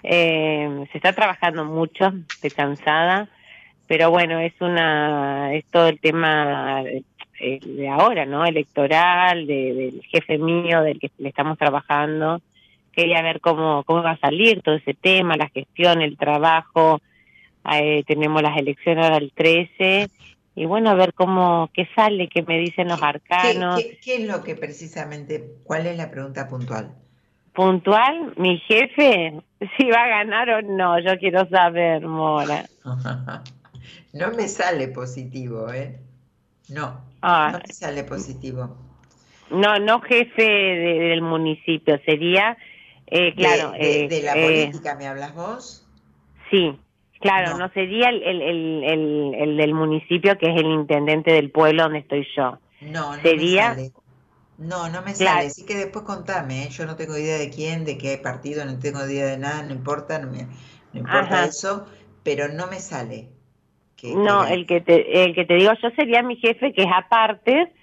Eh, 0.04 0.86
se 0.92 0.98
está 0.98 1.14
trabajando 1.14 1.66
mucho, 1.66 2.14
estoy 2.30 2.52
cansada. 2.52 3.30
Pero 3.88 4.12
bueno, 4.12 4.40
es 4.40 4.54
una, 4.60 5.54
es 5.54 5.66
todo 5.66 5.88
el 5.88 6.00
tema 6.00 6.84
eh, 6.84 7.60
de 7.66 7.90
ahora, 7.90 8.26
¿no? 8.26 8.46
Electoral, 8.46 9.48
del 9.48 10.02
jefe 10.12 10.38
mío, 10.38 10.82
del 10.82 11.00
que 11.00 11.10
le 11.18 11.30
estamos 11.30 11.58
trabajando 11.58 12.42
quería 13.00 13.22
ver 13.22 13.40
cómo, 13.40 13.84
cómo 13.86 14.04
va 14.04 14.12
a 14.12 14.20
salir 14.20 14.62
todo 14.62 14.76
ese 14.76 14.94
tema, 14.94 15.38
la 15.38 15.48
gestión, 15.50 16.02
el 16.02 16.18
trabajo. 16.18 17.02
Eh, 17.78 18.04
tenemos 18.06 18.42
las 18.42 18.58
elecciones 18.58 19.04
ahora 19.04 19.18
el 19.18 19.32
13 19.34 20.10
y 20.56 20.66
bueno, 20.66 20.90
a 20.90 20.94
ver 20.94 21.14
cómo, 21.14 21.70
qué 21.74 21.88
sale, 21.96 22.28
qué 22.28 22.44
me 22.44 22.60
dicen 22.60 22.88
los 22.90 23.02
arcanos. 23.02 23.82
¿Qué, 24.04 24.16
es 24.16 24.28
lo 24.28 24.44
que 24.44 24.56
precisamente, 24.56 25.56
cuál 25.64 25.88
es 25.88 25.96
la 25.96 26.12
pregunta 26.12 26.48
puntual? 26.48 26.96
Puntual, 27.54 28.34
mi 28.38 28.58
jefe, 28.60 29.42
si 29.78 29.90
va 29.90 30.04
a 30.04 30.08
ganar 30.08 30.50
o 30.50 30.62
no, 30.62 31.00
yo 31.00 31.18
quiero 31.18 31.48
saber, 31.50 32.06
Mora. 32.06 32.66
no 34.14 34.32
me 34.32 34.48
sale 34.48 34.90
positivo, 34.90 35.72
¿eh? 35.72 36.00
No, 36.70 37.02
ah. 37.22 37.52
no 37.54 37.60
me 37.60 37.74
sale 37.74 38.04
positivo. 38.04 38.76
No, 39.52 39.80
no 39.80 40.02
jefe 40.02 40.44
del 40.44 41.22
municipio, 41.22 42.00
sería 42.06 42.58
eh, 43.08 43.34
claro. 43.34 43.72
De, 43.72 44.06
eh, 44.06 44.22
la 44.24 44.34
eh, 44.36 44.44
política 44.44 44.96
me 44.96 45.08
hablas 45.08 45.34
vos? 45.34 45.88
Sí, 46.52 46.78
claro, 47.20 47.58
no, 47.58 47.70
sería 47.74 48.10
el, 48.10 48.24
el, 48.24 48.42
el, 48.42 49.36
el, 49.36 49.58
del 49.58 49.74
municipio 49.74 50.38
que 50.38 50.52
es 50.52 50.58
el 50.58 50.68
intendente 50.68 51.32
del 51.32 51.52
pueblo 51.52 51.84
donde 51.84 52.00
estoy 52.00 52.28
yo. 52.36 52.60
No, 52.82 53.16
no 53.16 53.22
sería... 53.22 53.70
me 53.70 53.76
sale. 53.76 53.92
No, 54.58 54.90
no 54.90 55.02
me 55.02 55.14
sale. 55.14 55.48
Así 55.48 55.66
que 55.66 55.78
después 55.78 56.04
contame, 56.04 56.68
yo 56.70 56.86
no 56.86 56.98
tengo 56.98 57.18
idea 57.18 57.38
de 57.38 57.50
quién, 57.50 57.86
de 57.86 57.98
qué 57.98 58.18
partido, 58.18 58.66
no 58.66 58.78
tengo 58.78 59.06
idea 59.06 59.26
de 59.28 59.38
nada, 59.38 59.64
no 59.64 59.74
importa, 59.74 60.20
no, 60.20 60.30
me, 60.30 60.48
no 60.92 61.00
importa 61.00 61.46
eso, 61.46 61.86
pero 62.24 62.50
no 62.50 62.68
me 62.68 62.80
sale. 62.80 63.30
no, 64.04 64.46
el 64.46 64.68
que 64.68 64.82
te, 64.82 65.24
el 65.24 65.34
que 65.34 65.46
te 65.46 65.54
digo 65.54 65.72
yo 65.82 65.90
sería 65.92 66.24
mi 66.24 66.36
jefe, 66.36 66.74
que 66.74 66.82
es 66.82 66.92
aparte, 66.94 67.74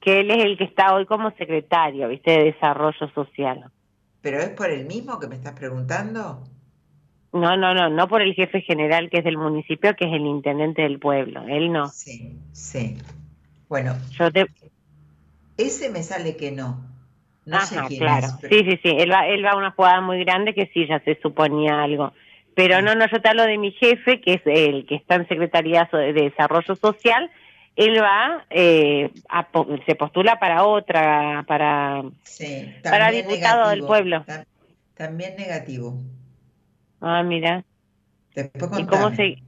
que 0.00 0.20
él 0.20 0.30
es 0.30 0.44
el 0.44 0.56
que 0.56 0.64
está 0.64 0.94
hoy 0.94 1.04
como 1.04 1.32
secretario, 1.32 2.06
viste, 2.06 2.30
de 2.30 2.44
desarrollo 2.44 3.08
social. 3.12 3.70
¿Pero 4.20 4.38
es 4.38 4.50
por 4.50 4.70
el 4.70 4.86
mismo 4.86 5.18
que 5.18 5.26
me 5.26 5.34
estás 5.34 5.54
preguntando? 5.54 6.44
No, 7.32 7.56
no, 7.56 7.74
no, 7.74 7.88
no 7.88 8.08
por 8.08 8.22
el 8.22 8.34
jefe 8.34 8.60
general 8.62 9.08
que 9.08 9.18
es 9.18 9.24
del 9.24 9.38
municipio, 9.38 9.94
que 9.94 10.06
es 10.06 10.12
el 10.12 10.26
intendente 10.26 10.82
del 10.82 10.98
pueblo. 10.98 11.44
Él 11.48 11.72
no. 11.72 11.88
Sí, 11.88 12.38
sí. 12.52 12.98
Bueno. 13.68 13.96
Yo 14.10 14.32
te... 14.32 14.46
Ese 15.56 15.90
me 15.90 16.02
sale 16.02 16.36
que 16.36 16.50
no. 16.50 16.84
No 17.44 17.60
sé 17.60 17.76
quién 17.86 18.00
claro. 18.00 18.28
Sí, 18.40 18.64
sí, 18.64 18.80
sí. 18.82 18.96
Él 18.98 19.12
va, 19.12 19.26
él 19.28 19.44
va 19.44 19.50
a 19.50 19.56
una 19.56 19.70
jugada 19.70 20.00
muy 20.00 20.24
grande 20.24 20.54
que 20.54 20.70
sí, 20.74 20.86
ya 20.86 21.00
se 21.00 21.18
suponía 21.20 21.82
algo. 21.82 22.12
Pero 22.54 22.82
no, 22.82 22.94
no, 22.94 23.06
yo 23.08 23.20
te 23.20 23.28
hablo 23.28 23.44
de 23.44 23.58
mi 23.58 23.70
jefe, 23.72 24.20
que 24.20 24.34
es 24.34 24.42
el 24.44 24.86
que 24.86 24.96
está 24.96 25.14
en 25.14 25.28
Secretaría 25.28 25.88
de 25.92 26.12
Desarrollo 26.12 26.74
Social, 26.74 27.30
él 27.76 28.02
va, 28.02 28.44
eh, 28.50 29.10
se 29.86 29.94
postula 29.94 30.38
para 30.38 30.64
otra, 30.64 31.44
para, 31.46 32.02
para 32.82 33.10
diputado 33.10 33.70
del 33.70 33.84
pueblo. 33.84 34.24
También 34.94 35.36
negativo. 35.36 35.98
Ah, 37.00 37.22
mira. 37.22 37.64
Después 38.34 38.70
¿Y 38.78 38.86
cómo 38.86 39.10
se, 39.10 39.38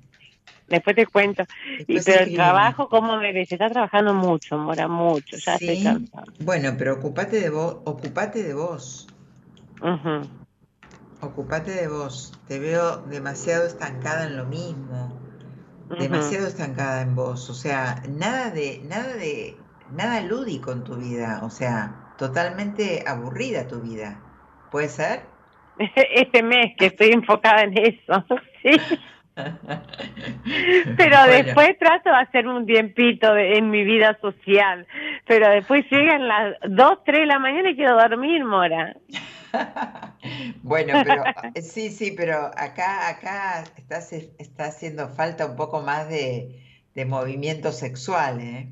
Después 0.69 0.97
te 0.97 1.07
cuento. 1.07 1.45
y, 1.87 2.01
pero 2.01 2.23
el 2.23 2.35
trabajo, 2.35 2.89
¿cómo 2.89 3.17
me 3.19 3.33
ves? 3.33 3.51
Está 3.53 3.69
trabajando 3.69 4.15
mucho, 4.15 4.57
Mora, 4.57 4.89
mucho. 4.89 5.37
Ya 5.37 5.55
estoy 5.57 6.09
Bueno, 6.41 6.75
pero 6.79 6.95
ocupate 6.95 7.41
de 7.41 7.51
vos. 7.51 7.79
Ocupate 7.85 8.43
de 8.43 8.55
vos. 8.55 9.09
Ocupate 11.21 11.73
de 11.73 11.89
vos. 11.89 12.33
Te 12.49 12.59
veo 12.59 12.99
demasiado 13.03 13.67
estancada 13.67 14.27
en 14.27 14.37
lo 14.37 14.47
mismo 14.47 15.23
demasiado 15.99 16.47
estancada 16.47 17.03
en 17.03 17.15
vos, 17.15 17.51
o 17.51 17.55
sea, 17.55 18.03
nada 18.09 18.51
de, 18.51 18.83
nada 18.89 19.15
de, 19.15 19.57
nada 19.95 20.21
lúdico 20.21 20.73
en 20.73 20.85
tu 20.85 20.97
vida, 20.97 21.41
o 21.43 21.51
sea, 21.51 22.15
totalmente 22.19 23.05
aburrida 23.07 23.69
tu 23.69 23.81
vida. 23.81 24.19
¿Puede 24.71 24.89
ser? 24.89 25.32
Este 26.15 26.43
mes 26.43 26.75
que 26.77 26.87
estoy 26.87 27.13
enfocada 27.13 27.63
en 27.63 27.77
eso, 27.79 28.25
sí. 28.63 28.71
pero 30.97 31.25
después 31.27 31.79
trato 31.79 32.11
de 32.11 32.17
hacer 32.17 32.47
un 32.47 32.67
tiempito 32.67 33.37
en 33.37 33.71
mi 33.71 33.83
vida 33.85 34.19
social, 34.21 34.87
pero 35.27 35.49
después 35.51 35.85
llegan 35.91 36.29
las 36.29 36.57
2, 36.69 36.99
3 37.05 37.21
de 37.21 37.27
la 37.27 37.39
mañana 37.39 37.71
y 37.71 37.77
quiero 37.77 37.97
dormir, 37.97 38.45
Mora. 38.45 38.95
bueno, 40.63 40.95
pero 41.05 41.25
eh, 41.55 41.63
sí, 41.63 41.91
sí, 41.91 42.15
pero 42.17 42.51
acá, 42.57 43.09
acá 43.09 43.65
está, 43.77 43.99
está 43.99 44.65
haciendo 44.67 45.09
falta 45.09 45.47
un 45.47 45.57
poco 45.57 45.81
más 45.81 46.09
de, 46.09 46.59
movimiento 47.07 47.73
sexual, 47.73 48.41
¿eh? 48.41 48.69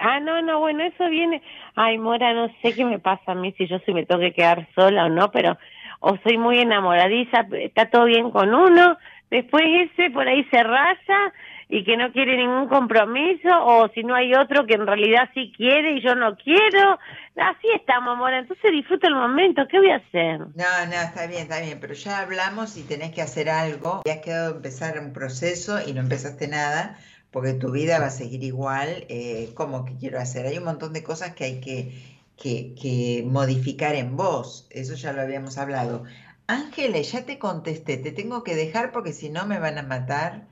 Ah, 0.00 0.20
no, 0.20 0.42
no, 0.42 0.60
bueno, 0.60 0.84
eso 0.84 1.08
viene. 1.08 1.42
Ay, 1.74 1.98
Mora, 1.98 2.32
no 2.32 2.48
sé 2.62 2.72
qué 2.72 2.84
me 2.84 3.00
pasa 3.00 3.32
a 3.32 3.34
mí 3.34 3.52
si 3.58 3.66
yo 3.66 3.78
si 3.80 3.92
me 3.92 4.06
tengo 4.06 4.20
que 4.20 4.32
quedar 4.32 4.68
sola 4.74 5.06
o 5.06 5.08
no, 5.08 5.32
pero 5.32 5.58
o 6.00 6.16
soy 6.22 6.38
muy 6.38 6.58
enamoradiza, 6.58 7.46
está 7.52 7.90
todo 7.90 8.04
bien 8.04 8.30
con 8.30 8.54
uno, 8.54 8.96
después 9.30 9.64
ese 9.66 10.10
por 10.10 10.26
ahí 10.26 10.44
se 10.50 10.62
raya 10.62 11.32
y 11.70 11.84
que 11.84 11.96
no 11.96 12.10
quiere 12.12 12.36
ningún 12.38 12.66
compromiso, 12.68 13.48
o 13.62 13.88
si 13.88 14.02
no 14.02 14.14
hay 14.14 14.34
otro 14.34 14.66
que 14.66 14.74
en 14.74 14.86
realidad 14.86 15.28
sí 15.34 15.52
quiere 15.54 15.96
y 15.96 16.00
yo 16.00 16.14
no 16.14 16.34
quiero. 16.36 16.98
Así 17.36 17.68
estamos, 17.74 18.14
amor. 18.14 18.32
Entonces 18.32 18.72
disfruta 18.72 19.06
el 19.06 19.14
momento. 19.14 19.68
¿Qué 19.70 19.78
voy 19.78 19.90
a 19.90 19.96
hacer? 19.96 20.38
No, 20.38 20.86
no, 20.86 20.94
está 20.94 21.26
bien, 21.26 21.42
está 21.42 21.60
bien. 21.60 21.78
Pero 21.78 21.92
ya 21.92 22.20
hablamos 22.20 22.78
y 22.78 22.84
tenés 22.84 23.12
que 23.12 23.20
hacer 23.20 23.50
algo. 23.50 24.00
Y 24.06 24.10
has 24.10 24.20
quedado 24.20 24.56
empezar 24.56 24.98
un 24.98 25.12
proceso 25.12 25.78
y 25.86 25.92
no 25.92 26.00
empezaste 26.00 26.48
nada 26.48 26.96
porque 27.30 27.52
tu 27.52 27.70
vida 27.70 27.98
va 27.98 28.06
a 28.06 28.10
seguir 28.10 28.42
igual. 28.44 29.04
Eh, 29.10 29.50
¿Cómo 29.54 29.84
que 29.84 29.96
quiero 29.96 30.18
hacer? 30.18 30.46
Hay 30.46 30.56
un 30.56 30.64
montón 30.64 30.94
de 30.94 31.02
cosas 31.02 31.34
que 31.34 31.44
hay 31.44 31.60
que, 31.60 31.92
que, 32.40 32.74
que 32.80 33.24
modificar 33.26 33.94
en 33.94 34.16
vos. 34.16 34.66
Eso 34.70 34.94
ya 34.94 35.12
lo 35.12 35.22
habíamos 35.22 35.58
hablado. 35.58 36.04
Ángeles, 36.46 37.12
ya 37.12 37.26
te 37.26 37.38
contesté. 37.38 37.96
Te 37.98 38.12
tengo 38.12 38.42
que 38.42 38.54
dejar 38.54 38.92
porque 38.92 39.12
si 39.12 39.28
no 39.28 39.46
me 39.46 39.58
van 39.58 39.78
a 39.78 39.82
matar. 39.82 40.46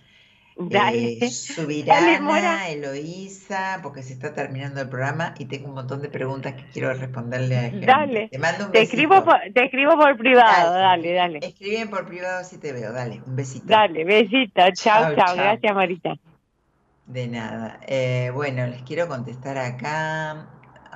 Dale. 0.59 1.19
Eh, 1.21 1.31
Subirana, 1.31 2.69
Eloísa, 2.69 3.81
porque 3.83 4.03
se 4.03 4.15
está 4.15 4.35
terminando 4.35 4.81
el 4.81 4.89
programa 4.89 5.35
y 5.39 5.45
tengo 5.45 5.69
un 5.69 5.75
montón 5.75 6.03
de 6.03 6.09
preguntas 6.09 6.55
que 6.55 6.65
quiero 6.73 6.93
responderle 6.95 7.59
a 7.59 7.71
Dale. 7.71 8.29
Te 8.29 8.39
mando 8.39 8.67
un 8.67 8.73
te 8.73 8.83
escribo 8.83 9.23
por, 9.25 9.39
te 9.55 9.65
escribo 9.65 9.97
por 9.97 10.17
privado, 10.17 10.73
dale, 10.73 11.13
dale. 11.13 11.39
Escriben 11.43 11.91
por 11.91 12.07
privado 12.07 12.43
si 12.45 12.59
te 12.59 12.73
veo, 12.73 12.93
dale, 12.93 13.23
un 13.27 13.37
besito. 13.37 13.67
Dale, 13.67 14.05
besito, 14.05 14.63
chao, 14.73 15.15
chao, 15.15 15.37
gracias 15.37 15.75
Marita. 15.75 16.15
De 17.07 17.29
nada. 17.29 17.79
Eh, 17.87 18.31
bueno, 18.35 18.67
les 18.67 18.83
quiero 18.83 19.09
contestar 19.09 19.59
acá. 19.59 20.49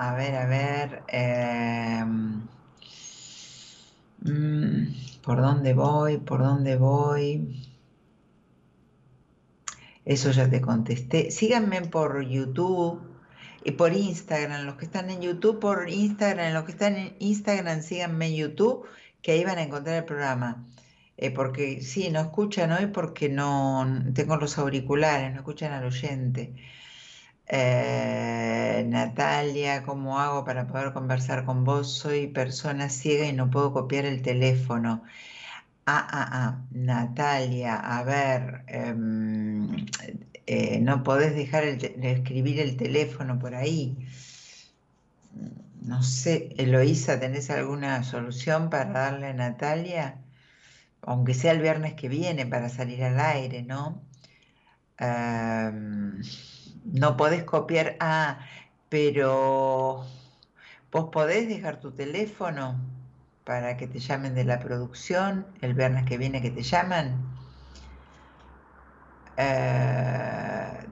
A 0.03 0.15
ver, 0.15 0.35
a 0.35 0.47
ver. 0.47 1.03
Eh, 1.09 2.03
mm, 4.23 5.21
¿Por 5.23 5.43
dónde 5.43 5.75
voy? 5.75 6.17
¿Por 6.17 6.41
dónde 6.43 6.77
voy? 6.77 7.63
Eso 10.07 10.31
ya 10.31 10.49
te 10.49 10.63
contesté. 10.63 11.31
Síganme 11.31 11.83
por 11.83 12.23
YouTube 12.23 13.03
y 13.63 13.73
por 13.73 13.93
Instagram. 13.93 14.65
Los 14.65 14.77
que 14.77 14.87
están 14.87 15.11
en 15.11 15.21
YouTube, 15.21 15.61
por 15.61 15.91
Instagram. 15.91 16.55
Los 16.55 16.65
que 16.65 16.73
están 16.73 16.97
en 16.97 17.15
Instagram, 17.19 17.83
síganme 17.83 18.29
en 18.29 18.37
YouTube, 18.37 18.87
que 19.21 19.33
ahí 19.33 19.45
van 19.45 19.59
a 19.59 19.63
encontrar 19.65 19.97
el 19.97 20.05
programa. 20.05 20.65
Eh, 21.19 21.31
porque 21.31 21.83
sí, 21.83 22.09
no 22.11 22.21
escuchan 22.21 22.73
hoy 22.73 22.87
porque 22.87 23.29
no 23.29 23.87
tengo 24.15 24.37
los 24.37 24.57
auriculares, 24.57 25.31
no 25.33 25.41
escuchan 25.41 25.73
al 25.73 25.85
oyente. 25.85 26.55
Eh, 27.53 28.85
Natalia, 28.89 29.83
¿cómo 29.83 30.21
hago 30.21 30.45
para 30.45 30.69
poder 30.69 30.93
conversar 30.93 31.45
con 31.45 31.65
vos? 31.65 31.93
Soy 31.93 32.29
persona 32.29 32.89
ciega 32.89 33.27
y 33.27 33.33
no 33.33 33.51
puedo 33.51 33.73
copiar 33.73 34.05
el 34.07 34.23
teléfono. 34.23 35.03
Ah, 35.87 36.07
ah, 36.11 36.29
ah, 36.33 36.67
Natalia, 36.73 37.77
a 37.77 38.05
ver, 38.05 38.65
em, 38.69 39.87
eh, 40.47 40.81
no 40.81 41.03
podés 41.03 41.35
dejar 41.35 41.65
de 41.79 42.13
escribir 42.13 42.61
el 42.61 42.77
teléfono 42.77 43.39
por 43.39 43.55
ahí. 43.57 43.97
No 45.83 46.03
sé, 46.03 46.55
Eloísa, 46.59 47.19
¿tenés 47.21 47.51
alguna 47.51 48.03
solución 48.05 48.71
para 48.71 48.91
darle 48.93 49.29
a 49.29 49.33
Natalia? 49.35 50.19
Aunque 51.03 51.35
sea 51.35 51.53
el 51.53 51.61
viernes 51.63 51.95
que 51.95 52.09
viene 52.09 52.47
para 52.47 52.69
salir 52.69 53.03
al 53.05 53.21
aire, 53.21 53.63
¿no? 53.63 54.03
Em, 54.99 56.21
no 56.85 57.17
podés 57.17 57.45
copiar. 57.45 57.97
Ah, 58.01 58.41
pero 58.89 60.05
vos 60.93 61.09
podés 61.13 61.49
dejar 61.49 61.81
tu 61.81 61.93
teléfono 61.93 62.79
para 63.45 63.77
que 63.77 63.87
te 63.87 63.99
llamen 63.99 64.35
de 64.35 64.45
la 64.45 64.59
producción 64.61 65.47
el 65.61 65.75
viernes 65.75 66.05
que 66.05 66.19
viene 66.19 66.43
que 66.43 66.51
te 66.51 66.63
llaman. 66.63 67.31
Eh, 69.37 70.87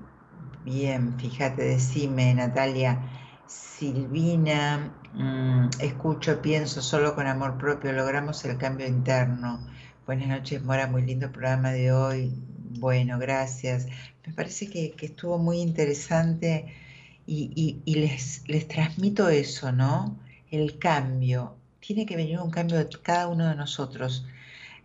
bien, 0.64 1.18
fíjate, 1.18 1.62
decime, 1.62 2.34
Natalia. 2.34 2.98
Silvina, 3.46 4.94
mm, 5.12 5.68
escucho, 5.80 6.40
pienso, 6.42 6.82
solo 6.82 7.14
con 7.14 7.26
amor 7.26 7.58
propio 7.58 7.92
logramos 7.92 8.44
el 8.44 8.58
cambio 8.58 8.86
interno. 8.86 9.66
Buenas 10.06 10.28
noches, 10.28 10.62
Mora, 10.64 10.86
muy 10.86 11.02
lindo 11.02 11.30
programa 11.30 11.70
de 11.72 11.92
hoy. 11.92 12.32
Bueno, 12.78 13.18
gracias. 13.18 13.86
Me 14.28 14.34
parece 14.34 14.68
que, 14.68 14.94
estuvo 15.00 15.38
muy 15.38 15.58
interesante 15.60 16.66
y, 17.26 17.80
les, 17.86 18.42
les, 18.46 18.68
transmito 18.68 19.30
eso, 19.30 19.72
¿no? 19.72 20.18
El 20.50 20.78
cambio. 20.78 21.56
Tiene 21.80 22.04
que 22.04 22.14
venir 22.16 22.38
un 22.38 22.50
cambio 22.50 22.76
de 22.78 22.88
cada 23.02 23.28
uno 23.28 23.48
de 23.48 23.54
nosotros, 23.56 24.26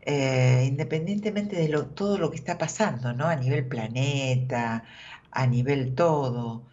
eh, 0.01 0.65
independientemente 0.67 1.57
de 1.57 1.67
todo 1.93 2.17
lo 2.17 2.31
que 2.31 2.37
está 2.37 2.57
pasando, 2.57 3.13
¿no? 3.13 3.25
A 3.27 3.35
nivel 3.35 3.67
planeta, 3.67 4.85
a 5.31 5.47
nivel 5.47 5.93
todo. 5.93 6.63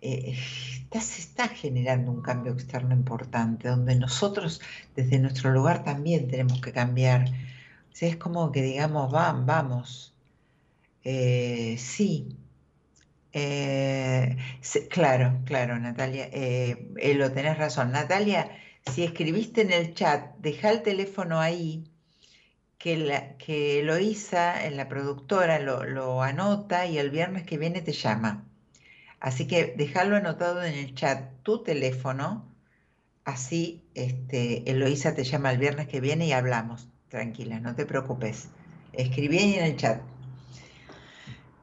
Eh, 0.00 0.36
se 0.90 1.20
está 1.20 1.46
generando 1.48 2.10
un 2.10 2.22
cambio 2.22 2.52
externo 2.52 2.94
importante, 2.94 3.68
donde 3.68 3.94
nosotros 3.94 4.60
desde 4.96 5.20
nuestro 5.20 5.52
lugar 5.52 5.84
también 5.84 6.28
tenemos 6.28 6.60
que 6.60 6.72
cambiar. 6.72 7.26
es 8.00 8.16
como 8.16 8.50
que 8.52 8.62
digamos, 8.62 9.12
van, 9.12 9.46
vamos. 9.46 10.14
Eh, 11.10 11.78
sí. 11.78 12.36
Eh, 13.32 14.36
claro, 14.90 15.40
claro, 15.46 15.78
Natalia, 15.78 16.28
eh, 16.30 17.14
lo 17.16 17.32
tenés 17.32 17.56
razón. 17.56 17.92
Natalia, 17.92 18.50
si 18.92 19.04
escribiste 19.04 19.62
en 19.62 19.72
el 19.72 19.94
chat, 19.94 20.36
deja 20.38 20.70
el 20.70 20.82
teléfono 20.82 21.40
ahí, 21.40 21.84
que, 22.76 22.98
la, 22.98 23.38
que 23.38 23.80
Eloisa, 23.80 24.68
la 24.70 24.88
productora, 24.88 25.58
lo, 25.60 26.22
anota 26.22 26.84
y 26.86 26.98
el 26.98 27.08
viernes 27.10 27.44
que 27.44 27.56
viene 27.56 27.80
te 27.80 27.92
llama. 27.92 28.44
Así 29.18 29.46
que 29.46 29.74
déjalo 29.78 30.16
anotado 30.16 30.62
en 30.62 30.74
el 30.74 30.94
chat 30.94 31.42
tu 31.42 31.62
teléfono, 31.62 32.54
así 33.24 33.82
este, 33.94 34.70
Eloisa 34.70 35.14
te 35.14 35.24
llama 35.24 35.52
el 35.52 35.58
viernes 35.58 35.88
que 35.88 36.02
viene 36.02 36.26
y 36.26 36.32
hablamos. 36.32 36.88
Tranquila, 37.08 37.60
no 37.60 37.74
te 37.74 37.86
preocupes. 37.86 38.48
Escribí 38.92 39.38
ahí 39.38 39.54
en 39.54 39.64
el 39.64 39.76
chat. 39.76 40.02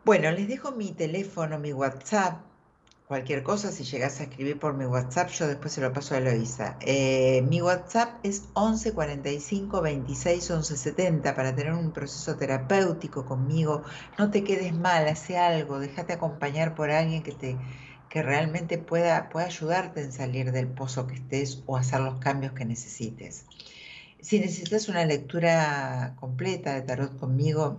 Bueno, 0.05 0.29
les 0.29 0.47
dejo 0.47 0.71
mi 0.71 0.91
teléfono, 0.91 1.57
mi 1.57 1.73
WhatsApp, 1.73 2.39
Cualquier 3.07 3.43
cosa, 3.43 3.71
si 3.71 3.83
llegas 3.83 4.19
a 4.19 4.23
escribir 4.23 4.57
por 4.57 4.73
mi 4.73 4.85
WhatsApp, 4.85 5.29
yo 5.29 5.47
después 5.47 5.73
se 5.73 5.81
lo 5.81 5.93
paso 5.93 6.15
a 6.15 6.17
Eloisa. 6.17 6.75
Eh, 6.81 7.43
mi 7.47 7.61
WhatsApp 7.61 8.17
es 8.23 8.45
11 8.53 8.93
45 8.93 9.79
26 9.79 10.49
11 10.49 10.75
70 10.75 11.35
para 11.35 11.55
tener 11.55 11.73
un 11.73 11.91
proceso 11.91 12.35
terapéutico 12.35 13.23
conmigo. 13.25 13.83
No 14.17 14.31
te 14.31 14.43
quedes 14.43 14.73
mal, 14.73 15.07
hace 15.07 15.37
algo, 15.37 15.77
déjate 15.77 16.13
acompañar 16.13 16.73
por 16.73 16.89
alguien 16.89 17.21
que 17.21 17.31
te 17.33 17.57
que 18.09 18.23
realmente 18.23 18.79
pueda, 18.79 19.29
pueda 19.29 19.45
ayudarte 19.45 20.01
en 20.01 20.11
salir 20.11 20.51
del 20.51 20.67
pozo 20.67 21.05
que 21.05 21.15
estés 21.15 21.61
o 21.67 21.77
hacer 21.77 21.99
los 22.01 22.19
cambios 22.19 22.53
que 22.53 22.65
necesites. 22.65 23.45
Si 24.19 24.39
necesitas 24.39 24.89
una 24.89 25.05
lectura 25.05 26.15
completa 26.19 26.73
de 26.73 26.81
tarot 26.81 27.19
conmigo, 27.19 27.77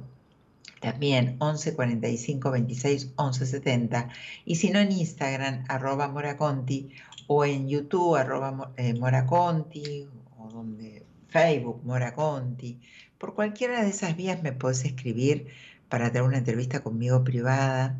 también 0.80 1.36
11 1.38 1.74
45 1.74 2.50
26 2.50 3.12
11 3.16 3.46
70 3.46 4.08
y 4.44 4.56
si 4.56 4.70
no 4.70 4.78
en 4.78 4.92
Instagram 4.92 5.64
arroba 5.68 6.08
moraconti 6.08 6.90
o 7.26 7.44
en 7.44 7.68
YouTube 7.68 8.16
arroba 8.16 8.72
eh, 8.76 8.94
moraconti 8.94 10.06
o 10.38 10.48
donde 10.48 11.04
Facebook 11.28 11.82
moraconti. 11.84 12.80
Por 13.18 13.34
cualquiera 13.34 13.82
de 13.82 13.90
esas 13.90 14.16
vías 14.16 14.42
me 14.42 14.52
puedes 14.52 14.84
escribir 14.84 15.48
para 15.88 16.08
tener 16.08 16.22
una 16.22 16.38
entrevista 16.38 16.82
conmigo 16.82 17.24
privada. 17.24 17.98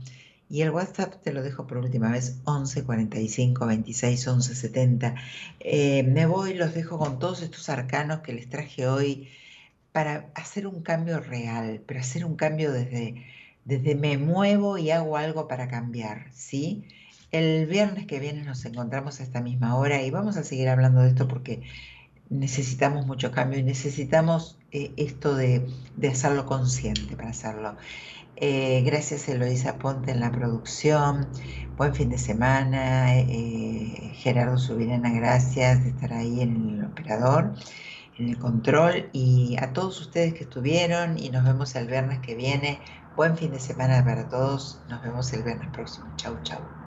Y 0.48 0.62
el 0.62 0.70
WhatsApp 0.70 1.22
te 1.22 1.32
lo 1.32 1.42
dejo 1.42 1.66
por 1.66 1.78
última 1.78 2.12
vez 2.12 2.40
11 2.44 2.84
45 2.84 3.66
26 3.66 4.28
11 4.28 4.54
70 4.54 5.14
me 6.04 6.26
voy 6.26 6.54
los 6.54 6.72
dejo 6.72 6.98
con 6.98 7.18
todos 7.18 7.42
estos 7.42 7.68
arcanos 7.68 8.20
que 8.20 8.32
les 8.32 8.48
traje 8.48 8.86
hoy 8.86 9.28
para 9.96 10.28
hacer 10.34 10.66
un 10.66 10.82
cambio 10.82 11.20
real, 11.20 11.80
pero 11.86 12.00
hacer 12.00 12.26
un 12.26 12.36
cambio 12.36 12.70
desde, 12.70 13.24
desde 13.64 13.94
me 13.94 14.18
muevo 14.18 14.76
y 14.76 14.90
hago 14.90 15.16
algo 15.16 15.48
para 15.48 15.68
cambiar, 15.68 16.26
¿sí? 16.34 16.84
El 17.32 17.64
viernes 17.64 18.04
que 18.04 18.20
viene 18.20 18.42
nos 18.42 18.62
encontramos 18.66 19.20
a 19.20 19.22
esta 19.22 19.40
misma 19.40 19.74
hora 19.74 20.02
y 20.02 20.10
vamos 20.10 20.36
a 20.36 20.44
seguir 20.44 20.68
hablando 20.68 21.00
de 21.00 21.08
esto 21.08 21.26
porque 21.26 21.62
necesitamos 22.28 23.06
mucho 23.06 23.32
cambio 23.32 23.58
y 23.58 23.62
necesitamos 23.62 24.58
eh, 24.70 24.92
esto 24.98 25.34
de, 25.34 25.66
hacerlo 26.06 26.44
consciente 26.44 27.16
para 27.16 27.30
hacerlo. 27.30 27.74
Eh, 28.36 28.82
gracias 28.84 29.26
Eloisa 29.30 29.78
Ponte 29.78 30.10
en 30.10 30.20
la 30.20 30.30
producción, 30.30 31.26
buen 31.78 31.94
fin 31.94 32.10
de 32.10 32.18
semana, 32.18 33.16
eh, 33.18 34.12
Gerardo 34.12 34.58
Subirena, 34.58 35.10
gracias 35.10 35.84
de 35.84 35.88
estar 35.88 36.12
ahí 36.12 36.42
en 36.42 36.80
el 36.80 36.84
operador 36.84 37.54
en 38.18 38.28
el 38.28 38.38
control 38.38 39.08
y 39.12 39.56
a 39.60 39.72
todos 39.72 40.00
ustedes 40.00 40.34
que 40.34 40.44
estuvieron 40.44 41.18
y 41.18 41.30
nos 41.30 41.44
vemos 41.44 41.74
el 41.76 41.86
viernes 41.86 42.20
que 42.20 42.34
viene. 42.34 42.80
Buen 43.14 43.36
fin 43.36 43.50
de 43.50 43.60
semana 43.60 44.04
para 44.04 44.28
todos. 44.28 44.80
Nos 44.88 45.02
vemos 45.02 45.32
el 45.32 45.42
viernes 45.42 45.68
próximo. 45.72 46.06
Chau, 46.16 46.36
chau. 46.42 46.76